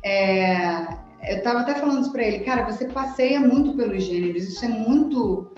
é, 0.05 0.86
eu 1.28 1.39
estava 1.39 1.60
até 1.60 1.74
falando 1.74 2.01
isso 2.01 2.12
para 2.12 2.24
ele, 2.24 2.40
cara, 2.40 2.70
você 2.70 2.86
passeia 2.89 3.40
muito 3.40 3.77
pelos 3.77 4.02
gêneros, 4.02 4.44
isso 4.44 4.64
é 4.64 4.68
muito 4.68 5.52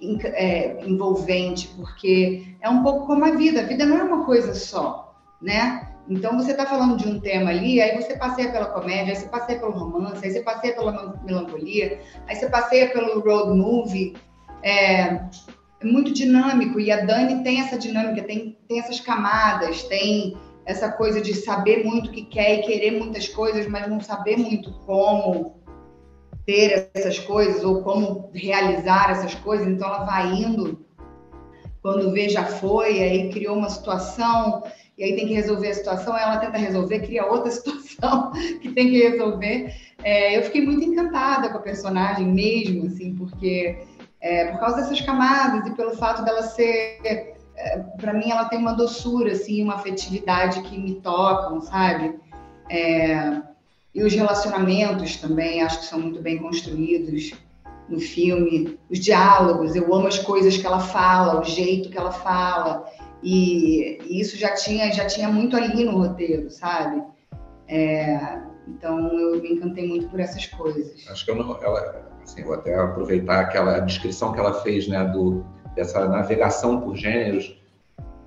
é, 0.00 0.84
envolvente, 0.86 1.68
porque 1.76 2.56
é 2.60 2.68
um 2.68 2.82
pouco 2.82 3.06
como 3.06 3.24
a 3.24 3.30
vida. 3.32 3.60
A 3.60 3.66
vida 3.66 3.84
não 3.84 3.98
é 3.98 4.02
uma 4.02 4.24
coisa 4.24 4.54
só, 4.54 5.14
né? 5.40 5.88
Então, 6.08 6.36
você 6.36 6.50
está 6.50 6.66
falando 6.66 6.96
de 6.96 7.08
um 7.08 7.20
tema 7.20 7.50
ali, 7.50 7.80
aí 7.80 8.00
você 8.00 8.16
passeia 8.16 8.50
pela 8.50 8.66
comédia, 8.66 9.12
aí 9.12 9.16
você 9.16 9.28
passeia 9.28 9.60
pelo 9.60 9.72
romance, 9.72 10.24
aí 10.24 10.32
você 10.32 10.40
passeia 10.40 10.74
pela 10.74 11.16
melancolia, 11.24 12.00
aí 12.26 12.34
você 12.34 12.48
passeia 12.48 12.90
pelo 12.90 13.20
road 13.20 13.56
movie. 13.56 14.14
É, 14.64 15.20
muito 15.84 16.12
dinâmico 16.12 16.78
e 16.80 16.90
a 16.90 17.04
Dani 17.04 17.42
tem 17.42 17.60
essa 17.60 17.78
dinâmica, 17.78 18.22
tem, 18.22 18.56
tem 18.68 18.78
essas 18.78 19.00
camadas, 19.00 19.82
tem 19.84 20.36
essa 20.64 20.90
coisa 20.90 21.20
de 21.20 21.34
saber 21.34 21.84
muito 21.84 22.08
o 22.08 22.12
que 22.12 22.24
quer 22.24 22.58
e 22.58 22.62
querer 22.62 22.92
muitas 22.92 23.28
coisas, 23.28 23.66
mas 23.66 23.88
não 23.88 24.00
saber 24.00 24.36
muito 24.36 24.72
como 24.86 25.60
ter 26.46 26.90
essas 26.94 27.18
coisas 27.18 27.64
ou 27.64 27.82
como 27.82 28.30
realizar 28.32 29.10
essas 29.10 29.34
coisas. 29.34 29.66
Então, 29.66 29.88
ela 29.88 30.04
vai 30.04 30.32
indo, 30.32 30.84
quando 31.80 32.12
vê 32.12 32.28
já 32.28 32.44
foi, 32.44 33.02
aí 33.02 33.30
criou 33.30 33.56
uma 33.56 33.70
situação 33.70 34.62
e 34.96 35.04
aí 35.04 35.16
tem 35.16 35.26
que 35.26 35.34
resolver 35.34 35.68
a 35.68 35.74
situação, 35.74 36.16
ela 36.16 36.36
tenta 36.36 36.58
resolver, 36.58 37.00
cria 37.00 37.26
outra 37.26 37.50
situação 37.50 38.30
que 38.60 38.70
tem 38.70 38.90
que 38.90 39.08
resolver. 39.08 39.74
É, 40.02 40.36
eu 40.36 40.42
fiquei 40.42 40.64
muito 40.64 40.84
encantada 40.84 41.48
com 41.48 41.58
a 41.58 41.62
personagem 41.62 42.26
mesmo, 42.26 42.86
assim, 42.86 43.14
porque 43.14 43.78
é, 44.22 44.46
por 44.46 44.60
causa 44.60 44.76
dessas 44.76 45.00
camadas 45.00 45.66
e 45.66 45.74
pelo 45.74 45.96
fato 45.96 46.24
dela 46.24 46.42
ser, 46.42 47.00
é, 47.04 47.78
para 48.00 48.14
mim, 48.14 48.30
ela 48.30 48.44
tem 48.44 48.58
uma 48.58 48.72
doçura, 48.72 49.32
assim, 49.32 49.62
uma 49.62 49.74
afetividade 49.74 50.62
que 50.62 50.78
me 50.78 50.94
tocam, 51.00 51.60
sabe? 51.60 52.18
É, 52.70 53.42
e 53.92 54.02
os 54.02 54.14
relacionamentos 54.14 55.16
também, 55.16 55.60
acho 55.62 55.80
que 55.80 55.86
são 55.86 56.00
muito 56.00 56.22
bem 56.22 56.38
construídos 56.38 57.32
no 57.88 58.00
filme, 58.00 58.78
os 58.88 59.00
diálogos, 59.00 59.74
eu 59.74 59.92
amo 59.92 60.06
as 60.06 60.18
coisas 60.18 60.56
que 60.56 60.66
ela 60.66 60.80
fala, 60.80 61.40
o 61.40 61.44
jeito 61.44 61.90
que 61.90 61.98
ela 61.98 62.12
fala. 62.12 62.86
E, 63.22 63.98
e, 64.06 64.20
isso 64.20 64.38
já 64.38 64.54
tinha, 64.54 64.90
já 64.92 65.04
tinha 65.06 65.28
muito 65.28 65.56
ali 65.56 65.84
no 65.84 65.98
roteiro, 65.98 66.48
sabe? 66.48 67.02
É, 67.68 68.40
então 68.66 69.18
eu 69.18 69.40
me 69.40 69.52
encantei 69.52 69.88
muito 69.88 70.08
por 70.08 70.20
essas 70.20 70.46
coisas. 70.46 71.06
Acho 71.08 71.24
que 71.24 71.30
eu 71.30 71.36
não, 71.36 71.62
ela, 71.62 72.10
assim, 72.22 72.42
vou 72.44 72.54
até 72.54 72.74
aproveitar 72.74 73.40
aquela 73.40 73.80
descrição 73.80 74.32
que 74.32 74.40
ela 74.40 74.54
fez, 74.62 74.88
né, 74.88 75.04
do 75.04 75.44
dessa 75.74 76.06
navegação 76.06 76.82
por 76.82 76.94
gêneros, 76.94 77.58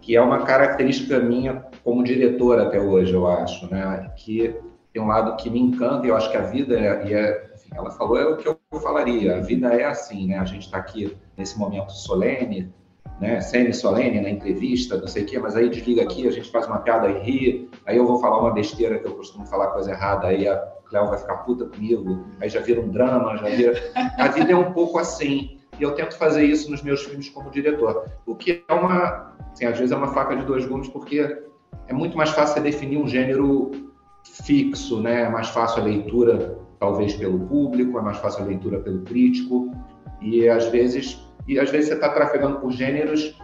que 0.01 0.15
é 0.15 0.21
uma 0.21 0.43
característica 0.43 1.19
minha 1.19 1.65
como 1.83 2.03
diretor 2.03 2.59
até 2.59 2.79
hoje, 2.79 3.13
eu 3.13 3.27
acho, 3.27 3.71
né, 3.71 4.11
que 4.15 4.55
tem 4.91 5.01
um 5.01 5.07
lado 5.07 5.35
que 5.35 5.49
me 5.49 5.59
encanta 5.59 6.05
e 6.05 6.09
eu 6.09 6.15
acho 6.15 6.31
que 6.31 6.37
a 6.37 6.41
vida 6.41 6.79
é, 6.79 7.07
e 7.07 7.13
é, 7.13 7.51
enfim, 7.53 7.69
ela 7.75 7.91
falou 7.91 8.17
é 8.17 8.25
o 8.25 8.37
que 8.37 8.47
eu 8.47 8.57
falaria, 8.81 9.37
a 9.37 9.41
vida 9.41 9.67
é 9.73 9.83
assim, 9.83 10.27
né? 10.27 10.37
A 10.37 10.45
gente 10.45 10.65
está 10.65 10.77
aqui 10.77 11.15
nesse 11.37 11.59
momento 11.59 11.91
solene 11.91 12.73
né, 13.19 13.40
semi-solene 13.40 14.19
na 14.19 14.30
entrevista, 14.30 14.98
não 14.98 15.07
sei 15.07 15.23
o 15.23 15.26
quê, 15.26 15.40
mas 15.40 15.56
aí 15.56 15.69
desliga 15.69 16.03
aqui, 16.03 16.27
a 16.27 16.32
gente 16.32 16.52
faz 16.52 16.68
uma 16.68 16.80
piada 16.80 17.10
e 17.10 17.19
ri, 17.19 17.69
aí 17.86 17.98
eu 17.98 18.06
vou 18.06 18.19
falar 18.19 18.40
uma 18.40 18.52
besteira 18.52 18.99
que 18.99 19.07
eu 19.07 19.15
costumo 19.15 19.45
falar 19.45 19.68
coisa 19.68 19.91
errada, 19.91 20.27
aí 20.27 20.48
a 20.48 20.57
Cléo 20.86 21.07
vai 21.07 21.18
ficar 21.18 21.38
puta 21.38 21.65
comigo, 21.65 22.26
aí 22.41 22.49
já 22.49 22.60
vira 22.60 22.82
um 22.82 22.90
drama, 22.90 23.38
já 23.38 23.49
vira... 23.49 23.91
A 24.18 24.27
vida 24.27 24.52
é 24.52 24.56
um 24.56 24.73
pouco 24.73 24.99
assim, 24.99 25.57
e 25.80 25.84
eu 25.84 25.94
tento 25.94 26.18
fazer 26.18 26.44
isso 26.44 26.69
nos 26.69 26.82
meus 26.82 27.03
filmes 27.03 27.30
como 27.30 27.49
diretor, 27.49 28.06
o 28.26 28.36
que 28.36 28.64
é 28.68 28.73
uma, 28.73 29.34
assim, 29.52 29.65
às 29.65 29.77
vezes 29.77 29.91
é 29.91 29.95
uma 29.95 30.14
faca 30.14 30.36
de 30.36 30.45
dois 30.45 30.65
gumes, 30.65 30.88
porque 30.90 31.41
é 31.88 31.94
muito 31.94 32.18
mais 32.18 32.32
fácil 32.32 32.61
definir 32.61 32.98
um 32.98 33.07
gênero 33.07 33.72
fixo, 34.23 35.02
né, 35.02 35.23
é 35.23 35.30
mais 35.30 35.48
fácil 35.49 35.82
a 35.82 35.86
leitura, 35.86 36.60
talvez 36.80 37.15
pelo 37.15 37.40
público, 37.40 37.98
é 37.98 38.02
mais 38.02 38.18
fácil 38.18 38.44
a 38.44 38.48
leitura 38.48 38.80
pelo 38.80 39.02
crítico, 39.02 39.72
e 40.22 40.48
às 40.49 40.65
vezes 40.65 41.24
e 41.47 41.59
às 41.59 41.69
vezes 41.69 41.89
você 41.89 41.95
está 41.95 42.09
trafegando 42.09 42.59
por 42.59 42.72
gêneros, 42.72 43.38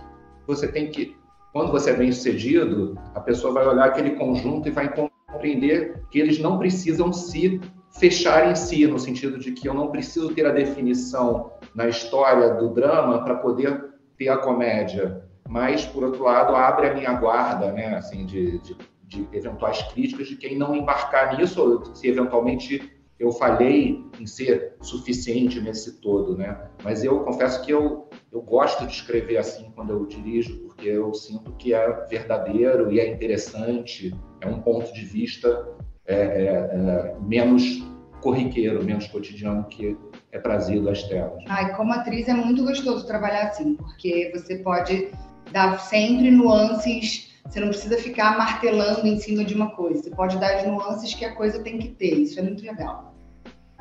você 0.47 0.67
tem 0.67 0.89
que, 0.89 1.15
quando 1.53 1.71
você 1.71 1.91
é 1.91 1.95
bem 1.95 2.11
sucedido, 2.11 2.97
a 3.13 3.19
pessoa 3.19 3.53
vai 3.53 3.67
olhar 3.67 3.85
aquele 3.85 4.11
conjunto 4.11 4.67
e 4.67 4.71
vai 4.71 4.93
compreender 4.93 6.01
que 6.09 6.19
eles 6.19 6.39
não 6.39 6.57
precisam 6.57 7.13
se 7.13 7.59
fechar 7.91 8.49
em 8.49 8.55
si, 8.55 8.87
no 8.87 8.97
sentido 8.97 9.37
de 9.37 9.51
que 9.51 9.67
eu 9.67 9.73
não 9.73 9.91
preciso 9.91 10.33
ter 10.33 10.45
a 10.45 10.51
definição 10.51 11.51
na 11.75 11.87
história 11.87 12.53
do 12.55 12.69
drama 12.69 13.23
para 13.23 13.35
poder 13.35 13.91
ter 14.17 14.29
a 14.29 14.37
comédia, 14.37 15.23
mas 15.47 15.85
por 15.85 16.03
outro 16.03 16.23
lado 16.23 16.55
abre 16.55 16.87
a 16.87 16.93
minha 16.93 17.13
guarda, 17.13 17.71
né, 17.71 17.95
assim, 17.95 18.25
de, 18.25 18.59
de, 18.59 18.77
de 19.03 19.27
eventuais 19.33 19.81
críticas 19.91 20.27
de 20.27 20.37
quem 20.37 20.57
não 20.57 20.75
embarcar 20.75 21.37
nisso, 21.37 21.61
ou 21.61 21.93
se 21.93 22.07
eventualmente 22.07 22.91
eu 23.21 23.31
falhei 23.31 24.03
em 24.19 24.25
ser 24.25 24.73
suficiente 24.81 25.61
nesse 25.61 26.01
todo, 26.01 26.35
né? 26.35 26.57
Mas 26.83 27.03
eu 27.03 27.19
confesso 27.19 27.63
que 27.63 27.71
eu, 27.71 28.09
eu 28.31 28.41
gosto 28.41 28.87
de 28.87 28.93
escrever 28.93 29.37
assim 29.37 29.71
quando 29.75 29.91
eu 29.91 30.07
dirijo, 30.07 30.57
porque 30.61 30.87
eu 30.87 31.13
sinto 31.13 31.51
que 31.51 31.71
é 31.71 31.87
verdadeiro 32.07 32.91
e 32.91 32.99
é 32.99 33.07
interessante, 33.07 34.11
é 34.41 34.47
um 34.47 34.59
ponto 34.59 34.91
de 34.91 35.05
vista 35.05 35.67
é, 36.07 36.15
é, 36.15 36.45
é, 36.47 37.15
menos 37.21 37.83
corriqueiro, 38.21 38.83
menos 38.83 39.05
cotidiano 39.05 39.65
que 39.65 39.95
é 40.31 40.39
trazido 40.39 40.89
às 40.89 41.03
telas. 41.03 41.43
Ai, 41.47 41.75
como 41.75 41.93
atriz 41.93 42.27
é 42.27 42.33
muito 42.33 42.63
gostoso 42.63 43.05
trabalhar 43.05 43.49
assim, 43.49 43.75
porque 43.75 44.31
você 44.33 44.57
pode 44.57 45.11
dar 45.51 45.79
sempre 45.79 46.31
nuances 46.31 47.29
você 47.43 47.59
não 47.59 47.69
precisa 47.69 47.97
ficar 47.97 48.37
martelando 48.37 49.05
em 49.05 49.19
cima 49.19 49.43
de 49.43 49.55
uma 49.55 49.71
coisa. 49.71 50.03
Você 50.03 50.11
pode 50.11 50.37
dar 50.37 50.55
as 50.55 50.65
nuances 50.65 51.13
que 51.13 51.25
a 51.25 51.35
coisa 51.35 51.61
tem 51.61 51.79
que 51.79 51.89
ter. 51.89 52.13
Isso 52.13 52.39
é 52.39 52.43
muito 52.43 52.63
legal 52.63 53.10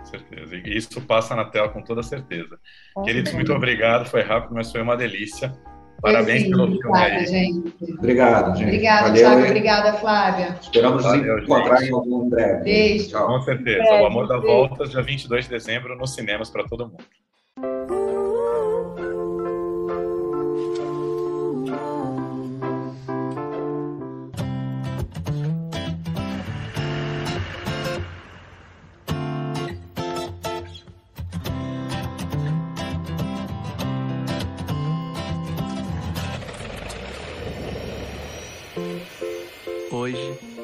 certeza. 0.08 0.56
E 0.56 0.76
isso 0.76 1.00
passa 1.02 1.34
na 1.34 1.44
tela 1.44 1.68
com 1.68 1.82
toda 1.82 2.02
certeza. 2.02 2.58
Com 2.94 3.02
Queridos, 3.02 3.32
muito 3.32 3.52
obrigado. 3.52 4.06
Foi 4.08 4.22
rápido, 4.22 4.54
mas 4.54 4.70
foi 4.70 4.82
uma 4.82 4.96
delícia. 4.96 5.52
Parabéns 6.00 6.42
sim, 6.42 6.50
pelo 6.50 6.66
filme 6.66 6.98
aí. 6.98 7.26
Gente. 7.26 7.74
Obrigado, 7.98 8.56
gente. 8.56 8.68
Obrigada, 8.68 9.08
Valeu, 9.08 9.22
Thiago. 9.22 9.44
Obrigada, 9.44 9.92
Flávia. 9.94 10.58
Esperamos 10.60 11.02
Valeu, 11.02 11.34
nos 11.36 11.44
encontrar 11.44 11.82
em 11.82 11.92
algum 11.92 12.28
breve. 12.28 12.64
Beijo. 12.64 13.10
Tchau. 13.10 13.26
Com 13.26 13.42
certeza. 13.42 13.82
Beijo, 13.82 14.02
o 14.02 14.06
Amor 14.06 14.26
da 14.26 14.38
Volta, 14.38 14.86
dia 14.86 15.02
22 15.02 15.44
de 15.44 15.50
dezembro, 15.50 15.96
nos 15.96 16.14
cinemas 16.14 16.48
para 16.48 16.64
todo 16.64 16.86
mundo. 16.88 17.04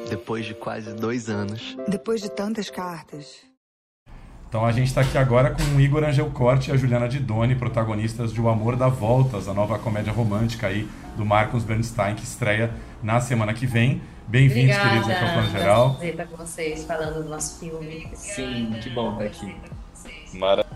Depois 0.09 0.45
de 0.45 0.53
quase 0.53 0.93
dois 0.93 1.29
anos. 1.29 1.77
Depois 1.87 2.21
de 2.21 2.29
tantas 2.29 2.69
cartas. 2.69 3.45
Então 4.49 4.65
a 4.65 4.71
gente 4.71 4.87
está 4.87 5.01
aqui 5.01 5.17
agora 5.17 5.51
com 5.51 5.61
o 5.75 5.81
Igor 5.81 6.03
Angelcorte 6.03 6.69
e 6.69 6.73
a 6.73 6.77
Juliana 6.77 7.09
Didoni, 7.09 7.53
protagonistas 7.55 8.31
de 8.31 8.39
O 8.39 8.47
Amor 8.47 8.77
dá 8.77 8.87
Voltas, 8.87 9.47
a 9.49 9.53
nova 9.53 9.77
comédia 9.77 10.13
romântica 10.13 10.67
aí 10.67 10.87
do 11.17 11.25
Marcos 11.25 11.63
Bernstein, 11.65 12.15
que 12.15 12.23
estreia 12.23 12.73
na 13.03 13.19
semana 13.19 13.53
que 13.53 13.65
vem. 13.65 14.01
Bem-vindos, 14.25 14.77
queridos, 14.77 15.09
aqui 15.09 15.23
ao 15.23 15.33
Plano 15.33 15.49
Geral. 15.49 15.89
Prazer 15.91 16.11
estar 16.11 16.27
com 16.27 16.37
vocês, 16.37 16.85
falando 16.85 17.23
do 17.23 17.29
nosso 17.29 17.59
filme. 17.59 18.09
Sim, 18.13 18.73
que 18.81 18.89
bom 18.89 19.13
estar 19.13 19.25
aqui. 19.25 19.55
Maravilha. 20.33 20.66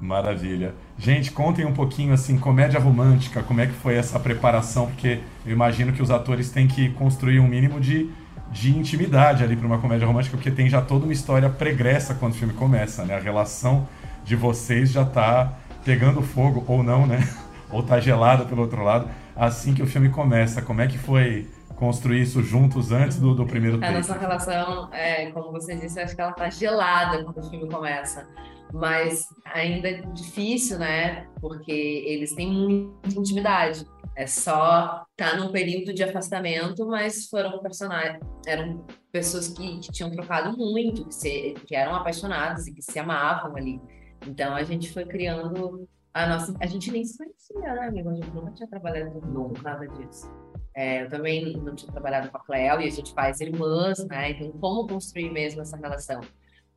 Maravilha. 0.00 0.74
Gente, 0.98 1.30
contem 1.30 1.64
um 1.64 1.72
pouquinho 1.72 2.12
assim, 2.12 2.38
comédia 2.38 2.78
romântica, 2.78 3.42
como 3.42 3.60
é 3.60 3.66
que 3.66 3.72
foi 3.72 3.94
essa 3.94 4.20
preparação? 4.20 4.86
Porque 4.86 5.20
eu 5.44 5.52
imagino 5.52 5.92
que 5.92 6.02
os 6.02 6.10
atores 6.10 6.50
têm 6.50 6.68
que 6.68 6.90
construir 6.90 7.40
um 7.40 7.48
mínimo 7.48 7.80
de 7.80 8.10
de 8.50 8.76
intimidade 8.76 9.42
ali 9.42 9.56
para 9.56 9.66
uma 9.66 9.78
comédia 9.78 10.06
romântica, 10.06 10.36
porque 10.36 10.50
tem 10.50 10.68
já 10.68 10.80
toda 10.80 11.04
uma 11.04 11.12
história 11.12 11.48
pregressa 11.48 12.14
quando 12.14 12.32
o 12.32 12.36
filme 12.36 12.54
começa, 12.54 13.04
né? 13.04 13.16
A 13.16 13.20
relação 13.20 13.88
de 14.24 14.36
vocês 14.36 14.90
já 14.90 15.04
tá 15.04 15.52
pegando 15.84 16.22
fogo, 16.22 16.64
ou 16.66 16.82
não, 16.82 17.06
né? 17.06 17.18
Ou 17.68 17.82
tá 17.82 17.98
gelada 17.98 18.44
pelo 18.44 18.62
outro 18.62 18.84
lado, 18.84 19.10
assim 19.34 19.74
que 19.74 19.82
o 19.82 19.86
filme 19.88 20.08
começa. 20.08 20.62
Como 20.62 20.80
é 20.80 20.86
que 20.86 20.96
foi 20.96 21.48
construir 21.74 22.22
isso 22.22 22.40
juntos 22.40 22.92
antes 22.92 23.18
do, 23.18 23.34
do 23.34 23.44
primeiro 23.44 23.84
A 23.84 23.90
nossa 23.90 24.16
relação, 24.16 24.88
é, 24.92 25.26
como 25.32 25.50
você 25.50 25.74
disse, 25.74 25.98
acho 25.98 26.14
que 26.14 26.20
ela 26.20 26.30
tá 26.30 26.48
gelada 26.48 27.24
quando 27.24 27.38
o 27.38 27.50
filme 27.50 27.68
começa. 27.68 28.24
Mas 28.72 29.26
ainda 29.44 29.88
é 29.88 30.00
difícil, 30.12 30.78
né? 30.78 31.26
Porque 31.40 31.72
eles 31.72 32.34
têm 32.34 32.50
muita 32.50 33.18
intimidade. 33.18 33.86
É 34.16 34.26
só 34.26 35.04
estar 35.10 35.32
tá 35.32 35.36
num 35.36 35.52
período 35.52 35.92
de 35.92 36.02
afastamento, 36.02 36.86
mas 36.86 37.28
foram 37.28 37.58
personagens, 37.60 38.18
eram 38.46 38.84
pessoas 39.12 39.48
que, 39.48 39.78
que 39.80 39.92
tinham 39.92 40.10
trocado 40.10 40.56
muito, 40.56 41.06
que, 41.06 41.14
se, 41.14 41.54
que 41.66 41.76
eram 41.76 41.94
apaixonadas 41.94 42.66
e 42.66 42.72
que 42.72 42.80
se 42.80 42.98
amavam 42.98 43.54
ali. 43.56 43.80
Então 44.26 44.54
a 44.54 44.62
gente 44.62 44.90
foi 44.90 45.04
criando 45.04 45.86
a 46.14 46.26
nossa. 46.26 46.54
A 46.60 46.66
gente 46.66 46.90
nem 46.90 47.04
se 47.04 47.18
conhecia, 47.18 47.74
né, 47.74 47.88
amigo? 47.88 48.08
A 48.08 48.14
gente 48.14 48.30
nunca 48.30 48.50
tinha 48.52 48.68
trabalhado 48.68 49.20
junto, 49.20 49.62
nada 49.62 49.86
disso. 49.86 50.30
É, 50.74 51.02
eu 51.02 51.10
também 51.10 51.56
não 51.58 51.74
tinha 51.74 51.92
trabalhado 51.92 52.30
com 52.30 52.36
a 52.38 52.40
Cleo 52.40 52.80
e 52.80 52.86
a 52.86 52.90
gente 52.90 53.12
faz 53.12 53.40
irmãs, 53.40 54.04
né? 54.06 54.30
Então, 54.30 54.50
como 54.52 54.86
construir 54.86 55.30
mesmo 55.30 55.60
essa 55.60 55.76
relação? 55.76 56.20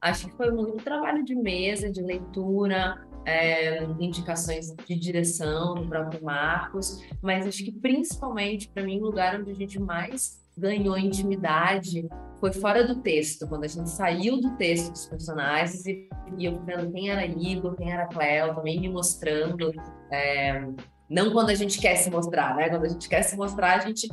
Acho 0.01 0.27
que 0.27 0.35
foi 0.35 0.51
muito 0.51 0.83
trabalho 0.83 1.23
de 1.23 1.35
mesa, 1.35 1.91
de 1.91 2.01
leitura, 2.01 3.05
é, 3.25 3.83
indicações 3.99 4.73
de 4.87 4.95
direção 4.95 5.75
do 5.75 5.87
próprio 5.87 6.23
Marcos, 6.23 7.03
mas 7.21 7.45
acho 7.45 7.63
que 7.63 7.71
principalmente 7.71 8.69
para 8.69 8.83
mim 8.83 8.99
o 8.99 9.03
lugar 9.03 9.39
onde 9.39 9.51
a 9.51 9.55
gente 9.55 9.79
mais 9.79 10.39
ganhou 10.57 10.97
intimidade 10.97 12.07
foi 12.39 12.51
fora 12.53 12.85
do 12.85 13.01
texto, 13.01 13.47
quando 13.47 13.65
a 13.65 13.67
gente 13.67 13.89
saiu 13.89 14.39
do 14.39 14.55
texto 14.55 14.91
dos 14.91 15.05
personagens 15.07 15.85
e, 15.85 16.07
e 16.37 16.45
eu 16.45 16.61
vendo 16.63 16.91
quem 16.91 17.09
era 17.09 17.25
Igor, 17.25 17.75
quem 17.75 17.91
era 17.91 18.07
Cleo, 18.07 18.55
também 18.55 18.79
me 18.79 18.89
mostrando. 18.89 19.73
É, 20.11 20.65
não 21.09 21.31
quando 21.31 21.49
a 21.49 21.55
gente 21.55 21.79
quer 21.79 21.95
se 21.95 22.09
mostrar, 22.09 22.55
né? 22.55 22.69
Quando 22.69 22.85
a 22.85 22.89
gente 22.89 23.09
quer 23.09 23.23
se 23.23 23.35
mostrar, 23.35 23.77
a 23.77 23.79
gente 23.79 24.07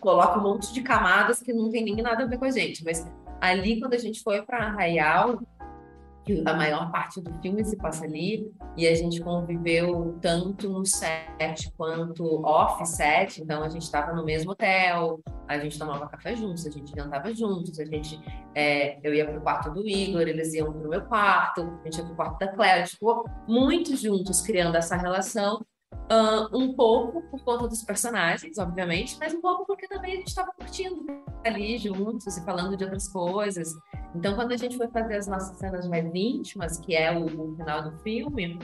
coloca 0.00 0.38
um 0.38 0.42
monte 0.42 0.72
de 0.72 0.82
camadas 0.82 1.40
que 1.40 1.52
não 1.52 1.70
tem 1.70 1.84
nem 1.84 1.96
nada 1.96 2.24
a 2.24 2.26
ver 2.26 2.38
com 2.38 2.44
a 2.44 2.50
gente. 2.50 2.84
Mas 2.84 3.06
ali, 3.50 3.80
quando 3.80 3.94
a 3.94 3.98
gente 3.98 4.22
foi 4.22 4.42
para 4.42 4.66
Arraial, 4.66 5.40
que 6.24 6.42
a 6.44 6.54
maior 6.54 6.90
parte 6.90 7.20
do 7.20 7.32
filme 7.42 7.62
se 7.64 7.76
passa 7.76 8.04
ali, 8.04 8.50
e 8.76 8.88
a 8.88 8.94
gente 8.94 9.20
conviveu 9.20 10.18
tanto 10.22 10.70
no 10.70 10.84
set 10.86 11.70
quanto 11.76 12.42
off-set, 12.42 13.42
então 13.42 13.62
a 13.62 13.68
gente 13.68 13.82
estava 13.82 14.12
no 14.14 14.24
mesmo 14.24 14.52
hotel, 14.52 15.20
a 15.46 15.58
gente 15.58 15.78
tomava 15.78 16.08
café 16.08 16.34
juntos, 16.34 16.66
a 16.66 16.70
gente 16.70 16.92
jantava 16.96 17.32
juntos, 17.34 17.78
a 17.78 17.84
gente, 17.84 18.18
é, 18.54 18.98
eu 19.06 19.14
ia 19.14 19.26
para 19.26 19.38
o 19.38 19.42
quarto 19.42 19.70
do 19.70 19.86
Igor, 19.86 20.22
eles 20.22 20.54
iam 20.54 20.72
para 20.72 20.86
o 20.86 20.88
meu 20.88 21.02
quarto, 21.02 21.60
a 21.60 21.84
gente 21.84 21.98
ia 21.98 22.04
o 22.04 22.16
quarto 22.16 22.38
da 22.38 22.48
Claire, 22.48 22.80
a 22.80 22.84
gente 22.84 22.92
ficou 22.92 23.28
muito 23.46 23.94
juntos 23.94 24.40
criando 24.40 24.76
essa 24.76 24.96
relação, 24.96 25.60
Uh, 26.04 26.54
um 26.54 26.74
pouco 26.74 27.22
por 27.30 27.42
conta 27.42 27.66
dos 27.66 27.82
personagens, 27.82 28.58
obviamente, 28.58 29.16
mas 29.18 29.32
um 29.32 29.40
pouco 29.40 29.64
porque 29.64 29.88
também 29.88 30.12
a 30.12 30.16
gente 30.16 30.28
estava 30.28 30.52
curtindo 30.52 31.06
ali 31.42 31.78
juntos 31.78 32.36
e 32.36 32.44
falando 32.44 32.76
de 32.76 32.84
outras 32.84 33.08
coisas. 33.08 33.72
Então, 34.14 34.34
quando 34.34 34.52
a 34.52 34.56
gente 34.56 34.76
foi 34.76 34.86
fazer 34.88 35.16
as 35.16 35.26
nossas 35.26 35.56
cenas 35.56 35.88
mais 35.88 36.04
íntimas, 36.14 36.78
que 36.78 36.94
é 36.94 37.10
o, 37.10 37.24
o 37.24 37.56
final 37.56 37.90
do 37.90 37.98
filme, 38.00 38.58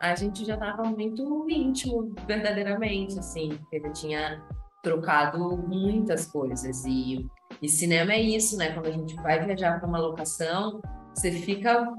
a 0.00 0.14
gente 0.14 0.44
já 0.44 0.54
estava 0.54 0.84
muito 0.84 1.48
íntimo, 1.48 2.14
verdadeiramente, 2.26 3.18
assim, 3.18 3.58
ele 3.72 3.90
tinha 3.90 4.40
trocado 4.82 5.56
muitas 5.56 6.26
coisas. 6.26 6.84
E, 6.84 7.26
e 7.60 7.68
cinema 7.68 8.12
é 8.12 8.20
isso, 8.20 8.56
né? 8.56 8.72
Quando 8.72 8.86
a 8.86 8.92
gente 8.92 9.16
vai 9.16 9.44
viajar 9.44 9.80
para 9.80 9.88
uma 9.88 9.98
locação, 9.98 10.80
você 11.14 11.32
fica 11.32 11.92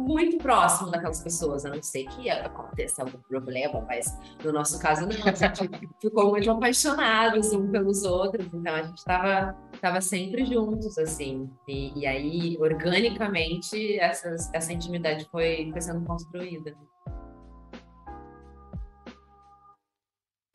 muito 0.00 0.38
próximo 0.38 0.90
daquelas 0.90 1.20
pessoas, 1.22 1.64
a 1.64 1.70
não 1.70 1.82
ser 1.82 2.04
que 2.06 2.30
aconteça 2.30 3.02
algum 3.02 3.18
problema, 3.18 3.84
mas 3.86 4.16
no 4.42 4.52
nosso 4.52 4.78
caso 4.80 5.02
não, 5.02 5.26
a 5.26 5.32
gente 5.34 5.68
ficou 6.00 6.30
muito 6.30 6.50
apaixonados 6.50 7.52
um 7.52 7.70
pelos 7.70 8.02
outros, 8.02 8.46
então 8.52 8.74
a 8.74 8.82
gente 8.82 8.98
estava 8.98 9.56
tava 9.80 10.00
sempre 10.00 10.44
juntos, 10.44 10.98
assim, 10.98 11.50
e, 11.68 12.00
e 12.00 12.06
aí, 12.06 12.56
organicamente, 12.60 13.98
essas, 13.98 14.52
essa 14.52 14.72
intimidade 14.72 15.26
foi, 15.30 15.70
foi 15.70 15.80
sendo 15.80 16.04
construída. 16.04 16.74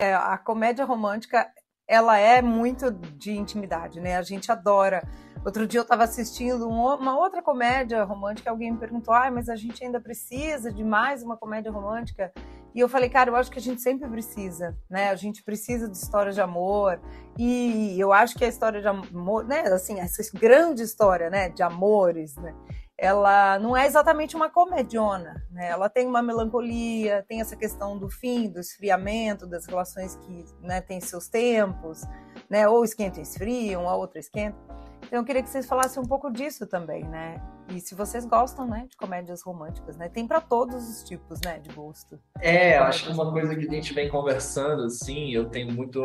É, 0.02 0.14
a 0.14 0.38
comédia 0.38 0.86
romântica, 0.86 1.50
ela 1.88 2.18
é 2.18 2.42
muito 2.42 2.92
de 2.92 3.32
intimidade, 3.32 4.00
né? 4.00 4.18
A 4.18 4.22
gente 4.22 4.52
adora 4.52 5.08
Outro 5.46 5.68
dia 5.68 5.80
eu 5.80 5.84
estava 5.84 6.04
assistindo 6.04 6.68
uma 6.68 7.20
outra 7.20 7.40
comédia 7.40 8.04
romântica, 8.04 8.50
alguém 8.50 8.72
me 8.72 8.80
perguntou: 8.80 9.14
ah, 9.14 9.30
mas 9.30 9.48
a 9.48 9.56
gente 9.56 9.84
ainda 9.84 10.02
precisa 10.02 10.74
de 10.74 10.84
mais 10.84 11.22
uma 11.22 11.38
comédia 11.38 11.72
romântica? 11.72 12.34
E 12.74 12.80
eu 12.80 12.90
falei, 12.90 13.10
cara, 13.10 13.30
eu 13.30 13.36
acho 13.36 13.52
que 13.52 13.60
a 13.60 13.62
gente 13.62 13.80
sempre 13.80 14.10
precisa, 14.10 14.76
né? 14.90 15.10
A 15.10 15.16
gente 15.16 15.44
precisa 15.44 15.88
de 15.88 15.96
histórias 15.96 16.34
de 16.34 16.42
amor. 16.42 17.00
E 17.38 17.96
eu 17.98 18.12
acho 18.12 18.36
que 18.36 18.44
a 18.44 18.48
história 18.48 18.82
de 18.82 18.88
amor, 18.88 19.46
né? 19.46 19.62
Assim, 19.68 20.00
essa 20.00 20.22
grande 20.34 20.82
história, 20.82 21.30
né? 21.30 21.48
De 21.50 21.62
amores, 21.62 22.36
né? 22.38 22.54
Ela 22.98 23.60
não 23.60 23.78
é 23.78 23.86
exatamente 23.86 24.36
uma 24.36 24.50
comediona, 24.50 25.46
né? 25.52 25.70
Ela 25.70 25.90
tem 25.90 26.08
uma 26.08 26.24
melancolia, 26.24 27.24
tem 27.30 27.40
essa 27.40 27.56
questão 27.56 27.98
do 28.00 28.10
fim, 28.10 28.50
do 28.50 28.60
esfriamento, 28.60 29.46
das 29.46 29.68
relações 29.68 30.16
que 30.16 30.46
né, 30.62 30.82
têm 30.82 31.00
seus 31.00 31.28
tempos, 31.28 32.02
né? 32.50 32.68
Ou 32.68 32.84
esquenta 32.84 33.20
e 33.20 33.24
esfria, 33.24 33.80
uma 33.80 33.96
outra 33.96 34.20
esquenta. 34.20 34.58
Então 35.06 35.20
eu 35.20 35.24
queria 35.24 35.44
que 35.44 35.50
vocês 35.50 35.66
falassem 35.66 36.02
um 36.02 36.06
pouco 36.06 36.32
disso 36.32 36.66
também, 36.66 37.04
né? 37.04 37.42
E 37.70 37.80
se 37.80 37.96
vocês 37.96 38.26
gostam, 38.26 38.68
né, 38.68 38.86
de 38.90 38.98
comédias 38.98 39.42
românticas, 39.42 39.98
né? 39.98 40.10
Tem 40.10 40.28
para 40.28 40.42
todos 40.42 40.76
os 40.76 41.04
tipos, 41.04 41.40
né, 41.42 41.60
de 41.60 41.74
gosto. 41.74 42.20
É, 42.42 42.78
acho 42.78 43.06
que 43.06 43.12
uma 43.12 43.32
coisa 43.32 43.56
que 43.56 43.68
a 43.68 43.72
gente 43.72 43.94
vem 43.94 44.10
conversando, 44.10 44.84
assim, 44.84 45.32
eu 45.32 45.50
tenho 45.50 45.72
muito 45.72 46.02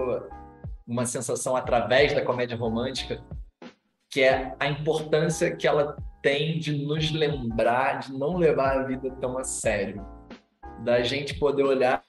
uma 0.86 1.06
sensação 1.06 1.56
através 1.56 2.14
da 2.14 2.24
comédia 2.24 2.56
romântica, 2.56 3.22
que 4.10 4.22
é 4.22 4.54
a 4.58 4.68
importância 4.68 5.54
que 5.54 5.66
ela 5.66 5.96
tem 6.22 6.58
de 6.58 6.84
nos 6.84 7.10
lembrar 7.10 8.00
de 8.00 8.12
não 8.12 8.36
levar 8.36 8.78
a 8.78 8.82
vida 8.84 9.10
tão 9.20 9.38
a 9.38 9.44
sério, 9.44 10.04
da 10.84 11.02
gente 11.02 11.38
poder 11.38 11.62
olhar 11.62 12.02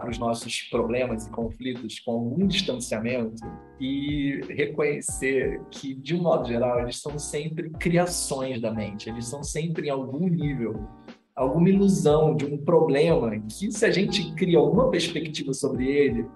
para 0.00 0.10
os 0.10 0.18
nossos 0.18 0.62
problemas 0.62 1.26
e 1.26 1.30
conflitos 1.30 1.98
com 2.00 2.12
algum 2.12 2.46
distanciamento 2.46 3.42
e 3.80 4.40
reconhecer 4.48 5.60
que, 5.70 5.94
de 5.94 6.14
um 6.14 6.22
modo 6.22 6.46
geral, 6.46 6.80
eles 6.80 7.00
são 7.00 7.18
sempre 7.18 7.70
criações 7.70 8.60
da 8.60 8.72
mente, 8.72 9.08
eles 9.08 9.26
são 9.26 9.42
sempre 9.42 9.88
em 9.88 9.90
algum 9.90 10.28
nível, 10.28 10.88
alguma 11.34 11.68
ilusão 11.68 12.34
de 12.34 12.44
um 12.44 12.56
problema 12.56 13.30
que, 13.40 13.70
se 13.72 13.84
a 13.84 13.90
gente 13.90 14.34
cria 14.34 14.58
alguma 14.58 14.90
perspectiva 14.90 15.52
sobre 15.52 15.86
ele, 15.88 16.26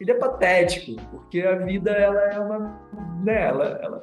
ele 0.00 0.10
é 0.10 0.14
patético, 0.14 1.00
porque 1.10 1.40
a 1.40 1.56
vida 1.56 1.90
ela 1.90 2.20
é 2.32 2.38
uma, 2.38 2.58
né, 3.24 3.48
ela, 3.48 3.64
ela 3.82 4.02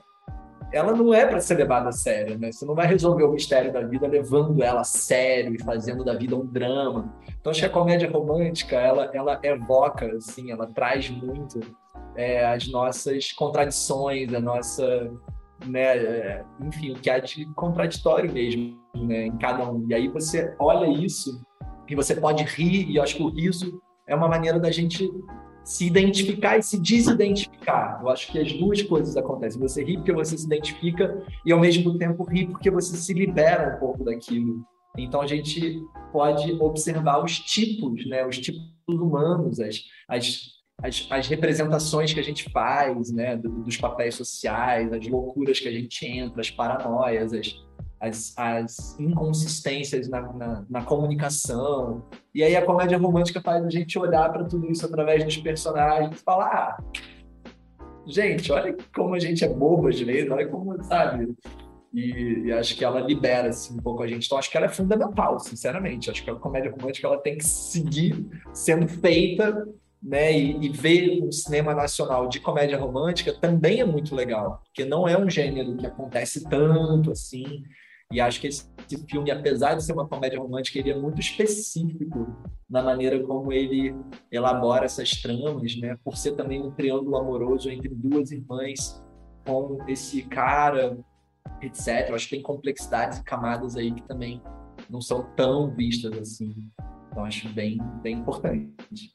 ela 0.74 0.92
não 0.94 1.14
é 1.14 1.26
para 1.26 1.40
ser 1.40 1.56
levada 1.56 1.90
a 1.90 1.92
sério, 1.92 2.38
né? 2.40 2.52
Você 2.52 2.66
não 2.66 2.74
vai 2.74 2.88
resolver 2.88 3.24
o 3.24 3.32
mistério 3.32 3.72
da 3.72 3.82
vida 3.82 4.08
levando 4.08 4.62
ela 4.64 4.82
a 4.82 4.84
sério 4.84 5.54
e 5.54 5.64
fazendo 5.64 6.04
da 6.04 6.16
vida 6.16 6.36
um 6.36 6.46
drama. 6.46 7.14
Então 7.40 7.52
acho 7.52 7.60
que 7.60 7.66
a 7.68 7.70
comédia 7.70 8.10
romântica 8.10 8.76
ela, 8.76 9.10
ela 9.14 9.40
evoca, 9.44 10.08
assim, 10.18 10.52
ela 10.52 10.66
traz 10.66 11.10
muito 11.12 11.60
é, 12.16 12.44
as 12.46 12.68
nossas 12.68 13.32
contradições, 13.32 14.34
a 14.34 14.40
nossa, 14.40 15.12
né? 15.64 15.98
É, 15.98 16.46
enfim, 16.60 16.92
o 16.92 16.96
que 16.96 17.10
há 17.10 17.20
de 17.20 17.46
contraditório 17.54 18.34
mesmo, 18.34 18.76
né? 18.96 19.28
Em 19.28 19.38
cada 19.38 19.70
um. 19.70 19.86
E 19.88 19.94
aí 19.94 20.08
você 20.08 20.56
olha 20.60 20.88
isso 20.88 21.40
e 21.88 21.96
você 21.96 22.16
pode 22.16 22.44
rir 22.44 22.90
e 22.90 22.96
eu 22.96 23.04
acho 23.04 23.16
que 23.16 23.24
o 23.24 23.30
riso 23.30 23.80
é 24.08 24.16
uma 24.16 24.28
maneira 24.28 24.60
da 24.60 24.72
gente 24.72 25.08
se 25.64 25.86
identificar 25.86 26.58
e 26.58 26.64
se 26.64 26.80
desidentificar. 26.80 28.00
Eu 28.02 28.10
acho 28.10 28.32
que 28.32 28.40
as 28.40 28.52
duas 28.54 28.82
coisas 28.82 29.16
acontecem. 29.16 29.62
Você 29.62 29.84
ri 29.84 29.98
porque 29.98 30.12
você 30.12 30.38
se 30.38 30.46
identifica 30.46 31.24
e, 31.46 31.52
ao 31.52 31.60
mesmo 31.60 31.98
tempo, 31.98 32.24
ri 32.24 32.48
porque 32.48 32.70
você 32.70 32.98
se 32.98 33.14
libera 33.14 33.76
um 33.76 33.80
pouco 33.80 34.04
daquilo. 34.04 34.64
Então, 34.98 35.22
a 35.22 35.28
gente 35.28 35.82
pode 36.12 36.52
observar 36.62 37.24
os 37.24 37.40
tipos, 37.40 38.06
né? 38.08 38.26
os 38.26 38.38
tipos 38.38 38.62
humanos, 38.88 39.60
as, 39.60 39.82
as, 40.08 40.42
as, 40.82 41.08
as 41.10 41.28
representações 41.28 42.14
que 42.14 42.20
a 42.20 42.24
gente 42.24 42.50
faz 42.52 43.12
né? 43.12 43.36
dos 43.38 43.78
papéis 43.78 44.16
sociais, 44.16 44.94
as 44.94 45.08
loucuras 45.08 45.60
que 45.60 45.68
a 45.68 45.72
gente 45.72 46.06
entra, 46.06 46.42
as 46.42 46.52
paranoias, 46.52 47.34
as, 47.34 47.56
as, 48.04 48.34
as 48.38 49.00
inconsistências 49.00 50.10
na, 50.10 50.22
na, 50.34 50.66
na, 50.70 50.84
comunicação. 50.84 52.04
E 52.36 52.44
aí 52.44 52.54
a 52.54 52.66
comédia 52.66 52.98
romântica 52.98 53.42
faz 53.42 53.66
a 53.66 53.70
gente 53.70 53.98
olhar 53.98 54.30
para 54.32 54.44
tudo 54.44 54.70
isso 54.70 54.86
através 54.86 55.24
dos 55.24 55.38
personagens 55.38 56.20
e 56.20 56.24
falar: 56.24 56.48
ah, 56.48 56.84
gente, 58.06 58.52
olha 58.52 58.76
como 58.94 59.16
a 59.16 59.20
gente 59.20 59.46
é 59.46 59.48
bobo 59.48 59.88
às 59.88 60.00
vezes, 60.00 60.30
olha 60.30 60.48
como, 60.50 60.84
sabe? 60.84 61.34
E, 61.94 62.48
e, 62.48 62.52
acho 62.52 62.76
que 62.76 62.84
ela 62.84 63.00
libera 63.00 63.50
assim, 63.50 63.76
um 63.76 63.82
pouco 63.82 64.04
a 64.04 64.08
gente. 64.08 64.26
Então, 64.26 64.38
acho 64.38 64.50
que 64.50 64.58
ela 64.58 64.66
é 64.66 64.70
fundamental, 64.70 65.40
sinceramente. 65.40 66.10
Acho 66.10 66.24
que 66.24 66.30
a 66.30 66.36
comédia 66.36 66.72
romântica 66.72 67.08
ela 67.08 67.20
tem 67.20 67.38
que 67.38 67.46
seguir 67.46 68.26
sendo 68.52 68.88
feita 68.88 69.66
né, 70.02 70.38
e, 70.38 70.66
e, 70.66 70.70
ver 70.70 71.24
um 71.24 71.32
cinema 71.32 71.74
nacional 71.74 72.28
de 72.28 72.40
comédia 72.42 72.78
romântica 72.78 73.32
também 73.32 73.80
é 73.80 73.86
muito 73.86 74.14
legal, 74.14 74.62
porque 74.66 74.84
não 74.84 75.08
é 75.08 75.18
um 75.18 75.30
gênero 75.30 75.78
que 75.78 75.86
acontece 75.86 76.44
tanto 76.50 77.12
assim. 77.12 77.64
E 78.14 78.22
acho 78.22 78.40
que 78.40 78.46
esse, 78.46 78.64
filme, 79.10 79.32
apesar 79.32 79.74
de 79.74 79.84
ser 79.84 79.92
uma 79.92 80.08
comédia 80.08 80.40
romântica, 80.40 80.78
ele 80.78 80.92
é 80.92 80.96
muito 80.96 81.20
específico 81.20 82.28
na 82.70 82.84
maneira 82.84 83.20
como 83.24 83.52
ele 83.52 83.96
elabora 84.32 84.86
essas 84.86 85.20
tramas, 85.20 85.76
né? 85.78 85.98
Por 86.04 86.16
ser 86.16 86.34
também 86.34 86.62
um 86.62 86.70
triângulo 86.70 87.18
amoroso 87.18 87.72
entre 87.72 87.90
duas 87.90 88.30
irmãs 88.32 89.04
com 89.44 89.80
esse 89.88 90.22
cara, 90.22 90.96
etc. 91.60 92.10
Eu 92.10 92.16
acho 92.16 92.30
que 92.30 92.36
tem 92.36 92.44
complexidades 92.44 93.18
e 93.18 93.24
camadas 93.24 93.76
aí 93.76 93.92
que 93.92 94.04
também 94.04 94.40
não 94.88 95.02
são 95.02 95.24
tão 95.36 95.76
vistas 95.76 96.16
assim. 96.16 96.54
Então 97.10 97.26
acho 97.26 97.50
bem, 97.50 97.80
bem 98.04 98.20
importante. 98.20 99.12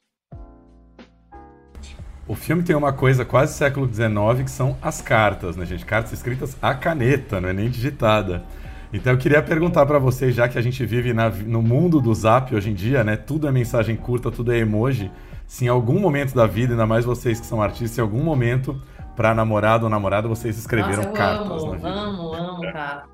O 2.27 2.35
filme 2.35 2.63
tem 2.63 2.75
uma 2.75 2.91
coisa 2.91 3.23
quase 3.23 3.53
século 3.53 3.87
XIX 3.91 4.43
que 4.43 4.51
são 4.51 4.77
as 4.81 5.01
cartas, 5.01 5.55
né, 5.55 5.65
gente? 5.65 5.85
Cartas 5.85 6.11
escritas 6.11 6.57
à 6.61 6.75
caneta, 6.75 7.39
não 7.39 7.47
é 7.47 7.53
nem 7.53 7.69
digitada. 7.69 8.43
Então 8.91 9.13
eu 9.13 9.19
queria 9.19 9.41
perguntar 9.41 9.85
para 9.85 9.99
vocês, 9.99 10.33
já 10.33 10.49
que 10.49 10.57
a 10.57 10.61
gente 10.61 10.83
vive 10.85 11.13
na, 11.13 11.29
no 11.29 11.61
mundo 11.61 12.01
do 12.01 12.13
Zap 12.13 12.53
hoje 12.55 12.71
em 12.71 12.73
dia, 12.73 13.03
né? 13.03 13.15
Tudo 13.15 13.47
é 13.47 13.51
mensagem 13.51 13.95
curta, 13.95 14.31
tudo 14.31 14.51
é 14.51 14.57
emoji. 14.57 15.11
Se 15.45 15.65
em 15.65 15.67
algum 15.67 15.99
momento 15.99 16.33
da 16.33 16.47
vida, 16.47 16.73
ainda 16.73 16.87
mais 16.87 17.05
vocês 17.05 17.39
que 17.39 17.45
são 17.45 17.61
artistas, 17.61 17.97
em 17.97 18.01
algum 18.01 18.23
momento 18.23 18.81
para 19.15 19.33
namorado 19.33 19.83
ou 19.83 19.89
namorada 19.89 20.27
vocês 20.27 20.57
escreveram 20.57 21.03
Nossa, 21.03 21.11
cartas 21.11 21.63
amo? 21.63 21.85
Amo, 21.85 22.33
amo, 22.33 22.61
cara. 22.71 23.05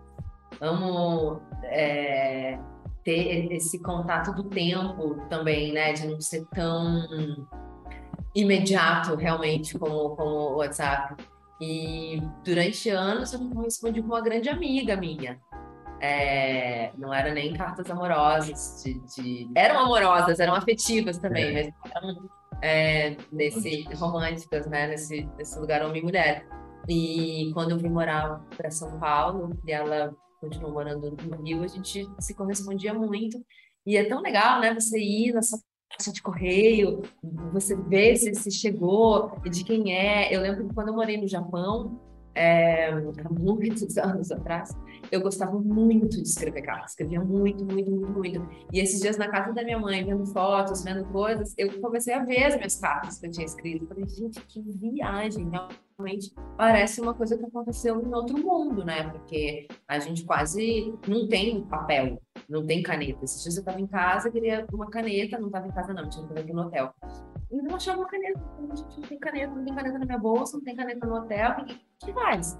Amo 0.62 1.42
é, 1.64 2.58
ter 3.04 3.52
esse 3.52 3.82
contato 3.82 4.34
do 4.34 4.44
tempo 4.46 5.16
também, 5.30 5.74
né? 5.74 5.92
De 5.94 6.08
não 6.08 6.22
ser 6.22 6.46
tão 6.54 7.06
imediato 8.34 9.16
realmente 9.16 9.78
como, 9.78 10.16
como 10.16 10.30
o 10.30 10.58
WhatsApp. 10.58 11.16
E 11.60 12.22
durante 12.44 12.90
anos 12.90 13.34
eu 13.34 13.40
respondi 13.62 14.02
com 14.02 14.08
uma 14.08 14.22
grande 14.22 14.50
amiga 14.50 14.96
minha. 14.96 15.40
É, 16.06 16.92
não 16.98 17.12
eram 17.12 17.34
nem 17.34 17.54
cartas 17.54 17.90
amorosas, 17.90 18.84
de, 18.84 19.00
de, 19.16 19.50
eram 19.56 19.80
amorosas, 19.80 20.40
eram 20.40 20.54
afetivas 20.54 21.18
também, 21.18 21.52
mas 21.52 21.70
eram 21.96 22.30
é, 22.62 23.18
nesse 23.32 23.84
românticas, 23.96 24.68
né? 24.68 24.88
Nesse, 24.88 25.28
nesse 25.38 25.60
lugar 25.60 25.84
homem 25.84 26.02
e 26.02 26.06
mulher. 26.06 26.48
E 26.88 27.52
quando 27.54 27.72
eu 27.72 27.78
vim 27.78 27.90
morar 27.90 28.40
para 28.56 28.70
São 28.70 29.00
Paulo, 29.00 29.58
e 29.68 29.72
ela 29.72 30.16
continuou 30.40 30.74
morando 30.74 31.18
no 31.24 31.42
Rio, 31.42 31.64
a 31.64 31.68
gente 31.68 32.08
se 32.20 32.36
correspondia 32.36 32.94
muito. 32.94 33.44
E 33.86 33.98
é 33.98 34.04
tão 34.08 34.22
legal, 34.22 34.62
né? 34.62 34.74
Você 34.74 35.00
ir 35.00 35.34
na 35.34 35.42
sua 35.42 35.58
caixa 35.90 36.12
de 36.12 36.22
correio, 36.22 37.02
você 37.52 37.76
ver 37.76 38.16
se, 38.18 38.34
se 38.36 38.52
chegou 38.52 39.40
e 39.44 39.50
de 39.50 39.64
quem 39.64 39.94
é. 39.94 40.34
Eu 40.34 40.42
lembro 40.42 40.68
que 40.68 40.74
quando 40.74 40.90
eu 40.90 40.96
morei 40.96 41.20
no 41.20 41.28
Japão, 41.28 42.00
é, 42.36 42.90
há 42.90 43.30
muitos 43.32 43.98
anos 43.98 44.32
atrás, 44.32 44.70
eu 45.12 45.22
gostava 45.22 45.58
muito 45.60 46.22
de 46.22 46.28
escrever 46.28 46.62
cartas, 46.62 46.92
escrevia 46.92 47.22
muito, 47.22 47.64
muito, 47.66 47.92
muito, 47.92 48.12
muito. 48.12 48.50
E 48.72 48.80
esses 48.80 49.00
dias 49.02 49.18
na 49.18 49.28
casa 49.30 49.54
da 49.54 49.64
minha 49.64 49.80
mãe, 49.80 50.04
vendo 50.04 50.26
fotos, 50.26 50.84
vendo 50.84 51.06
coisas, 51.06 51.54
eu 51.58 51.80
comecei 51.82 52.14
a 52.14 52.24
ver 52.24 52.46
as 52.46 52.56
minhas 52.56 52.76
cartas 52.80 53.20
que 53.20 53.28
eu 53.28 53.32
tinha 53.32 53.46
escrito. 53.46 53.88
Falei, 53.88 54.08
gente, 54.08 54.40
que 54.42 54.62
viagem, 54.62 55.50
realmente 55.98 56.34
parece 56.58 57.02
uma 57.02 57.14
coisa 57.14 57.38
que 57.38 57.46
aconteceu 57.46 58.02
em 58.02 58.14
outro 58.14 58.38
mundo, 58.38 58.84
né? 58.84 59.10
Porque 59.10 59.68
a 59.88 60.00
gente 60.00 60.24
quase 60.24 60.94
não 61.08 61.28
tem 61.28 61.64
papel, 61.64 62.22
não 62.50 62.66
tem 62.66 62.82
caneta. 62.82 63.24
Esses 63.24 63.44
dias 63.44 63.56
eu 63.56 63.62
estava 63.62 63.80
em 63.80 63.88
casa, 63.88 64.32
queria 64.32 64.66
uma 64.72 64.90
caneta, 64.90 65.40
não 65.40 65.48
estava 65.48 65.68
em 65.68 65.72
casa 65.72 65.94
não, 65.94 66.10
tinha 66.10 66.28
que 66.28 66.40
aqui 66.40 66.54
no 66.54 66.64
hotel. 66.64 66.94
E 67.52 67.62
não 67.62 67.76
achava 67.76 68.00
uma 68.00 68.10
caneta, 68.10 68.40
não 68.60 69.02
tem 69.08 69.20
caneta, 69.20 69.54
não 69.54 69.64
tem 69.64 69.76
caneta 69.76 70.00
na 70.00 70.06
minha 70.06 70.18
bolsa, 70.18 70.58
não 70.58 70.64
tem 70.64 70.76
caneta 70.76 71.06
no 71.06 71.16
hotel, 71.16 71.52
o 71.52 71.66
que, 71.66 71.80
que 72.00 72.14
faz? 72.14 72.60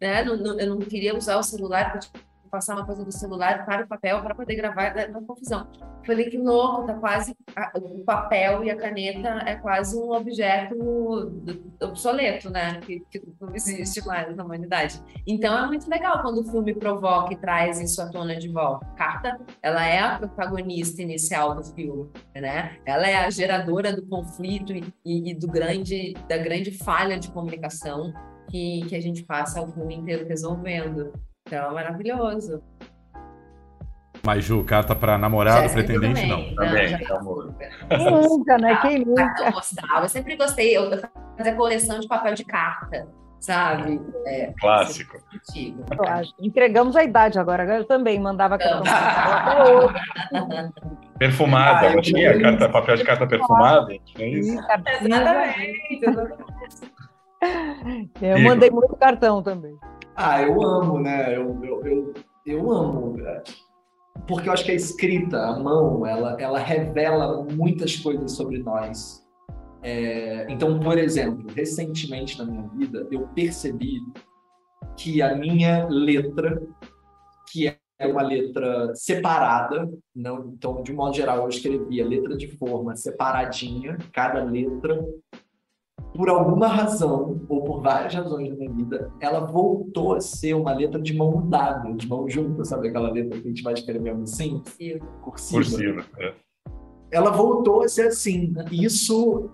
Né? 0.00 0.22
Não, 0.24 0.36
não, 0.36 0.60
eu 0.60 0.68
não 0.68 0.78
queria 0.78 1.16
usar 1.16 1.36
o 1.38 1.42
celular 1.42 1.92
para 1.92 2.00
passar 2.50 2.74
uma 2.74 2.84
coisa 2.84 3.04
do 3.04 3.12
celular 3.12 3.64
para 3.64 3.84
o 3.84 3.88
papel 3.88 4.20
para 4.20 4.34
poder 4.34 4.56
gravar 4.56 4.94
na, 4.94 5.08
na 5.08 5.22
confusão. 5.22 5.68
Falei 6.04 6.28
que 6.28 6.36
louco, 6.36 6.86
tá 6.86 6.94
quase 6.94 7.36
a, 7.54 7.70
o 7.78 8.04
papel 8.04 8.64
e 8.64 8.70
a 8.70 8.76
caneta 8.76 9.28
é 9.46 9.54
quase 9.54 9.96
um 9.96 10.12
objeto 10.12 10.74
obsoleto, 11.80 12.50
né? 12.50 12.80
Que, 12.80 13.00
que 13.10 13.22
não 13.40 13.54
existe 13.54 14.04
mais 14.04 14.34
na 14.34 14.44
humanidade. 14.44 15.00
Então 15.26 15.56
é 15.56 15.66
muito 15.66 15.88
legal 15.88 16.20
quando 16.22 16.40
o 16.40 16.44
filme 16.44 16.74
provoca 16.74 17.32
e 17.32 17.36
traz 17.36 17.80
isso 17.80 18.02
à 18.02 18.08
tona 18.08 18.36
de 18.36 18.48
volta. 18.48 18.84
Carta, 18.96 19.38
ela 19.62 19.86
é 19.86 20.00
a 20.00 20.18
protagonista 20.18 21.00
inicial 21.02 21.54
do 21.54 21.62
filme, 21.62 22.10
né? 22.34 22.78
Ela 22.84 23.08
é 23.08 23.16
a 23.16 23.30
geradora 23.30 23.94
do 23.94 24.02
conflito 24.06 24.72
e, 24.72 24.84
e 25.04 25.34
do 25.34 25.46
grande 25.46 26.14
da 26.28 26.38
grande 26.38 26.72
falha 26.72 27.18
de 27.18 27.30
comunicação 27.30 28.12
que, 28.50 28.84
que 28.88 28.96
a 28.96 29.00
gente 29.00 29.22
passa 29.22 29.62
o 29.62 29.72
filme 29.72 29.94
inteiro 29.94 30.26
resolvendo. 30.26 31.12
Então, 31.46 31.70
é 31.70 31.74
maravilhoso. 31.74 32.62
Mas, 34.22 34.44
Ju, 34.44 34.62
carta 34.64 34.94
para 34.94 35.16
namorado, 35.16 35.66
já 35.66 35.72
pretendente, 35.72 36.26
não. 36.26 36.54
Também, 36.54 36.94
amor. 37.10 37.54
Quem 37.88 38.10
nunca, 38.10 38.58
né? 38.58 38.76
Quem 38.82 39.04
nunca? 39.04 39.54
Eu 40.02 40.08
sempre 40.08 40.36
gostei. 40.36 40.76
Eu 40.76 40.90
fazia 41.38 41.54
coleção 41.54 41.98
de 42.00 42.06
papel 42.06 42.34
de 42.34 42.44
carta, 42.44 43.08
sabe? 43.40 43.98
É, 44.26 44.52
Clássico. 44.60 45.16
Entregamos 46.38 46.96
a 46.96 47.04
idade 47.04 47.38
agora. 47.38 47.64
Eu 47.64 47.84
também 47.86 48.20
mandava 48.20 48.58
cartão. 48.58 48.82
perfumada, 51.18 51.86
ah, 51.88 51.94
não 51.94 52.02
tinha 52.02 52.38
carta, 52.40 52.68
papel 52.68 52.96
de 52.96 53.04
carta 53.04 53.26
perfumada? 53.26 53.90
É 54.18 54.28
isso? 54.28 54.52
Exatamente, 54.52 55.98
exatamente. 56.02 56.59
Eu 58.20 58.38
mandei 58.40 58.70
muito 58.70 58.94
cartão 58.96 59.42
também. 59.42 59.76
Ah, 60.14 60.42
eu 60.42 60.62
amo, 60.62 60.98
né? 60.98 61.36
Eu, 61.36 61.64
eu, 61.64 61.86
eu, 61.86 62.14
eu 62.44 62.70
amo. 62.70 63.16
Né? 63.16 63.42
Porque 64.26 64.48
eu 64.48 64.52
acho 64.52 64.64
que 64.64 64.72
a 64.72 64.74
escrita, 64.74 65.38
a 65.38 65.58
mão, 65.58 66.06
ela, 66.06 66.36
ela 66.40 66.58
revela 66.58 67.42
muitas 67.44 67.96
coisas 67.96 68.32
sobre 68.32 68.58
nós. 68.58 69.26
É, 69.82 70.46
então, 70.50 70.78
por 70.78 70.98
exemplo, 70.98 71.50
recentemente 71.54 72.38
na 72.38 72.44
minha 72.44 72.68
vida, 72.68 73.08
eu 73.10 73.26
percebi 73.28 73.98
que 74.96 75.22
a 75.22 75.34
minha 75.34 75.86
letra, 75.88 76.62
que 77.50 77.66
é 77.66 78.06
uma 78.06 78.22
letra 78.22 78.94
separada, 78.94 79.90
não, 80.14 80.52
então, 80.54 80.82
de 80.82 80.92
modo 80.92 81.14
geral, 81.14 81.38
eu 81.38 81.48
escrevia 81.48 82.06
letra 82.06 82.36
de 82.36 82.48
forma 82.58 82.94
separadinha, 82.94 83.96
cada 84.12 84.42
letra 84.44 85.02
por 86.20 86.28
alguma 86.28 86.66
razão, 86.66 87.40
ou 87.48 87.62
por 87.62 87.80
várias 87.80 88.12
razões 88.12 88.50
na 88.50 88.54
minha 88.54 88.70
vida, 88.70 89.10
ela 89.20 89.40
voltou 89.40 90.12
a 90.12 90.20
ser 90.20 90.52
uma 90.52 90.70
letra 90.70 91.00
de 91.00 91.16
mão 91.16 91.48
dada, 91.48 91.90
de 91.94 92.06
mão 92.06 92.28
junta, 92.28 92.62
sabe 92.62 92.88
aquela 92.88 93.10
letra 93.10 93.40
que 93.40 93.46
a 93.46 93.48
gente 93.48 93.62
vai 93.62 93.72
escrevendo 93.72 94.24
assim? 94.24 94.62
Cursiva. 94.76 95.06
Cursiva, 95.22 96.04
é. 96.18 96.34
Ela 97.10 97.30
voltou 97.30 97.82
a 97.84 97.88
ser 97.88 98.08
assim. 98.08 98.52
Isso 98.70 99.48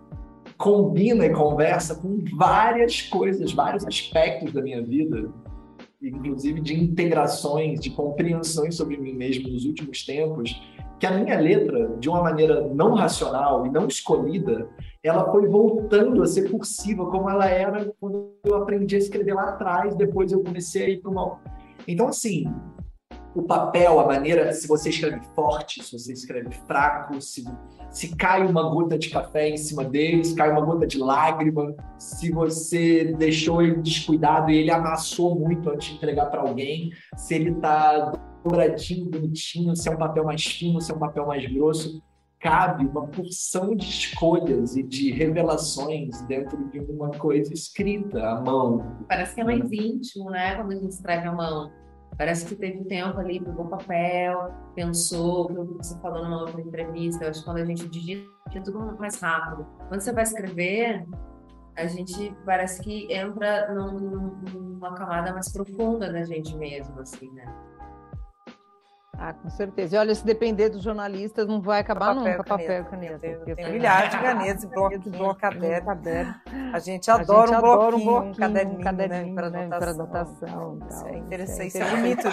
combina 0.59 1.25
e 1.25 1.33
conversa 1.33 1.95
com 1.95 2.19
várias 2.37 3.01
coisas, 3.01 3.53
vários 3.53 3.87
aspectos 3.87 4.53
da 4.53 4.61
minha 4.61 4.83
vida, 4.83 5.31
inclusive 6.09 6.61
de 6.61 6.75
integrações, 6.75 7.81
de 7.81 7.91
compreensões 7.91 8.77
sobre 8.77 8.97
mim 8.97 9.13
mesmo 9.13 9.49
nos 9.49 9.65
últimos 9.65 10.05
tempos, 10.05 10.61
que 10.99 11.07
a 11.07 11.11
minha 11.11 11.39
letra, 11.39 11.89
de 11.99 12.09
uma 12.09 12.23
maneira 12.23 12.69
não 12.69 12.95
racional 12.95 13.67
e 13.67 13.71
não 13.71 13.87
escolhida, 13.87 14.69
ela 15.03 15.31
foi 15.31 15.47
voltando 15.47 16.23
a 16.23 16.27
ser 16.27 16.51
cursiva, 16.51 17.07
como 17.11 17.29
ela 17.29 17.47
era 17.47 17.93
quando 18.01 18.33
eu 18.45 18.57
aprendi 18.57 18.97
a 18.97 18.99
escrever 18.99 19.35
lá 19.35 19.51
atrás, 19.51 19.95
depois 19.95 20.33
eu 20.33 20.43
comecei 20.43 20.85
a 20.85 20.89
ir 20.89 21.01
para 21.01 21.11
uma... 21.11 21.39
Então, 21.87 22.09
assim, 22.09 22.47
o 23.37 23.43
papel, 23.43 24.01
a 24.01 24.07
maneira, 24.07 24.51
se 24.55 24.67
você 24.67 24.89
escreve 24.89 25.21
forte, 25.35 25.85
se 25.85 25.99
você 25.99 26.15
escreve 26.15 26.51
fraco, 26.67 27.21
se, 27.21 27.45
se 27.91 28.17
cai 28.17 28.47
uma 28.47 28.63
gota 28.63 28.99
de 28.99 29.11
café 29.11 29.51
em 29.51 29.59
cima 29.59 29.85
dele, 29.85 30.25
se 30.25 30.35
cai 30.35 30.51
uma 30.51 30.63
gota 30.63 30.87
de 30.87 30.97
lágrima, 30.97 31.75
se 31.99 32.33
você 32.33 33.15
deixou 33.19 33.61
ele 33.61 33.77
descuidado 33.77 34.51
e 34.51 34.57
ele 34.57 34.71
amassou 34.71 35.39
muito 35.39 35.69
antes 35.69 35.89
de 35.89 35.97
entregar 35.97 36.27
para 36.31 36.41
alguém, 36.41 36.91
se 37.15 37.35
ele 37.35 37.51
está 37.51 38.11
dobradinho, 38.43 39.11
bonitinho, 39.11 39.77
se 39.77 39.87
é 39.87 39.93
um 39.93 39.99
papel 39.99 40.25
mais 40.25 40.43
fino, 40.43 40.81
se 40.81 40.91
é 40.91 40.95
um 40.95 40.99
papel 40.99 41.27
mais 41.27 41.45
grosso 41.53 42.03
cabe 42.39 42.87
uma 42.87 43.07
porção 43.07 43.75
de 43.75 43.87
escolhas 43.87 44.77
e 44.77 44.83
de 44.83 45.11
revelações 45.11 46.21
dentro 46.27 46.69
de 46.69 46.79
uma 46.79 47.11
coisa 47.11 47.53
escrita 47.53 48.25
à 48.25 48.41
mão. 48.41 49.05
Parece 49.09 49.35
que 49.35 49.41
é 49.41 49.45
mais 49.45 49.73
íntimo, 49.73 50.31
né? 50.31 50.55
Quando 50.55 50.73
a 50.73 50.77
gente 50.77 50.91
escreve 50.91 51.27
à 51.27 51.33
mão. 51.33 51.73
Parece 52.17 52.47
que 52.47 52.55
teve 52.55 52.85
tempo 52.85 53.19
ali, 53.19 53.39
pegou 53.39 53.67
papel, 53.67 54.51
pensou, 54.75 55.51
o 55.53 55.67
que 55.67 55.87
você 55.87 56.01
falou 56.01 56.25
numa 56.25 56.41
outra 56.41 56.61
entrevista. 56.61 57.25
Eu 57.25 57.31
acho 57.31 57.41
que 57.41 57.45
quando 57.45 57.59
a 57.59 57.65
gente 57.65 57.89
digita, 57.89 58.31
é 58.55 58.61
tudo 58.61 58.97
mais 58.99 59.21
rápido. 59.21 59.67
Quando 59.89 60.01
você 60.01 60.13
vai 60.13 60.23
escrever, 60.23 61.07
a 61.77 61.87
gente 61.87 62.35
parece 62.47 62.83
que 62.83 63.13
entra 63.13 63.73
num, 63.75 63.99
numa 64.51 64.95
camada 64.95 65.33
mais 65.33 65.53
profunda 65.53 66.11
da 66.11 66.25
gente 66.25 66.57
mesmo, 66.57 66.99
assim, 67.01 67.31
né? 67.33 67.45
Ah, 69.19 69.33
com 69.33 69.49
certeza. 69.49 69.97
E 69.97 69.99
olha, 69.99 70.15
se 70.15 70.25
depender 70.27 70.69
dos 70.69 70.83
jornalistas, 70.83 71.47
não 71.49 71.61
vai 71.63 71.81
acabar 71.81 72.15
papel, 72.15 72.17
nunca 72.17 72.45
caneta. 72.45 72.45
papel 72.45 72.83
e 72.83 72.85
caneta. 72.85 73.55
Tem, 73.57 73.73
milhares 73.73 74.11
de 74.11 74.19
canetas 74.23 74.63
e 74.65 74.67
bloquinhos, 74.69 75.07
bloco 75.07 75.41
caderno. 75.41 75.87
caderno. 75.87 76.35
A 76.73 76.79
gente 76.79 77.11
A 77.11 77.15
adora 77.15 77.47
gente 77.47 77.55
um 77.55 77.59
adora 77.59 77.91
bloquinho, 77.97 78.11
um 78.11 78.13
bloquinho, 78.13 78.37
caderninho, 78.37 78.79
um 78.79 78.83
caderninho, 78.83 79.27
né, 79.27 79.35
para 79.35 79.51
né, 79.51 79.65
anotação. 79.65 79.79
para 79.79 79.91
anotação 79.91 80.79
e 80.83 80.89
Isso 80.89 81.07
é 81.07 81.17
interessante, 81.19 81.67
Isso 81.69 81.79
é 81.79 81.81
é 81.81 81.91
bonito. 81.97 82.29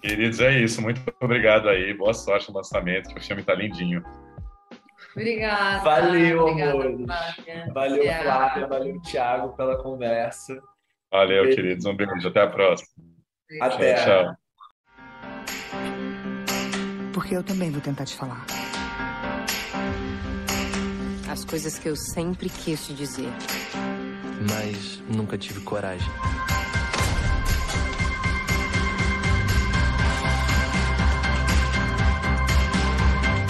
Queridos, 0.00 0.40
é 0.40 0.52
isso. 0.58 0.80
Muito 0.80 1.02
obrigado 1.20 1.68
aí. 1.68 1.92
Boa 1.92 2.14
sorte 2.14 2.48
no 2.50 2.56
lançamento, 2.56 3.08
que 3.12 3.18
o 3.20 3.22
filme 3.22 3.42
tá 3.42 3.54
lindinho. 3.54 4.02
Obrigada. 5.12 5.82
Valeu, 5.84 6.48
amores. 6.48 7.06
Valeu. 7.74 8.04
Flávia. 8.22 8.66
Valeu, 8.66 9.00
Thiago, 9.02 9.56
pela 9.56 9.76
conversa. 9.82 10.58
Valeu, 11.10 11.42
Beijo. 11.44 11.56
queridos. 11.56 11.84
Um 11.86 11.96
beijo. 11.96 12.28
Até 12.28 12.42
a 12.42 12.46
próxima. 12.46 13.07
Até. 13.60 13.94
Tchau, 13.94 14.04
tchau. 14.04 14.36
Porque 17.14 17.34
eu 17.34 17.42
também 17.42 17.70
vou 17.70 17.80
tentar 17.80 18.04
te 18.04 18.14
falar. 18.14 18.44
As 21.30 21.44
coisas 21.44 21.78
que 21.78 21.88
eu 21.88 21.96
sempre 21.96 22.48
quis 22.50 22.86
te 22.86 22.94
dizer. 22.94 23.32
Mas 24.50 25.02
nunca 25.08 25.38
tive 25.38 25.60
coragem. 25.62 26.08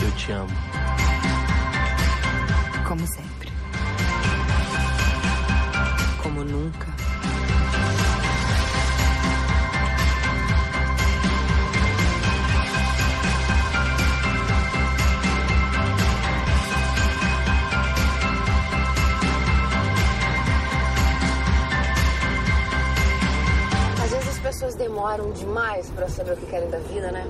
Eu 0.03 0.13
te 0.17 0.33
amo. 0.33 0.49
Como 2.87 3.07
sempre. 3.07 3.53
Como 6.23 6.45
nunca. 6.45 7.08
Pessoas 24.59 24.75
demoram 24.75 25.31
demais 25.31 25.89
pra 25.91 26.09
saber 26.09 26.33
o 26.33 26.37
que 26.37 26.47
querem 26.47 26.69
da 26.69 26.81
vida, 26.81 27.13
né? 27.13 27.25